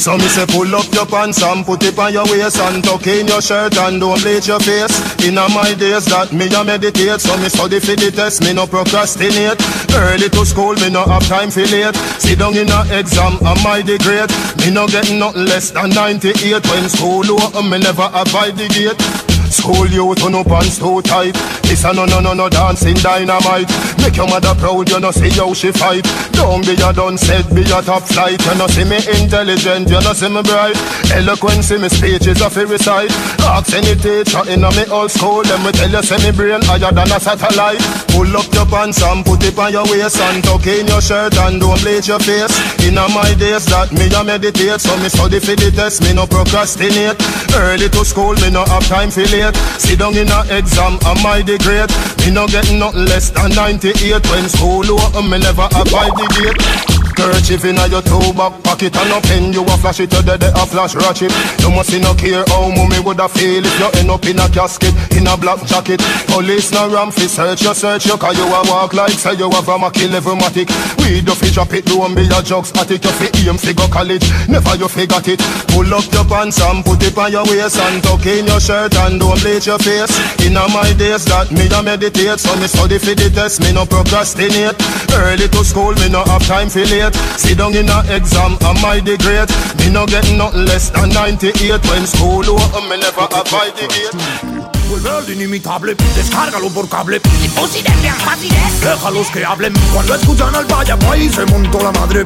So 0.06 0.16
me 0.18 0.28
say 0.30 0.46
pull 0.46 0.70
up 0.76 0.86
your 0.94 1.08
pants 1.08 1.42
and 1.42 1.66
put 1.66 1.82
it 1.82 1.98
on 1.98 2.14
your 2.14 2.26
waist 2.26 2.60
and 2.60 2.84
tuck 2.84 3.08
in 3.08 3.26
your 3.26 3.42
shirt 3.42 3.76
and 3.76 4.00
don't 4.00 4.22
bleach 4.22 4.48
your 4.48 4.60
face. 4.60 4.94
Inna 5.26 5.50
my 5.50 5.74
days 5.74 6.06
that 6.06 6.32
me 6.32 6.46
a 6.54 6.64
meditate, 6.64 7.20
so 7.20 7.36
me 7.38 7.50
study 7.50 7.80
for 7.80 7.98
the 7.98 8.12
test, 8.14 8.44
me 8.44 8.54
no 8.54 8.68
procrastinate. 8.68 9.58
Early 9.90 10.30
to 10.30 10.46
school, 10.46 10.76
me 10.78 10.92
no 10.92 11.06
have 11.06 11.26
time 11.28 11.50
for 11.50 11.66
late. 11.66 11.96
Sit 12.22 12.38
down 12.38 12.54
in 12.56 12.70
a 12.70 12.86
exam, 12.94 13.42
am 13.42 13.66
I 13.66 13.82
the 13.82 13.98
great? 13.98 14.30
Me 14.62 14.70
no 14.70 14.86
get 14.86 15.10
nothing 15.10 15.50
less 15.50 15.72
than 15.72 15.90
98 15.90 16.62
when 16.70 16.86
school 16.88 17.26
open, 17.42 17.66
me 17.72 17.80
never 17.80 18.06
abide 18.14 18.54
the 18.62 18.70
gate. 18.70 19.35
School 19.52 19.88
youth 19.88 20.24
on 20.24 20.32
no 20.32 20.44
pants 20.44 20.78
too 20.80 21.02
tight. 21.02 21.36
This 21.64 21.84
a 21.84 21.94
no 21.94 22.06
no 22.06 22.20
no 22.20 22.34
no 22.34 22.50
dancing 22.50 22.96
dynamite. 22.96 23.70
Make 24.00 24.18
your 24.18 24.28
mother 24.28 24.56
proud, 24.56 24.90
you 24.90 25.00
know 25.00 25.12
see 25.12 25.30
how 25.30 25.54
she 25.54 25.72
fight. 25.72 26.06
Don't 26.34 26.66
be 26.66 26.74
a 26.74 26.94
done 26.94 27.18
said, 27.18 27.48
be 27.54 27.62
a 27.62 27.82
top 27.82 28.04
flight. 28.04 28.42
You 28.46 28.56
know 28.56 28.68
see 28.68 28.84
me 28.84 28.98
intelligent, 29.22 29.90
you 29.90 30.02
know 30.02 30.14
see 30.14 30.30
me 30.30 30.42
bright. 30.42 30.78
Eloquence 31.14 31.72
in 31.72 31.82
me 31.82 31.90
speech 31.90 32.28
is 32.28 32.42
a 32.42 32.50
free 32.50 32.66
recite. 32.66 33.12
Ask 33.42 33.74
any 33.74 33.96
teacher 33.96 34.44
in 34.50 34.64
a 34.64 34.70
me 34.72 34.86
old 34.92 35.12
school, 35.12 35.44
them 35.44 35.64
me 35.64 35.72
tell 35.72 35.90
you 35.90 36.04
say 36.04 36.18
me 36.24 36.36
brain 36.36 36.62
higher 36.64 36.92
than 36.92 37.12
a 37.12 37.20
satellite. 37.20 37.82
Pull 38.10 38.36
up 38.36 38.50
your 38.54 38.66
pants 38.66 39.02
and 39.02 39.26
put 39.26 39.44
it 39.44 39.58
on 39.58 39.72
your 39.72 39.86
waist 39.86 40.18
and 40.20 40.44
tuck 40.44 40.66
in 40.68 40.88
your 40.88 41.02
shirt 41.02 41.38
and 41.38 41.60
don't 41.62 41.80
bleach 41.82 42.08
your 42.08 42.20
face. 42.20 42.54
In 42.86 42.98
a 42.98 43.08
my 43.10 43.34
days 43.36 43.66
that 43.68 43.92
me 43.92 44.10
a 44.14 44.24
meditate, 44.24 44.82
so 44.82 44.96
me 44.98 45.10
study 45.10 45.40
for 45.40 45.56
the 45.56 45.72
test, 45.72 46.02
me 46.04 46.14
no 46.14 46.26
procrastinate. 46.26 47.18
Early 47.56 47.90
to 47.90 48.06
school, 48.06 48.34
me 48.42 48.50
no 48.50 48.66
have 48.66 48.88
time 48.88 49.12
for 49.12 49.26
late. 49.36 49.56
Sit 49.80 50.00
down 50.00 50.16
in 50.18 50.30
a 50.30 50.42
exam, 50.58 50.98
am 51.06 51.26
I 51.26 51.42
the 51.42 51.58
great? 51.60 51.92
Me 52.26 52.34
no 52.34 52.48
get 52.48 52.72
nothing 52.72 53.06
less 53.06 53.30
than 53.30 53.52
98 53.52 54.26
when 54.30 54.50
school 54.50 54.86
open, 55.00 55.30
me 55.30 55.40
never 55.40 55.68
abide 55.76 56.14
the 56.16 56.28
gate. 56.36 56.95
Kerchief 57.16 57.64
in 57.64 57.80
a 57.80 57.88
your 57.88 58.02
toe 58.04 58.34
back 58.36 58.60
pocket 58.64 58.96
and 58.96 59.10
no 59.10 59.22
pen 59.22 59.54
You 59.54 59.64
a 59.64 59.76
flash 59.80 60.00
it 60.04 60.12
to 60.12 60.22
the 60.22 60.36
day 60.38 60.52
a 60.52 60.64
flash 60.68 60.96
ratchet. 60.96 61.32
You 61.64 61.72
must 61.72 61.90
see 61.90 62.00
no 62.00 62.14
care 62.14 62.44
how 62.52 62.68
mommy 62.68 63.00
woulda 63.00 63.30
feel 63.32 63.64
If 63.64 63.80
you 63.80 63.90
end 64.04 64.12
up 64.12 64.26
in 64.28 64.40
a 64.40 64.48
casket 64.52 64.94
in 65.16 65.28
a 65.28 65.38
black 65.38 65.64
jacket. 65.66 66.04
Police 66.28 66.72
no 66.76 66.92
ram 66.92 67.12
fi 67.12 67.28
search 67.28 67.64
you 67.64 67.74
search 67.74 68.06
you 68.06 68.18
Cause 68.18 68.36
you 68.38 68.44
a 68.44 68.60
walk 68.68 68.94
like 68.94 69.16
say 69.16 69.34
you 69.34 69.48
a 69.48 69.60
from 69.64 69.84
a 69.88 69.92
kill 69.92 70.14
every 70.14 70.36
matic 70.36 70.68
We 71.00 71.22
do 71.22 71.32
fi 71.32 71.48
drop 71.56 71.72
it 71.74 71.86
don't 71.86 72.14
be 72.16 72.28
a 72.28 72.42
jugs 72.44 72.76
at 72.76 72.92
it 72.92 73.04
You 73.04 73.12
fi 73.16 73.28
aim 73.48 73.58
fi 73.58 73.72
go 73.72 73.88
college 73.88 74.28
Never 74.52 74.76
you 74.76 74.88
fi 74.92 75.08
got 75.08 75.28
it. 75.28 75.40
Pull 75.72 75.88
up 75.96 76.06
your 76.12 76.26
pants 76.28 76.60
and 76.60 76.84
put 76.84 77.02
it 77.02 77.18
on 77.18 77.32
your 77.32 77.48
waist 77.48 77.80
And 77.80 78.04
tuck 78.04 78.26
in 78.28 78.46
your 78.46 78.60
shirt 78.60 78.94
and 79.08 79.20
don't 79.20 79.40
bleach 79.40 79.68
your 79.68 79.80
face. 79.80 80.12
In 80.44 80.60
a 80.60 80.68
my 80.68 80.92
days 81.00 81.24
that 81.32 81.48
me 81.56 81.72
a 81.72 81.80
meditate 81.80 82.44
So 82.44 82.52
me 82.60 82.68
study 82.68 83.00
fi 83.00 83.16
the 83.16 83.32
test 83.32 83.62
me 83.64 83.72
no 83.72 83.86
procrastinate. 83.88 84.76
Early 85.16 85.48
to 85.48 85.64
school 85.64 85.96
me 85.96 86.10
no 86.12 86.20
have 86.28 86.44
time 86.44 86.68
fi 86.68 86.84
late 86.84 87.05
Sit 87.38 87.58
down 87.58 87.76
in 87.76 87.90
a 87.90 88.04
exam, 88.16 88.58
am 88.62 88.84
I 88.86 89.02
the 89.02 89.18
great? 89.18 89.50
Me 89.80 89.92
no 89.92 90.06
get 90.06 90.26
nothing 90.34 90.66
less 90.66 90.90
than 90.90 91.10
98 91.10 91.82
When 91.90 92.06
school 92.08 92.50
open, 92.50 92.90
me 92.90 92.98
never 92.98 93.28
abide 93.32 93.76
the 93.76 93.88
gate 93.88 94.66
Vuelve 94.90 95.10
el 95.20 95.34
inimitable, 95.34 95.96
descárgalo 96.16 96.70
por 96.70 96.88
cable. 96.88 97.20
Imposible, 97.44 97.92
bien 98.02 98.14
fáciles 98.16 98.82
Déjalos 98.82 99.28
que 99.32 99.44
hablen. 99.44 99.74
Cuando 99.94 100.14
escuchan 100.14 100.54
al 100.56 100.66
Vaya 100.66 100.96
Boy 100.96 101.28
se 101.30 101.46
montó 101.46 101.82
la 101.82 101.92
madre. 101.92 102.24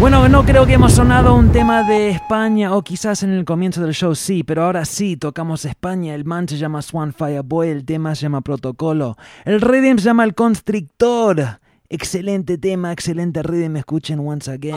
Bueno, 0.00 0.28
no 0.28 0.44
creo 0.44 0.64
que 0.64 0.74
hemos 0.74 0.92
sonado 0.92 1.34
un 1.34 1.50
tema 1.50 1.82
de 1.82 2.10
España, 2.10 2.72
o 2.72 2.82
quizás 2.82 3.24
en 3.24 3.30
el 3.30 3.44
comienzo 3.44 3.82
del 3.82 3.94
show 3.94 4.14
sí, 4.14 4.44
pero 4.44 4.64
ahora 4.64 4.84
sí 4.84 5.16
tocamos 5.16 5.64
España. 5.64 6.14
El 6.14 6.24
man 6.24 6.48
se 6.48 6.56
llama 6.56 6.82
Swan 6.82 7.12
Fireboy, 7.12 7.68
el 7.68 7.84
tema 7.84 8.14
se 8.14 8.22
llama 8.22 8.40
Protocolo, 8.40 9.16
el 9.44 9.60
rhythm 9.60 9.98
se 9.98 10.04
llama 10.04 10.22
El 10.22 10.36
Constrictor. 10.36 11.58
Excelente 11.90 12.58
tema, 12.58 12.92
excelente 12.92 13.42
rhythm, 13.42 13.76
escuchen 13.76 14.20
once 14.20 14.50
again. 14.50 14.76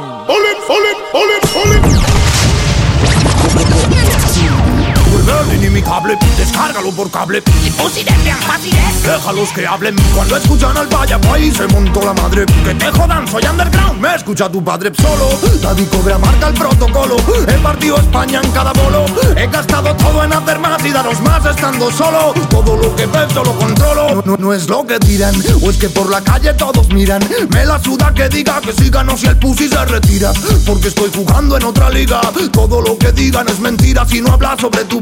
Vuelve 5.11 5.55
el 5.55 5.63
inimitable, 5.63 6.17
descárgalo 6.37 6.91
por 6.91 7.11
cable 7.11 7.43
Imposible, 7.65 8.13
bien 8.23 8.37
fáciles 8.37 9.03
Déjalos 9.03 9.49
que 9.51 9.67
hablen 9.67 9.95
Cuando 10.15 10.37
escuchan 10.37 10.77
al 10.77 10.87
Vaya 10.87 11.17
Boy 11.17 11.51
se 11.51 11.67
montó 11.67 12.01
la 12.01 12.13
madre 12.13 12.45
Que 12.63 12.73
te 12.73 12.91
jodan, 12.91 13.27
soy 13.27 13.43
underground 13.45 13.99
Me 13.99 14.15
escucha 14.15 14.49
tu 14.49 14.63
padre 14.63 14.91
solo 14.95 15.29
Daddy 15.61 15.85
Cobra 15.85 16.17
marca 16.17 16.47
el 16.47 16.53
protocolo 16.53 17.17
He 17.47 17.57
partido 17.59 17.97
España 17.97 18.39
en 18.41 18.51
cada 18.51 18.71
bolo 18.73 19.05
He 19.35 19.47
gastado 19.47 19.95
todo 19.97 20.23
en 20.23 20.33
hacer 20.33 20.59
más 20.59 20.85
y 20.85 20.91
daros 20.91 21.19
más 21.21 21.45
estando 21.45 21.91
solo 21.91 22.33
Todo 22.49 22.77
lo 22.77 22.95
que 22.95 23.05
ves 23.05 23.33
yo 23.33 23.43
lo 23.43 23.53
controlo 23.57 24.15
no, 24.15 24.21
no, 24.25 24.37
no 24.37 24.53
es 24.53 24.69
lo 24.69 24.85
que 24.85 24.97
dirán 24.99 25.35
O 25.61 25.69
es 25.69 25.77
que 25.77 25.89
por 25.89 26.09
la 26.09 26.21
calle 26.21 26.53
todos 26.53 26.87
miran 26.89 27.21
Me 27.49 27.65
la 27.65 27.81
suda 27.81 28.13
que 28.13 28.29
diga 28.29 28.61
que 28.61 28.71
sigan 28.71 29.09
o 29.09 29.17
si 29.17 29.27
el 29.27 29.37
pussy 29.37 29.67
se 29.67 29.85
retira 29.85 30.31
Porque 30.65 30.87
estoy 30.87 31.11
jugando 31.13 31.57
en 31.57 31.63
otra 31.63 31.89
liga 31.89 32.21
Todo 32.51 32.81
lo 32.81 32.97
que 32.97 33.11
digan 33.11 33.47
es 33.49 33.59
mentira 33.59 34.05
Si 34.07 34.21
no 34.21 34.33
hablas 34.33 34.61
sobre 34.61 34.85
tu 34.85 35.00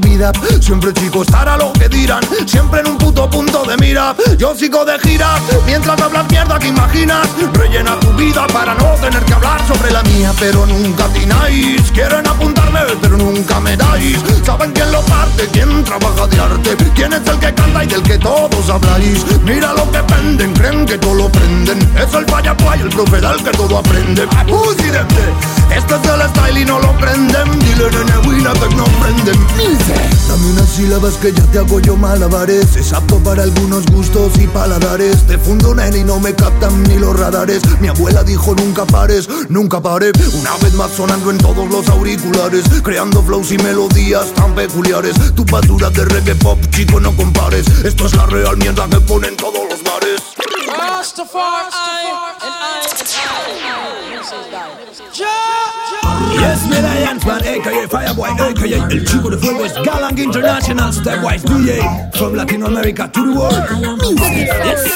Siempre 0.60 0.94
chico 0.94 1.22
estará 1.24 1.58
lo 1.58 1.74
que 1.74 1.88
dirán. 1.90 2.22
Siempre 2.46 2.82
en 2.82 2.88
un 2.88 2.98
puto 2.98 3.30
punto 3.30 3.64
de 3.64 3.78
mira. 3.78 4.16
Yo 4.38 4.56
sigo 4.56 4.86
de 4.86 4.98
gira. 5.00 5.40
Mientras 5.66 6.00
hablas 6.02 6.30
mierda 6.30 6.60
que 6.60 6.68
imaginas 6.68 7.28
Rellena 7.54 8.00
tu 8.00 8.12
vida 8.14 8.46
para 8.48 8.74
no 8.76 8.94
tener 8.96 9.24
que 9.26 9.34
hablar 9.34 9.66
sobre 9.68 9.92
la 9.92 10.04
mía. 10.04 10.32
Pero 10.40 10.66
nunca 10.66 11.06
atináis 11.06 11.92
Quieren 11.92 12.28
apuntarme 12.28 12.80
pero 13.02 13.18
nunca 13.18 13.60
me 13.60 13.76
dais. 13.76 14.18
Saben 14.46 14.72
quién 14.72 14.92
lo 14.92 15.02
parte, 15.02 15.48
quién 15.52 15.84
trabaja 15.84 16.28
de 16.28 16.40
arte. 16.40 16.78
Quién 16.96 17.14
es 17.14 17.28
el 17.28 17.40
que 17.40 17.54
canta 17.54 17.84
y 17.84 17.88
del 17.88 18.04
que 18.04 18.18
todos 18.18 18.70
habláis. 18.70 19.26
Mira 19.44 19.74
lo 19.74 19.92
que 19.92 20.00
prenden, 20.04 20.54
creen 20.54 20.86
que 20.86 20.98
todo 20.98 21.16
lo 21.16 21.30
prenden. 21.30 21.80
Es 21.98 22.14
el 22.14 22.26
falla 22.26 22.56
el 22.82 22.90
profe 22.90 23.22
del 23.22 23.44
que 23.44 23.52
todo 23.52 23.78
aprende. 23.78 24.28
There. 25.10 25.59
Este 25.76 25.96
es 25.96 26.04
el 26.04 26.30
style 26.30 26.62
y 26.62 26.66
no 26.66 26.80
lo 26.80 26.96
prenden. 26.98 27.60
Dile 27.60 27.90
nene, 27.92 28.18
we 28.28 28.38
no 28.40 28.84
prenden 29.00 29.48
Dame 30.28 30.46
unas 30.52 30.70
sílabas 30.70 31.16
que 31.16 31.32
ya 31.32 31.44
te 31.52 31.60
hago 31.60 31.80
yo 31.80 31.96
malabares. 31.96 32.76
Es 32.76 32.94
apto 32.94 33.18
para 33.20 33.44
algunos 33.44 33.86
gustos 33.88 34.38
y 34.40 34.48
paladares. 34.48 35.26
Te 35.28 35.38
fundo 35.38 35.74
nene 35.76 36.00
y 36.00 36.04
no 36.04 36.20
me 36.20 36.34
captan 36.34 36.84
ni 36.84 36.98
los 36.98 37.18
radares. 37.18 37.62
Mi 37.80 37.88
abuela 37.88 38.24
dijo 38.24 38.56
nunca 38.56 38.86
pares, 38.86 39.28
nunca 39.50 39.82
paré 39.82 40.12
Una 40.34 40.56
vez 40.58 40.74
más 40.74 40.92
sonando 40.92 41.32
en 41.32 41.38
todos 41.38 41.70
los 41.70 41.88
auriculares. 41.90 42.66
Creando 42.84 43.22
flows 43.24 43.52
y 43.52 43.58
melodías 43.58 44.34
tan 44.34 44.56
peculiares. 44.56 45.16
Tu 45.36 45.46
basura 45.46 45.90
de 45.90 46.06
reggae 46.06 46.36
pop, 46.36 46.60
chico 46.72 47.00
no 47.00 47.16
compares. 47.16 47.68
Esto 47.84 48.06
es 48.08 48.16
la 48.16 48.26
real 48.26 48.58
mierda 48.58 48.88
que 48.90 49.00
ponen 49.02 49.36
todos 49.38 49.62
los 49.70 49.84
bares 49.84 50.22
Yes, 55.00 56.68
me 56.68 56.82
man, 56.82 57.40
aka 57.40 57.88
Fireboy, 57.88 58.32
aka 58.36 58.66
El 58.92 59.06
Chico 59.06 59.30
de 59.30 59.38
Fuego 59.38 59.64
es 59.64 59.74
Galang 59.76 60.18
International 60.18 60.92
Stepwise 60.92 61.42
DJ 61.44 62.12
From 62.16 62.34
Latin 62.34 62.64
America 62.64 63.08
to 63.08 63.24
the 63.24 63.32
world. 63.32 63.56
Yes. 64.20 64.92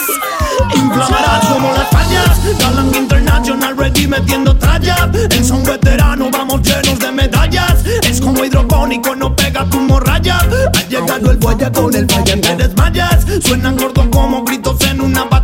Inflamarás 0.76 1.46
como 1.46 1.72
las 1.72 1.90
fallas 1.90 2.60
Galang 2.60 2.94
International 2.94 3.78
ready 3.78 4.06
metiendo 4.06 4.54
tralla 4.58 5.10
El 5.14 5.46
son 5.46 5.64
veterano, 5.64 6.30
vamos 6.30 6.62
llenos 6.64 7.00
de 7.00 7.12
medallas. 7.12 7.86
Es 8.04 8.20
como 8.20 8.44
hidropónico, 8.44 9.16
no 9.16 9.34
pega 9.34 9.64
tu 9.70 9.80
morralla 9.80 10.40
Ha 10.76 10.88
llegado 10.90 11.32
el 11.32 11.38
guaya 11.38 11.72
con 11.72 11.96
el 11.96 12.10
falla 12.10 12.42
te 12.42 12.56
desmayas. 12.58 13.26
Suenan 13.42 13.78
gordos 13.78 14.08
como 14.12 14.44
gritos 14.44 14.82
en 14.82 15.00
una 15.00 15.24
batalla 15.24 15.43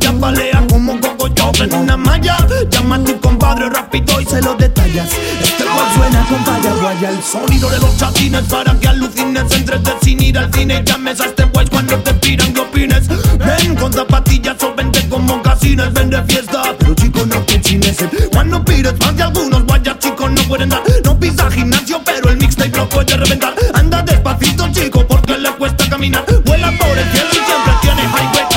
Ya 0.00 0.12
palea 0.12 0.64
como 0.68 1.00
coco 1.00 1.28
yo 1.28 1.52
en 1.62 1.74
una 1.74 1.96
malla. 1.96 2.36
Llama 2.70 2.96
a 2.96 3.04
tu 3.04 3.20
compadre 3.20 3.68
rápido 3.70 4.20
y 4.20 4.24
se 4.26 4.40
lo 4.42 4.54
detallas. 4.54 5.08
Este 5.42 5.64
cual 5.64 5.86
suena 5.94 6.26
con 6.28 6.80
guaya. 6.80 7.10
El 7.10 7.22
sonido 7.22 7.70
de 7.70 7.78
los 7.78 7.96
chatines 7.96 8.42
para 8.44 8.74
que 8.78 8.88
alucines 8.88 9.50
Entrete 9.52 9.92
sin 10.02 10.22
ir 10.22 10.38
al 10.38 10.52
cine. 10.52 10.82
Llames 10.84 11.20
a 11.20 11.26
este 11.26 11.44
guay 11.44 11.66
cuando 11.68 11.96
te 11.98 12.14
pidan 12.14 12.52
que 12.52 12.60
opines. 12.60 13.08
Ven 13.08 13.74
con 13.76 13.92
zapatillas 13.92 14.62
o 14.62 14.74
vente 14.74 15.08
con 15.08 15.24
mocasines 15.24 15.92
Ven 15.92 16.10
de 16.10 16.22
fiesta, 16.24 16.62
pero 16.78 16.94
chicos 16.94 17.26
no 17.26 17.36
te 17.42 17.60
chines. 17.60 17.96
Cuando 18.32 18.64
pides 18.64 18.98
más 19.00 19.16
de 19.16 19.22
algunos 19.22 19.64
guayas 19.64 19.98
chicos 19.98 20.30
no 20.30 20.42
pueden 20.42 20.68
dar. 20.68 20.82
No 21.04 21.18
pisa 21.18 21.50
gimnasio 21.50 22.00
pero 22.04 22.30
el 22.30 22.38
mixtape 22.38 22.76
lo 22.76 22.88
puede 22.88 23.16
reventar. 23.16 23.54
Anda 23.74 24.02
despacito 24.02 24.68
chico 24.72 25.06
porque 25.06 25.38
le 25.38 25.50
cuesta 25.52 25.88
caminar. 25.88 26.24
Vuela 26.44 26.72
por 26.78 26.98
el 26.98 27.10
cielo 27.12 27.30
y 27.30 27.34
siempre 27.34 27.67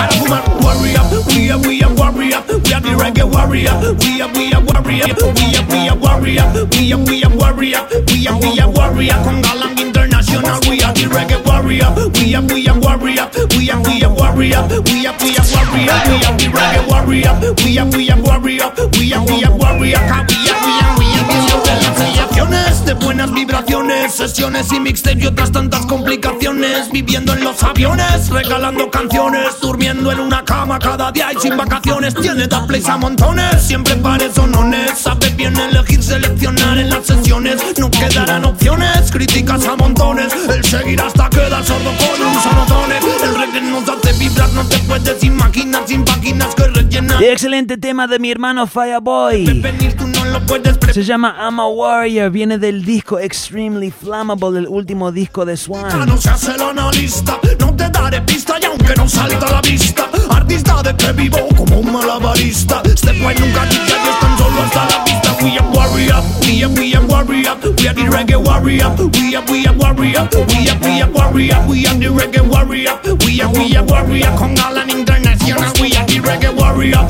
para 0.01 0.11
fumar 0.13 0.43
Warrior, 0.61 1.03
we 1.27 1.51
are, 1.51 1.57
we 1.59 1.81
are 1.83 1.93
warrior 1.93 2.41
We 2.47 2.73
are 2.73 2.81
the 2.81 2.93
reggae 2.97 3.23
warrior 3.23 3.73
We 4.01 4.21
are, 4.21 4.29
we 4.33 4.53
are 4.53 4.61
warrior 4.61 5.05
We 5.37 5.55
are, 5.55 5.65
we 5.69 5.89
are 5.89 5.95
warrior 5.95 6.45
We 6.71 6.93
are, 6.93 6.97
we 6.97 7.23
are 7.23 7.29
warrior 7.29 7.81
We 8.09 8.27
are, 8.27 8.39
we 8.39 8.59
are 8.59 8.69
warrior 8.69 9.17
Con 9.23 9.41
Galang 9.43 9.77
International 9.79 10.59
We 10.69 10.81
are 10.81 10.93
the 10.93 11.05
reggae 11.13 11.37
warrior 11.45 11.89
We 12.17 12.35
are, 12.35 12.41
we 12.41 12.67
are 12.67 12.79
warrior 12.79 13.29
We 13.57 13.69
are, 13.69 13.81
we 13.81 14.03
are 14.03 14.13
warrior 14.13 14.61
We 14.89 15.05
are, 15.05 15.15
we 15.21 15.37
are 15.37 15.45
warrior 15.53 15.93
We 16.09 16.25
are 16.25 16.37
the 16.37 16.47
reggae 16.49 16.81
warrior 16.89 17.33
We 17.63 17.77
are, 17.77 17.85
we 17.85 18.09
are 18.09 18.21
warrior 18.21 18.69
We 18.97 19.13
are, 19.13 19.25
we 19.25 19.43
are 19.45 19.55
warrior 19.55 20.01
We 20.01 20.49
are, 20.49 20.65
we 20.65 20.81
are, 20.81 21.00
are 21.71 22.01
de 22.85 22.93
buenas 22.93 23.31
vibraciones 23.31 24.13
Sesiones 24.13 24.71
y 24.71 24.79
mixtapes 24.79 25.23
y 25.23 25.27
otras 25.27 25.51
tantas 25.51 25.85
complicaciones. 25.85 26.91
Viviendo 26.91 27.33
en 27.33 27.43
los 27.43 27.61
aviones 27.63 28.29
Regalando 28.29 28.89
canciones 28.89 29.59
Durmiendo 29.61 30.11
en 30.11 30.19
una 30.19 30.43
cama 30.43 30.79
cada 30.79 31.11
día 31.11 31.31
y 31.33 31.39
sin 31.39 31.55
vacaciones. 31.55 32.13
Tiene 32.15 32.47
da 32.47 32.65
plays 32.65 32.87
a 32.89 32.97
montones 32.97 33.61
Siempre 33.61 33.95
pare 33.95 34.31
sonones. 34.33 34.97
Sabe 34.97 35.29
bien 35.31 35.55
elegir, 35.57 36.03
seleccionar 36.03 36.77
en 36.77 36.89
las 36.89 37.05
sesiones. 37.05 37.61
No 37.77 37.89
quedarán 37.89 38.45
opciones 38.45 39.11
Críticas 39.11 39.65
a 39.65 39.75
montones. 39.75 40.33
El 40.49 40.63
seguir 40.63 41.01
hasta 41.01 41.29
quedar 41.29 41.63
sordo 41.63 41.91
con 41.97 42.27
un 42.27 42.41
sonotone 42.41 42.99
El 43.23 43.35
reggae 43.35 43.61
nos 43.61 43.87
hace 43.87 44.13
vibrar 44.19 44.49
No 44.53 44.65
te 44.65 44.77
puedes 44.79 45.23
imaginar 45.23 45.83
sin 45.87 46.03
páginas 46.03 46.53
que 46.55 46.67
rellenar 46.67 47.23
Excelente 47.23 47.77
tema 47.77 48.07
de 48.07 48.19
mi 48.19 48.31
hermano 48.31 48.67
Fireboy. 48.67 49.45
Se 50.93 51.03
llama 51.03 51.35
I'm 51.39 51.59
a 51.59 51.67
Warrior, 51.67 52.29
viene 52.29 52.57
del 52.57 52.83
disco 52.83 53.17
Extremely 53.17 53.91
Flammable, 53.91 54.59
el 54.59 54.67
último 54.67 55.11
disco 55.11 55.45
de 55.45 55.55
Swan. 55.55 56.05
No 56.05 56.17
se 56.17 56.29
hace 56.29 56.51
el 56.51 56.61
analista, 56.61 57.39
no 57.59 57.73
te 57.73 57.89
daré 57.89 58.19
pista 58.21 58.55
y 58.61 58.65
aunque 58.65 58.93
no 58.95 59.07
salta 59.07 59.45
a 59.47 59.51
la 59.51 59.61
vista, 59.61 60.09
artista 60.29 60.83
de 60.83 60.93
que 60.97 61.13
vivo 61.13 61.37
como 61.55 61.79
un 61.79 61.93
malabarista. 61.93 62.81
Este 62.83 63.13
boy 63.21 63.33
nunca 63.39 63.65
dice 63.65 63.95
Dios 64.03 64.19
tan 64.19 64.37
solo 64.37 64.61
hasta 64.61 64.85
la 64.85 65.03
vista. 65.05 65.37
We 65.41 65.57
are 65.57 65.67
warrior, 65.73 66.21
we 66.41 66.63
are, 66.63 66.73
we 66.73 66.93
are 66.93 67.05
warrior, 67.07 67.55
we 67.77 67.87
are 67.87 67.95
the 67.95 68.03
reggae 68.03 68.35
warrior, 68.35 68.89
we 69.17 69.33
are, 69.35 69.43
we 69.49 69.65
are 69.65 69.73
warrior, 69.77 70.27
we 70.49 70.69
are, 70.69 70.77
we 70.81 71.01
are 71.01 71.09
warrior, 71.09 71.65
we 71.67 71.87
are 71.87 71.97
the 71.97 72.07
reggae 72.07 72.41
warrior, 72.47 72.99
we 73.25 73.41
are, 73.41 73.49
we 73.49 73.75
are 73.75 73.83
warrior, 73.85 74.35
con 74.37 74.59
Alan 74.59 74.89
International, 74.89 75.20
are. 75.49 75.71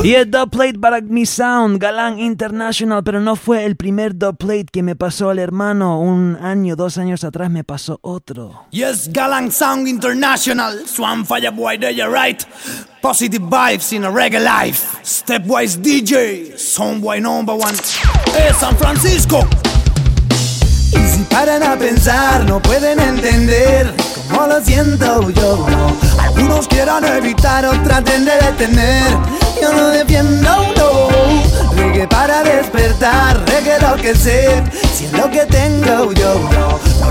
Y 0.03 0.15
el 0.15 0.29
dubplate 0.29 0.79
para 0.79 1.01
mi 1.01 1.25
sound, 1.25 1.79
Galán 1.79 2.19
International, 2.19 3.03
pero 3.03 3.19
no 3.19 3.35
fue 3.35 3.65
el 3.65 3.75
primer 3.75 4.17
dubplate 4.17 4.65
que 4.71 4.83
me 4.83 4.95
pasó 4.95 5.31
el 5.31 5.39
hermano. 5.39 5.99
Un 5.99 6.37
año, 6.41 6.75
dos 6.75 6.97
años 6.97 7.23
atrás 7.23 7.49
me 7.49 7.63
pasó 7.63 7.99
otro. 8.01 8.65
Yes, 8.71 9.11
Galang 9.11 9.51
Sound 9.51 9.87
International, 9.87 10.87
Swan 10.87 11.25
Fireboy, 11.25 11.79
there 11.79 11.93
you're 11.93 12.11
right. 12.11 12.43
Positive 13.01 13.43
vibes 13.43 13.93
in 13.93 14.03
a 14.03 14.11
reggae 14.11 14.39
life. 14.39 14.97
Stepwise 15.03 15.77
DJ, 15.77 16.53
Soundboy 16.55 17.21
number 17.21 17.53
one. 17.53 17.75
Eh, 18.37 18.53
San 18.59 18.75
Francisco. 18.77 19.47
Y 20.93 21.07
si 21.07 21.23
paran 21.29 21.63
a 21.63 21.77
pensar, 21.77 22.45
no 22.45 22.61
pueden 22.61 22.99
entender 22.99 24.10
cómo 24.31 24.47
lo 24.47 24.63
siento 24.63 25.29
yo. 25.31 25.65
Algunos 26.19 26.67
quieran 26.67 27.05
evitar 27.05 27.65
o 27.65 27.71
traten 27.83 28.25
de 28.25 28.35
detener. 28.35 29.03
Yo 29.61 29.73
no 29.73 29.87
defiendo, 29.87 30.49
no. 30.75 31.75
Reggae 31.75 32.07
para 32.07 32.43
despertar, 32.43 33.43
reggae 33.45 33.79
lo 33.79 33.95
que 33.95 34.15
sé. 34.15 34.63
Si 34.93 35.05
es 35.05 35.13
lo 35.13 35.29
que 35.29 35.45
tengo 35.45 36.11
yo, 36.13 36.49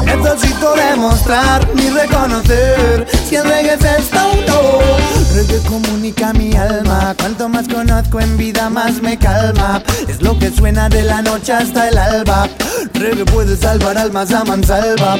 necesito 0.05 0.75
demostrar 0.75 1.69
ni 1.75 1.91
reconocer. 1.91 3.07
Si 3.29 3.37
el 3.37 3.45
reggae 3.45 3.75
es 3.75 3.85
esto, 3.85 4.19
no. 4.47 5.35
Reggae 5.35 5.61
comunica 5.69 6.33
mi 6.33 6.55
alma. 6.57 7.15
Cuanto 7.19 7.49
más 7.49 7.69
conozco 7.69 8.21
en 8.21 8.37
vida, 8.37 8.69
más 8.69 9.01
me 9.01 9.17
calma. 9.19 9.83
Es 10.09 10.21
lo 10.21 10.39
que 10.39 10.51
suena 10.51 10.89
de 10.89 11.03
la 11.03 11.23
noche 11.23 11.53
hasta 11.53 11.89
el 11.89 11.99
alba. 11.99 12.49
Reggae 12.95 13.25
puede 13.25 13.57
salvar 13.57 13.97
almas 13.97 14.33
a 14.33 14.45
mansalva. 14.45 15.17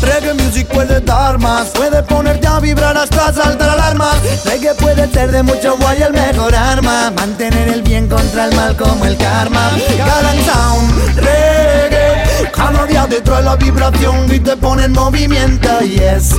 Reggae 0.00 0.34
music 0.34 0.66
puede 0.68 1.00
dar 1.00 1.38
más. 1.38 1.68
Puede 1.68 2.02
ponerte 2.02 2.46
a 2.46 2.60
vibrar 2.60 2.96
hasta 2.96 3.32
saltar 3.32 3.70
alarmas. 3.70 4.16
Reggae 4.44 4.74
puede 4.74 5.10
ser 5.12 5.30
de 5.30 5.42
mucho 5.42 5.76
guay 5.78 6.02
el 6.02 6.12
mejor 6.12 6.54
arma. 6.54 7.10
Mantener 7.10 7.68
el 7.68 7.82
bien 7.82 8.08
contra 8.08 8.46
el 8.46 8.56
mal 8.56 8.76
como 8.76 9.04
el 9.04 9.16
karma. 9.16 9.70
Galang 9.98 10.44
Sound, 10.44 11.16
reggae. 11.16 12.23
Cada 12.52 12.86
día 12.86 13.06
te 13.08 13.20
trae 13.20 13.42
la 13.42 13.56
vibración 13.56 14.32
y 14.32 14.40
te 14.40 14.56
pone 14.56 14.84
en 14.84 14.92
movimiento. 14.92 15.80
Yes. 15.80 16.36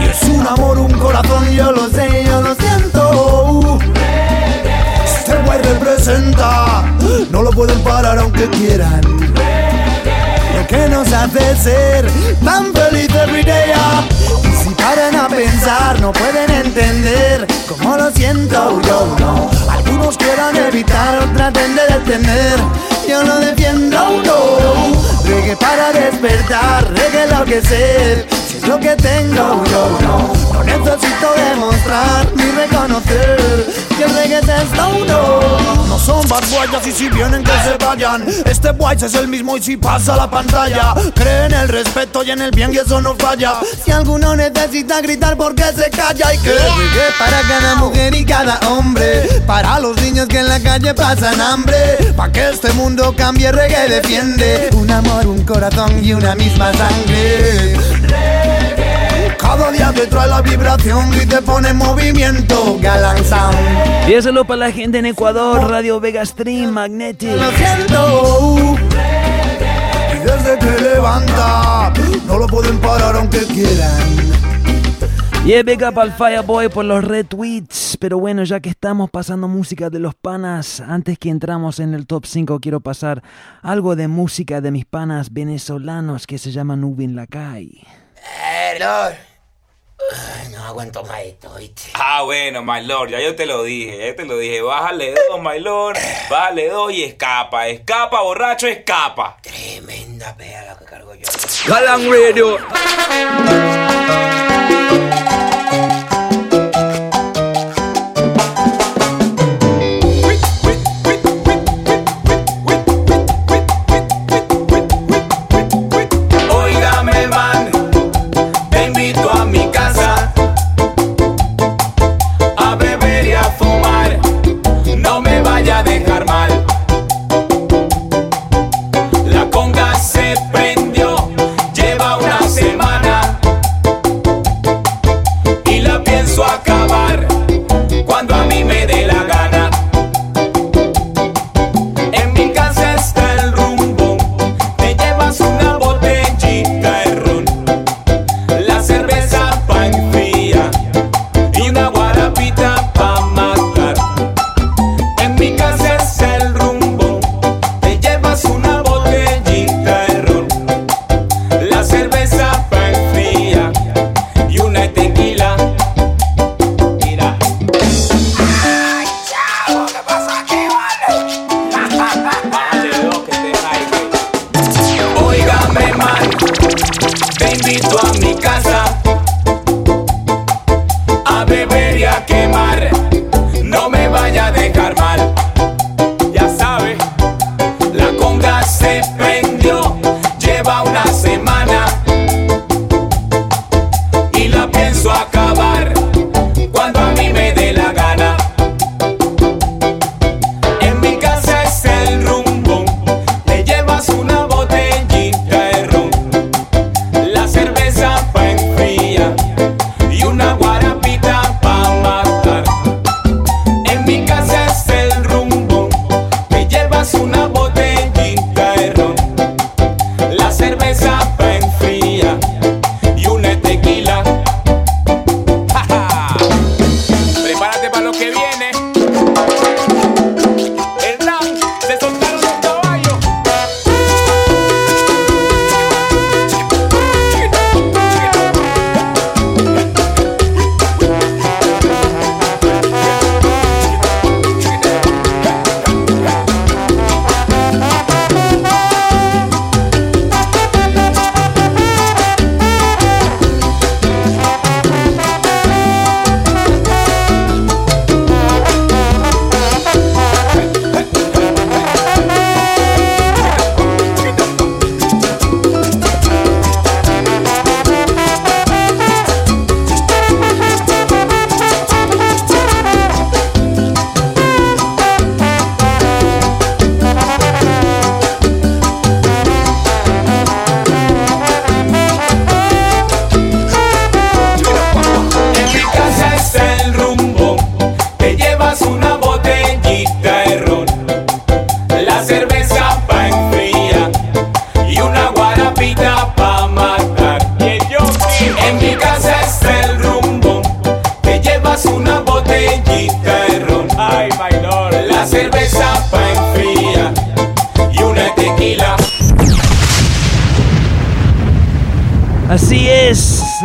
Y 0.00 0.04
es 0.04 0.22
un 0.24 0.46
amor, 0.46 0.78
un 0.78 0.92
corazón, 0.98 1.50
yo 1.50 1.72
lo 1.72 1.88
sé, 1.88 2.24
yo 2.26 2.40
lo 2.40 2.54
siento. 2.54 3.78
Este 5.04 5.36
guay 5.44 5.60
representa, 5.62 6.84
no 7.30 7.42
lo 7.42 7.50
pueden 7.50 7.78
parar 7.80 8.18
aunque 8.18 8.48
quieran. 8.50 9.00
Lo 9.02 10.66
que 10.66 10.88
nos 10.88 11.12
hace 11.12 11.56
ser 11.56 12.06
tan 12.44 12.72
feliz 12.72 13.08
every 13.14 13.42
day. 13.42 13.72
Si 14.64 14.70
paran 14.70 15.14
a 15.14 15.28
pensar, 15.28 16.00
no 16.00 16.10
pueden 16.10 16.50
entender 16.50 17.46
cómo 17.68 17.98
lo 17.98 18.10
siento 18.10 18.80
yo. 18.80 19.14
No. 19.18 19.50
Algunos 19.70 20.16
quieran 20.16 20.56
evitar 20.56 21.18
o 21.22 21.36
traten 21.36 21.76
de 21.76 21.82
detener. 21.82 22.58
Yo 23.06 23.22
lo 23.24 23.40
defiendo, 23.40 24.22
no. 24.24 25.28
Reggae 25.28 25.54
para 25.58 25.92
despertar, 25.92 26.90
reggae 26.94 27.26
lo 27.26 27.44
que 27.44 27.60
sé. 27.60 28.26
Lo 28.66 28.78
que 28.80 28.96
tengo 28.96 29.64
yo, 29.64 29.98
no. 30.00 30.32
No 30.52 30.64
necesito 30.64 31.32
demostrar 31.36 32.26
ni 32.34 32.44
reconocer 32.52 33.66
que 33.96 34.04
el 34.04 34.14
reggae 34.14 34.38
es 34.38 34.48
esto, 34.48 35.04
no. 35.06 35.74
Son 36.04 36.28
bad 36.28 36.42
y 36.86 36.92
si 36.92 37.08
vienen 37.08 37.42
que 37.42 37.50
se 37.50 37.78
vayan. 37.82 38.26
Este 38.44 38.72
boy 38.72 38.94
es 38.94 39.14
el 39.14 39.26
mismo 39.26 39.56
y 39.56 39.62
si 39.62 39.78
pasa 39.78 40.14
la 40.14 40.30
pantalla. 40.30 40.92
Cree 41.14 41.46
en 41.46 41.54
el 41.54 41.66
respeto 41.68 42.22
y 42.22 42.30
en 42.30 42.42
el 42.42 42.50
bien 42.50 42.74
y 42.74 42.76
eso 42.76 43.00
no 43.00 43.14
falla. 43.14 43.54
Si 43.82 43.90
alguno 43.90 44.36
necesita 44.36 45.00
gritar 45.00 45.34
porque 45.38 45.64
se 45.74 45.88
calla 45.88 46.34
y 46.34 46.38
que 46.40 46.50
reggae 46.50 47.10
para 47.18 47.40
cada 47.48 47.76
mujer 47.76 48.14
y 48.14 48.22
cada 48.26 48.58
hombre. 48.68 49.22
Para 49.46 49.80
los 49.80 49.98
niños 50.02 50.26
que 50.28 50.40
en 50.40 50.48
la 50.50 50.60
calle 50.60 50.92
pasan 50.92 51.40
hambre. 51.40 51.96
Pa' 52.14 52.30
que 52.30 52.50
este 52.50 52.70
mundo 52.74 53.14
cambie, 53.16 53.50
reggae 53.50 53.88
defiende. 53.88 54.68
Un 54.74 54.90
amor, 54.90 55.26
un 55.26 55.42
corazón 55.44 56.04
y 56.04 56.12
una 56.12 56.34
misma 56.34 56.70
sangre. 56.74 58.53
Cada 59.56 59.70
día 59.70 59.92
te 59.92 60.08
trae 60.08 60.28
la 60.28 60.42
vibración 60.42 61.14
y 61.14 61.26
te 61.26 61.40
pone 61.40 61.68
en 61.68 61.76
movimiento. 61.76 62.76
Galang 62.80 63.24
Sound. 63.24 63.56
Y 64.08 64.14
eso 64.14 64.44
para 64.44 64.56
la 64.56 64.72
gente 64.72 64.98
en 64.98 65.06
Ecuador, 65.06 65.70
Radio 65.70 66.00
Vega 66.00 66.26
Stream, 66.26 66.72
Magnetic. 66.72 67.36
Lo 67.36 67.52
siento. 67.52 68.76
Y 70.12 70.18
desde 70.26 70.58
que 70.58 70.82
levanta, 70.82 71.92
no 72.26 72.38
lo 72.38 72.48
pueden 72.48 72.80
parar 72.80 73.14
aunque 73.14 73.46
quieran. 73.46 74.02
Y 75.44 75.48
yeah, 75.50 75.62
big 75.62 75.84
up 75.84 76.00
al 76.00 76.12
Fireboy 76.12 76.68
por 76.68 76.84
los 76.84 77.04
retweets. 77.04 77.96
Pero 78.00 78.18
bueno, 78.18 78.42
ya 78.42 78.58
que 78.58 78.70
estamos 78.70 79.08
pasando 79.08 79.46
música 79.46 79.88
de 79.88 80.00
los 80.00 80.16
panas, 80.16 80.80
antes 80.80 81.16
que 81.16 81.28
entramos 81.28 81.78
en 81.78 81.94
el 81.94 82.08
top 82.08 82.26
5, 82.26 82.58
quiero 82.58 82.80
pasar 82.80 83.22
algo 83.62 83.94
de 83.94 84.08
música 84.08 84.60
de 84.60 84.72
mis 84.72 84.84
panas 84.84 85.32
venezolanos 85.32 86.26
que 86.26 86.38
se 86.38 86.50
llama 86.50 86.74
Nubin 86.74 87.14
Lacay. 87.14 87.86
Eh, 88.16 88.78
Lord. 88.80 89.33
Ay, 89.98 90.48
no 90.50 90.62
aguanto 90.64 91.02
más 91.04 91.20
esto, 91.20 91.54
¿viste? 91.54 91.90
Ah, 91.94 92.22
bueno, 92.22 92.62
my 92.62 92.84
lord, 92.84 93.10
ya 93.10 93.20
yo 93.20 93.34
te 93.34 93.46
lo 93.46 93.62
dije, 93.62 93.96
ya 93.98 94.16
te 94.16 94.24
lo 94.24 94.36
dije. 94.38 94.60
Bájale 94.60 95.14
dos, 95.28 95.40
my 95.40 95.60
lord. 95.60 95.96
Bájale 96.28 96.68
dos 96.68 96.92
y 96.92 97.04
escapa. 97.04 97.68
Escapa, 97.68 98.20
borracho, 98.20 98.66
escapa. 98.66 99.38
Tremenda 99.40 100.36
pea 100.36 100.64
la 100.64 100.78
que 100.78 100.84
cargo 100.84 101.14
yo. 101.14 101.26
Galang 101.66 102.10
Radio. 102.10 102.58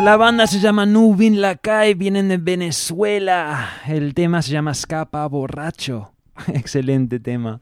La 0.09 0.17
banda 0.17 0.47
se 0.47 0.59
llama 0.59 0.87
Nubin 0.87 1.39
Lacay, 1.39 1.93
vienen 1.93 2.29
de 2.29 2.37
Venezuela. 2.37 3.69
El 3.87 4.15
tema 4.15 4.41
se 4.41 4.49
llama 4.49 4.71
Escapa 4.71 5.27
Borracho. 5.27 6.13
Excelente 6.47 7.19
tema. 7.19 7.59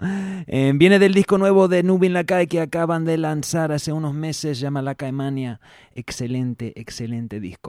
Eh, 0.48 0.72
viene 0.74 0.98
del 0.98 1.14
disco 1.14 1.38
nuevo 1.38 1.68
de 1.68 1.84
Nubin 1.84 2.14
Lacay 2.14 2.48
que 2.48 2.62
acaban 2.62 3.04
de 3.04 3.18
lanzar 3.18 3.74
hace 3.74 3.92
unos 3.92 4.14
meses, 4.14 4.58
se 4.58 4.64
llama 4.64 4.82
La 4.82 4.96
Caimania. 4.96 5.60
Excelente, 5.94 6.72
excelente 6.80 7.42
disco. 7.42 7.67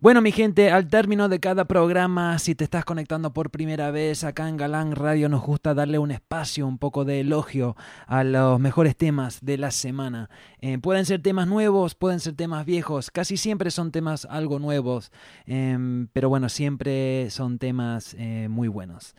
Bueno, 0.00 0.22
mi 0.22 0.30
gente, 0.30 0.70
al 0.70 0.86
término 0.86 1.28
de 1.28 1.40
cada 1.40 1.64
programa, 1.64 2.38
si 2.38 2.54
te 2.54 2.62
estás 2.62 2.84
conectando 2.84 3.32
por 3.32 3.50
primera 3.50 3.90
vez 3.90 4.22
acá 4.22 4.48
en 4.48 4.56
Galán 4.56 4.94
Radio, 4.94 5.28
nos 5.28 5.42
gusta 5.42 5.74
darle 5.74 5.98
un 5.98 6.12
espacio, 6.12 6.68
un 6.68 6.78
poco 6.78 7.04
de 7.04 7.18
elogio 7.18 7.74
a 8.06 8.22
los 8.22 8.60
mejores 8.60 8.96
temas 8.96 9.40
de 9.44 9.58
la 9.58 9.72
semana. 9.72 10.30
Eh, 10.60 10.78
pueden 10.78 11.04
ser 11.04 11.20
temas 11.20 11.48
nuevos, 11.48 11.96
pueden 11.96 12.20
ser 12.20 12.34
temas 12.34 12.64
viejos, 12.64 13.10
casi 13.10 13.36
siempre 13.36 13.72
son 13.72 13.90
temas 13.90 14.24
algo 14.30 14.60
nuevos, 14.60 15.10
em, 15.46 16.06
pero 16.12 16.28
bueno, 16.28 16.48
siempre 16.48 17.28
son 17.30 17.58
temas 17.58 18.14
eh, 18.20 18.46
muy 18.48 18.68
buenos. 18.68 19.16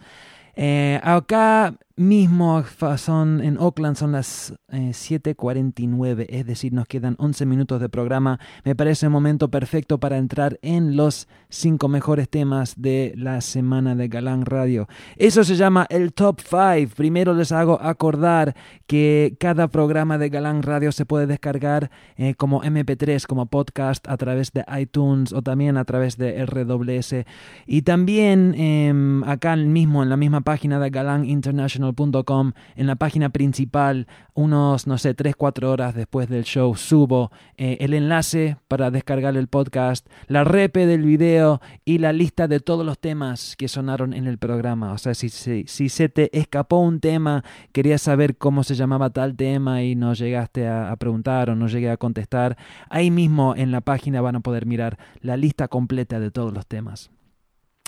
Eh, 0.56 1.02
acá 1.04 1.76
mismo 2.00 2.64
son 2.96 3.42
en 3.42 3.58
Oakland 3.58 3.98
son 3.98 4.14
las 4.14 4.54
7:49, 4.70 6.28
es 6.30 6.46
decir, 6.46 6.72
nos 6.72 6.88
quedan 6.88 7.16
11 7.20 7.46
minutos 7.46 7.82
de 7.82 7.90
programa. 7.90 8.40
Me 8.64 8.74
parece 8.74 9.08
un 9.08 9.14
momento 9.14 9.50
perfecto 9.50 10.00
para 10.00 10.18
entrar 10.18 10.58
en 10.62 10.96
los 10.96 11.28
5 11.50 11.90
mejores 11.90 12.30
temas 12.30 12.76
de 12.78 13.14
la 13.18 13.42
semana 13.42 13.96
de 13.96 14.08
Galán 14.08 14.46
Radio. 14.46 14.88
Eso 15.18 15.44
se 15.44 15.56
llama 15.56 15.88
el 15.90 16.14
Top 16.14 16.40
5. 16.40 16.96
Primero 16.96 17.34
les 17.34 17.52
hago 17.52 17.82
acordar 17.82 18.56
que 18.88 19.36
cada 19.38 19.68
programa 19.68 20.18
de 20.18 20.30
Galán 20.30 20.64
Radio 20.64 20.94
se 20.94 21.06
puede 21.06 21.28
descargar 21.28 21.92
eh, 22.16 22.34
como 22.36 22.64
MP3, 22.64 23.26
como 23.28 23.48
podcast 23.48 24.08
a 24.08 24.16
través 24.16 24.54
de 24.54 24.64
iTunes 24.80 25.34
o 25.34 25.42
también 25.42 25.76
a 25.76 25.84
través 25.84 26.16
de 26.18 26.46
RWS. 26.46 27.26
Y 27.66 27.82
también 27.82 28.56
em, 28.56 29.24
acá 29.26 29.58
mismo 29.58 30.02
en 30.02 30.10
la 30.10 30.18
misma 30.18 30.42
página 30.42 30.80
de 30.80 30.90
Galán 30.90 31.26
International 31.26 31.89
en 32.76 32.88
la 32.88 32.96
página 32.96 33.30
principal, 33.30 34.08
unos, 34.34 34.88
no 34.88 34.98
sé, 34.98 35.14
3, 35.14 35.36
4 35.36 35.72
horas 35.72 35.96
después 35.96 36.30
del 36.30 36.44
show, 36.44 36.76
subo 36.76 37.32
eh, 37.58 37.78
el 37.82 37.94
enlace 37.94 38.58
para 38.68 38.92
descargar 38.92 39.36
el 39.36 39.48
podcast, 39.48 40.08
la 40.28 40.44
repe 40.44 40.86
del 40.86 41.04
video 41.04 41.62
y 41.86 41.98
la 41.98 42.14
lista 42.14 42.48
de 42.48 42.60
todos 42.60 42.86
los 42.86 43.00
temas 43.00 43.56
que 43.58 43.68
sonaron 43.68 44.14
en 44.14 44.28
el 44.28 44.38
programa. 44.38 44.94
O 44.94 44.98
sea, 44.98 45.14
si, 45.14 45.30
si, 45.30 45.66
si 45.68 45.90
se 45.90 46.10
te 46.10 46.38
escapó 46.38 46.80
un 46.80 47.00
tema, 47.00 47.44
querías 47.72 48.02
saber 48.02 48.38
cómo 48.38 48.64
se 48.64 48.76
llamaba 48.76 49.10
tal 49.10 49.36
tema 49.36 49.84
y 49.84 49.96
no 49.96 50.14
llegaste 50.14 50.68
a, 50.68 50.96
preguntar 50.98 51.50
o 51.50 51.56
no 51.56 51.68
llegué 51.68 51.90
a 51.90 51.98
contestar, 51.98 52.58
ahí 52.90 53.12
mismo 53.12 53.56
en 53.56 53.72
la 53.72 53.82
página 53.82 54.22
van 54.22 54.38
a 54.38 54.40
poder 54.42 54.66
mirar 54.66 54.98
la 55.22 55.38
lista 55.38 55.68
completa 55.68 56.20
de 56.20 56.32
todos 56.32 56.54
los 56.54 56.66
temas. 56.66 57.12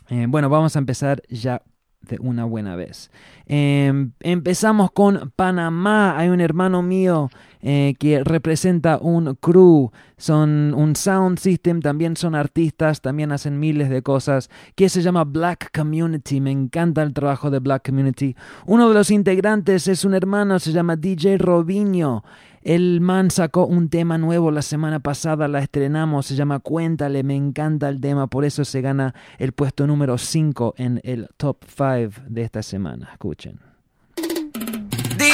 Eh, 0.09 0.25
bueno, 0.27 0.49
vamos 0.49 0.75
a 0.75 0.79
empezar 0.79 1.21
ya 1.29 1.61
de 2.01 2.17
una 2.19 2.45
buena 2.45 2.75
vez. 2.75 3.11
Em, 3.45 4.11
empezamos 4.19 4.91
con 4.91 5.31
Panamá. 5.35 6.17
Hay 6.17 6.29
un 6.29 6.41
hermano 6.41 6.81
mío 6.81 7.29
eh, 7.61 7.95
que 7.99 8.23
representa 8.23 8.97
un 8.97 9.35
crew, 9.35 9.91
son 10.17 10.73
un 10.73 10.95
sound 10.95 11.37
system, 11.39 11.81
también 11.81 12.15
son 12.15 12.35
artistas, 12.35 13.01
también 13.01 13.31
hacen 13.31 13.59
miles 13.59 13.89
de 13.89 14.01
cosas, 14.01 14.49
que 14.75 14.89
se 14.89 15.01
llama 15.01 15.23
Black 15.23 15.69
Community. 15.77 16.41
Me 16.41 16.51
encanta 16.51 17.03
el 17.03 17.13
trabajo 17.13 17.49
de 17.49 17.59
Black 17.59 17.87
Community. 17.87 18.35
Uno 18.65 18.87
de 18.87 18.95
los 18.95 19.11
integrantes 19.11 19.87
es 19.87 20.05
un 20.05 20.13
hermano, 20.13 20.59
se 20.59 20.71
llama 20.71 20.95
DJ 20.95 21.37
Robinho. 21.37 22.23
El 22.61 23.01
man 23.01 23.31
sacó 23.31 23.65
un 23.65 23.89
tema 23.89 24.19
nuevo 24.19 24.51
la 24.51 24.61
semana 24.61 24.99
pasada, 24.99 25.47
la 25.47 25.59
estrenamos, 25.59 26.27
se 26.27 26.35
llama 26.35 26.59
Cuéntale, 26.59 27.23
me 27.23 27.35
encanta 27.35 27.89
el 27.89 27.99
tema, 27.99 28.27
por 28.27 28.45
eso 28.45 28.65
se 28.65 28.81
gana 28.81 29.15
el 29.39 29.51
puesto 29.51 29.87
número 29.87 30.19
5 30.19 30.75
en 30.77 31.01
el 31.03 31.27
top 31.37 31.57
5 31.65 32.21
de 32.27 32.43
esta 32.43 32.61
semana. 32.61 33.09
Escuchen. 33.13 33.70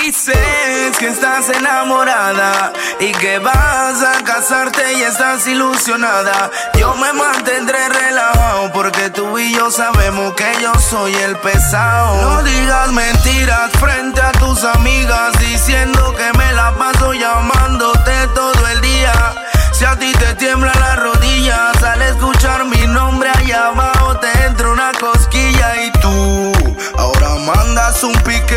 Dices 0.07 0.97
que 0.99 1.09
estás 1.09 1.49
enamorada 1.49 2.71
y 2.97 3.11
que 3.11 3.39
vas 3.39 4.01
a 4.01 4.23
casarte 4.23 4.93
y 4.93 5.01
estás 5.01 5.45
ilusionada. 5.47 6.49
Yo 6.79 6.95
me 6.95 7.11
mantendré 7.11 7.89
relajado 7.89 8.71
porque 8.71 9.09
tú 9.09 9.37
y 9.37 9.53
yo 9.53 9.69
sabemos 9.69 10.33
que 10.35 10.49
yo 10.61 10.73
soy 10.75 11.13
el 11.13 11.35
pesado. 11.39 12.21
No 12.21 12.41
digas 12.43 12.89
mentiras 12.93 13.69
frente 13.81 14.21
a 14.21 14.31
tus 14.31 14.63
amigas 14.63 15.37
diciendo 15.41 16.15
que 16.15 16.37
me 16.37 16.53
la 16.53 16.73
paso 16.77 17.11
llamándote 17.11 18.27
todo 18.33 18.65
el 18.65 18.79
día. 18.79 19.35
Si 19.73 19.83
a 19.83 19.97
ti 19.97 20.13
te 20.13 20.35
tiembla 20.35 20.71
la 20.79 20.95
rodilla 20.95 21.71
al 21.85 22.01
escuchar 22.03 22.63
mi 22.63 22.87
nombre 22.87 23.29
allá 23.29 23.67
abajo 23.67 24.17
te 24.19 24.45
entra 24.45 24.69
una 24.69 24.91
cosquilla 24.93 25.83
y 25.83 25.91
tú 25.99 26.53
ahora 26.97 27.35
mandas 27.45 28.03
un 28.03 28.13
novio 28.13 28.56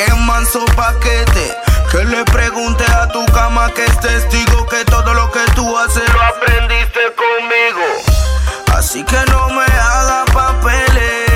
ese 0.00 0.12
que 0.12 0.14
manso 0.20 0.64
paquete. 0.76 1.56
Que 1.90 2.04
le 2.04 2.24
pregunte 2.24 2.84
a 2.84 3.08
tu 3.08 3.24
cama 3.26 3.70
que 3.74 3.84
es 3.84 4.00
testigo 4.00 4.66
que 4.66 4.84
todo 4.84 5.12
lo 5.14 5.30
que 5.30 5.44
tú 5.54 5.76
haces 5.78 6.08
lo 6.12 6.22
aprendiste 6.22 7.00
conmigo. 7.16 7.86
Así 8.76 9.04
que 9.04 9.18
no 9.30 9.48
me 9.48 9.64
haga 9.64 10.24
papeles, 10.32 11.30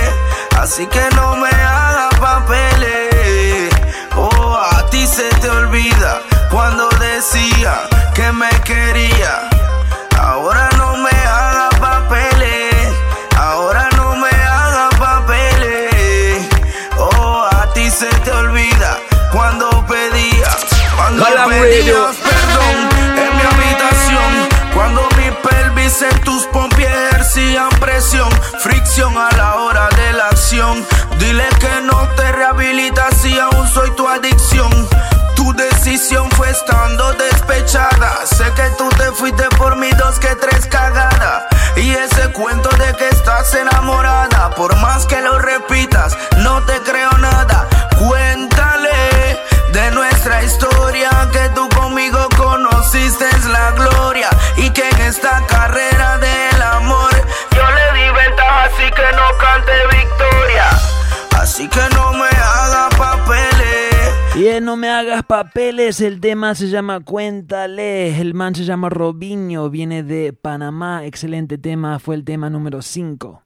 así 0.59 0.87
que 0.87 1.03
no 1.17 1.37
me 1.37 1.49
haga 1.49 2.09
papeles. 2.21 3.75
Oh, 4.17 4.57
a 4.57 4.87
ti 4.91 5.07
se 5.07 5.29
te 5.41 5.51
olvida 5.51 6.21
cuando 6.51 6.89
decía 6.91 7.83
que 8.15 8.31
me 8.33 8.51
quería. 8.63 9.54
Pedías 21.85 22.17
perdón 22.17 22.89
en 23.17 23.37
mi 23.37 23.43
habitación, 23.43 24.49
cuando 24.75 25.09
mi 25.17 25.31
pelvis 25.49 26.03
en 26.03 26.21
tus 26.23 26.47
pompiers 26.47 26.93
ejercían 27.13 27.69
presión, 27.81 28.31
fricción 28.61 29.17
a 29.17 29.31
la 29.37 29.57
hora 29.57 29.89
de 29.97 30.13
la 30.13 30.29
acción. 30.29 30.85
Dile 31.19 31.49
que 31.61 31.81
no 31.83 32.09
te 32.17 32.33
rehabilitas 32.33 33.17
si 33.21 33.39
aún 33.39 33.69
soy 33.69 33.91
tu 33.93 34.09
adicción. 34.09 34.71
Tu 35.37 35.53
decisión 35.55 36.31
fue 36.33 36.51
estando 36.51 37.13
despechada. 37.15 38.25
Sé 38.27 38.45
que 38.55 38.69
tú 38.79 38.89
te 38.91 39.11
fuiste 39.13 39.45
por 39.57 39.77
mi 39.77 39.91
dos 39.91 40.19
que 40.19 40.35
tres 40.37 40.67
cagada. 40.67 41.47
Y 41.77 41.93
ese 41.93 42.33
cuento 42.33 42.69
de 42.77 42.95
que 42.97 43.09
estás 43.09 43.55
enamorada, 43.55 44.51
por 44.51 44.77
más 44.77 45.07
que 45.07 45.21
lo 45.21 45.39
no 64.61 64.77
me 64.77 64.89
hagas 64.89 65.25
papeles, 65.25 66.01
el 66.01 66.21
tema 66.21 66.55
se 66.55 66.69
llama 66.69 67.01
Cuéntale, 67.01 68.21
el 68.21 68.35
man 68.35 68.55
se 68.55 68.65
llama 68.65 68.89
Robinho, 68.89 69.69
viene 69.71 70.03
de 70.03 70.33
Panamá, 70.33 71.05
excelente 71.05 71.59
tema, 71.59 71.99
fue 71.99 72.15
el 72.15 72.25
tema 72.25 72.51
número 72.51 72.83
5. 72.83 73.44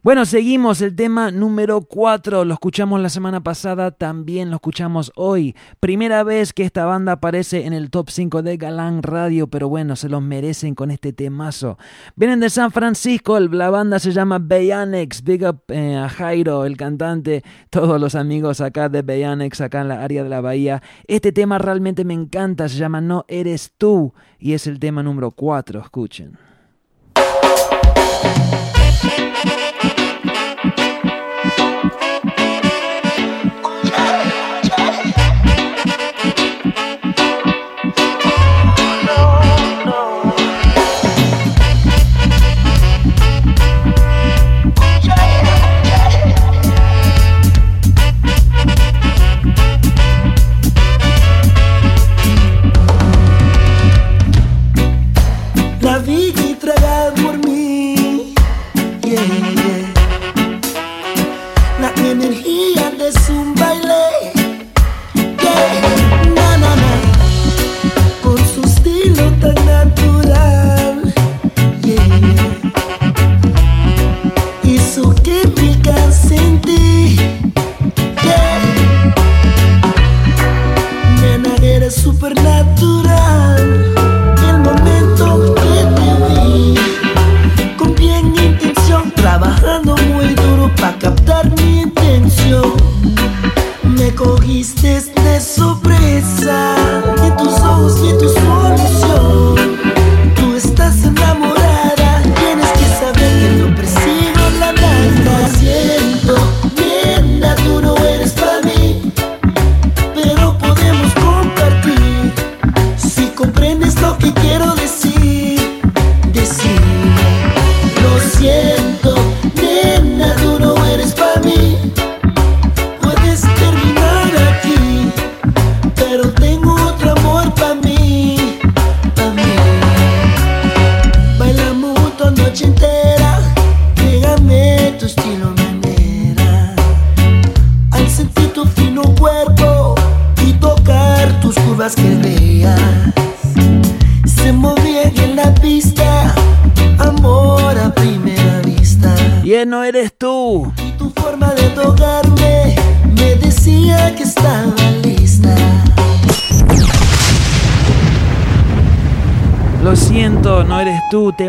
Bueno, 0.00 0.24
seguimos 0.26 0.80
el 0.80 0.94
tema 0.94 1.32
número 1.32 1.80
4, 1.80 2.44
lo 2.44 2.54
escuchamos 2.54 3.00
la 3.00 3.08
semana 3.08 3.42
pasada, 3.42 3.90
también 3.90 4.48
lo 4.48 4.56
escuchamos 4.56 5.10
hoy. 5.16 5.56
Primera 5.80 6.22
vez 6.22 6.52
que 6.52 6.62
esta 6.62 6.84
banda 6.84 7.12
aparece 7.12 7.66
en 7.66 7.72
el 7.72 7.90
top 7.90 8.08
5 8.08 8.42
de 8.42 8.56
Galán 8.58 9.02
Radio, 9.02 9.48
pero 9.48 9.68
bueno, 9.68 9.96
se 9.96 10.08
los 10.08 10.22
merecen 10.22 10.76
con 10.76 10.92
este 10.92 11.12
temazo. 11.12 11.78
Vienen 12.14 12.38
de 12.38 12.48
San 12.48 12.70
Francisco, 12.70 13.40
la 13.40 13.70
banda 13.70 13.98
se 13.98 14.12
llama 14.12 14.38
Bayanex, 14.38 15.24
big 15.24 15.44
up 15.44 15.64
eh, 15.66 15.96
a 15.96 16.08
Jairo, 16.08 16.64
el 16.64 16.76
cantante, 16.76 17.42
todos 17.68 18.00
los 18.00 18.14
amigos 18.14 18.60
acá 18.60 18.88
de 18.88 19.02
Bayanex, 19.02 19.60
acá 19.60 19.80
en 19.80 19.88
la 19.88 20.04
área 20.04 20.22
de 20.22 20.28
la 20.28 20.40
bahía. 20.40 20.80
Este 21.08 21.32
tema 21.32 21.58
realmente 21.58 22.04
me 22.04 22.14
encanta, 22.14 22.68
se 22.68 22.78
llama 22.78 23.00
No 23.00 23.24
Eres 23.26 23.72
Tú 23.76 24.14
y 24.38 24.52
es 24.52 24.68
el 24.68 24.78
tema 24.78 25.02
número 25.02 25.32
4, 25.32 25.80
escuchen. 25.80 26.47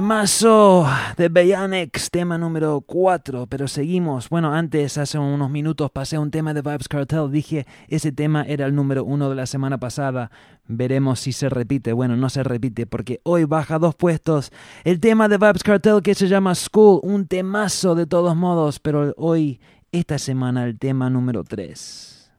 Temazo 0.09 0.87
de 1.17 1.29
Beyanex, 1.29 2.09
tema 2.09 2.39
número 2.39 2.81
4, 2.81 3.45
pero 3.45 3.67
seguimos. 3.67 4.27
Bueno, 4.29 4.51
antes, 4.51 4.97
hace 4.97 5.19
unos 5.19 5.51
minutos, 5.51 5.91
pasé 5.91 6.17
un 6.17 6.31
tema 6.31 6.55
de 6.55 6.63
Vibes 6.63 6.87
Cartel, 6.87 7.29
dije, 7.31 7.67
ese 7.89 8.11
tema 8.11 8.41
era 8.41 8.65
el 8.65 8.73
número 8.73 9.03
1 9.03 9.29
de 9.29 9.35
la 9.35 9.45
semana 9.45 9.77
pasada. 9.77 10.31
Veremos 10.65 11.19
si 11.19 11.31
se 11.31 11.47
repite. 11.47 11.93
Bueno, 11.93 12.15
no 12.15 12.31
se 12.31 12.41
repite 12.41 12.87
porque 12.87 13.21
hoy 13.21 13.43
baja 13.43 13.77
dos 13.77 13.93
puestos 13.93 14.51
el 14.83 14.99
tema 14.99 15.27
de 15.27 15.37
Vibes 15.37 15.61
Cartel 15.61 16.01
que 16.01 16.15
se 16.15 16.27
llama 16.27 16.55
School, 16.55 17.01
un 17.03 17.27
temazo 17.27 17.93
de 17.93 18.07
todos 18.07 18.35
modos, 18.35 18.79
pero 18.79 19.13
hoy, 19.15 19.61
esta 19.91 20.17
semana, 20.17 20.63
el 20.63 20.79
tema 20.79 21.11
número 21.11 21.43
3. 21.43 22.31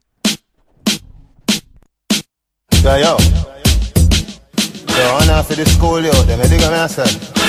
Yo, 2.82 2.98
yo. 2.98 3.16
Yo, 4.88 5.16
on 5.22 5.30
after 5.30 5.54
the 5.54 5.64
school, 5.66 6.02
yo. 6.02 6.10
Them, 6.24 6.40
you 6.40 6.48
dig 6.48 6.60
what 6.62 6.72
me 6.72 6.76
I 6.76 6.88
say? 6.88 7.39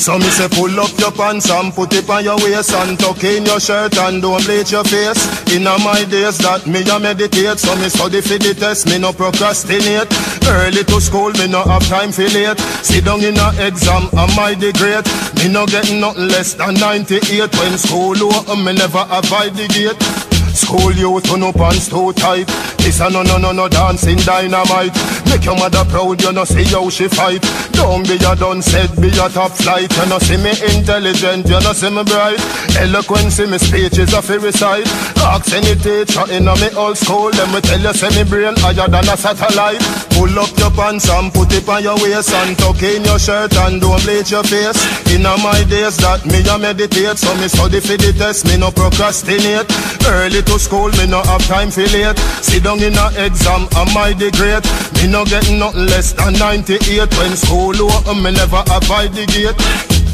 So 0.00 0.18
me 0.18 0.24
say 0.30 0.48
pull 0.48 0.80
up 0.80 0.90
your 0.98 1.12
pants 1.12 1.50
and 1.50 1.72
put 1.72 1.92
it 1.92 2.08
on 2.10 2.24
your 2.24 2.36
waist 2.38 2.72
and 2.72 2.98
tuck 2.98 3.22
in 3.22 3.44
your 3.44 3.60
shirt 3.60 3.96
and 3.98 4.22
don't 4.22 4.42
bleach 4.44 4.72
your 4.72 4.82
face. 4.82 5.22
In 5.54 5.64
my 5.64 6.02
days 6.08 6.38
that 6.38 6.66
me 6.66 6.80
a 6.88 6.98
meditate, 6.98 7.60
so 7.60 7.76
me 7.76 7.88
study 7.90 8.20
for 8.20 8.38
the 8.40 8.56
test, 8.58 8.88
me 8.88 8.98
no 8.98 9.12
procrastinate. 9.12 10.08
Early 10.48 10.82
to 10.82 11.00
school, 11.00 11.30
me 11.36 11.46
no 11.46 11.62
have 11.62 11.86
time 11.86 12.12
for 12.12 12.26
late. 12.32 12.58
Sit 12.82 13.04
down 13.04 13.22
in 13.22 13.36
a 13.36 13.52
exam, 13.60 14.08
am 14.16 14.34
I 14.40 14.56
the 14.58 14.72
great? 14.72 15.04
Me 15.36 15.52
no 15.52 15.66
get 15.66 15.92
nothing 15.92 16.26
less 16.26 16.54
than 16.54 16.74
98 16.74 17.54
when 17.60 17.76
school 17.76 18.16
open, 18.34 18.64
me 18.64 18.72
never 18.72 19.04
avoid 19.12 19.52
the 19.54 19.68
gate. 19.68 20.29
School 20.60 20.92
youth 20.92 21.24
turn 21.24 21.42
up 21.42 21.56
pants 21.56 21.88
too 21.88 22.12
tight. 22.12 22.46
This 22.78 23.00
a 23.00 23.08
no 23.08 23.22
no 23.22 23.38
no 23.38 23.52
no 23.52 23.68
dancing 23.68 24.18
dynamite. 24.18 24.92
Make 25.24 25.44
your 25.44 25.56
mother 25.56 25.84
proud, 25.88 26.20
you 26.20 26.32
no 26.32 26.44
see 26.44 26.64
how 26.64 26.88
she 26.90 27.08
fight. 27.08 27.40
Don't 27.72 28.06
be 28.06 28.16
a 28.16 28.36
done 28.36 28.60
said, 28.60 28.92
be 29.00 29.08
a 29.08 29.28
top 29.32 29.52
flight. 29.52 29.90
You 29.96 30.06
no 30.06 30.18
see 30.18 30.36
me 30.36 30.52
intelligent, 30.76 31.48
you 31.48 31.60
no 31.60 31.72
see 31.72 31.88
me 31.88 32.04
bright. 32.04 32.40
Eloquence 32.76 33.38
in 33.38 33.50
me 33.50 33.58
speech 33.58 33.98
is 33.98 34.12
a 34.12 34.20
free 34.20 34.36
recite. 34.36 34.86
Ask 35.24 35.52
any 35.52 35.74
teacher 35.80 36.28
in 36.30 36.48
a 36.48 36.54
me 36.56 36.68
old 36.76 36.98
school, 36.98 37.30
them 37.30 37.52
will 37.52 37.62
tell 37.62 37.80
you 37.80 37.94
say 37.94 38.10
me 38.12 38.28
brain 38.28 38.54
higher 38.58 38.88
than 38.88 39.08
a 39.08 39.16
satellite. 39.16 39.80
Pull 40.12 40.36
up 40.38 40.52
your 40.58 40.70
pants 40.72 41.08
and 41.08 41.32
put 41.32 41.52
it 41.52 41.68
on 41.68 41.82
your 41.82 41.96
waist 42.04 42.32
and 42.32 42.58
tuck 42.58 42.82
in 42.82 43.04
your 43.04 43.18
shirt 43.18 43.56
and 43.64 43.80
don't 43.80 44.02
bleach 44.04 44.30
your 44.30 44.44
face. 44.44 44.76
In 45.08 45.22
my 45.22 45.64
days 45.68 45.96
that 46.04 46.26
me 46.26 46.44
a 46.44 46.58
meditate, 46.58 47.16
so 47.16 47.32
me 47.40 47.48
study 47.48 47.80
for 47.80 47.96
the 47.96 48.12
test, 48.12 48.44
me 48.44 48.56
no 48.56 48.70
procrastinate. 48.70 49.68
Early 50.06 50.42
to 50.50 50.58
school, 50.58 50.90
me 50.98 51.06
no 51.06 51.22
have 51.22 51.46
time 51.46 51.70
for 51.70 51.86
late. 51.94 52.18
Sit 52.42 52.64
down 52.64 52.82
in 52.82 52.98
a 52.98 53.06
exam, 53.24 53.68
am 53.78 53.94
I 53.96 54.12
the 54.12 54.30
great? 54.34 54.66
Me 54.98 55.06
no 55.06 55.24
get 55.24 55.46
nothing 55.50 55.86
less 55.86 56.12
than 56.12 56.34
98 56.34 57.06
when 57.18 57.36
school 57.36 57.76
open, 57.78 58.22
me 58.22 58.32
never 58.32 58.62
avoid 58.74 59.14
the 59.14 59.26
gate. 59.30 59.54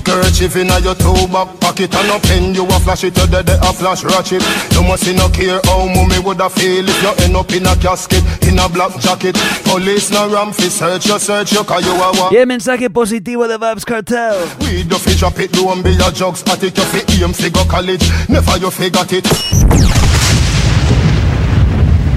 Kerchief 0.07 0.55
in 0.55 0.71
your 0.85 0.95
toe 0.95 1.27
back 1.27 1.51
pocket 1.59 1.93
and 1.93 2.11
a 2.15 2.19
pen 2.23 2.55
You 2.55 2.63
a 2.63 2.79
flash 2.79 3.03
it, 3.03 3.19
you 3.19 3.27
dead 3.27 3.51
a 3.51 3.73
flash 3.73 4.05
ratchet 4.05 4.41
You 4.71 4.85
must 4.87 5.03
see 5.03 5.17
no 5.17 5.29
care 5.29 5.59
how 5.65 5.85
mommy 5.85 6.21
woulda 6.23 6.49
feel 6.49 6.87
If 6.87 7.03
you 7.03 7.25
end 7.25 7.35
up 7.35 7.51
in 7.51 7.67
a 7.67 7.75
casket, 7.75 8.23
in 8.47 8.57
a 8.61 8.69
black 8.69 8.95
jacket 9.01 9.35
Police 9.65 10.13
no 10.13 10.31
ram 10.31 10.53
fi 10.53 10.69
search 10.69 11.07
you, 11.07 11.19
search 11.19 11.51
you 11.51 11.65
Cause 11.65 11.85
you 11.85 11.91
a 11.91 12.13
wa 12.13 12.31
Y 12.31 12.37
el 12.37 12.47
mensaje 12.47 12.89
positivo 12.89 13.49
de 13.49 13.59
Vibes 13.59 13.85
Cartel. 13.85 14.37
We 14.61 14.85
do 14.85 14.95
fi 14.95 15.19
drop 15.19 15.41
it, 15.41 15.51
don't 15.51 15.83
be 15.83 15.91
a 15.99 16.13
jugs 16.13 16.45
it 16.63 16.79
You 16.79 16.85
fi 16.85 17.25
aim 17.25 17.33
fi 17.33 17.51
go 17.51 17.65
college, 17.65 18.07
never 18.29 18.59
you 18.59 18.71
fi 18.71 18.89
got 18.91 19.13
it 19.13 19.27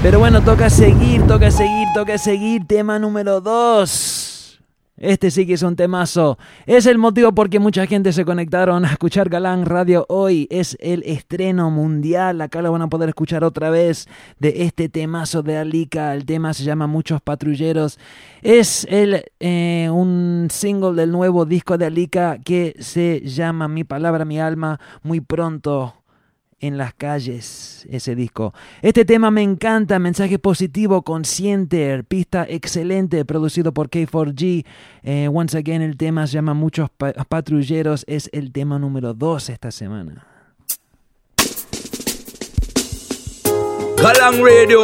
Pero 0.02 0.18
bueno, 0.18 0.40
toca 0.40 0.70
seguir, 0.70 1.26
toca 1.26 1.50
seguir, 1.50 1.86
toca 1.94 2.16
seguir. 2.16 2.66
Tema 2.66 2.98
número 2.98 3.42
2. 3.42 4.30
Este 4.96 5.30
sí 5.30 5.46
que 5.46 5.52
es 5.52 5.62
un 5.62 5.76
temazo. 5.76 6.38
Es 6.64 6.86
el 6.86 6.96
motivo 6.96 7.32
por 7.32 7.50
qué 7.50 7.58
mucha 7.58 7.86
gente 7.86 8.14
se 8.14 8.24
conectaron 8.24 8.86
a 8.86 8.92
escuchar 8.92 9.28
Galán 9.28 9.66
Radio 9.66 10.06
hoy. 10.08 10.48
Es 10.50 10.78
el 10.80 11.02
estreno 11.02 11.70
mundial. 11.70 12.40
Acá 12.40 12.62
lo 12.62 12.72
van 12.72 12.80
a 12.80 12.88
poder 12.88 13.10
escuchar 13.10 13.44
otra 13.44 13.68
vez 13.68 14.08
de 14.38 14.62
este 14.62 14.88
temazo 14.88 15.42
de 15.42 15.58
Alika. 15.58 16.14
El 16.14 16.24
tema 16.24 16.54
se 16.54 16.64
llama 16.64 16.86
Muchos 16.86 17.20
Patrulleros. 17.20 17.98
Es 18.40 18.86
el, 18.88 19.22
eh, 19.38 19.90
un 19.92 20.48
single 20.50 20.94
del 20.94 21.12
nuevo 21.12 21.44
disco 21.44 21.76
de 21.76 21.84
Alika 21.84 22.38
que 22.38 22.74
se 22.78 23.20
llama 23.20 23.68
Mi 23.68 23.84
Palabra, 23.84 24.24
Mi 24.24 24.40
Alma. 24.40 24.80
Muy 25.02 25.20
pronto 25.20 25.99
en 26.60 26.76
las 26.78 26.94
calles 26.94 27.86
ese 27.90 28.14
disco. 28.14 28.52
Este 28.82 29.04
tema 29.04 29.30
me 29.30 29.42
encanta, 29.42 29.98
mensaje 29.98 30.38
positivo, 30.38 31.02
consciente, 31.02 32.04
pista 32.04 32.46
excelente, 32.48 33.24
producido 33.24 33.72
por 33.72 33.88
K4G. 33.90 34.64
Eh, 35.02 35.28
once 35.32 35.56
again, 35.56 35.82
el 35.82 35.96
tema 35.96 36.26
se 36.26 36.34
llama 36.34 36.54
Muchos 36.54 36.90
pa- 36.90 37.12
Patrulleros, 37.12 38.04
es 38.06 38.28
el 38.32 38.52
tema 38.52 38.78
número 38.78 39.14
2 39.14 39.48
esta 39.50 39.70
semana. 39.70 40.26
Galang 44.02 44.42
Radio. 44.42 44.82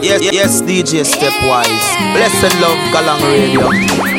Yes, 0.00 0.20
yes, 0.30 0.64
DJ 0.66 1.04
Stepwise. 1.04 1.96
Blessed 2.14 2.54
love, 2.60 2.78
Galang 2.92 3.20
Radio. 3.20 4.17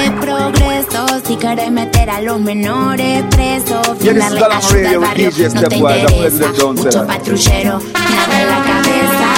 De 0.00 0.10
progreso? 0.12 1.06
Si 1.26 1.36
querés 1.36 1.70
meter 1.70 2.10
a 2.10 2.20
los 2.20 2.40
menores 2.40 3.22
presos, 3.30 3.86
ayuda 4.00 4.26
al 4.26 4.98
barrio, 4.98 5.30
no 5.54 5.62
te 5.62 5.76
interesa. 5.76 6.52
Mucho 6.72 7.06
patrullero, 7.06 7.78
nada 7.92 8.40
en 8.40 8.48
la 8.48 8.62
cabeza. 8.70 9.28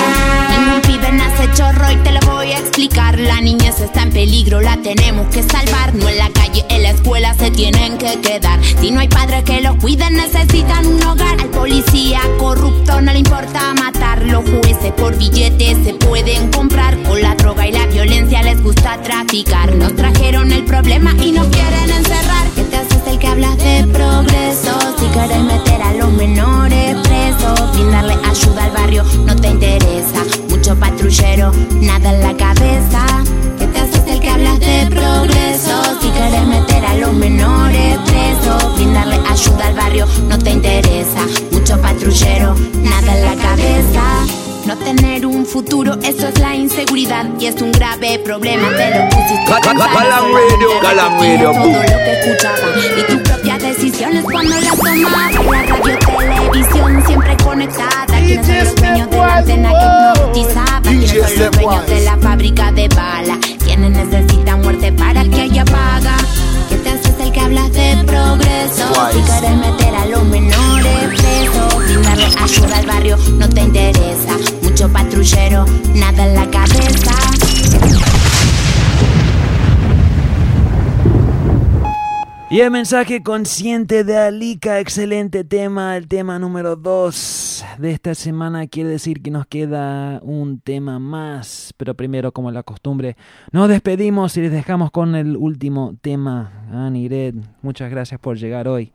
Ningún 0.50 0.80
pibe 0.82 1.12
nace 1.12 1.48
chorro 1.54 1.90
y 1.90 1.96
te 1.96 2.12
lo 2.12 2.20
voy 2.32 2.41
explicar. 2.72 3.18
La 3.18 3.38
niñez 3.42 3.80
está 3.80 4.02
en 4.02 4.10
peligro, 4.10 4.62
la 4.62 4.78
tenemos 4.78 5.26
que 5.28 5.42
salvar. 5.42 5.94
No 5.94 6.08
en 6.08 6.16
la 6.16 6.30
calle, 6.30 6.64
en 6.70 6.82
la 6.82 6.90
escuela 6.90 7.34
se 7.34 7.50
tienen 7.50 7.98
que 7.98 8.18
quedar. 8.22 8.58
Si 8.80 8.90
no 8.90 9.00
hay 9.00 9.08
padres 9.08 9.44
que 9.44 9.60
los 9.60 9.76
cuiden, 9.76 10.14
necesitan 10.14 10.86
un 10.86 11.02
hogar. 11.02 11.38
Al 11.38 11.50
policía 11.50 12.20
corrupto 12.38 13.02
no 13.02 13.12
le 13.12 13.18
importa 13.18 13.74
matar. 13.74 14.22
Los 14.22 14.42
jueces 14.48 14.92
por 14.92 15.18
billetes 15.18 15.84
se 15.84 15.94
pueden 15.94 16.50
comprar. 16.50 16.96
Con 17.02 17.20
la 17.20 17.34
droga 17.34 17.68
y 17.68 17.72
la 17.72 17.86
violencia 17.86 18.42
les 18.42 18.62
gusta 18.62 18.98
traficar. 19.02 19.74
Nos 19.74 19.94
trajeron 19.94 20.50
el 20.50 20.64
problema 20.64 21.14
y 21.22 21.32
nos 21.32 21.48
quieren 21.48 21.90
encerrar. 21.90 22.46
¿Qué 22.54 22.62
te 22.64 22.76
haces 22.76 23.06
el 23.06 23.18
que 23.18 23.26
hablas 23.26 23.58
de 23.58 23.86
progreso? 23.92 24.78
Si 24.98 25.06
quieres 25.06 25.42
meter 25.42 25.82
a 25.82 25.92
los 25.92 26.10
menores 26.12 26.96
presos, 27.06 27.74
brindarle 27.74 28.14
ayuda 28.24 28.64
al 28.64 28.70
barrio 28.70 29.04
no 29.26 29.36
te 29.36 29.48
interesa. 29.48 30.51
Mucho 30.62 30.78
patrullero, 30.78 31.50
nada 31.80 32.14
en 32.14 32.20
la 32.20 32.36
cabeza. 32.36 33.04
¿Qué 33.58 33.66
te 33.66 33.80
haces 33.80 34.02
el 34.06 34.20
que 34.20 34.30
hablas 34.30 34.60
de 34.60 34.86
progreso? 34.90 35.82
Si 36.00 36.08
quieres 36.08 36.46
meter 36.46 36.84
a 36.84 36.94
los 36.98 37.12
menores 37.14 37.98
presos, 38.06 38.72
brindarle 38.76 39.18
ayuda 39.28 39.66
al 39.66 39.74
barrio 39.74 40.06
no 40.28 40.38
te 40.38 40.50
interesa. 40.50 41.26
Mucho 41.50 41.80
patrullero, 41.80 42.54
nada 42.80 43.18
en 43.18 43.24
la 43.24 43.42
cabeza. 43.42 44.02
No 44.64 44.78
tener 44.78 45.26
un 45.26 45.44
futuro, 45.44 45.98
eso 46.00 46.28
es 46.28 46.38
la 46.38 46.54
inseguridad 46.54 47.26
y 47.40 47.46
es 47.46 47.60
un 47.60 47.72
grave 47.72 48.20
problema. 48.20 48.68
Te 48.68 48.90
lo 48.90 49.08
pusiste 49.08 49.44
todo 49.44 49.74
lo 51.64 51.80
que 51.82 52.20
escuchaba 52.20 52.68
y 53.00 53.02
tus 53.02 53.20
propias 53.22 53.58
decisiones 53.60 54.24
cuando 54.24 54.60
las 54.60 54.76
tomabas. 54.78 55.34
La 55.34 55.62
radio, 55.66 56.11
televisión 56.52 57.06
siempre 57.06 57.36
conectada. 57.38 58.06
Quienes 58.06 58.46
son 58.46 58.56
los 58.56 59.10
dueños 59.10 59.10
de 59.10 59.16
la 59.16 59.36
antena 59.36 59.72
que 59.72 60.20
hipnotizaba. 60.20 60.80
Quienes 60.82 61.10
son 61.10 61.20
los 61.20 61.50
dueños 61.52 61.86
de 61.86 62.00
la 62.00 62.16
fábrica 62.18 62.72
de 62.72 62.88
balas. 62.88 63.38
Quienes 63.64 63.90
necesitan 63.90 64.62
muerte 64.62 64.92
para 64.92 65.24
que 65.24 65.40
haya 65.40 65.64
paga. 65.64 66.16
¿Qué 66.68 66.76
te 66.76 66.90
haces 66.90 67.14
el 67.20 67.32
que 67.32 67.40
hablas 67.40 67.72
de 67.72 68.04
progreso? 68.06 69.12
Si 69.12 69.20
quieres 69.20 69.56
meter 69.56 69.94
a 69.94 70.06
los 70.06 70.24
menores 70.24 70.98
presos, 71.16 71.74
ayuda 72.40 72.78
al 72.78 72.86
barrio 72.86 73.16
no 73.38 73.48
te 73.48 73.60
interesa. 73.62 74.36
Mucho 74.62 74.88
patrullero, 74.88 75.64
nada 75.94 76.26
en 76.26 76.34
la 76.34 76.50
cabeza. 76.50 78.01
Y 82.52 82.60
el 82.60 82.70
mensaje 82.70 83.22
consciente 83.22 84.04
de 84.04 84.18
Alika, 84.18 84.78
excelente 84.78 85.42
tema, 85.42 85.96
el 85.96 86.06
tema 86.06 86.38
número 86.38 86.76
2 86.76 87.64
de 87.78 87.92
esta 87.92 88.14
semana 88.14 88.66
quiere 88.66 88.90
decir 88.90 89.22
que 89.22 89.30
nos 89.30 89.46
queda 89.46 90.20
un 90.22 90.60
tema 90.60 90.98
más, 90.98 91.72
pero 91.78 91.94
primero 91.94 92.30
como 92.30 92.50
la 92.50 92.62
costumbre, 92.62 93.16
nos 93.52 93.70
despedimos 93.70 94.36
y 94.36 94.42
les 94.42 94.52
dejamos 94.52 94.90
con 94.90 95.14
el 95.14 95.34
último 95.34 95.94
tema. 96.02 96.66
Anired, 96.70 97.36
muchas 97.62 97.90
gracias 97.90 98.20
por 98.20 98.36
llegar 98.36 98.68
hoy. 98.68 98.92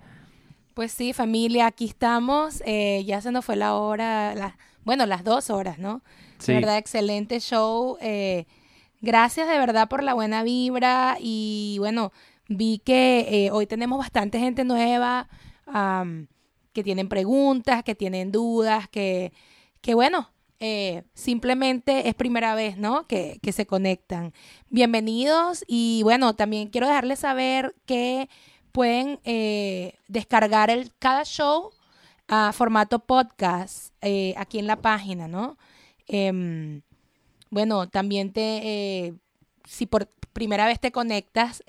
Pues 0.75 0.91
sí, 0.91 1.11
familia, 1.11 1.65
aquí 1.65 1.85
estamos, 1.85 2.61
eh, 2.63 3.03
ya 3.07 3.21
se 3.21 3.31
nos 3.31 3.43
fue 3.43 3.55
la 3.55 3.73
hora, 3.73 4.35
la, 4.35 4.55
bueno, 4.85 5.07
las 5.07 5.23
dos 5.23 5.49
horas, 5.49 5.79
¿no? 5.79 6.03
Sí. 6.37 6.51
De 6.51 6.59
verdad, 6.59 6.77
excelente 6.77 7.39
show. 7.39 7.97
eh, 8.01 8.45
gracias 9.01 9.47
de 9.47 9.57
verdad 9.57 9.87
por 9.87 10.03
la 10.03 10.13
buena 10.13 10.43
vibra 10.43 11.17
y 11.19 11.77
bueno, 11.79 12.11
vi 12.49 12.79
que 12.79 13.45
eh, 13.45 13.51
hoy 13.51 13.67
tenemos 13.67 13.97
bastante 13.97 14.39
gente 14.39 14.63
nueva 14.63 15.27
que 16.73 16.83
tienen 16.83 17.09
preguntas, 17.09 17.83
que 17.83 17.95
tienen 17.95 18.31
dudas, 18.31 18.87
que, 18.87 19.33
que 19.81 19.95
bueno, 19.95 20.31
eh, 20.59 21.03
simplemente 21.13 22.07
es 22.07 22.15
primera 22.15 22.55
vez, 22.55 22.77
¿no? 22.77 23.05
Que, 23.05 23.39
que 23.41 23.51
se 23.51 23.65
conectan. 23.65 24.33
Bienvenidos 24.69 25.65
y 25.67 26.01
bueno, 26.03 26.35
también 26.35 26.69
quiero 26.69 26.87
dejarles 26.87 27.19
saber 27.19 27.75
que 27.85 28.29
pueden 28.71 29.19
eh, 29.25 29.95
descargar 30.07 30.69
el, 30.69 30.91
cada 30.99 31.25
show 31.25 31.71
a 32.27 32.53
formato 32.53 32.99
podcast 32.99 33.93
aquí 34.37 34.59
en 34.59 34.67
la 34.67 34.77
página, 34.77 35.27
¿no? 35.27 35.57
Em, 36.07 36.81
bueno, 37.49 37.89
también 37.89 38.31
te, 38.31 39.13
si 39.65 39.85
por 39.85 40.07
primera 40.31 40.67
vez 40.67 40.79
te 40.79 40.91
conectas, 40.91 41.63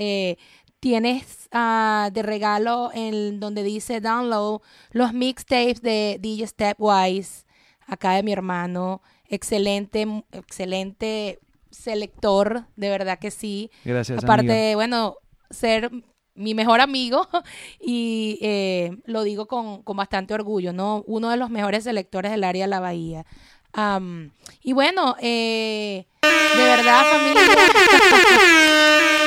tienes 0.80 1.48
ah, 1.52 2.10
de 2.12 2.22
regalo 2.22 2.90
en 2.94 3.40
donde 3.40 3.62
dice 3.62 4.00
download 4.00 4.60
los 4.90 5.12
mixtapes 5.12 5.82
de 5.82 6.18
DJ 6.20 6.46
Stepwise, 6.46 7.44
acá 7.86 8.12
de 8.12 8.22
mi 8.22 8.32
hermano, 8.32 9.02
excelente, 9.28 10.06
excelente 10.32 11.40
selector, 11.70 12.64
de 12.76 12.90
verdad 12.90 13.18
que 13.18 13.30
sí. 13.30 13.70
Gracias, 13.84 14.22
Aparte, 14.22 14.52
amiga. 14.52 14.76
bueno, 14.76 15.16
ser 15.50 15.90
mi 16.34 16.54
mejor 16.54 16.80
amigo 16.80 17.28
y 17.80 18.38
eh, 18.42 18.96
lo 19.04 19.22
digo 19.22 19.46
con, 19.46 19.82
con 19.82 19.96
bastante 19.96 20.34
orgullo, 20.34 20.72
¿no? 20.72 21.02
Uno 21.06 21.30
de 21.30 21.36
los 21.36 21.50
mejores 21.50 21.84
selectores 21.84 22.30
del 22.30 22.44
área 22.44 22.64
de 22.64 22.70
la 22.70 22.80
Bahía. 22.80 23.26
Am, 23.72 24.30
y 24.62 24.72
bueno, 24.72 25.16
eh, 25.20 26.06
de 26.22 26.64
verdad, 26.64 27.04
familia. 27.12 27.42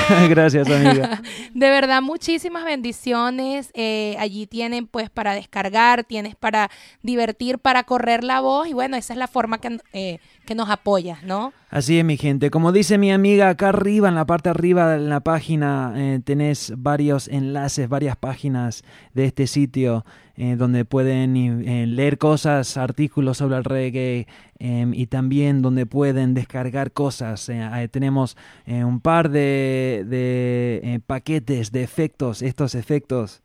gracias, 0.28 0.68
amiga. 0.68 1.22
De 1.54 1.70
verdad, 1.70 2.02
muchísimas 2.02 2.64
bendiciones. 2.64 3.70
Eh, 3.74 4.16
allí 4.18 4.46
tienen 4.46 4.86
pues 4.86 5.10
para 5.10 5.34
descargar, 5.34 6.04
tienes 6.04 6.34
para 6.34 6.70
divertir, 7.02 7.58
para 7.58 7.84
correr 7.84 8.24
la 8.24 8.40
voz 8.40 8.68
y 8.68 8.72
bueno, 8.72 8.96
esa 8.96 9.12
es 9.12 9.18
la 9.18 9.28
forma 9.28 9.58
que, 9.58 9.78
eh, 9.92 10.18
que 10.46 10.54
nos 10.54 10.70
apoyas, 10.70 11.22
¿no? 11.22 11.52
Así 11.72 11.98
es, 11.98 12.04
mi 12.04 12.18
gente. 12.18 12.50
Como 12.50 12.70
dice 12.70 12.98
mi 12.98 13.10
amiga, 13.12 13.48
acá 13.48 13.70
arriba, 13.70 14.10
en 14.10 14.14
la 14.14 14.26
parte 14.26 14.50
arriba 14.50 14.92
de 14.92 15.08
la 15.08 15.20
página, 15.20 15.94
eh, 15.96 16.20
tenés 16.22 16.74
varios 16.76 17.28
enlaces, 17.28 17.88
varias 17.88 18.14
páginas 18.14 18.84
de 19.14 19.24
este 19.24 19.46
sitio 19.46 20.04
eh, 20.36 20.56
donde 20.56 20.84
pueden 20.84 21.34
eh, 21.34 21.86
leer 21.86 22.18
cosas, 22.18 22.76
artículos 22.76 23.38
sobre 23.38 23.56
el 23.56 23.64
reggae 23.64 24.26
eh, 24.58 24.86
y 24.92 25.06
también 25.06 25.62
donde 25.62 25.86
pueden 25.86 26.34
descargar 26.34 26.92
cosas. 26.92 27.48
Eh, 27.48 27.88
tenemos 27.90 28.36
eh, 28.66 28.84
un 28.84 29.00
par 29.00 29.30
de, 29.30 30.04
de, 30.06 31.00
paquetes 31.06 31.72
de 31.72 31.82
efectos, 31.84 32.42
estos 32.42 32.74
efectos 32.74 33.40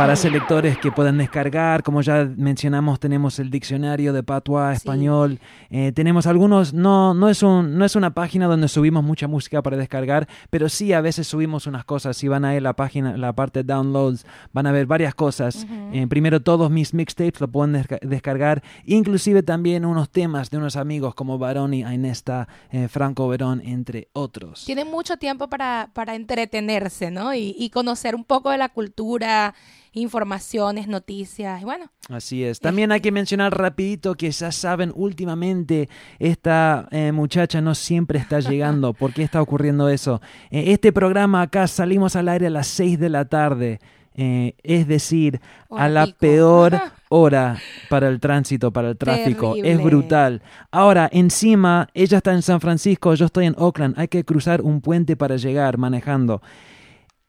para 0.00 0.16
selectores 0.16 0.78
que 0.78 0.90
puedan 0.90 1.18
descargar. 1.18 1.82
Como 1.82 2.00
ya 2.00 2.26
mencionamos, 2.34 2.98
tenemos 2.98 3.38
el 3.38 3.50
diccionario 3.50 4.14
de 4.14 4.22
patua 4.22 4.72
español. 4.72 5.38
Eh, 5.68 5.92
tenemos 5.92 6.26
algunos, 6.26 6.72
no, 6.72 7.12
no, 7.12 7.28
es 7.28 7.42
un, 7.42 7.76
no 7.76 7.84
es 7.84 7.96
una 7.96 8.14
página 8.14 8.46
donde 8.46 8.68
subimos 8.68 9.04
mucha 9.04 9.28
música 9.28 9.60
para 9.60 9.76
descargar, 9.76 10.26
pero 10.48 10.70
sí 10.70 10.94
a 10.94 11.02
veces 11.02 11.26
subimos 11.26 11.66
unas 11.66 11.84
cosas. 11.84 12.16
Si 12.16 12.28
van 12.28 12.46
a 12.46 12.54
ir 12.54 12.60
a 12.60 12.62
la 12.62 12.72
página, 12.72 13.14
la 13.18 13.34
parte 13.34 13.62
de 13.62 13.74
downloads, 13.74 14.24
van 14.54 14.66
a 14.66 14.72
ver 14.72 14.86
varias 14.86 15.14
cosas. 15.14 15.66
Eh, 15.92 16.06
primero, 16.08 16.40
todos 16.40 16.70
mis 16.70 16.94
mixtapes 16.94 17.38
lo 17.42 17.48
pueden 17.48 17.74
desca- 17.74 18.00
descargar, 18.00 18.62
inclusive 18.86 19.42
también 19.42 19.84
unos 19.84 20.08
temas 20.08 20.48
de 20.48 20.56
unos 20.56 20.76
amigos 20.76 21.14
como 21.14 21.36
Baroni, 21.36 21.84
Ainesta, 21.84 22.48
eh, 22.70 22.88
Franco 22.88 23.28
Verón, 23.28 23.60
entre 23.66 24.08
otros. 24.14 24.64
Tienen 24.64 24.90
mucho 24.90 25.18
tiempo 25.18 25.48
para, 25.50 25.90
para 25.92 26.14
entretenerse, 26.14 27.10
¿no? 27.10 27.34
Y, 27.34 27.54
y 27.58 27.68
conocer 27.68 28.14
un 28.14 28.24
poco 28.24 28.48
de 28.48 28.56
la 28.56 28.70
cultura, 28.70 29.54
informaciones, 29.92 30.88
noticias, 30.88 31.60
y 31.60 31.64
bueno. 31.64 31.86
Así 32.08 32.44
es. 32.44 32.60
También 32.60 32.92
hay 32.92 33.00
que 33.00 33.12
mencionar 33.20 33.56
rapidito 33.56 34.14
que 34.14 34.30
ya 34.30 34.52
saben, 34.52 34.92
últimamente 34.94 35.88
esta 36.18 36.88
eh, 36.90 37.12
muchacha 37.12 37.60
no 37.60 37.74
siempre 37.74 38.18
está 38.18 38.40
llegando. 38.40 38.92
¿Por 38.94 39.12
qué 39.12 39.22
está 39.22 39.42
ocurriendo 39.42 39.88
eso? 39.88 40.20
Eh, 40.50 40.72
este 40.72 40.92
programa 40.92 41.42
acá 41.42 41.66
salimos 41.66 42.16
al 42.16 42.28
aire 42.28 42.46
a 42.48 42.50
las 42.50 42.66
6 42.68 42.98
de 42.98 43.08
la 43.08 43.24
tarde. 43.24 43.80
eh, 44.14 44.54
es 44.62 44.86
decir, 44.88 45.40
a 45.70 45.88
la 45.88 46.06
peor 46.06 46.78
hora 47.08 47.56
para 47.88 48.08
el 48.08 48.20
tránsito, 48.20 48.72
para 48.72 48.90
el 48.90 48.96
tráfico. 48.96 49.54
Es 49.56 49.82
brutal. 49.82 50.42
Ahora, 50.70 51.08
encima, 51.12 51.88
ella 51.94 52.18
está 52.18 52.32
en 52.32 52.42
San 52.42 52.60
Francisco, 52.60 53.14
yo 53.14 53.26
estoy 53.26 53.46
en 53.46 53.54
Oakland. 53.56 53.98
Hay 53.98 54.08
que 54.08 54.24
cruzar 54.24 54.62
un 54.62 54.80
puente 54.80 55.16
para 55.16 55.36
llegar 55.36 55.78
manejando. 55.78 56.42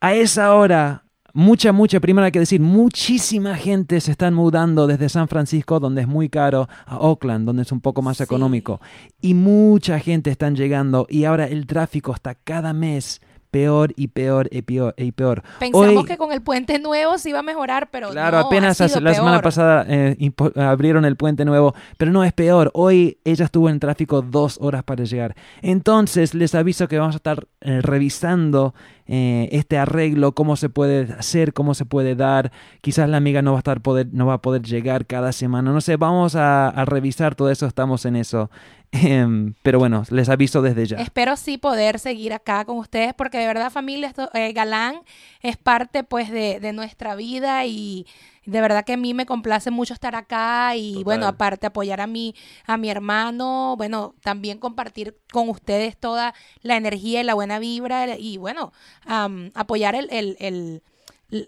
A 0.00 0.14
esa 0.14 0.54
hora, 0.54 1.04
mucha, 1.32 1.72
mucha, 1.72 2.00
primero 2.00 2.24
hay 2.24 2.32
que 2.32 2.38
decir, 2.38 2.60
muchísima 2.60 3.56
gente 3.56 4.00
se 4.00 4.10
están 4.12 4.34
mudando 4.34 4.86
desde 4.86 5.08
San 5.08 5.28
Francisco, 5.28 5.80
donde 5.80 6.02
es 6.02 6.08
muy 6.08 6.28
caro, 6.28 6.68
a 6.86 6.98
Oakland, 6.98 7.46
donde 7.46 7.62
es 7.62 7.72
un 7.72 7.80
poco 7.80 8.02
más 8.02 8.20
económico. 8.20 8.80
Y 9.20 9.34
mucha 9.34 9.98
gente 9.98 10.30
están 10.30 10.54
llegando 10.56 11.06
y 11.08 11.24
ahora 11.24 11.46
el 11.46 11.66
tráfico 11.66 12.12
está 12.14 12.34
cada 12.34 12.72
mes 12.72 13.20
peor 13.50 13.92
y 13.96 14.08
peor 14.08 14.48
y 14.50 14.62
peor 14.62 14.94
y 14.96 15.12
peor. 15.12 15.42
Pensamos 15.60 15.88
Hoy- 15.88 16.04
que 16.06 16.16
con 16.16 16.32
el 16.32 16.40
puente 16.40 16.78
nuevo 16.78 17.18
se 17.18 17.28
iba 17.28 17.40
a 17.40 17.42
mejorar, 17.42 17.90
pero 17.92 18.08
Claro, 18.08 18.38
no, 18.40 18.46
apenas 18.46 18.80
ha 18.80 18.88
sido 18.88 19.02
la 19.02 19.12
semana 19.12 19.42
pasada 19.42 19.84
eh, 19.88 20.16
abrieron 20.56 21.04
el 21.04 21.16
puente 21.16 21.44
nuevo, 21.44 21.74
pero 21.98 22.10
no 22.12 22.24
es 22.24 22.32
peor. 22.32 22.70
Hoy 22.72 23.18
ella 23.24 23.44
estuvo 23.44 23.68
en 23.68 23.78
tráfico 23.78 24.22
dos 24.22 24.56
horas 24.60 24.82
para 24.84 25.04
llegar. 25.04 25.36
Entonces 25.60 26.32
les 26.34 26.54
aviso 26.54 26.88
que 26.88 26.98
vamos 26.98 27.14
a 27.14 27.18
estar 27.18 27.46
eh, 27.60 27.82
revisando 27.82 28.74
eh, 29.14 29.50
este 29.52 29.76
arreglo, 29.76 30.32
cómo 30.32 30.56
se 30.56 30.70
puede 30.70 31.02
hacer, 31.12 31.52
cómo 31.52 31.74
se 31.74 31.84
puede 31.84 32.14
dar. 32.14 32.50
Quizás 32.80 33.10
la 33.10 33.18
amiga 33.18 33.42
no 33.42 33.52
va 33.52 33.58
a 33.58 33.60
estar 33.60 33.82
poder, 33.82 34.08
no 34.10 34.24
va 34.24 34.32
a 34.32 34.40
poder 34.40 34.62
llegar 34.62 35.04
cada 35.04 35.32
semana. 35.32 35.70
No 35.70 35.82
sé, 35.82 35.98
vamos 35.98 36.34
a, 36.34 36.72
revisar 36.86 37.34
todo 37.34 37.50
eso. 37.50 37.66
Estamos 37.66 38.06
en 38.06 38.16
eso. 38.16 38.50
Em, 38.94 39.54
pero 39.62 39.78
bueno, 39.78 40.04
les 40.10 40.28
aviso 40.30 40.60
desde 40.60 40.86
ya. 40.86 40.96
Espero 40.98 41.36
sí 41.36 41.56
poder 41.58 41.98
seguir 41.98 42.32
acá 42.34 42.64
con 42.66 42.76
ustedes 42.76 43.14
porque 43.14 43.38
de 43.38 43.46
verdad 43.46 43.70
familia 43.70 44.08
esto, 44.08 44.30
eh, 44.34 44.52
Galán 44.52 44.96
es 45.40 45.56
parte 45.56 46.04
pues 46.04 46.30
de 46.30 46.72
nuestra 46.74 47.14
vida 47.14 47.64
y 47.64 48.06
de 48.44 48.60
verdad 48.60 48.84
que 48.84 48.94
a 48.94 48.96
mí 48.96 49.14
me 49.14 49.26
complace 49.26 49.70
mucho 49.70 49.94
estar 49.94 50.14
acá 50.16 50.74
y 50.76 51.02
bueno 51.04 51.26
aparte 51.26 51.66
apoyar 51.66 52.00
a 52.00 52.06
mi 52.06 52.34
a 52.66 52.76
mi 52.76 52.90
hermano 52.90 53.74
bueno 53.76 54.14
también 54.22 54.58
compartir 54.58 55.16
con 55.32 55.48
ustedes 55.48 55.96
toda 55.96 56.34
la 56.62 56.76
energía 56.76 57.20
y 57.20 57.24
la 57.24 57.34
buena 57.34 57.58
vibra 57.58 58.16
y 58.18 58.38
bueno 58.38 58.72
am, 59.06 59.50
apoyar 59.54 59.94
el, 59.94 60.08
el, 60.10 60.36
el- 60.40 60.82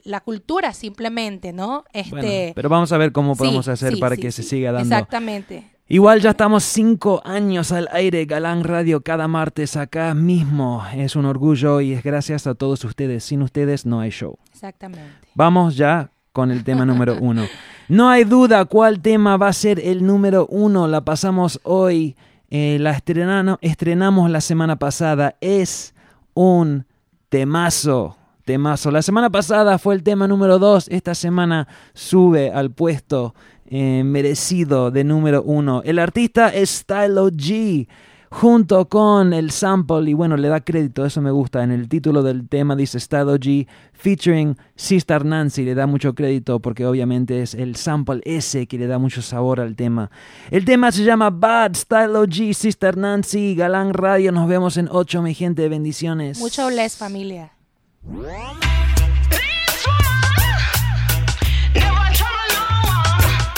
la 0.04 0.20
cultura 0.20 0.72
simplemente 0.72 1.52
no 1.52 1.84
este 1.92 2.10
Bueno, 2.10 2.52
pero 2.54 2.68
vamos 2.70 2.90
a 2.92 2.96
ver 2.98 3.12
cómo 3.12 3.34
sí, 3.34 3.38
podemos 3.40 3.68
hacer 3.68 3.94
sí, 3.94 4.00
para 4.00 4.16
sí, 4.16 4.22
que 4.22 4.32
se 4.32 4.42
siga 4.42 4.72
dando. 4.72 4.94
exactamente 4.94 5.70
Igual 5.86 6.22
ya 6.22 6.30
estamos 6.30 6.64
cinco 6.64 7.20
años 7.26 7.70
al 7.70 7.90
aire, 7.92 8.24
Galán 8.24 8.64
Radio, 8.64 9.02
cada 9.02 9.28
martes 9.28 9.76
acá 9.76 10.14
mismo. 10.14 10.82
Es 10.96 11.14
un 11.14 11.26
orgullo 11.26 11.82
y 11.82 11.92
es 11.92 12.02
gracias 12.02 12.46
a 12.46 12.54
todos 12.54 12.82
ustedes. 12.84 13.22
Sin 13.24 13.42
ustedes 13.42 13.84
no 13.84 14.00
hay 14.00 14.08
show. 14.08 14.38
exactamente 14.50 15.28
Vamos 15.34 15.76
ya 15.76 16.10
con 16.34 16.50
el 16.50 16.64
tema 16.64 16.84
número 16.84 17.16
uno. 17.20 17.44
No 17.88 18.08
hay 18.10 18.24
duda 18.24 18.64
cuál 18.64 19.00
tema 19.00 19.36
va 19.36 19.46
a 19.48 19.52
ser 19.52 19.78
el 19.78 20.04
número 20.04 20.46
uno. 20.50 20.88
La 20.88 21.04
pasamos 21.04 21.60
hoy, 21.62 22.16
eh, 22.50 22.76
la 22.80 22.90
estrenano- 22.92 23.58
estrenamos 23.62 24.28
la 24.28 24.40
semana 24.40 24.74
pasada. 24.76 25.36
Es 25.40 25.94
un 26.34 26.86
temazo. 27.28 28.16
Temazo. 28.44 28.90
La 28.90 29.00
semana 29.00 29.30
pasada 29.30 29.78
fue 29.78 29.94
el 29.94 30.02
tema 30.02 30.26
número 30.26 30.58
dos. 30.58 30.88
Esta 30.88 31.14
semana 31.14 31.68
sube 31.94 32.50
al 32.50 32.72
puesto 32.72 33.34
eh, 33.66 34.02
merecido 34.04 34.90
de 34.90 35.04
número 35.04 35.40
uno. 35.42 35.82
El 35.84 36.00
artista 36.00 36.48
es 36.48 36.68
Stylo 36.70 37.30
G 37.30 37.86
junto 38.34 38.88
con 38.88 39.32
el 39.32 39.52
sample, 39.52 40.10
y 40.10 40.14
bueno, 40.14 40.36
le 40.36 40.48
da 40.48 40.60
crédito, 40.60 41.06
eso 41.06 41.20
me 41.20 41.30
gusta. 41.30 41.62
En 41.62 41.70
el 41.70 41.88
título 41.88 42.24
del 42.24 42.48
tema 42.48 42.74
dice 42.74 42.98
Style 42.98 43.38
G 43.38 43.68
featuring 43.92 44.56
Sister 44.74 45.24
Nancy, 45.24 45.62
le 45.62 45.76
da 45.76 45.86
mucho 45.86 46.16
crédito 46.16 46.58
porque 46.58 46.84
obviamente 46.84 47.42
es 47.42 47.54
el 47.54 47.76
sample 47.76 48.20
ese 48.24 48.66
que 48.66 48.76
le 48.76 48.88
da 48.88 48.98
mucho 48.98 49.22
sabor 49.22 49.60
al 49.60 49.76
tema. 49.76 50.10
El 50.50 50.64
tema 50.64 50.90
se 50.90 51.04
llama 51.04 51.30
Bad 51.30 51.76
Style 51.76 52.12
G, 52.26 52.52
Sister 52.52 52.96
Nancy, 52.96 53.54
Galán 53.54 53.94
Radio. 53.94 54.32
Nos 54.32 54.48
vemos 54.48 54.78
en 54.78 54.88
8, 54.90 55.22
mi 55.22 55.32
gente, 55.32 55.68
bendiciones. 55.68 56.40
Mucho 56.40 56.66
bless, 56.66 56.96
familia. 56.96 57.52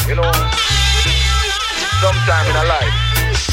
You 0.07 0.15
know, 0.15 0.31
sometime 2.01 2.51
in 2.51 2.57
a 2.57 2.65
life, 2.65 3.06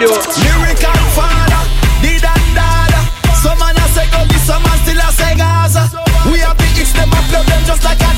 Radio. 0.00 0.16
Lyrical 0.16 1.00
father, 1.12 1.62
did 2.00 2.24
and 2.24 2.54
dada. 2.56 3.00
Some 3.42 3.58
man 3.58 3.76
a 3.76 3.86
say 3.92 4.08
go 4.10 4.24
some 4.38 4.62
man 4.62 4.78
still 4.80 4.98
a 4.98 5.12
say 5.12 5.36
Gaza. 5.36 5.90
We 6.32 6.38
have 6.40 6.56
the 6.56 6.64
X 6.80 6.92
them 6.92 7.12
up, 7.12 7.24
plug 7.28 7.46
them 7.46 7.62
just 7.66 7.84
like 7.84 8.00
a 8.00 8.09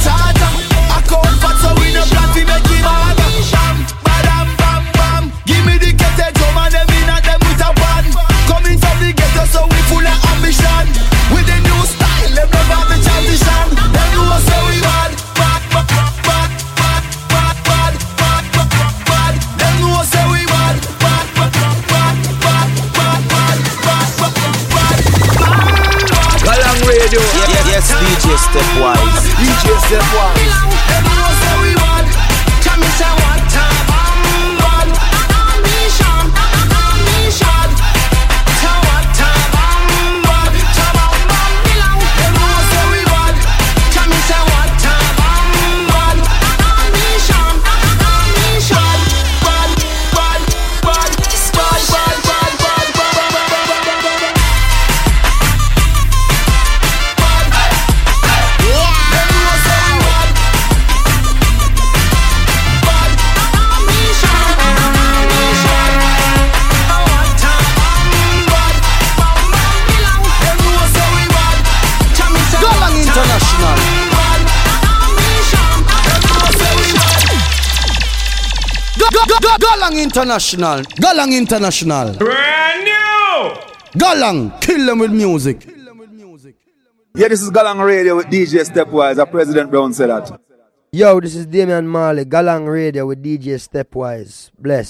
DJ 28.23 28.39
Stepwise. 28.39 29.35
DJ 29.36 29.77
Stepwise. 29.78 30.51
Galang 79.93 80.05
International. 80.05 80.78
Galang 80.97 81.32
International. 81.36 82.14
Brand 82.16 82.85
new. 82.85 84.01
Galang, 84.01 84.59
kill 84.62 84.86
them 84.86 85.01
with 85.01 85.12
music. 85.12 85.66
Yeah, 87.14 87.28
this 87.28 87.43
is 87.43 87.51
Galang 87.51 87.85
Radio 87.85 88.16
with 88.16 88.27
DJ 88.28 88.64
Stepwise. 88.64 89.19
Our 89.19 89.27
President 89.27 89.70
Brown 89.70 89.93
said 89.93 90.09
that. 90.09 90.40
Yo, 90.93 91.20
this 91.20 91.35
is 91.35 91.44
Damian 91.44 91.86
Marley, 91.86 92.24
Galang 92.24 92.66
Radio 92.66 93.05
with 93.06 93.23
DJ 93.23 93.60
Stepwise. 93.60 94.51
Bless. 94.59 94.89